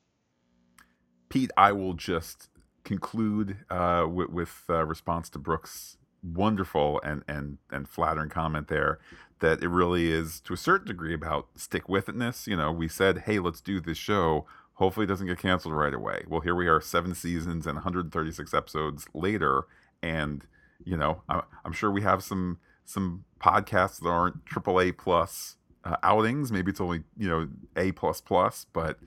Pete, 1.29 1.51
I 1.55 1.71
will 1.71 1.93
just 1.93 2.49
conclude 2.83 3.57
uh, 3.69 4.05
with, 4.09 4.29
with 4.29 4.63
uh, 4.69 4.85
response 4.85 5.29
to 5.29 5.39
Brooks' 5.39 5.97
wonderful 6.23 6.99
and, 7.03 7.23
and, 7.27 7.57
and 7.71 7.87
flattering 7.87 8.29
comment 8.29 8.67
there 8.67 8.99
that 9.39 9.61
it 9.61 9.69
really 9.69 10.11
is 10.11 10.39
to 10.41 10.53
a 10.53 10.57
certain 10.57 10.87
degree 10.87 11.13
about 11.13 11.47
stick 11.55 11.89
with 11.89 12.05
itness. 12.05 12.47
You 12.47 12.55
know, 12.55 12.71
we 12.71 12.87
said, 12.87 13.19
hey, 13.19 13.39
let's 13.39 13.59
do 13.59 13.79
this 13.79 13.97
show. 13.97 14.45
Hopefully, 14.75 15.03
it 15.03 15.07
doesn't 15.07 15.27
get 15.27 15.39
canceled 15.39 15.75
right 15.75 15.93
away. 15.93 16.23
Well, 16.27 16.41
here 16.41 16.55
we 16.55 16.67
are, 16.67 16.79
seven 16.79 17.13
seasons 17.13 17.67
and 17.67 17.75
136 17.75 18.53
episodes 18.53 19.05
later, 19.13 19.63
and 20.01 20.45
you 20.83 20.97
know, 20.97 21.21
I, 21.29 21.41
I'm 21.63 21.73
sure 21.73 21.91
we 21.91 22.01
have 22.01 22.23
some 22.23 22.59
some 22.85 23.25
podcasts 23.39 23.99
that 23.99 24.09
aren't 24.09 24.45
AAA 24.45 24.97
plus 24.97 25.57
uh, 25.83 25.97
outings. 26.03 26.51
Maybe 26.51 26.71
it's 26.71 26.81
only 26.81 27.03
you 27.17 27.29
know 27.29 27.47
A 27.75 27.91
plus 27.91 28.21
plus, 28.21 28.65
but 28.73 28.99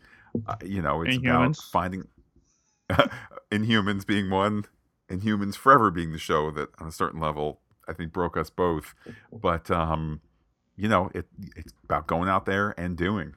uh, 0.46 0.56
you 0.64 0.82
know 0.82 1.02
it's 1.02 1.16
Inhumans. 1.16 1.22
about 1.22 1.56
finding 1.56 2.08
Inhumans 3.50 4.06
being 4.06 4.30
one, 4.30 4.64
Inhumans 5.10 5.56
Forever 5.56 5.90
being 5.90 6.12
the 6.12 6.18
show 6.18 6.50
that 6.50 6.68
on 6.78 6.88
a 6.88 6.92
certain 6.92 7.20
level 7.20 7.60
I 7.88 7.92
think 7.92 8.12
broke 8.12 8.36
us 8.36 8.50
both. 8.50 8.94
But 9.32 9.70
um, 9.70 10.20
you 10.76 10.88
know 10.88 11.10
it 11.14 11.26
it's 11.56 11.72
about 11.84 12.06
going 12.06 12.28
out 12.28 12.46
there 12.46 12.74
and 12.78 12.96
doing. 12.96 13.34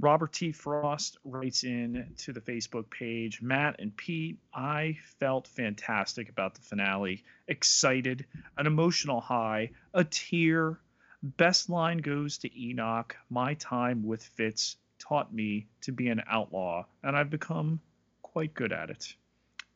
Robert 0.00 0.32
T. 0.32 0.52
Frost 0.52 1.18
writes 1.24 1.64
in 1.64 2.14
to 2.18 2.32
the 2.32 2.40
Facebook 2.40 2.88
page 2.88 3.42
Matt 3.42 3.76
and 3.80 3.96
Pete, 3.96 4.38
I 4.54 4.96
felt 5.18 5.48
fantastic 5.48 6.28
about 6.28 6.54
the 6.54 6.60
finale. 6.60 7.24
Excited, 7.48 8.24
an 8.56 8.68
emotional 8.68 9.20
high, 9.20 9.70
a 9.94 10.04
tear, 10.04 10.78
Best 11.20 11.68
line 11.68 11.98
goes 11.98 12.38
to 12.38 12.60
Enoch. 12.60 13.16
My 13.28 13.54
time 13.54 14.04
with 14.04 14.22
Fitz 14.22 14.76
taught 15.00 15.34
me 15.34 15.66
to 15.80 15.90
be 15.90 16.06
an 16.10 16.22
outlaw, 16.28 16.86
and 17.02 17.16
I've 17.16 17.28
become 17.28 17.80
quite 18.22 18.54
good 18.54 18.72
at 18.72 18.90
it. 18.90 19.16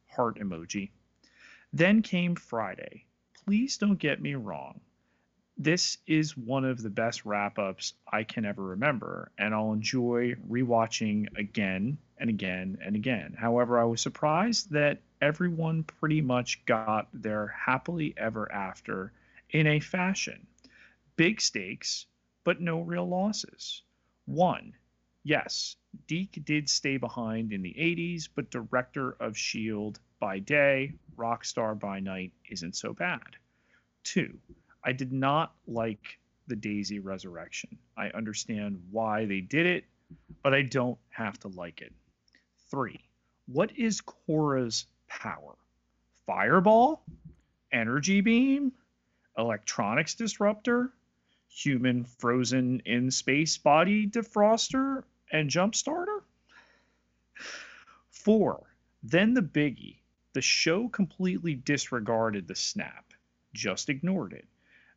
Heart 0.07 0.39
emoji. 0.39 0.91
Then 1.73 2.03
came 2.03 2.37
Friday. 2.37 3.07
Please 3.45 3.77
don't 3.77 3.99
get 3.99 4.23
me 4.23 4.37
wrong. 4.37 4.81
This 5.59 5.99
is 6.07 6.37
one 6.37 6.65
of 6.65 6.81
the 6.81 6.91
best 6.91 7.25
wrap 7.25 7.59
ups 7.59 7.95
I 8.07 8.23
can 8.23 8.45
ever 8.45 8.63
remember, 8.63 9.33
and 9.37 9.53
I'll 9.53 9.73
enjoy 9.73 10.35
rewatching 10.49 11.37
again 11.37 11.99
and 12.19 12.31
again 12.31 12.79
and 12.81 12.95
again. 12.95 13.35
However, 13.37 13.81
I 13.81 13.85
was 13.85 14.01
surprised 14.01 14.71
that 14.71 15.01
everyone 15.21 15.83
pretty 15.83 16.21
much 16.21 16.65
got 16.67 17.09
their 17.13 17.49
happily 17.49 18.15
ever 18.17 18.51
after 18.53 19.13
in 19.51 19.67
a 19.67 19.81
fashion 19.81 20.47
big 21.17 21.41
stakes, 21.41 22.07
but 22.45 22.61
no 22.61 22.81
real 22.81 23.09
losses. 23.09 23.83
One, 24.27 24.75
yes, 25.23 25.77
Deke 26.07 26.45
did 26.45 26.69
stay 26.69 26.97
behind 26.97 27.53
in 27.53 27.63
the 27.63 27.75
80s, 27.79 28.29
but 28.35 28.51
director 28.51 29.13
of 29.21 29.33
S.H.I.E.L.D. 29.33 30.01
by 30.21 30.39
day, 30.39 30.95
Rockstar 31.17 31.79
by 31.79 32.01
night 32.01 32.33
isn't 32.51 32.77
so 32.77 32.93
bad. 32.93 33.37
Two, 34.05 34.39
I 34.85 34.93
did 34.93 35.13
not 35.13 35.55
like 35.67 36.19
the 36.49 36.57
Daisy 36.57 36.99
resurrection. 36.99 37.79
I 37.97 38.09
understand 38.09 38.83
why 38.91 39.27
they 39.27 39.41
did 39.41 39.67
it, 39.67 39.85
but 40.43 40.55
I 40.55 40.63
don't 40.63 40.99
have 41.11 41.39
to 41.41 41.49
like 41.49 41.81
it. 41.83 41.93
Three, 42.71 43.01
what 43.47 43.77
is 43.77 44.01
Kora's 44.01 44.87
power? 45.09 45.55
Fireball? 46.27 47.05
Energy 47.73 48.21
beam? 48.21 48.73
Electronics 49.37 50.15
disruptor? 50.15 50.93
Human 51.55 52.05
frozen 52.05 52.81
in 52.87 53.11
space 53.11 53.59
body 53.59 54.07
defroster 54.07 55.05
and 55.31 55.51
jump 55.51 55.75
starter. 55.75 56.23
Four, 58.11 58.67
then 59.03 59.35
the 59.35 59.43
biggie. 59.43 59.99
The 60.33 60.41
show 60.41 60.89
completely 60.89 61.55
disregarded 61.55 62.49
the 62.49 62.55
snap, 62.55 63.13
just 63.53 63.91
ignored 63.91 64.33
it. 64.33 64.47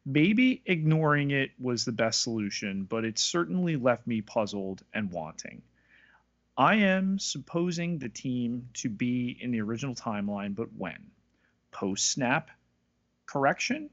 Maybe 0.06 0.62
ignoring 0.66 1.32
it 1.32 1.52
was 1.60 1.84
the 1.84 1.92
best 1.92 2.22
solution, 2.22 2.86
but 2.86 3.04
it 3.04 3.20
certainly 3.20 3.76
left 3.76 4.08
me 4.08 4.22
puzzled 4.22 4.84
and 4.94 5.12
wanting. 5.12 5.62
I 6.58 6.76
am 6.76 7.20
supposing 7.20 7.98
the 7.98 8.08
team 8.08 8.70
to 8.76 8.90
be 8.90 9.38
in 9.42 9.52
the 9.52 9.62
original 9.62 9.96
timeline, 9.96 10.56
but 10.56 10.72
when? 10.78 11.12
Post 11.72 12.12
snap 12.12 12.50
correction? 13.26 13.90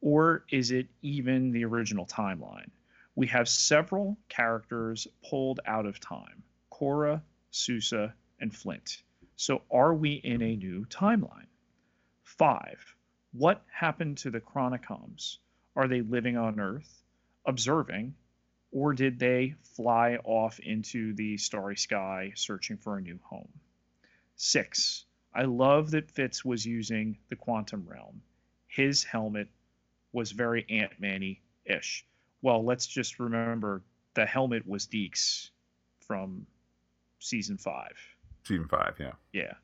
Or 0.00 0.44
is 0.50 0.70
it 0.70 0.88
even 1.02 1.52
the 1.52 1.64
original 1.64 2.06
timeline? 2.06 2.70
We 3.14 3.26
have 3.26 3.48
several 3.48 4.16
characters 4.28 5.06
pulled 5.28 5.60
out 5.66 5.84
of 5.84 6.00
time 6.00 6.42
Kora, 6.70 7.22
Sousa, 7.50 8.14
and 8.40 8.54
Flint. 8.54 9.02
So 9.36 9.62
are 9.70 9.94
we 9.94 10.14
in 10.14 10.40
a 10.42 10.56
new 10.56 10.86
timeline? 10.86 11.48
Five, 12.24 12.94
what 13.32 13.64
happened 13.70 14.18
to 14.18 14.30
the 14.30 14.40
Chronicoms? 14.40 15.38
Are 15.76 15.88
they 15.88 16.00
living 16.00 16.36
on 16.36 16.58
Earth, 16.58 17.02
observing, 17.44 18.14
or 18.72 18.94
did 18.94 19.18
they 19.18 19.54
fly 19.62 20.16
off 20.24 20.58
into 20.60 21.12
the 21.14 21.36
starry 21.36 21.76
sky 21.76 22.32
searching 22.34 22.76
for 22.76 22.96
a 22.96 23.00
new 23.00 23.18
home? 23.22 23.52
Six, 24.36 25.04
I 25.34 25.42
love 25.42 25.90
that 25.90 26.10
Fitz 26.10 26.44
was 26.44 26.64
using 26.64 27.18
the 27.28 27.36
quantum 27.36 27.86
realm. 27.86 28.22
His 28.66 29.04
helmet 29.04 29.48
was 30.12 30.32
very 30.32 30.66
Ant 30.68 30.92
Manny 30.98 31.40
ish. 31.64 32.04
Well, 32.42 32.64
let's 32.64 32.86
just 32.86 33.18
remember 33.18 33.82
the 34.14 34.26
helmet 34.26 34.66
was 34.66 34.86
Deke's 34.86 35.50
from 36.06 36.46
season 37.18 37.58
five. 37.58 37.96
Season 38.44 38.66
five, 38.68 38.94
yeah. 38.98 39.12
Yeah. 39.32 39.54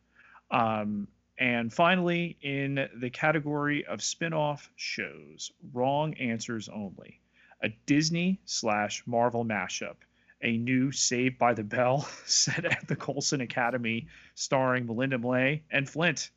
Um, 0.51 1.09
and 1.39 1.73
finally, 1.73 2.39
in 2.41 2.89
the 2.97 3.11
category 3.11 3.85
of 3.87 4.03
spin 4.03 4.33
off 4.33 4.71
shows, 4.77 5.53
wrong 5.73 6.15
answers 6.15 6.69
only, 6.69 7.21
a 7.63 7.69
Disney 7.87 8.41
slash 8.45 9.03
Marvel 9.07 9.45
mashup, 9.45 9.97
a 10.43 10.57
new 10.57 10.93
Saved 10.93 11.39
by 11.39 11.53
the 11.53 11.65
Bell 11.65 12.09
set 12.27 12.65
at 12.65 12.89
the 12.89 12.97
Coulson 12.97 13.41
Academy 13.41 14.07
starring 14.35 14.87
Melinda 14.87 15.19
May 15.19 15.63
and 15.71 15.89
Flint. 15.89 16.31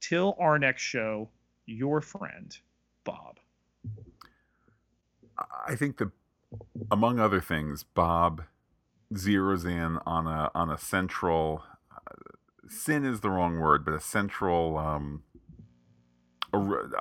Till 0.00 0.36
our 0.38 0.58
next 0.58 0.82
show, 0.82 1.28
your 1.66 2.00
friend, 2.00 2.56
Bob. 3.04 3.38
I 5.66 5.74
think 5.76 5.98
that, 5.98 6.10
among 6.90 7.18
other 7.18 7.40
things, 7.40 7.82
Bob 7.82 8.44
zeroes 9.14 9.64
in 9.66 9.98
on 10.06 10.26
a 10.26 10.50
on 10.54 10.70
a 10.70 10.78
central 10.78 11.62
sin 12.68 13.04
is 13.04 13.20
the 13.20 13.30
wrong 13.30 13.58
word, 13.58 13.84
but 13.84 13.94
a 13.94 14.00
central. 14.00 14.78
Um, 14.78 15.22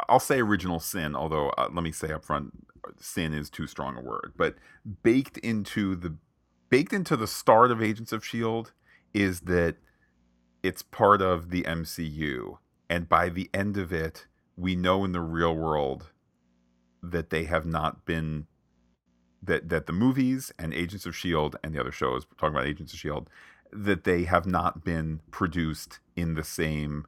I'll 0.08 0.20
say 0.20 0.40
original 0.40 0.80
sin, 0.80 1.16
although 1.16 1.50
uh, 1.52 1.70
let 1.74 1.84
me 1.84 1.92
say 1.92 2.12
up 2.12 2.24
front, 2.24 2.68
sin 3.00 3.34
is 3.34 3.50
too 3.50 3.68
strong 3.68 3.98
a 3.98 4.02
word. 4.02 4.34
But 4.38 4.56
baked 5.04 5.38
into 5.40 5.96
the 5.96 6.16
baked 6.70 6.94
into 6.94 7.18
the 7.18 7.28
start 7.28 7.72
of 7.72 7.82
Agents 7.82 8.12
of 8.12 8.26
Shield 8.26 8.74
is 9.14 9.42
that 9.42 9.76
it's 10.64 10.82
part 10.82 11.22
of 11.22 11.50
the 11.50 11.64
MCU, 11.64 12.58
and 12.90 13.10
by 13.10 13.30
the 13.30 13.50
end 13.54 13.78
of 13.78 13.92
it, 13.92 14.28
we 14.62 14.76
know 14.76 15.04
in 15.04 15.12
the 15.12 15.22
real 15.22 15.56
world 15.56 16.12
that 17.02 17.32
they 17.32 17.46
have 17.46 17.66
not 17.66 18.06
been 18.06 18.46
that 19.42 19.70
that 19.70 19.88
the 19.88 19.94
movies 19.94 20.54
and 20.60 20.72
Agents 20.72 21.08
of 21.08 21.16
Shield 21.16 21.56
and 21.64 21.74
the 21.74 21.80
other 21.80 21.92
shows 21.92 22.26
talking 22.38 22.56
about 22.56 22.68
Agents 22.68 22.94
of 22.94 23.00
Shield 23.00 23.28
that 23.74 24.04
they 24.04 24.26
have 24.26 24.46
not 24.46 24.84
been 24.84 25.22
produced 25.32 26.00
in 26.16 26.36
the 26.36 26.44
same 26.44 27.06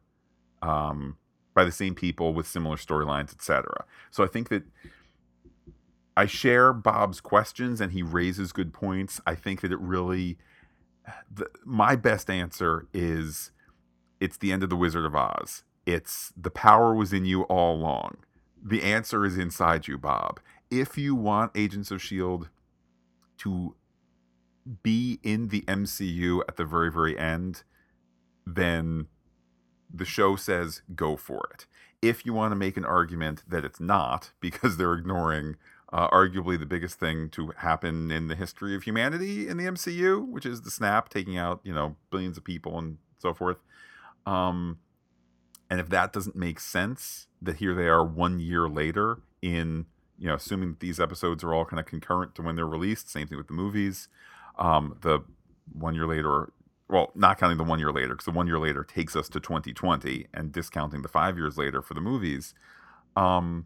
um, 0.63 1.17
by 1.53 1.63
the 1.63 1.71
same 1.71 1.93
people 1.93 2.33
with 2.33 2.47
similar 2.47 2.77
storylines, 2.77 3.31
etc. 3.31 3.85
So 4.09 4.23
I 4.23 4.27
think 4.27 4.49
that 4.49 4.63
I 6.17 6.25
share 6.25 6.73
Bob's 6.73 7.21
questions 7.21 7.79
and 7.79 7.91
he 7.91 8.01
raises 8.01 8.51
good 8.51 8.73
points. 8.73 9.21
I 9.27 9.35
think 9.35 9.61
that 9.61 9.71
it 9.71 9.79
really 9.79 10.39
the, 11.31 11.47
my 11.63 11.95
best 11.95 12.31
answer 12.31 12.87
is 12.93 13.51
it's 14.19 14.37
the 14.37 14.51
end 14.51 14.63
of 14.63 14.69
the 14.71 14.75
Wizard 14.75 15.05
of 15.05 15.15
Oz. 15.15 15.63
It's 15.85 16.31
the 16.37 16.51
power 16.51 16.93
was 16.93 17.13
in 17.13 17.25
you 17.25 17.43
all 17.43 17.75
along. 17.75 18.17
The 18.63 18.83
answer 18.83 19.25
is 19.25 19.37
inside 19.37 19.87
you, 19.87 19.97
Bob. 19.97 20.39
If 20.71 20.97
you 20.97 21.15
want 21.15 21.51
Agents 21.55 21.91
of 21.91 22.01
Shield 22.01 22.49
to 23.39 23.75
be 24.81 25.19
in 25.23 25.49
the 25.49 25.61
MCU 25.61 26.41
at 26.47 26.55
the 26.55 26.65
very, 26.65 26.91
very 26.91 27.17
end, 27.17 27.63
then 28.45 29.07
the 29.93 30.05
show 30.05 30.35
says 30.35 30.81
go 30.95 31.15
for 31.15 31.49
it. 31.53 31.67
If 32.01 32.25
you 32.25 32.33
want 32.33 32.51
to 32.51 32.55
make 32.55 32.77
an 32.77 32.85
argument 32.85 33.43
that 33.47 33.65
it's 33.65 33.79
not, 33.79 34.31
because 34.39 34.77
they're 34.77 34.93
ignoring 34.93 35.55
uh, 35.91 36.09
arguably 36.09 36.57
the 36.57 36.65
biggest 36.65 36.99
thing 36.99 37.29
to 37.29 37.53
happen 37.57 38.09
in 38.09 38.27
the 38.27 38.35
history 38.35 38.75
of 38.75 38.83
humanity 38.83 39.47
in 39.47 39.57
the 39.57 39.65
MCU, 39.65 40.27
which 40.27 40.45
is 40.45 40.61
the 40.61 40.71
snap 40.71 41.09
taking 41.09 41.37
out, 41.37 41.61
you 41.63 41.73
know, 41.73 41.95
billions 42.09 42.37
of 42.37 42.43
people 42.43 42.79
and 42.79 42.97
so 43.19 43.33
forth. 43.33 43.57
Um, 44.25 44.79
and 45.73 45.79
if 45.79 45.89
that 45.89 46.13
doesn't 46.13 46.35
make 46.35 46.59
sense, 46.59 47.25
that 47.41 47.55
here 47.55 47.73
they 47.73 47.87
are 47.87 48.05
one 48.05 48.39
year 48.39 48.69
later 48.69 49.21
in, 49.41 49.87
you 50.19 50.27
know, 50.27 50.35
assuming 50.35 50.69
that 50.69 50.79
these 50.81 50.99
episodes 50.99 51.43
are 51.43 51.51
all 51.51 51.65
kind 51.65 51.79
of 51.79 51.87
concurrent 51.87 52.35
to 52.35 52.43
when 52.43 52.55
they're 52.55 52.67
released, 52.67 53.09
same 53.09 53.25
thing 53.25 53.39
with 53.39 53.47
the 53.47 53.55
movies. 53.55 54.07
Um, 54.59 54.95
the 55.01 55.21
one 55.71 55.95
year 55.95 56.05
later, 56.05 56.53
well, 56.87 57.11
not 57.15 57.39
counting 57.39 57.57
the 57.57 57.63
one 57.63 57.79
year 57.79 57.91
later, 57.91 58.09
because 58.09 58.25
the 58.25 58.31
one 58.37 58.45
year 58.45 58.59
later 58.59 58.83
takes 58.83 59.15
us 59.15 59.27
to 59.29 59.39
2020, 59.39 60.27
and 60.31 60.51
discounting 60.51 61.01
the 61.01 61.07
five 61.07 61.37
years 61.37 61.57
later 61.57 61.81
for 61.81 61.95
the 61.95 62.01
movies. 62.01 62.53
Um, 63.15 63.65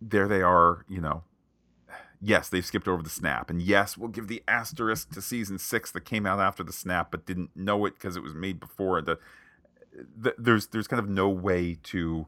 there 0.00 0.26
they 0.26 0.42
are, 0.42 0.84
you 0.88 1.00
know. 1.00 1.22
Yes, 2.20 2.48
they've 2.48 2.66
skipped 2.66 2.88
over 2.88 3.04
the 3.04 3.08
snap, 3.08 3.50
and 3.50 3.62
yes, 3.62 3.96
we'll 3.96 4.08
give 4.08 4.26
the 4.26 4.42
asterisk 4.48 5.14
to 5.14 5.22
season 5.22 5.60
six 5.60 5.92
that 5.92 6.04
came 6.04 6.26
out 6.26 6.40
after 6.40 6.64
the 6.64 6.72
snap, 6.72 7.12
but 7.12 7.24
didn't 7.24 7.50
know 7.54 7.86
it 7.86 7.94
because 7.94 8.16
it 8.16 8.24
was 8.24 8.34
made 8.34 8.58
before. 8.58 9.00
The, 9.00 9.20
the 10.16 10.34
there's 10.38 10.68
there's 10.68 10.88
kind 10.88 11.00
of 11.00 11.08
no 11.08 11.28
way 11.28 11.78
to 11.84 12.26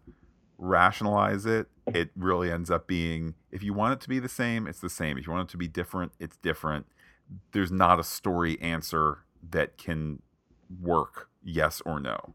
rationalize 0.58 1.46
it. 1.46 1.68
It 1.86 2.10
really 2.16 2.50
ends 2.50 2.70
up 2.70 2.86
being 2.86 3.34
if 3.50 3.62
you 3.62 3.72
want 3.72 3.94
it 3.94 4.00
to 4.02 4.08
be 4.08 4.18
the 4.18 4.28
same, 4.28 4.66
it's 4.66 4.80
the 4.80 4.90
same. 4.90 5.18
If 5.18 5.26
you 5.26 5.32
want 5.32 5.48
it 5.48 5.52
to 5.52 5.58
be 5.58 5.68
different, 5.68 6.12
it's 6.18 6.36
different 6.36 6.86
there's 7.52 7.72
not 7.72 8.00
a 8.00 8.04
story 8.04 8.60
answer 8.60 9.18
that 9.50 9.76
can 9.78 10.22
work 10.80 11.28
yes 11.42 11.80
or 11.84 12.00
no. 12.00 12.34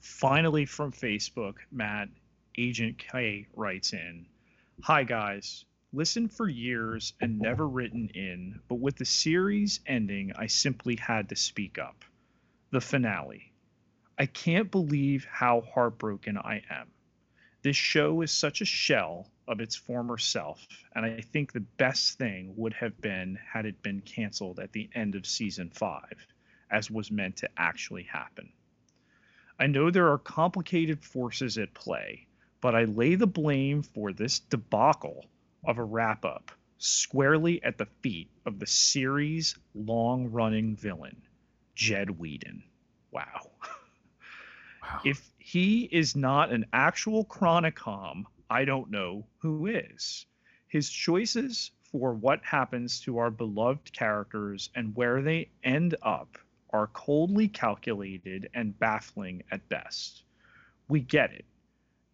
Finally, 0.00 0.64
from 0.66 0.92
Facebook, 0.92 1.54
Matt, 1.70 2.08
Agent 2.56 2.98
K 2.98 3.46
writes 3.54 3.92
in 3.92 4.26
Hi, 4.82 5.04
guys. 5.04 5.64
Listened 5.92 6.32
for 6.32 6.46
years 6.48 7.14
and 7.20 7.38
never 7.38 7.66
written 7.66 8.10
in, 8.12 8.60
but 8.68 8.74
with 8.74 8.96
the 8.96 9.06
series 9.06 9.80
ending, 9.86 10.32
I 10.36 10.46
simply 10.46 10.96
had 10.96 11.30
to 11.30 11.36
speak 11.36 11.78
up. 11.78 12.04
The 12.70 12.80
finale. 12.80 13.52
I 14.20 14.26
can't 14.26 14.68
believe 14.68 15.24
how 15.30 15.60
heartbroken 15.60 16.36
I 16.38 16.64
am. 16.68 16.88
This 17.62 17.76
show 17.76 18.20
is 18.22 18.32
such 18.32 18.60
a 18.60 18.64
shell 18.64 19.30
of 19.46 19.60
its 19.60 19.76
former 19.76 20.18
self, 20.18 20.66
and 20.94 21.06
I 21.06 21.20
think 21.20 21.52
the 21.52 21.60
best 21.60 22.18
thing 22.18 22.52
would 22.56 22.72
have 22.72 23.00
been 23.00 23.38
had 23.52 23.64
it 23.64 23.80
been 23.80 24.00
canceled 24.00 24.58
at 24.58 24.72
the 24.72 24.90
end 24.92 25.14
of 25.14 25.24
season 25.24 25.70
5, 25.70 26.02
as 26.68 26.90
was 26.90 27.12
meant 27.12 27.36
to 27.36 27.50
actually 27.56 28.02
happen. 28.02 28.52
I 29.56 29.68
know 29.68 29.88
there 29.88 30.10
are 30.10 30.18
complicated 30.18 31.04
forces 31.04 31.56
at 31.56 31.72
play, 31.74 32.26
but 32.60 32.74
I 32.74 32.84
lay 32.84 33.14
the 33.14 33.26
blame 33.28 33.82
for 33.82 34.12
this 34.12 34.40
debacle 34.40 35.26
of 35.64 35.78
a 35.78 35.84
wrap 35.84 36.24
up 36.24 36.50
squarely 36.78 37.62
at 37.62 37.78
the 37.78 37.86
feet 38.02 38.30
of 38.46 38.58
the 38.58 38.66
series' 38.66 39.56
long 39.74 40.26
running 40.32 40.74
villain, 40.74 41.22
Jed 41.76 42.10
Whedon. 42.10 42.64
Wow. 43.12 43.50
If 45.04 45.30
he 45.38 45.84
is 45.84 46.16
not 46.16 46.50
an 46.50 46.66
actual 46.72 47.24
Chronicom 47.24 48.24
I 48.50 48.64
don't 48.64 48.90
know 48.90 49.26
who 49.38 49.66
is. 49.66 50.24
His 50.68 50.88
choices 50.88 51.70
for 51.90 52.14
what 52.14 52.42
happens 52.42 53.00
to 53.00 53.18
our 53.18 53.30
beloved 53.30 53.92
characters 53.92 54.70
and 54.74 54.96
where 54.96 55.20
they 55.20 55.50
end 55.62 55.96
up 56.02 56.38
are 56.70 56.86
coldly 56.86 57.48
calculated 57.48 58.48
and 58.54 58.78
baffling 58.78 59.42
at 59.50 59.68
best. 59.68 60.22
We 60.88 61.00
get 61.00 61.32
it. 61.32 61.44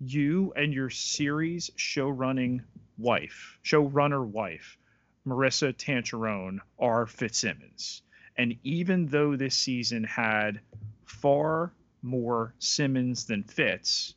You 0.00 0.52
and 0.56 0.72
your 0.72 0.90
series 0.90 1.70
show 1.76 2.08
running 2.08 2.62
wife, 2.98 3.58
showrunner 3.64 4.26
wife, 4.26 4.76
Maurissa 5.24 5.72
Tancharoen, 5.72 6.58
are 6.78 7.06
Fitzsimmons. 7.06 8.02
And 8.36 8.56
even 8.64 9.06
though 9.06 9.36
this 9.36 9.56
season 9.56 10.02
had 10.02 10.60
far 11.04 11.72
more 12.04 12.54
Simmons 12.58 13.24
than 13.24 13.42
Fitz, 13.42 14.14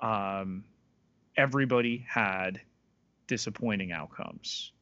um, 0.00 0.64
everybody 1.36 2.04
had 2.08 2.60
disappointing 3.28 3.92
outcomes. 3.92 4.72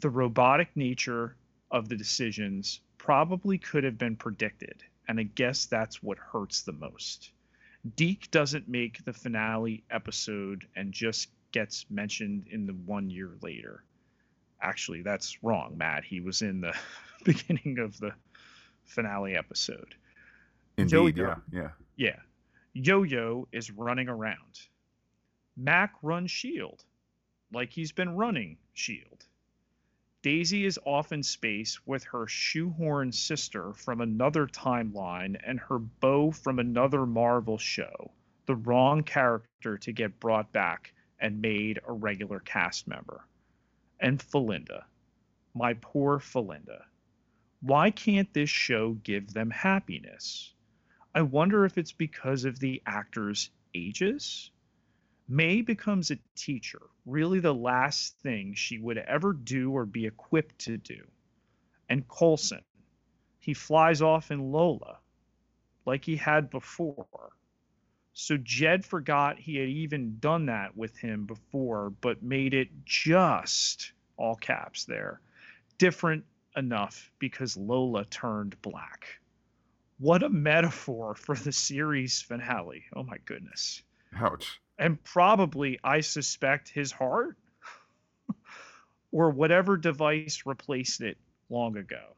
The 0.00 0.10
robotic 0.10 0.68
nature 0.76 1.36
of 1.70 1.88
the 1.88 1.96
decisions 1.96 2.80
probably 2.98 3.58
could 3.58 3.82
have 3.84 3.98
been 3.98 4.16
predicted, 4.16 4.82
and 5.08 5.18
I 5.18 5.24
guess 5.24 5.64
that's 5.66 6.02
what 6.02 6.18
hurts 6.18 6.62
the 6.62 6.72
most. 6.72 7.32
Deke 7.96 8.30
doesn't 8.30 8.68
make 8.68 9.04
the 9.04 9.12
finale 9.12 9.84
episode 9.90 10.66
and 10.76 10.92
just 10.92 11.28
gets 11.52 11.86
mentioned 11.90 12.46
in 12.50 12.66
the 12.66 12.72
one 12.72 13.08
year 13.08 13.30
later. 13.42 13.84
Actually, 14.60 15.02
that's 15.02 15.42
wrong, 15.42 15.76
Matt. 15.76 16.04
He 16.04 16.20
was 16.20 16.42
in 16.42 16.60
the 16.60 16.74
beginning 17.24 17.78
of 17.78 17.98
the 17.98 18.12
finale 18.84 19.36
episode. 19.36 19.94
Indeed, 20.76 21.16
Yo-Yo, 21.16 21.28
yeah, 21.28 21.36
yeah. 21.52 21.70
Yeah. 21.96 22.16
Yo 22.72 23.02
Yo 23.04 23.46
is 23.52 23.70
running 23.70 24.08
around. 24.08 24.60
Mac 25.56 25.94
runs 26.02 26.30
Shield, 26.30 26.84
like 27.52 27.70
he's 27.70 27.92
been 27.92 28.16
running 28.16 28.56
Shield. 28.72 29.26
Daisy 30.22 30.64
is 30.64 30.78
off 30.86 31.12
in 31.12 31.22
space 31.22 31.86
with 31.86 32.02
her 32.04 32.26
shoehorn 32.26 33.12
sister 33.12 33.74
from 33.74 34.00
another 34.00 34.46
timeline 34.46 35.38
and 35.46 35.60
her 35.60 35.78
beau 35.78 36.30
from 36.30 36.58
another 36.58 37.04
Marvel 37.04 37.58
show, 37.58 38.10
the 38.46 38.56
wrong 38.56 39.02
character 39.02 39.76
to 39.76 39.92
get 39.92 40.18
brought 40.20 40.50
back 40.50 40.94
and 41.20 41.42
made 41.42 41.78
a 41.86 41.92
regular 41.92 42.40
cast 42.40 42.88
member. 42.88 43.28
And 44.00 44.18
Philinda, 44.18 44.84
my 45.54 45.74
poor 45.74 46.18
Philinda. 46.18 46.84
Why 47.60 47.90
can't 47.90 48.32
this 48.32 48.50
show 48.50 48.94
give 48.94 49.34
them 49.34 49.50
happiness? 49.50 50.53
I 51.14 51.22
wonder 51.22 51.64
if 51.64 51.78
it's 51.78 51.92
because 51.92 52.44
of 52.44 52.58
the 52.58 52.82
actors' 52.86 53.50
ages. 53.72 54.50
May 55.28 55.62
becomes 55.62 56.10
a 56.10 56.18
teacher, 56.34 56.82
really 57.06 57.38
the 57.38 57.54
last 57.54 58.18
thing 58.18 58.54
she 58.54 58.78
would 58.78 58.98
ever 58.98 59.32
do 59.32 59.70
or 59.70 59.86
be 59.86 60.06
equipped 60.06 60.58
to 60.60 60.76
do. 60.76 61.06
And 61.88 62.08
Coulson, 62.08 62.62
he 63.38 63.54
flies 63.54 64.02
off 64.02 64.30
in 64.30 64.50
Lola, 64.50 64.98
like 65.86 66.04
he 66.04 66.16
had 66.16 66.50
before. 66.50 67.30
So 68.12 68.36
Jed 68.36 68.84
forgot 68.84 69.38
he 69.38 69.56
had 69.56 69.68
even 69.68 70.18
done 70.18 70.46
that 70.46 70.76
with 70.76 70.96
him 70.96 71.26
before, 71.26 71.90
but 71.90 72.22
made 72.22 72.54
it 72.54 72.68
just 72.84 73.92
all 74.16 74.34
caps 74.34 74.84
there 74.84 75.20
different 75.78 76.24
enough 76.56 77.10
because 77.18 77.56
Lola 77.56 78.04
turned 78.04 78.60
black. 78.62 79.20
What 79.98 80.22
a 80.22 80.28
metaphor 80.28 81.14
for 81.14 81.36
the 81.36 81.52
series 81.52 82.20
finale. 82.20 82.84
Oh 82.94 83.04
my 83.04 83.18
goodness. 83.24 83.82
Ouch. 84.16 84.60
And 84.78 85.02
probably, 85.04 85.78
I 85.84 86.00
suspect, 86.00 86.68
his 86.68 86.90
heart 86.90 87.36
or 89.12 89.30
whatever 89.30 89.76
device 89.76 90.42
replaced 90.46 91.00
it 91.00 91.16
long 91.48 91.76
ago. 91.76 92.16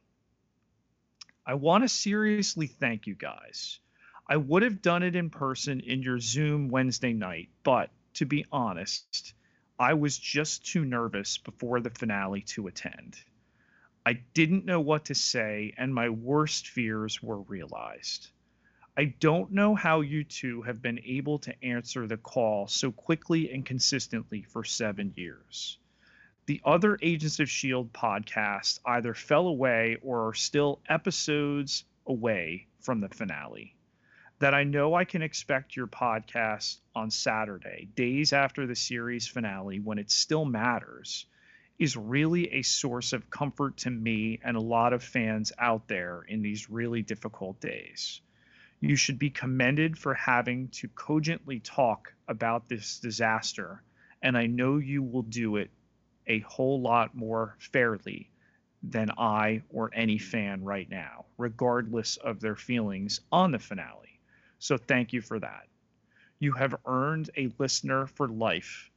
I 1.46 1.54
want 1.54 1.84
to 1.84 1.88
seriously 1.88 2.66
thank 2.66 3.06
you 3.06 3.14
guys. 3.14 3.78
I 4.28 4.36
would 4.36 4.62
have 4.62 4.82
done 4.82 5.02
it 5.02 5.14
in 5.14 5.30
person 5.30 5.80
in 5.80 6.02
your 6.02 6.18
Zoom 6.18 6.68
Wednesday 6.68 7.12
night, 7.12 7.50
but 7.62 7.90
to 8.14 8.26
be 8.26 8.44
honest, 8.50 9.34
I 9.78 9.94
was 9.94 10.18
just 10.18 10.66
too 10.66 10.84
nervous 10.84 11.38
before 11.38 11.80
the 11.80 11.90
finale 11.90 12.40
to 12.48 12.66
attend. 12.66 13.16
I 14.06 14.14
didn't 14.14 14.64
know 14.64 14.80
what 14.80 15.04
to 15.06 15.14
say, 15.14 15.74
and 15.76 15.94
my 15.94 16.08
worst 16.08 16.68
fears 16.68 17.22
were 17.22 17.42
realized. 17.42 18.30
I 18.96 19.06
don't 19.20 19.52
know 19.52 19.74
how 19.74 20.00
you 20.00 20.24
two 20.24 20.62
have 20.62 20.80
been 20.80 21.00
able 21.04 21.38
to 21.40 21.64
answer 21.64 22.06
the 22.06 22.16
call 22.16 22.68
so 22.68 22.90
quickly 22.90 23.52
and 23.52 23.66
consistently 23.66 24.42
for 24.42 24.64
seven 24.64 25.12
years 25.14 25.78
the 26.46 26.60
other 26.64 26.96
Agents 27.02 27.40
of 27.40 27.48
S.H.I.E.L.D. 27.48 27.90
podcasts 27.92 28.78
either 28.86 29.14
fell 29.14 29.48
away 29.48 29.96
or 30.00 30.28
are 30.28 30.34
still 30.34 30.80
episodes 30.88 31.84
away 32.06 32.68
from 32.80 33.00
the 33.00 33.08
finale. 33.08 33.74
That 34.38 34.54
I 34.54 34.62
know 34.62 34.94
I 34.94 35.04
can 35.04 35.22
expect 35.22 35.74
your 35.74 35.88
podcast 35.88 36.78
on 36.94 37.10
Saturday, 37.10 37.88
days 37.96 38.32
after 38.32 38.64
the 38.66 38.76
series 38.76 39.26
finale, 39.26 39.80
when 39.80 39.98
it 39.98 40.10
still 40.10 40.44
matters, 40.44 41.26
is 41.78 41.96
really 41.96 42.52
a 42.54 42.62
source 42.62 43.12
of 43.12 43.30
comfort 43.30 43.76
to 43.76 43.90
me 43.90 44.40
and 44.42 44.56
a 44.56 44.60
lot 44.60 44.92
of 44.92 45.02
fans 45.02 45.52
out 45.58 45.88
there 45.88 46.24
in 46.28 46.42
these 46.42 46.70
really 46.70 47.02
difficult 47.02 47.60
days. 47.60 48.20
You 48.80 48.96
should 48.96 49.18
be 49.18 49.30
commended 49.30 49.96
for 49.98 50.14
having 50.14 50.68
to 50.68 50.88
cogently 50.88 51.60
talk 51.60 52.12
about 52.28 52.68
this 52.68 52.98
disaster, 52.98 53.82
and 54.22 54.36
I 54.36 54.46
know 54.46 54.78
you 54.78 55.02
will 55.02 55.22
do 55.22 55.56
it 55.56 55.70
a 56.26 56.40
whole 56.40 56.80
lot 56.80 57.14
more 57.14 57.56
fairly 57.58 58.30
than 58.82 59.10
I 59.18 59.62
or 59.70 59.90
any 59.94 60.18
fan 60.18 60.62
right 60.62 60.88
now, 60.88 61.26
regardless 61.38 62.16
of 62.16 62.40
their 62.40 62.56
feelings 62.56 63.20
on 63.32 63.50
the 63.50 63.58
finale. 63.58 64.20
So 64.58 64.76
thank 64.76 65.12
you 65.12 65.20
for 65.20 65.38
that. 65.40 65.66
You 66.38 66.52
have 66.52 66.74
earned 66.86 67.30
a 67.36 67.52
listener 67.58 68.06
for 68.06 68.28
life 68.28 68.90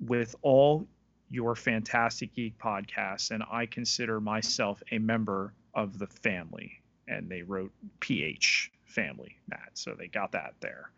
with 0.00 0.34
all 0.42 0.86
your 1.30 1.54
Phantastic 1.54 2.34
Geek 2.34 2.58
podcast, 2.58 3.30
and 3.30 3.42
I 3.50 3.66
consider 3.66 4.20
myself 4.20 4.82
a 4.90 4.98
member 4.98 5.54
of 5.74 5.98
the 5.98 6.08
family. 6.08 6.82
And 7.08 7.28
they 7.28 7.42
wrote 7.42 7.72
PH 8.00 8.70
family, 8.84 9.36
Matt. 9.48 9.70
So 9.74 9.94
they 9.96 10.08
got 10.08 10.32
that 10.32 10.54
there. 10.60 10.90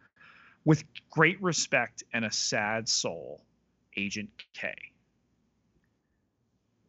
With 0.65 0.85
great 1.11 1.41
respect 1.43 2.05
and 2.13 2.25
a 2.25 2.31
sad 2.31 2.89
soul, 2.89 3.45
Agent 3.97 4.31
K. 4.55 4.75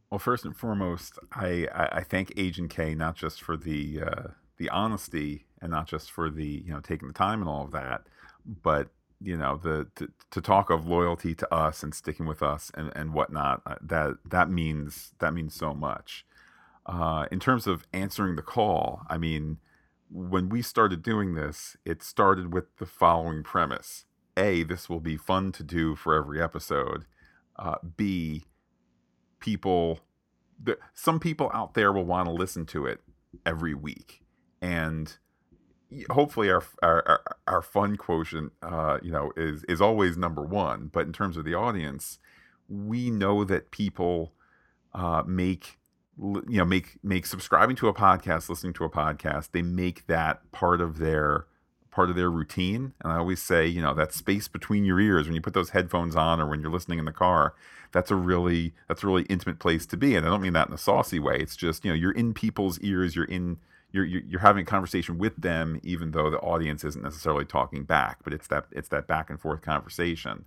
Well, 0.10 0.20
first 0.20 0.46
and 0.46 0.56
foremost, 0.56 1.18
I, 1.32 1.68
I, 1.74 2.04
thank 2.04 2.34
Agent 2.38 2.70
K 2.70 2.94
not 2.94 3.16
just 3.16 3.42
for 3.42 3.58
the 3.58 4.02
uh, 4.06 4.28
the 4.58 4.70
honesty 4.70 5.48
and 5.60 5.72
not 5.72 5.88
just 5.88 6.12
for 6.12 6.30
the 6.30 6.46
you 6.46 6.72
know 6.72 6.80
taking 6.82 7.08
the 7.08 7.14
time 7.16 7.42
and 7.42 7.50
all 7.50 7.64
of 7.64 7.72
that, 7.72 8.04
but 8.46 8.90
you 9.22 9.38
know 9.38 9.58
the 9.58 9.88
to, 9.96 10.10
to 10.32 10.42
talk 10.42 10.70
of 10.70 10.88
loyalty 10.88 11.36
to 11.36 11.54
us 11.54 11.84
and 11.84 11.94
sticking 11.94 12.26
with 12.26 12.42
us 12.44 12.72
and 12.76 12.92
and 12.96 13.14
whatnot. 13.14 13.62
Uh, 13.66 13.76
that 13.82 14.18
that 14.26 14.50
means 14.50 15.14
that 15.20 15.34
means 15.34 15.56
so 15.56 15.74
much. 15.74 16.26
Uh, 16.86 17.26
in 17.32 17.40
terms 17.40 17.66
of 17.66 17.88
answering 17.94 18.36
the 18.36 18.42
call, 18.42 19.04
I 19.10 19.18
mean, 19.18 19.58
when 20.10 20.50
we 20.50 20.62
started 20.62 21.02
doing 21.02 21.34
this, 21.34 21.78
it 21.86 22.04
started 22.04 22.54
with 22.54 22.78
the 22.78 22.86
following 22.86 23.44
premise: 23.44 24.06
A, 24.38 24.64
this 24.64 24.90
will 24.90 25.00
be 25.00 25.18
fun 25.18 25.52
to 25.54 25.64
do 25.64 25.96
for 25.96 26.16
every 26.16 26.42
episode. 26.42 27.06
Uh, 27.58 27.76
B, 27.96 28.44
people 29.40 30.00
the, 30.62 30.78
some 30.94 31.20
people 31.20 31.52
out 31.54 31.74
there 31.74 31.92
will 31.92 32.06
want 32.06 32.28
to 32.28 32.34
listen 32.34 32.66
to 32.68 32.86
it 32.86 33.02
every 33.46 33.74
week 33.74 34.24
and 34.62 35.18
hopefully 36.12 36.50
our 36.50 36.64
our, 36.82 37.22
our 37.48 37.62
fun 37.62 37.98
quotient 37.98 38.52
uh, 38.62 39.00
you 39.02 39.12
know 39.12 39.32
is 39.36 39.64
is 39.66 39.82
always 39.82 40.18
number 40.18 40.42
one 40.42 40.90
but 40.92 41.06
in 41.06 41.14
terms 41.14 41.38
of 41.38 41.46
the 41.46 41.54
audience 41.54 42.20
we 42.68 43.10
know 43.10 43.44
that 43.44 43.72
people 43.72 44.34
uh, 44.94 45.24
make 45.26 45.78
you 46.18 46.44
know 46.58 46.66
make 46.66 46.98
make 47.04 47.26
subscribing 47.26 47.76
to 47.76 47.88
a 47.88 47.94
podcast 47.94 48.50
listening 48.50 48.74
to 48.74 48.84
a 48.84 48.90
podcast 48.90 49.50
they 49.52 49.62
make 49.62 50.08
that 50.08 50.52
part 50.52 50.82
of 50.82 50.98
their 50.98 51.48
part 51.94 52.10
of 52.10 52.16
their 52.16 52.30
routine. 52.30 52.94
And 53.02 53.14
I 53.14 53.18
always 53.18 53.42
say, 53.42 53.68
you 53.68 53.82
know, 53.82 53.94
that 53.94 54.14
space 54.14 54.48
between 54.48 54.84
your 54.84 55.00
ears 55.00 55.28
when 55.28 55.36
you 55.36 55.42
put 55.42 55.54
those 55.54 55.70
headphones 55.70 56.16
on 56.16 56.42
or 56.42 56.50
when 56.50 56.60
you're 56.60 56.72
listening 56.72 57.00
in 57.00 57.06
the 57.06 57.12
car, 57.12 57.54
that's 57.92 58.10
a 58.10 58.16
really 58.16 58.74
that's 58.88 59.04
a 59.04 59.08
really 59.08 59.24
intimate 59.24 59.60
place 59.60 59.86
to 59.86 59.98
be. 59.98 60.16
And 60.16 60.26
I 60.26 60.30
don't 60.30 60.42
mean 60.42 60.54
that 60.54 60.68
in 60.68 60.74
a 60.74 60.78
saucy 60.78 61.20
way. 61.20 61.38
It's 61.40 61.56
just, 61.56 61.86
you 61.86 61.92
know, 61.92 61.96
you're 61.96 62.12
in 62.12 62.34
people's 62.34 62.80
ears, 62.80 63.16
you're 63.16 63.26
in 63.26 63.58
you're 63.94 64.06
you're 64.06 64.40
having 64.42 64.64
a 64.64 64.66
conversation 64.66 65.18
with 65.18 65.36
them 65.38 65.80
even 65.84 66.12
though 66.12 66.30
the 66.30 66.40
audience 66.40 66.84
isn't 66.84 67.04
necessarily 67.04 67.46
talking 67.46 67.84
back, 67.84 68.24
but 68.24 68.34
it's 68.34 68.48
that 68.48 68.66
it's 68.72 68.90
that 68.90 69.08
back 69.08 69.30
and 69.30 69.40
forth 69.40 69.62
conversation. 69.62 70.46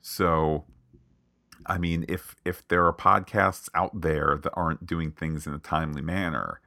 So 0.00 0.64
I 1.66 1.78
mean, 1.78 2.04
if 2.08 2.34
if 2.44 2.66
there 2.68 2.84
are 2.86 2.92
podcasts 2.92 3.68
out 3.74 4.00
there 4.00 4.38
that 4.42 4.52
aren't 4.54 4.86
doing 4.86 5.12
things 5.12 5.46
in 5.46 5.54
a 5.54 5.58
timely 5.58 6.02
manner, 6.02 6.60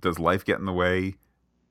does 0.00 0.18
life 0.18 0.44
get 0.44 0.58
in 0.58 0.64
the 0.64 0.72
way? 0.72 1.16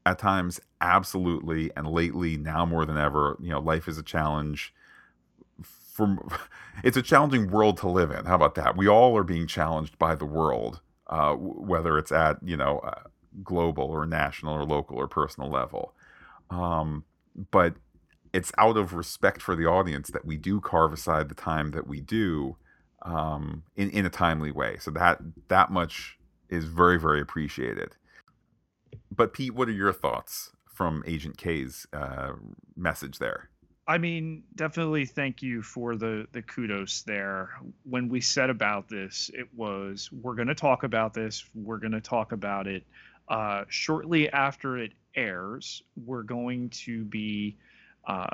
at 0.06 0.18
times 0.18 0.60
absolutely 0.80 1.72
and 1.76 1.88
lately 1.88 2.38
now 2.38 2.66
more 2.66 2.86
than 2.86 2.98
ever 2.98 3.38
you 3.40 3.50
know 3.50 3.60
life 3.60 3.88
is 3.88 3.98
a 3.98 4.04
challenge 4.04 4.74
from 5.62 6.20
it's 6.84 6.98
a 6.98 7.02
challenging 7.02 7.50
world 7.50 7.78
to 7.78 7.88
live 7.88 8.12
in 8.12 8.26
how 8.26 8.36
about 8.36 8.56
that 8.56 8.76
we 8.76 8.88
all 8.88 9.16
are 9.18 9.24
being 9.24 9.48
challenged 9.48 9.98
by 10.00 10.16
the 10.16 10.26
world 10.26 10.82
uh, 11.08 11.34
whether 11.34 11.98
it's 11.98 12.12
at 12.12 12.38
you 12.44 12.58
know 12.58 12.80
uh, 12.80 13.04
global 13.44 13.86
or 13.86 14.06
national 14.06 14.56
or 14.56 14.64
local 14.66 14.98
or 14.98 15.08
personal 15.08 15.50
level 15.50 15.94
um, 16.50 17.04
but 17.52 17.76
it's 18.34 18.52
out 18.58 18.78
of 18.78 18.94
respect 18.94 19.42
for 19.42 19.56
the 19.56 19.66
audience 19.66 20.10
that 20.10 20.26
we 20.26 20.38
do 20.38 20.60
carve 20.62 20.94
aside 20.94 21.30
the 21.30 21.36
time 21.36 21.72
that 21.72 21.88
we 21.88 22.00
do 22.02 22.56
um, 23.04 23.64
in, 23.76 23.90
in 23.90 24.06
a 24.06 24.10
timely 24.10 24.52
way 24.52 24.78
so 24.80 24.92
that 24.92 25.20
that 25.48 25.72
much 25.72 26.18
is 26.50 26.66
very 26.66 27.00
very 27.00 27.22
appreciated 27.22 27.96
but 29.12 29.34
Pete, 29.34 29.54
what 29.54 29.68
are 29.68 29.74
your 29.74 29.94
thoughts 29.94 30.52
from 30.66 31.04
Agent 31.06 31.38
K's 31.38 31.86
uh, 31.94 32.34
message 32.76 33.20
there? 33.20 33.50
I 33.88 33.98
mean, 33.98 34.44
definitely 34.56 35.06
thank 35.06 35.42
you 35.42 35.62
for 35.62 35.96
the 35.96 36.28
the 36.32 36.42
kudos 36.42 37.02
there. 37.02 37.50
When 37.84 38.08
we 38.10 38.22
said 38.22 38.50
about 38.50 38.88
this, 38.88 39.30
it 39.34 39.48
was 39.56 40.10
we're 40.12 40.36
going 40.36 40.48
to 40.48 40.56
talk 40.56 40.84
about 40.84 41.14
this. 41.14 41.44
We're 41.54 41.80
going 41.80 41.92
to 41.92 42.02
talk 42.02 42.32
about 42.32 42.68
it 42.68 42.84
uh, 43.32 43.64
shortly 43.68 44.30
after 44.30 44.78
it 44.78 44.92
airs. 45.16 45.82
We're 45.96 46.24
going 46.24 46.70
to 46.86 47.04
be 47.04 47.58
uh, 48.06 48.28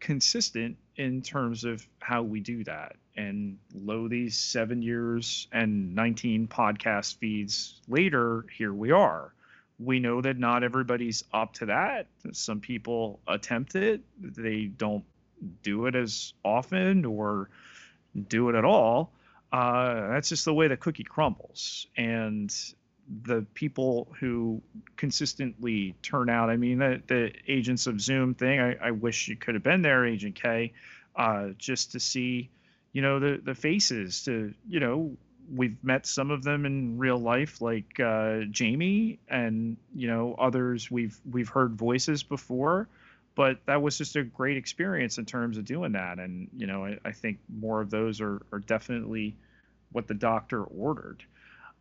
consistent 0.00 0.78
in 0.96 1.20
terms 1.20 1.64
of 1.64 1.86
how 1.98 2.22
we 2.22 2.40
do 2.40 2.64
that. 2.64 2.96
And 3.16 3.58
lo, 3.74 4.08
these 4.08 4.38
seven 4.38 4.80
years 4.80 5.48
and 5.52 5.94
19 5.94 6.48
podcast 6.48 7.18
feeds 7.18 7.80
later, 7.86 8.46
here 8.56 8.72
we 8.72 8.90
are 8.90 9.34
we 9.78 9.98
know 9.98 10.20
that 10.20 10.38
not 10.38 10.62
everybody's 10.62 11.24
up 11.32 11.54
to 11.54 11.66
that. 11.66 12.06
Some 12.32 12.60
people 12.60 13.20
attempt 13.26 13.74
it, 13.74 14.02
they 14.20 14.64
don't 14.64 15.04
do 15.62 15.86
it 15.86 15.94
as 15.94 16.32
often 16.44 17.04
or 17.04 17.50
do 18.28 18.48
it 18.48 18.54
at 18.54 18.64
all. 18.64 19.12
Uh, 19.52 20.08
that's 20.08 20.28
just 20.28 20.44
the 20.44 20.54
way 20.54 20.68
the 20.68 20.76
cookie 20.76 21.04
crumbles. 21.04 21.86
And 21.96 22.54
the 23.22 23.46
people 23.54 24.08
who 24.18 24.62
consistently 24.96 25.94
turn 26.02 26.30
out, 26.30 26.50
I 26.50 26.56
mean, 26.56 26.78
the, 26.78 27.02
the 27.06 27.32
agents 27.48 27.86
of 27.86 28.00
Zoom 28.00 28.34
thing, 28.34 28.60
I, 28.60 28.76
I 28.76 28.90
wish 28.92 29.28
you 29.28 29.36
could 29.36 29.54
have 29.54 29.62
been 29.62 29.82
there, 29.82 30.06
Agent 30.06 30.34
K, 30.34 30.72
uh, 31.16 31.48
just 31.58 31.92
to 31.92 32.00
see, 32.00 32.50
you 32.92 33.02
know, 33.02 33.18
the, 33.18 33.40
the 33.42 33.54
faces 33.54 34.24
to, 34.24 34.54
you 34.68 34.80
know, 34.80 35.16
we've 35.52 35.82
met 35.82 36.06
some 36.06 36.30
of 36.30 36.42
them 36.42 36.64
in 36.64 36.98
real 36.98 37.18
life, 37.18 37.60
like 37.60 37.98
uh, 38.00 38.40
Jamie, 38.50 39.18
and 39.28 39.76
you 39.94 40.08
know 40.08 40.34
others 40.38 40.90
we've 40.90 41.18
we've 41.30 41.48
heard 41.48 41.74
voices 41.74 42.22
before. 42.22 42.88
But 43.34 43.58
that 43.66 43.82
was 43.82 43.98
just 43.98 44.14
a 44.14 44.22
great 44.22 44.56
experience 44.56 45.18
in 45.18 45.24
terms 45.24 45.58
of 45.58 45.64
doing 45.64 45.92
that, 45.92 46.18
and 46.18 46.48
you 46.56 46.66
know 46.66 46.84
I, 46.84 46.98
I 47.04 47.12
think 47.12 47.38
more 47.48 47.80
of 47.80 47.90
those 47.90 48.20
are 48.20 48.42
are 48.52 48.60
definitely 48.60 49.36
what 49.92 50.06
the 50.08 50.14
doctor 50.14 50.62
ordered. 50.62 51.22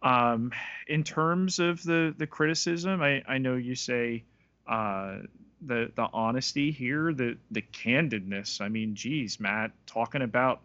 Um, 0.04 0.52
in 0.88 1.04
terms 1.04 1.60
of 1.60 1.82
the 1.82 2.14
the 2.18 2.28
criticism, 2.28 3.02
I, 3.02 3.24
I 3.26 3.38
know 3.38 3.56
you 3.56 3.74
say 3.74 4.26
uh, 4.68 5.20
the 5.62 5.92
the 5.96 6.08
honesty 6.12 6.72
here, 6.72 7.14
the 7.14 7.38
the 7.52 7.62
candidness. 7.62 8.60
I 8.60 8.68
mean, 8.68 8.96
geez, 8.96 9.40
Matt, 9.40 9.72
talking 9.86 10.22
about 10.22 10.62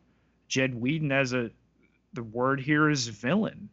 Jed 0.48 0.74
Whedon 0.74 1.12
as 1.12 1.32
a 1.32 1.50
the 2.14 2.24
word 2.24 2.60
here 2.60 2.90
is 2.90 3.06
villain. 3.06 3.68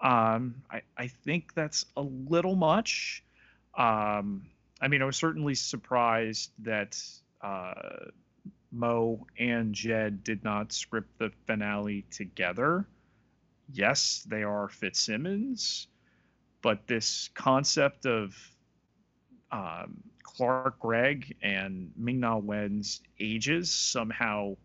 Um, 0.00 0.62
I 0.70 0.82
I 0.96 1.08
think 1.08 1.54
that's 1.54 1.86
a 1.96 2.02
little 2.02 2.54
much. 2.54 3.24
Um, 3.76 4.46
I 4.80 4.86
mean, 4.88 5.02
I 5.02 5.06
was 5.06 5.16
certainly 5.16 5.56
surprised 5.56 6.52
that 6.60 6.96
uh, 7.42 7.72
Mo 8.70 9.26
and 9.36 9.74
Jed 9.74 10.22
did 10.22 10.44
not 10.44 10.72
script 10.72 11.18
the 11.18 11.32
finale 11.46 12.04
together 12.10 12.86
yes, 13.72 14.26
they 14.28 14.42
are 14.42 14.68
Fitzsimmons, 14.68 15.88
but 16.62 16.86
this 16.86 17.30
concept 17.34 18.06
of 18.06 18.34
um, 19.50 20.02
Clark 20.22 20.78
Gregg 20.78 21.36
and 21.42 21.90
Ming 21.96 22.20
Na 22.20 22.36
Wen's 22.36 23.00
ages 23.18 23.70
somehow 23.70 24.56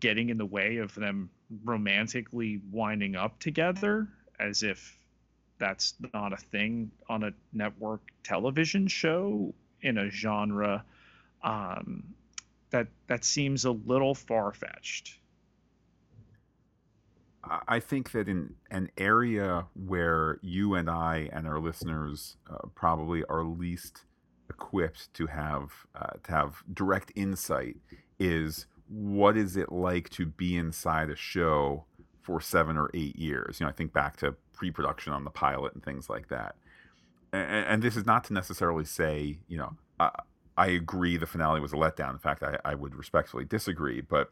getting 0.00 0.30
in 0.30 0.38
the 0.38 0.46
way 0.46 0.78
of 0.78 0.94
them 0.94 1.30
romantically 1.64 2.60
winding 2.70 3.16
up 3.16 3.38
together 3.40 4.08
as 4.38 4.62
if 4.62 4.96
that's 5.58 5.94
not 6.14 6.32
a 6.32 6.36
thing 6.36 6.90
on 7.08 7.22
a 7.22 7.32
network 7.52 8.00
television 8.22 8.86
show 8.88 9.54
in 9.82 9.98
a 9.98 10.10
genre 10.10 10.84
um, 11.42 12.14
that 12.70 12.88
that 13.06 13.24
seems 13.24 13.64
a 13.64 13.70
little 13.70 14.14
far 14.14 14.52
fetched. 14.52 15.18
I 17.42 17.80
think 17.80 18.12
that 18.12 18.28
in 18.28 18.54
an 18.70 18.90
area 18.98 19.66
where 19.74 20.38
you 20.42 20.74
and 20.74 20.90
I 20.90 21.30
and 21.32 21.46
our 21.46 21.58
listeners 21.58 22.36
uh, 22.50 22.66
probably 22.74 23.24
are 23.24 23.44
least 23.44 24.04
equipped 24.50 25.12
to 25.14 25.26
have 25.26 25.70
uh, 25.94 26.18
to 26.24 26.32
have 26.32 26.62
direct 26.72 27.12
insight 27.14 27.76
is 28.18 28.66
what 28.88 29.36
is 29.36 29.56
it 29.56 29.72
like 29.72 30.10
to 30.10 30.26
be 30.26 30.56
inside 30.56 31.08
a 31.08 31.16
show 31.16 31.84
for 32.20 32.40
seven 32.40 32.76
or 32.76 32.90
eight 32.92 33.16
years? 33.16 33.58
You 33.58 33.64
know, 33.64 33.70
I 33.70 33.72
think 33.72 33.92
back 33.92 34.16
to 34.18 34.34
pre-production 34.52 35.12
on 35.12 35.24
the 35.24 35.30
pilot 35.30 35.72
and 35.74 35.82
things 35.82 36.10
like 36.10 36.28
that. 36.28 36.56
And, 37.32 37.66
and 37.66 37.82
this 37.82 37.96
is 37.96 38.04
not 38.04 38.24
to 38.24 38.34
necessarily 38.34 38.84
say, 38.84 39.38
you 39.48 39.56
know, 39.56 39.76
I, 39.98 40.10
I 40.58 40.66
agree 40.66 41.16
the 41.16 41.26
finale 41.26 41.60
was 41.60 41.72
a 41.72 41.76
letdown. 41.76 42.10
In 42.10 42.18
fact, 42.18 42.42
I, 42.42 42.58
I 42.64 42.74
would 42.74 42.94
respectfully 42.94 43.44
disagree, 43.44 44.02
but 44.02 44.30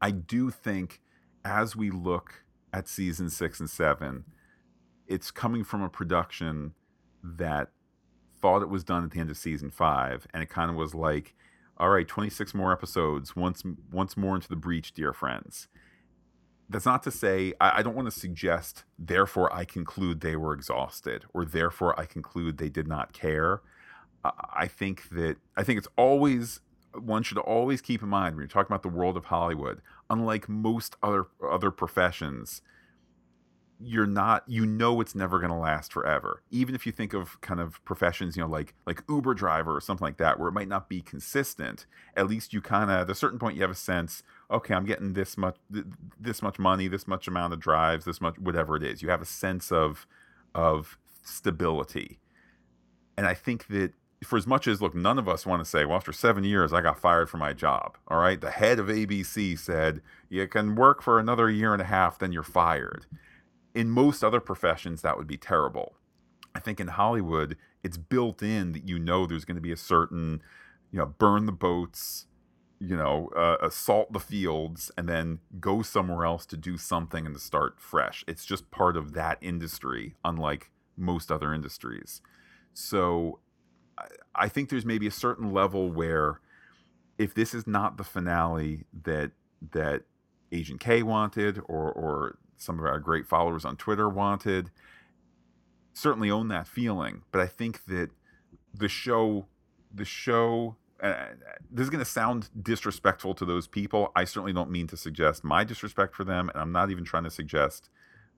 I 0.00 0.12
do 0.12 0.50
think 0.50 1.00
as 1.44 1.76
we 1.76 1.90
look 1.90 2.44
at 2.72 2.88
season 2.88 3.30
six 3.30 3.60
and 3.60 3.68
seven, 3.68 4.24
it's 5.06 5.30
coming 5.30 5.64
from 5.64 5.82
a 5.82 5.88
production 5.88 6.74
that 7.22 7.70
thought 8.40 8.62
it 8.62 8.68
was 8.68 8.84
done 8.84 9.04
at 9.04 9.10
the 9.10 9.20
end 9.20 9.30
of 9.30 9.36
season 9.36 9.70
five, 9.70 10.26
and 10.32 10.42
it 10.42 10.48
kind 10.48 10.70
of 10.70 10.76
was 10.76 10.94
like, 10.94 11.34
all 11.76 11.90
right, 11.90 12.06
26 12.06 12.54
more 12.54 12.72
episodes, 12.72 13.34
once 13.34 13.62
once 13.90 14.16
more 14.16 14.34
into 14.34 14.48
the 14.48 14.56
breach, 14.56 14.92
dear 14.92 15.12
friends. 15.12 15.68
That's 16.68 16.86
not 16.86 17.02
to 17.04 17.10
say 17.10 17.54
I, 17.60 17.78
I 17.78 17.82
don't 17.82 17.96
want 17.96 18.06
to 18.06 18.18
suggest, 18.18 18.84
therefore 18.98 19.52
I 19.52 19.64
conclude 19.64 20.20
they 20.20 20.36
were 20.36 20.52
exhausted, 20.52 21.24
or 21.34 21.44
therefore 21.44 21.98
I 21.98 22.04
conclude 22.04 22.58
they 22.58 22.68
did 22.68 22.86
not 22.86 23.12
care. 23.12 23.62
I 24.24 24.68
think 24.68 25.08
that 25.10 25.36
I 25.56 25.62
think 25.64 25.78
it's 25.78 25.88
always 25.96 26.60
one 26.94 27.22
should 27.22 27.38
always 27.38 27.80
keep 27.80 28.02
in 28.02 28.08
mind 28.08 28.34
when 28.34 28.42
you're 28.42 28.48
talking 28.48 28.70
about 28.70 28.82
the 28.82 28.88
world 28.88 29.16
of 29.16 29.26
Hollywood, 29.26 29.80
unlike 30.10 30.48
most 30.48 30.96
other 31.02 31.26
other 31.48 31.70
professions, 31.70 32.62
you're 33.82 34.06
not 34.06 34.44
you 34.46 34.66
know 34.66 35.00
it's 35.00 35.14
never 35.14 35.38
going 35.38 35.50
to 35.50 35.56
last 35.56 35.92
forever. 35.92 36.42
Even 36.50 36.74
if 36.74 36.84
you 36.84 36.92
think 36.92 37.14
of 37.14 37.40
kind 37.40 37.60
of 37.60 37.82
professions, 37.84 38.36
you 38.36 38.42
know, 38.42 38.48
like 38.48 38.74
like 38.86 39.02
Uber 39.08 39.34
driver 39.34 39.74
or 39.74 39.80
something 39.80 40.04
like 40.04 40.18
that 40.18 40.38
where 40.38 40.48
it 40.48 40.52
might 40.52 40.68
not 40.68 40.88
be 40.88 41.00
consistent, 41.00 41.86
at 42.16 42.28
least 42.28 42.52
you 42.52 42.60
kind 42.60 42.90
of 42.90 43.00
at 43.00 43.10
a 43.10 43.14
certain 43.14 43.38
point 43.38 43.56
you 43.56 43.62
have 43.62 43.70
a 43.70 43.74
sense, 43.74 44.22
okay, 44.50 44.74
I'm 44.74 44.84
getting 44.84 45.14
this 45.14 45.38
much 45.38 45.56
this 46.20 46.42
much 46.42 46.58
money, 46.58 46.88
this 46.88 47.08
much 47.08 47.26
amount 47.28 47.54
of 47.54 47.60
drives, 47.60 48.04
this 48.04 48.20
much 48.20 48.38
whatever 48.38 48.76
it 48.76 48.82
is. 48.82 49.00
You 49.00 49.08
have 49.10 49.22
a 49.22 49.26
sense 49.26 49.72
of 49.72 50.06
of 50.54 50.98
stability. 51.22 52.18
And 53.16 53.26
I 53.26 53.34
think 53.34 53.68
that 53.68 53.92
for 54.24 54.36
as 54.36 54.46
much 54.46 54.66
as 54.66 54.82
look, 54.82 54.94
none 54.94 55.18
of 55.18 55.28
us 55.28 55.46
want 55.46 55.64
to 55.64 55.68
say, 55.68 55.84
well, 55.84 55.96
after 55.96 56.12
seven 56.12 56.44
years, 56.44 56.72
I 56.72 56.82
got 56.82 56.98
fired 56.98 57.30
from 57.30 57.40
my 57.40 57.52
job. 57.52 57.96
All 58.08 58.18
right, 58.18 58.40
the 58.40 58.50
head 58.50 58.78
of 58.78 58.86
ABC 58.86 59.58
said 59.58 60.02
you 60.28 60.46
can 60.46 60.74
work 60.74 61.02
for 61.02 61.18
another 61.18 61.48
year 61.48 61.72
and 61.72 61.80
a 61.80 61.86
half, 61.86 62.18
then 62.18 62.32
you're 62.32 62.42
fired. 62.42 63.06
In 63.74 63.88
most 63.88 64.22
other 64.22 64.40
professions, 64.40 65.00
that 65.02 65.16
would 65.16 65.26
be 65.26 65.38
terrible. 65.38 65.94
I 66.54 66.60
think 66.60 66.80
in 66.80 66.88
Hollywood, 66.88 67.56
it's 67.82 67.96
built 67.96 68.42
in 68.42 68.72
that 68.72 68.86
you 68.86 68.98
know 68.98 69.26
there's 69.26 69.44
going 69.44 69.56
to 69.56 69.62
be 69.62 69.72
a 69.72 69.76
certain, 69.76 70.42
you 70.90 70.98
know, 70.98 71.06
burn 71.06 71.46
the 71.46 71.52
boats, 71.52 72.26
you 72.78 72.96
know, 72.96 73.30
uh, 73.34 73.56
assault 73.62 74.12
the 74.12 74.20
fields, 74.20 74.90
and 74.98 75.08
then 75.08 75.38
go 75.60 75.80
somewhere 75.80 76.26
else 76.26 76.44
to 76.46 76.56
do 76.58 76.76
something 76.76 77.24
and 77.24 77.34
to 77.34 77.40
start 77.40 77.80
fresh. 77.80 78.24
It's 78.28 78.44
just 78.44 78.70
part 78.70 78.96
of 78.98 79.12
that 79.14 79.38
industry, 79.40 80.16
unlike 80.24 80.70
most 80.96 81.32
other 81.32 81.54
industries. 81.54 82.20
So 82.74 83.38
I 84.34 84.48
think 84.48 84.68
there's 84.68 84.86
maybe 84.86 85.06
a 85.06 85.12
certain 85.12 85.52
level 85.52 85.90
where 85.90 86.40
if 87.18 87.34
this 87.34 87.54
is 87.54 87.66
not 87.66 87.96
the 87.96 88.04
finale 88.04 88.84
that 89.02 89.32
that 89.72 90.02
Agent 90.52 90.80
K 90.80 91.02
wanted 91.02 91.58
or 91.66 91.92
or 91.92 92.38
some 92.56 92.78
of 92.78 92.84
our 92.84 92.98
great 92.98 93.26
followers 93.26 93.64
on 93.64 93.76
Twitter 93.76 94.08
wanted, 94.08 94.70
certainly 95.92 96.30
own 96.30 96.48
that 96.48 96.66
feeling. 96.66 97.22
But 97.30 97.40
I 97.40 97.46
think 97.46 97.84
that 97.86 98.10
the 98.72 98.88
show 98.88 99.46
the 99.92 100.04
show 100.04 100.76
uh, 101.02 101.26
this 101.70 101.84
is 101.84 101.90
going 101.90 102.04
to 102.04 102.10
sound 102.10 102.50
disrespectful 102.60 103.34
to 103.34 103.44
those 103.44 103.66
people. 103.66 104.12
I 104.14 104.24
certainly 104.24 104.52
don't 104.52 104.70
mean 104.70 104.86
to 104.88 104.96
suggest 104.96 105.42
my 105.42 105.64
disrespect 105.64 106.14
for 106.14 106.24
them, 106.24 106.50
and 106.50 106.60
I'm 106.60 106.72
not 106.72 106.90
even 106.90 107.04
trying 107.04 107.24
to 107.24 107.30
suggest 107.30 107.88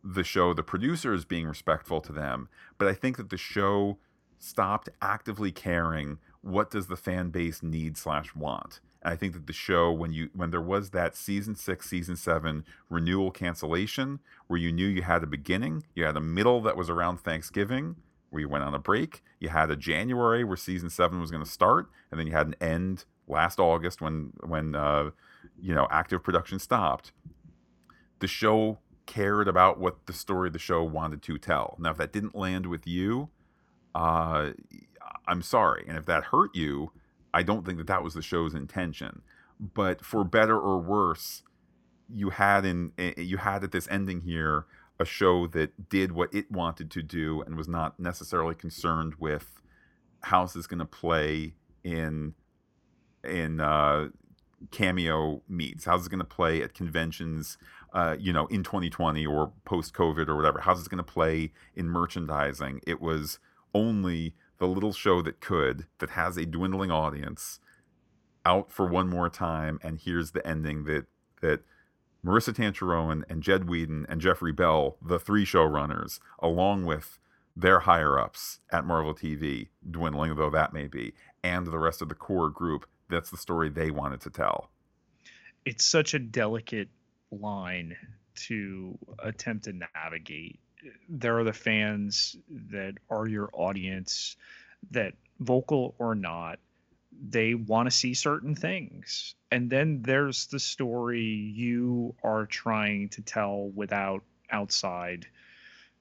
the 0.04 0.24
show, 0.24 0.52
the 0.52 0.62
producers 0.62 1.24
being 1.24 1.46
respectful 1.46 2.00
to 2.00 2.12
them. 2.12 2.48
But 2.78 2.88
I 2.88 2.94
think 2.94 3.16
that 3.16 3.30
the 3.30 3.36
show 3.36 3.98
stopped 4.42 4.88
actively 5.00 5.52
caring 5.52 6.18
what 6.40 6.70
does 6.70 6.88
the 6.88 6.96
fan 6.96 7.30
base 7.30 7.62
need 7.62 7.96
slash 7.96 8.34
want. 8.34 8.80
And 9.00 9.12
I 9.12 9.16
think 9.16 9.34
that 9.34 9.46
the 9.46 9.52
show, 9.52 9.92
when 9.92 10.12
you 10.12 10.30
when 10.34 10.50
there 10.50 10.60
was 10.60 10.90
that 10.90 11.16
season 11.16 11.54
six, 11.54 11.88
season 11.88 12.16
seven 12.16 12.64
renewal 12.90 13.30
cancellation, 13.30 14.18
where 14.48 14.58
you 14.58 14.72
knew 14.72 14.86
you 14.86 15.02
had 15.02 15.22
a 15.22 15.26
beginning, 15.26 15.84
you 15.94 16.04
had 16.04 16.16
a 16.16 16.20
middle 16.20 16.60
that 16.62 16.76
was 16.76 16.90
around 16.90 17.18
Thanksgiving, 17.18 17.96
where 18.30 18.40
you 18.40 18.48
went 18.48 18.64
on 18.64 18.74
a 18.74 18.78
break, 18.78 19.22
you 19.38 19.48
had 19.48 19.70
a 19.70 19.76
January 19.76 20.42
where 20.42 20.56
season 20.56 20.90
seven 20.90 21.20
was 21.20 21.30
going 21.30 21.44
to 21.44 21.50
start, 21.50 21.88
and 22.10 22.18
then 22.18 22.26
you 22.26 22.32
had 22.32 22.48
an 22.48 22.56
end 22.60 23.04
last 23.28 23.60
August 23.60 24.00
when 24.00 24.32
when 24.44 24.74
uh, 24.74 25.10
you 25.60 25.74
know 25.74 25.86
active 25.90 26.22
production 26.22 26.58
stopped. 26.58 27.12
The 28.18 28.26
show 28.26 28.78
cared 29.06 29.46
about 29.46 29.78
what 29.78 30.06
the 30.06 30.12
story 30.12 30.48
of 30.48 30.52
the 30.52 30.58
show 30.58 30.82
wanted 30.82 31.22
to 31.22 31.38
tell. 31.38 31.76
Now, 31.78 31.90
if 31.90 31.96
that 31.96 32.12
didn't 32.12 32.36
land 32.36 32.66
with 32.66 32.86
you, 32.86 33.30
uh, 33.94 34.50
I'm 35.26 35.42
sorry. 35.42 35.84
And 35.86 35.96
if 35.96 36.06
that 36.06 36.24
hurt 36.24 36.54
you, 36.54 36.92
I 37.34 37.42
don't 37.42 37.64
think 37.64 37.78
that 37.78 37.86
that 37.86 38.02
was 38.02 38.14
the 38.14 38.22
show's 38.22 38.54
intention. 38.54 39.22
But 39.58 40.04
for 40.04 40.24
better 40.24 40.58
or 40.58 40.78
worse, 40.78 41.42
you 42.12 42.30
had 42.30 42.64
in 42.64 42.92
you 43.16 43.38
had 43.38 43.64
at 43.64 43.72
this 43.72 43.88
ending 43.90 44.22
here 44.22 44.66
a 44.98 45.04
show 45.04 45.46
that 45.48 45.88
did 45.88 46.12
what 46.12 46.32
it 46.34 46.50
wanted 46.50 46.90
to 46.90 47.02
do 47.02 47.42
and 47.42 47.56
was 47.56 47.68
not 47.68 47.98
necessarily 47.98 48.54
concerned 48.54 49.14
with 49.18 49.60
how 50.24 50.44
this 50.44 50.56
is 50.56 50.66
going 50.66 50.78
to 50.78 50.84
play 50.84 51.54
in 51.84 52.34
in 53.24 53.60
uh, 53.60 54.08
cameo 54.70 55.42
meets. 55.48 55.84
How's 55.84 56.06
it 56.06 56.10
going 56.10 56.18
to 56.18 56.24
play 56.24 56.62
at 56.62 56.74
conventions? 56.74 57.58
Uh, 57.92 58.16
you 58.18 58.32
know, 58.32 58.46
in 58.46 58.62
2020 58.62 59.26
or 59.26 59.52
post 59.66 59.92
COVID 59.92 60.26
or 60.26 60.34
whatever. 60.34 60.60
How's 60.60 60.80
it 60.80 60.88
going 60.88 60.96
to 60.96 61.12
play 61.12 61.52
in 61.76 61.90
merchandising? 61.90 62.80
It 62.86 63.02
was 63.02 63.38
only 63.74 64.34
the 64.58 64.66
little 64.66 64.92
show 64.92 65.22
that 65.22 65.40
could, 65.40 65.86
that 65.98 66.10
has 66.10 66.36
a 66.36 66.46
dwindling 66.46 66.90
audience, 66.90 67.60
out 68.44 68.70
for 68.70 68.86
one 68.86 69.08
more 69.08 69.28
time, 69.28 69.78
and 69.82 70.00
here's 70.00 70.32
the 70.32 70.46
ending 70.46 70.84
that 70.84 71.06
that 71.40 71.60
Maurissa 72.24 72.54
Tancharoen 72.54 73.24
and 73.28 73.42
Jed 73.42 73.68
Whedon 73.68 74.06
and 74.08 74.20
Jeffrey 74.20 74.52
Bell, 74.52 74.96
the 75.02 75.18
three 75.18 75.44
showrunners, 75.44 76.20
along 76.38 76.86
with 76.86 77.18
their 77.56 77.80
higher 77.80 78.18
ups 78.18 78.60
at 78.70 78.86
Marvel 78.86 79.14
TV, 79.14 79.68
dwindling 79.88 80.36
though 80.36 80.50
that 80.50 80.72
may 80.72 80.86
be, 80.86 81.14
and 81.42 81.66
the 81.66 81.78
rest 81.78 82.00
of 82.00 82.08
the 82.08 82.14
core 82.14 82.48
group, 82.48 82.86
that's 83.10 83.30
the 83.30 83.36
story 83.36 83.68
they 83.68 83.90
wanted 83.90 84.20
to 84.20 84.30
tell. 84.30 84.70
It's 85.64 85.84
such 85.84 86.14
a 86.14 86.18
delicate 86.18 86.88
line 87.30 87.96
to 88.34 88.98
attempt 89.18 89.64
to 89.64 89.72
navigate. 89.94 90.60
There 91.08 91.38
are 91.38 91.44
the 91.44 91.52
fans 91.52 92.36
that 92.50 92.94
are 93.10 93.26
your 93.26 93.50
audience 93.52 94.36
that 94.90 95.14
vocal 95.38 95.94
or 95.98 96.14
not 96.14 96.58
they 97.28 97.54
want 97.54 97.86
to 97.86 97.90
see 97.90 98.14
certain 98.14 98.54
things. 98.54 99.34
And 99.50 99.70
then 99.70 100.02
there's 100.02 100.46
the 100.46 100.58
story 100.58 101.22
you 101.22 102.14
are 102.22 102.46
trying 102.46 103.10
to 103.10 103.22
tell 103.22 103.70
without 103.74 104.22
outside 104.50 105.26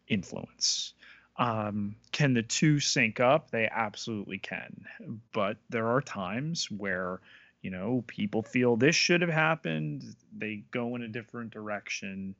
influence. 0.07 0.93
Um, 1.37 1.95
can 2.11 2.33
the 2.33 2.43
two 2.43 2.79
sync 2.79 3.19
up? 3.19 3.51
They 3.51 3.67
absolutely 3.69 4.37
can. 4.37 4.85
But 5.31 5.57
there 5.69 5.87
are 5.87 6.01
times 6.01 6.69
where, 6.69 7.19
you 7.61 7.71
know, 7.71 8.03
people 8.07 8.43
feel 8.43 8.75
this 8.75 8.95
should 8.95 9.21
have 9.21 9.29
happened, 9.29 10.15
they 10.35 10.63
go 10.71 10.95
in 10.95 11.01
a 11.01 11.07
different 11.07 11.51
direction. 11.51 12.35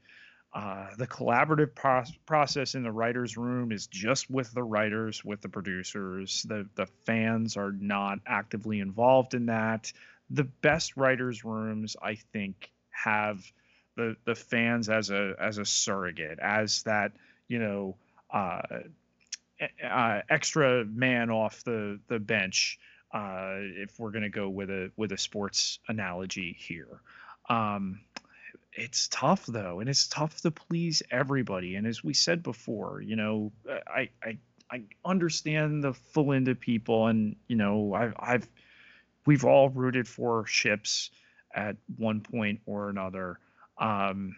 Uh, 0.53 0.87
the 0.97 1.07
collaborative 1.07 1.73
pro- 1.73 2.03
process 2.25 2.75
in 2.75 2.83
the 2.83 2.91
writers' 2.91 3.37
room 3.37 3.71
is 3.71 3.87
just 3.87 4.29
with 4.29 4.51
the 4.53 4.63
writers, 4.63 5.23
with 5.23 5.41
the 5.41 5.47
producers. 5.47 6.43
The 6.43 6.67
the 6.75 6.87
fans 7.05 7.55
are 7.55 7.71
not 7.71 8.19
actively 8.27 8.81
involved 8.81 9.33
in 9.33 9.45
that. 9.45 9.91
The 10.29 10.43
best 10.43 10.97
writers' 10.97 11.45
rooms, 11.45 11.95
I 12.01 12.15
think, 12.15 12.69
have 12.89 13.49
the 13.95 14.17
the 14.25 14.35
fans 14.35 14.89
as 14.89 15.09
a 15.09 15.35
as 15.39 15.57
a 15.57 15.65
surrogate, 15.65 16.39
as 16.39 16.83
that 16.83 17.13
you 17.47 17.59
know 17.59 17.95
uh, 18.29 18.61
uh, 19.89 20.21
extra 20.29 20.83
man 20.83 21.29
off 21.29 21.63
the 21.63 21.99
the 22.07 22.19
bench. 22.19 22.77
Uh, 23.13 23.55
if 23.59 23.99
we're 23.99 24.11
gonna 24.11 24.29
go 24.29 24.49
with 24.49 24.69
a 24.69 24.91
with 24.97 25.13
a 25.13 25.17
sports 25.17 25.79
analogy 25.87 26.55
here. 26.59 27.01
Um, 27.49 28.01
it's 28.73 29.07
tough 29.10 29.45
though, 29.45 29.80
and 29.80 29.89
it's 29.89 30.07
tough 30.07 30.41
to 30.41 30.52
please 30.52 31.03
everybody. 31.11 31.76
And 31.76 31.85
as 31.85 32.03
we 32.03 32.14
said 32.14 32.43
before, 32.43 33.02
you 33.02 33.15
know, 33.15 33.52
I 33.88 34.10
I 34.23 34.38
I 34.72 34.84
understand 35.03 35.84
the 35.84 35.93
Philinda 35.93 36.60
people, 36.60 37.07
and 37.07 37.35
you 37.48 37.56
know, 37.56 37.93
I've 37.93 38.14
I've 38.18 38.49
we've 39.26 39.45
all 39.45 39.69
rooted 39.69 40.07
for 40.07 40.45
ships 40.45 41.11
at 41.53 41.76
one 41.98 42.22
point 42.22 42.61
or 42.65 42.89
another. 42.89 43.39
Um, 43.77 44.35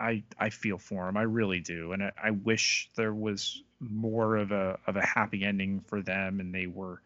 I 0.00 0.24
I 0.38 0.50
feel 0.50 0.78
for 0.78 1.06
them, 1.06 1.16
I 1.16 1.22
really 1.22 1.60
do, 1.60 1.92
and 1.92 2.02
I, 2.02 2.12
I 2.24 2.30
wish 2.30 2.90
there 2.96 3.14
was 3.14 3.62
more 3.80 4.36
of 4.36 4.50
a 4.50 4.78
of 4.86 4.96
a 4.96 5.06
happy 5.06 5.44
ending 5.44 5.80
for 5.86 6.02
them, 6.02 6.40
and 6.40 6.52
they 6.52 6.66
were 6.66 7.00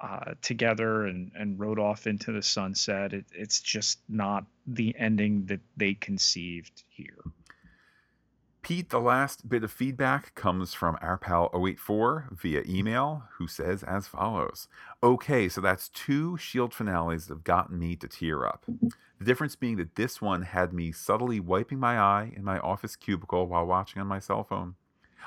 uh, 0.00 0.34
together 0.42 1.06
and, 1.06 1.32
and 1.34 1.58
rode 1.58 1.78
off 1.78 2.06
into 2.06 2.32
the 2.32 2.42
sunset. 2.42 3.12
It, 3.12 3.26
it's 3.32 3.60
just 3.60 4.00
not 4.08 4.44
the 4.66 4.94
ending 4.98 5.46
that 5.46 5.60
they 5.76 5.94
conceived 5.94 6.84
here. 6.88 7.24
Pete, 8.62 8.90
the 8.90 9.00
last 9.00 9.48
bit 9.48 9.64
of 9.64 9.72
feedback 9.72 10.34
comes 10.34 10.74
from 10.74 10.98
our 11.00 11.16
pal 11.16 11.50
084 11.54 12.28
via 12.32 12.62
email, 12.68 13.24
who 13.38 13.46
says 13.46 13.82
as 13.82 14.06
follows 14.06 14.68
Okay, 15.02 15.48
so 15.48 15.60
that's 15.60 15.88
two 15.88 16.36
Shield 16.36 16.74
finales 16.74 17.26
that 17.26 17.34
have 17.34 17.44
gotten 17.44 17.78
me 17.78 17.96
to 17.96 18.08
tear 18.08 18.44
up. 18.44 18.64
The 19.18 19.24
difference 19.24 19.56
being 19.56 19.76
that 19.76 19.94
this 19.94 20.20
one 20.20 20.42
had 20.42 20.72
me 20.72 20.92
subtly 20.92 21.40
wiping 21.40 21.78
my 21.78 21.98
eye 21.98 22.32
in 22.36 22.44
my 22.44 22.58
office 22.58 22.94
cubicle 22.94 23.46
while 23.46 23.64
watching 23.64 24.02
on 24.02 24.06
my 24.06 24.18
cell 24.18 24.44
phone. 24.44 24.74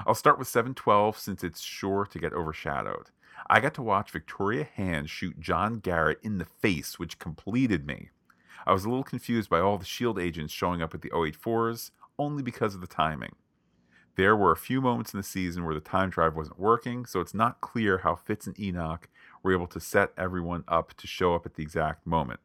I'll 0.05 0.15
start 0.15 0.37
with 0.37 0.47
712 0.47 1.17
since 1.17 1.43
it's 1.43 1.61
sure 1.61 2.05
to 2.05 2.19
get 2.19 2.33
overshadowed. 2.33 3.09
I 3.49 3.59
got 3.59 3.73
to 3.75 3.81
watch 3.81 4.11
Victoria 4.11 4.67
Hand 4.75 5.09
shoot 5.09 5.39
John 5.39 5.79
Garrett 5.79 6.19
in 6.23 6.37
the 6.37 6.45
face, 6.45 6.99
which 6.99 7.19
completed 7.19 7.85
me. 7.85 8.09
I 8.65 8.73
was 8.73 8.85
a 8.85 8.89
little 8.89 9.03
confused 9.03 9.49
by 9.49 9.59
all 9.59 9.77
the 9.77 9.85
SHIELD 9.85 10.19
agents 10.19 10.53
showing 10.53 10.81
up 10.81 10.93
at 10.93 11.01
the 11.01 11.09
084s, 11.09 11.91
only 12.19 12.43
because 12.43 12.75
of 12.75 12.81
the 12.81 12.87
timing. 12.87 13.35
There 14.15 14.35
were 14.35 14.51
a 14.51 14.57
few 14.57 14.81
moments 14.81 15.13
in 15.13 15.17
the 15.17 15.23
season 15.23 15.65
where 15.65 15.73
the 15.73 15.79
time 15.79 16.09
drive 16.09 16.35
wasn't 16.35 16.59
working, 16.59 17.05
so 17.05 17.21
it's 17.21 17.33
not 17.33 17.61
clear 17.61 17.99
how 17.99 18.15
Fitz 18.15 18.45
and 18.45 18.59
Enoch 18.59 19.09
were 19.41 19.53
able 19.53 19.67
to 19.67 19.79
set 19.79 20.11
everyone 20.17 20.63
up 20.67 20.93
to 20.95 21.07
show 21.07 21.33
up 21.33 21.45
at 21.45 21.55
the 21.55 21.63
exact 21.63 22.05
moment. 22.05 22.39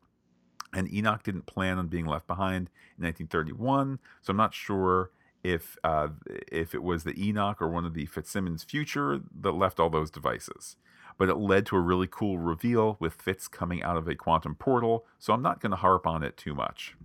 And 0.73 0.93
Enoch 0.93 1.23
didn't 1.23 1.47
plan 1.47 1.79
on 1.79 1.89
being 1.89 2.07
left 2.07 2.27
behind 2.27 2.71
in 2.97 3.05
1931, 3.05 3.99
so 4.23 4.31
I'm 4.31 4.37
not 4.37 4.55
sure 4.55 5.11
if 5.55 5.77
uh, 5.85 6.09
if 6.51 6.75
it 6.75 6.83
was 6.83 7.05
the 7.05 7.15
Enoch 7.23 7.61
or 7.61 7.69
one 7.69 7.85
of 7.85 7.95
the 7.95 8.07
Fitzsimmons 8.07 8.65
future 8.65 9.21
that 9.41 9.53
left 9.53 9.79
all 9.79 9.91
those 9.91 10.11
devices 10.11 10.77
but 11.19 11.29
it 11.29 11.37
led 11.37 11.67
to 11.67 11.77
a 11.77 11.81
really 11.81 12.07
cool 12.07 12.39
reveal 12.39 12.97
with 13.01 13.15
Fitz 13.15 13.49
coming 13.49 13.83
out 13.83 13.97
of 13.97 14.09
a 14.09 14.15
quantum 14.15 14.55
portal, 14.55 15.07
so 15.19 15.33
I'm 15.33 15.43
not 15.43 15.61
going 15.61 15.71
to 15.71 15.77
harp 15.77 16.07
on 16.07 16.23
it 16.23 16.37
too 16.37 16.55
much. 16.55 16.97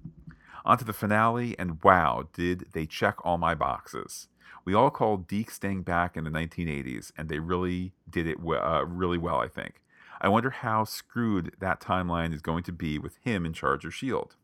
On 0.65 0.77
to 0.77 0.85
the 0.85 0.93
finale, 0.93 1.57
and 1.57 1.81
wow, 1.83 2.27
did 2.33 2.65
they 2.73 2.85
check 2.85 3.15
all 3.23 3.37
my 3.37 3.55
boxes. 3.55 4.27
We 4.63 4.73
all 4.73 4.91
called 4.91 5.27
Deke 5.27 5.49
staying 5.49 5.83
back 5.83 6.15
in 6.15 6.23
the 6.23 6.29
1980s, 6.29 7.11
and 7.17 7.29
they 7.29 7.39
really 7.39 7.93
did 8.09 8.27
it 8.27 8.37
uh, 8.37 8.85
really 8.85 9.17
well, 9.17 9.37
I 9.37 9.47
think. 9.47 9.81
I 10.19 10.27
wonder 10.27 10.51
how 10.51 10.83
screwed 10.83 11.55
that 11.59 11.79
timeline 11.79 12.33
is 12.33 12.41
going 12.41 12.63
to 12.63 12.71
be 12.71 12.99
with 12.99 13.17
him 13.23 13.43
in 13.43 13.53
charge 13.53 13.85
of 13.85 13.93
S.H.I.E.L.D. 13.93 14.35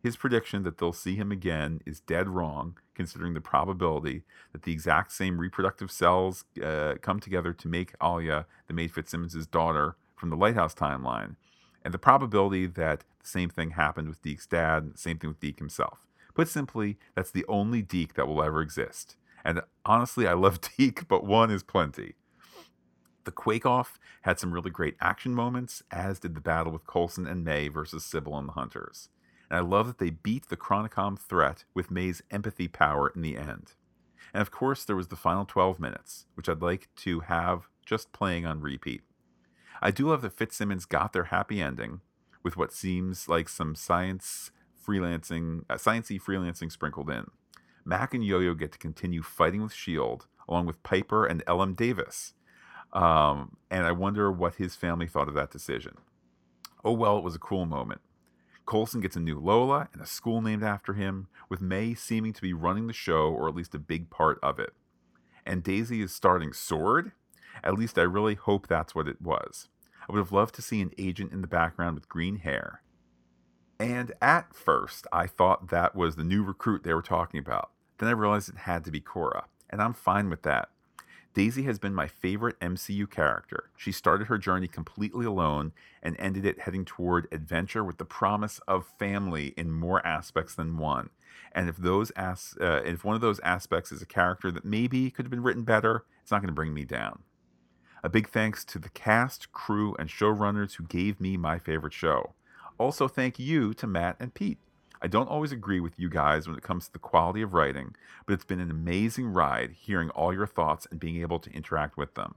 His 0.00 0.16
prediction 0.16 0.62
that 0.62 0.78
they'll 0.78 0.92
see 0.92 1.16
him 1.16 1.32
again 1.32 1.80
is 1.84 2.00
dead 2.00 2.28
wrong, 2.28 2.76
considering 2.94 3.34
the 3.34 3.40
probability 3.40 4.22
that 4.52 4.62
the 4.62 4.72
exact 4.72 5.12
same 5.12 5.38
reproductive 5.38 5.90
cells 5.90 6.44
uh, 6.62 6.94
come 7.02 7.18
together 7.18 7.52
to 7.52 7.68
make 7.68 7.98
Alya 7.98 8.44
the 8.68 8.74
Maid 8.74 8.92
Fitzsimmons' 8.92 9.46
daughter 9.46 9.96
from 10.14 10.30
the 10.30 10.36
Lighthouse 10.36 10.74
timeline, 10.74 11.34
and 11.84 11.92
the 11.92 11.98
probability 11.98 12.66
that 12.66 13.00
the 13.20 13.28
same 13.28 13.50
thing 13.50 13.70
happened 13.70 14.08
with 14.08 14.22
Deke's 14.22 14.46
dad, 14.46 14.96
same 14.96 15.18
thing 15.18 15.30
with 15.30 15.40
Deke 15.40 15.58
himself. 15.58 16.06
Put 16.34 16.48
simply, 16.48 16.96
that's 17.16 17.32
the 17.32 17.44
only 17.48 17.82
Deke 17.82 18.14
that 18.14 18.28
will 18.28 18.42
ever 18.42 18.62
exist. 18.62 19.16
And 19.44 19.62
honestly, 19.84 20.28
I 20.28 20.34
love 20.34 20.60
Deke, 20.78 21.08
but 21.08 21.24
one 21.24 21.50
is 21.50 21.64
plenty. 21.64 22.14
The 23.24 23.32
Quake 23.32 23.66
Off 23.66 23.98
had 24.22 24.38
some 24.38 24.54
really 24.54 24.70
great 24.70 24.96
action 25.00 25.34
moments, 25.34 25.82
as 25.90 26.20
did 26.20 26.34
the 26.34 26.40
battle 26.40 26.72
with 26.72 26.86
Coulson 26.86 27.26
and 27.26 27.44
May 27.44 27.68
versus 27.68 28.04
Sibyl 28.04 28.38
and 28.38 28.48
the 28.48 28.52
Hunters 28.52 29.08
and 29.50 29.58
I 29.58 29.60
love 29.60 29.86
that 29.86 29.98
they 29.98 30.10
beat 30.10 30.48
the 30.48 30.56
Chronicom 30.56 31.18
threat 31.18 31.64
with 31.74 31.90
May's 31.90 32.22
empathy 32.30 32.68
power 32.68 33.12
in 33.14 33.22
the 33.22 33.36
end. 33.36 33.72
And 34.32 34.42
of 34.42 34.50
course, 34.50 34.84
there 34.84 34.96
was 34.96 35.08
the 35.08 35.16
final 35.16 35.44
12 35.44 35.80
minutes, 35.80 36.26
which 36.34 36.48
I'd 36.48 36.62
like 36.62 36.88
to 36.96 37.20
have 37.20 37.68
just 37.84 38.12
playing 38.12 38.44
on 38.44 38.60
repeat. 38.60 39.02
I 39.80 39.90
do 39.90 40.08
love 40.08 40.22
that 40.22 40.36
Fitzsimmons 40.36 40.84
got 40.84 41.12
their 41.12 41.24
happy 41.24 41.62
ending 41.62 42.00
with 42.42 42.56
what 42.56 42.72
seems 42.72 43.28
like 43.28 43.48
some 43.48 43.74
science 43.74 44.50
freelancing, 44.86 45.64
uh, 45.70 45.74
sciencey 45.74 46.20
freelancing 46.20 46.70
sprinkled 46.70 47.10
in. 47.10 47.26
Mac 47.84 48.12
and 48.12 48.24
Yo-Yo 48.24 48.54
get 48.54 48.72
to 48.72 48.78
continue 48.78 49.22
fighting 49.22 49.62
with 49.62 49.72
Shield, 49.72 50.26
along 50.48 50.66
with 50.66 50.82
Piper 50.82 51.24
and 51.24 51.42
L.M. 51.46 51.74
Davis. 51.74 52.34
Um, 52.92 53.56
and 53.70 53.86
I 53.86 53.92
wonder 53.92 54.30
what 54.30 54.56
his 54.56 54.74
family 54.74 55.06
thought 55.06 55.28
of 55.28 55.34
that 55.34 55.50
decision. 55.50 55.94
Oh 56.84 56.92
well, 56.92 57.18
it 57.18 57.24
was 57.24 57.34
a 57.34 57.40
cool 57.40 57.66
moment. 57.66 58.00
Coulson 58.68 59.00
gets 59.00 59.16
a 59.16 59.20
new 59.20 59.40
Lola 59.40 59.88
and 59.94 60.02
a 60.02 60.06
school 60.06 60.42
named 60.42 60.62
after 60.62 60.92
him, 60.92 61.28
with 61.48 61.62
May 61.62 61.94
seeming 61.94 62.34
to 62.34 62.42
be 62.42 62.52
running 62.52 62.86
the 62.86 62.92
show 62.92 63.30
or 63.30 63.48
at 63.48 63.54
least 63.54 63.74
a 63.74 63.78
big 63.78 64.10
part 64.10 64.38
of 64.42 64.58
it. 64.58 64.74
And 65.46 65.62
Daisy 65.62 66.02
is 66.02 66.14
starting 66.14 66.52
Sword? 66.52 67.12
At 67.64 67.78
least 67.78 67.98
I 67.98 68.02
really 68.02 68.34
hope 68.34 68.68
that's 68.68 68.94
what 68.94 69.08
it 69.08 69.22
was. 69.22 69.68
I 70.02 70.12
would 70.12 70.18
have 70.18 70.32
loved 70.32 70.54
to 70.56 70.62
see 70.62 70.82
an 70.82 70.92
agent 70.98 71.32
in 71.32 71.40
the 71.40 71.46
background 71.46 71.94
with 71.94 72.10
green 72.10 72.36
hair. 72.36 72.82
And 73.80 74.12
at 74.20 74.54
first, 74.54 75.06
I 75.10 75.26
thought 75.26 75.70
that 75.70 75.96
was 75.96 76.16
the 76.16 76.24
new 76.24 76.42
recruit 76.42 76.84
they 76.84 76.92
were 76.92 77.00
talking 77.00 77.40
about. 77.40 77.70
Then 77.96 78.10
I 78.10 78.12
realized 78.12 78.50
it 78.50 78.58
had 78.58 78.84
to 78.84 78.90
be 78.90 79.00
Kora, 79.00 79.46
and 79.70 79.80
I'm 79.80 79.94
fine 79.94 80.28
with 80.28 80.42
that. 80.42 80.68
Daisy 81.34 81.62
has 81.64 81.78
been 81.78 81.94
my 81.94 82.08
favorite 82.08 82.58
MCU 82.60 83.06
character. 83.06 83.70
She 83.76 83.92
started 83.92 84.26
her 84.26 84.38
journey 84.38 84.66
completely 84.66 85.26
alone 85.26 85.72
and 86.02 86.16
ended 86.18 86.44
it 86.44 86.60
heading 86.60 86.84
toward 86.84 87.28
adventure 87.30 87.84
with 87.84 87.98
the 87.98 88.04
promise 88.04 88.60
of 88.66 88.92
family 88.98 89.54
in 89.56 89.70
more 89.70 90.04
aspects 90.04 90.54
than 90.54 90.78
one. 90.78 91.10
And 91.52 91.68
if 91.68 91.76
those 91.76 92.10
as- 92.12 92.56
uh, 92.60 92.82
if 92.84 93.04
one 93.04 93.14
of 93.14 93.20
those 93.20 93.40
aspects 93.40 93.92
is 93.92 94.02
a 94.02 94.06
character 94.06 94.50
that 94.50 94.64
maybe 94.64 95.10
could 95.10 95.24
have 95.26 95.30
been 95.30 95.42
written 95.42 95.62
better, 95.62 96.04
it's 96.22 96.30
not 96.30 96.38
going 96.38 96.48
to 96.48 96.52
bring 96.52 96.74
me 96.74 96.84
down. 96.84 97.22
A 98.02 98.08
big 98.08 98.28
thanks 98.28 98.64
to 98.66 98.78
the 98.78 98.90
cast, 98.90 99.52
crew, 99.52 99.94
and 99.98 100.08
showrunners 100.08 100.74
who 100.74 100.84
gave 100.84 101.20
me 101.20 101.36
my 101.36 101.58
favorite 101.58 101.92
show. 101.92 102.34
Also, 102.78 103.08
thank 103.08 103.38
you 103.38 103.74
to 103.74 103.86
Matt 103.86 104.16
and 104.20 104.34
Pete. 104.34 104.58
I 105.00 105.06
don't 105.06 105.28
always 105.28 105.52
agree 105.52 105.78
with 105.78 105.98
you 105.98 106.08
guys 106.08 106.48
when 106.48 106.56
it 106.56 106.62
comes 106.62 106.86
to 106.86 106.92
the 106.92 106.98
quality 106.98 107.40
of 107.42 107.54
writing, 107.54 107.94
but 108.26 108.32
it's 108.32 108.44
been 108.44 108.58
an 108.58 108.70
amazing 108.70 109.26
ride 109.26 109.70
hearing 109.70 110.10
all 110.10 110.34
your 110.34 110.46
thoughts 110.46 110.88
and 110.90 110.98
being 110.98 111.20
able 111.20 111.38
to 111.38 111.50
interact 111.52 111.96
with 111.96 112.14
them. 112.14 112.34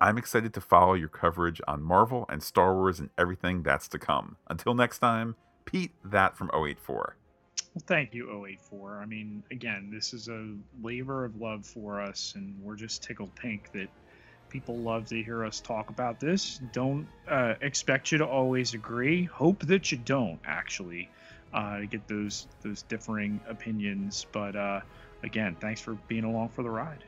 I'm 0.00 0.18
excited 0.18 0.52
to 0.54 0.60
follow 0.60 0.92
your 0.92 1.08
coverage 1.08 1.62
on 1.66 1.82
Marvel 1.82 2.26
and 2.28 2.42
Star 2.42 2.74
Wars 2.74 3.00
and 3.00 3.08
everything 3.16 3.62
that's 3.62 3.88
to 3.88 3.98
come. 3.98 4.36
Until 4.50 4.74
next 4.74 4.98
time, 4.98 5.34
Pete, 5.64 5.92
that 6.04 6.36
from 6.36 6.50
084. 6.52 7.16
Well, 7.74 7.84
thank 7.86 8.12
you, 8.12 8.44
084. 8.44 9.00
I 9.00 9.06
mean, 9.06 9.42
again, 9.50 9.90
this 9.90 10.12
is 10.12 10.28
a 10.28 10.54
labor 10.82 11.24
of 11.24 11.40
love 11.40 11.64
for 11.64 12.02
us, 12.02 12.34
and 12.36 12.54
we're 12.62 12.76
just 12.76 13.02
tickled 13.02 13.34
pink 13.34 13.72
that 13.72 13.88
people 14.50 14.76
love 14.76 15.06
to 15.06 15.22
hear 15.22 15.44
us 15.44 15.58
talk 15.58 15.88
about 15.88 16.20
this. 16.20 16.60
Don't 16.72 17.08
uh, 17.26 17.54
expect 17.62 18.12
you 18.12 18.18
to 18.18 18.26
always 18.26 18.74
agree. 18.74 19.24
Hope 19.24 19.60
that 19.66 19.90
you 19.90 19.98
don't, 19.98 20.38
actually. 20.44 21.08
Uh, 21.54 21.78
to 21.78 21.86
get 21.86 22.06
those 22.06 22.48
those 22.62 22.82
differing 22.82 23.40
opinions. 23.48 24.26
But 24.32 24.56
uh, 24.56 24.80
again, 25.22 25.56
thanks 25.60 25.80
for 25.80 25.94
being 26.08 26.24
along 26.24 26.50
for 26.50 26.62
the 26.62 26.70
ride. 26.70 27.04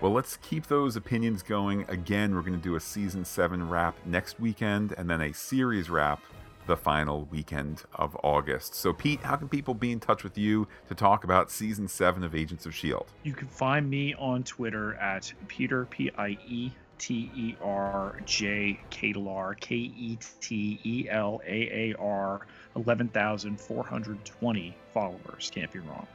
Well, 0.00 0.12
let's 0.12 0.38
keep 0.38 0.66
those 0.66 0.96
opinions 0.96 1.42
going. 1.42 1.84
Again, 1.88 2.34
we're 2.34 2.40
going 2.40 2.54
to 2.54 2.58
do 2.58 2.74
a 2.74 2.80
season 2.80 3.24
seven 3.24 3.68
wrap 3.68 3.96
next 4.06 4.40
weekend 4.40 4.94
and 4.96 5.10
then 5.10 5.20
a 5.20 5.34
series 5.34 5.90
wrap 5.90 6.22
the 6.66 6.76
final 6.76 7.26
weekend 7.30 7.82
of 7.94 8.16
August. 8.22 8.74
So, 8.74 8.92
Pete, 8.92 9.20
how 9.22 9.36
can 9.36 9.48
people 9.48 9.74
be 9.74 9.92
in 9.92 10.00
touch 10.00 10.22
with 10.22 10.38
you 10.38 10.68
to 10.88 10.94
talk 10.94 11.24
about 11.24 11.50
season 11.50 11.88
seven 11.88 12.22
of 12.22 12.34
Agents 12.34 12.64
of 12.64 12.72
S.H.I.E.L.D.? 12.72 13.06
You 13.24 13.34
can 13.34 13.48
find 13.48 13.90
me 13.90 14.14
on 14.14 14.44
Twitter 14.44 14.94
at 14.94 15.32
Peter, 15.48 15.86
P 15.86 16.10
I 16.16 16.38
E 16.46 16.72
T 17.00 17.30
E 17.34 17.56
R 17.62 18.20
J 18.24 18.78
Ketelaar, 18.90 19.58
K 19.58 19.74
E 19.74 20.18
T 20.40 20.80
E 20.84 21.08
L 21.10 21.40
A 21.46 21.92
A 21.92 21.94
R, 21.98 22.46
11,420 22.76 24.76
followers. 24.92 25.50
Can't 25.52 25.72
be 25.72 25.80
wrong. 25.80 26.06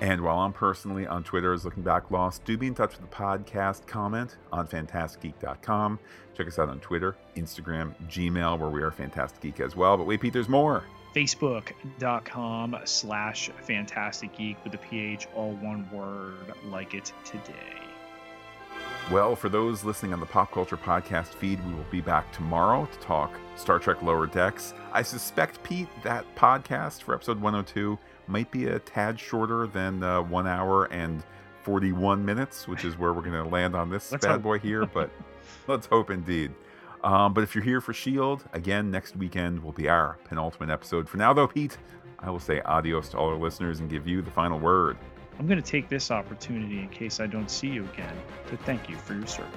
And 0.00 0.20
while 0.20 0.40
I'm 0.40 0.52
personally 0.52 1.06
on 1.06 1.22
Twitter 1.22 1.52
as 1.52 1.64
Looking 1.64 1.84
Back 1.84 2.10
Lost, 2.10 2.44
do 2.44 2.58
be 2.58 2.66
in 2.66 2.74
touch 2.74 2.98
with 2.98 3.08
the 3.08 3.16
podcast 3.16 3.86
comment 3.86 4.36
on 4.52 4.66
phantasticgeek.com. 4.66 6.00
Check 6.36 6.48
us 6.48 6.58
out 6.58 6.68
on 6.68 6.80
Twitter, 6.80 7.16
Instagram, 7.36 7.94
Gmail, 8.08 8.58
where 8.58 8.68
we 8.68 8.82
are 8.82 8.90
Phantastic 8.90 9.40
Geek 9.40 9.60
as 9.60 9.76
well. 9.76 9.96
But 9.96 10.06
wait, 10.06 10.20
Pete, 10.20 10.32
there's 10.32 10.48
more. 10.48 10.82
Facebook.com 11.14 12.78
slash 12.84 13.50
Phantastic 13.62 14.36
Geek 14.36 14.56
with 14.64 14.72
the 14.72 14.78
PH, 14.78 15.28
all 15.36 15.52
one 15.52 15.88
word, 15.92 16.52
like 16.66 16.94
it 16.94 17.12
today. 17.24 17.91
Well, 19.10 19.36
for 19.36 19.50
those 19.50 19.84
listening 19.84 20.14
on 20.14 20.20
the 20.20 20.26
Pop 20.26 20.52
Culture 20.52 20.76
Podcast 20.76 21.28
feed, 21.34 21.62
we 21.66 21.74
will 21.74 21.84
be 21.90 22.00
back 22.00 22.32
tomorrow 22.32 22.86
to 22.86 22.98
talk 23.00 23.38
Star 23.56 23.78
Trek 23.78 24.00
Lower 24.00 24.26
Decks. 24.26 24.72
I 24.92 25.02
suspect, 25.02 25.62
Pete, 25.62 25.88
that 26.02 26.24
podcast 26.34 27.02
for 27.02 27.14
episode 27.14 27.38
102 27.38 27.98
might 28.26 28.50
be 28.50 28.68
a 28.68 28.78
tad 28.78 29.20
shorter 29.20 29.66
than 29.66 30.02
uh, 30.02 30.22
one 30.22 30.46
hour 30.46 30.84
and 30.86 31.22
41 31.62 32.24
minutes, 32.24 32.66
which 32.66 32.84
is 32.86 32.96
where 32.96 33.12
we're 33.12 33.20
going 33.22 33.32
to 33.32 33.44
land 33.44 33.74
on 33.74 33.90
this 33.90 34.10
bad 34.12 34.24
hope. 34.24 34.42
boy 34.42 34.58
here, 34.58 34.86
but 34.86 35.10
let's 35.68 35.86
hope 35.86 36.10
indeed. 36.10 36.52
Um, 37.04 37.34
but 37.34 37.44
if 37.44 37.54
you're 37.54 37.64
here 37.64 37.82
for 37.82 37.92
S.H.I.E.L.D., 37.92 38.44
again, 38.54 38.90
next 38.90 39.16
weekend 39.16 39.62
will 39.62 39.72
be 39.72 39.88
our 39.90 40.18
penultimate 40.24 40.70
episode. 40.70 41.06
For 41.08 41.18
now, 41.18 41.34
though, 41.34 41.48
Pete, 41.48 41.76
I 42.18 42.30
will 42.30 42.40
say 42.40 42.60
adios 42.62 43.10
to 43.10 43.18
all 43.18 43.28
our 43.28 43.36
listeners 43.36 43.80
and 43.80 43.90
give 43.90 44.06
you 44.06 44.22
the 44.22 44.30
final 44.30 44.58
word. 44.58 44.96
I'm 45.42 45.48
going 45.48 45.60
to 45.60 45.70
take 45.70 45.88
this 45.88 46.12
opportunity, 46.12 46.78
in 46.78 46.88
case 46.90 47.18
I 47.18 47.26
don't 47.26 47.50
see 47.50 47.66
you 47.66 47.82
again, 47.94 48.14
to 48.46 48.56
thank 48.58 48.88
you 48.88 48.94
for 48.96 49.14
your 49.14 49.26
service. 49.26 49.52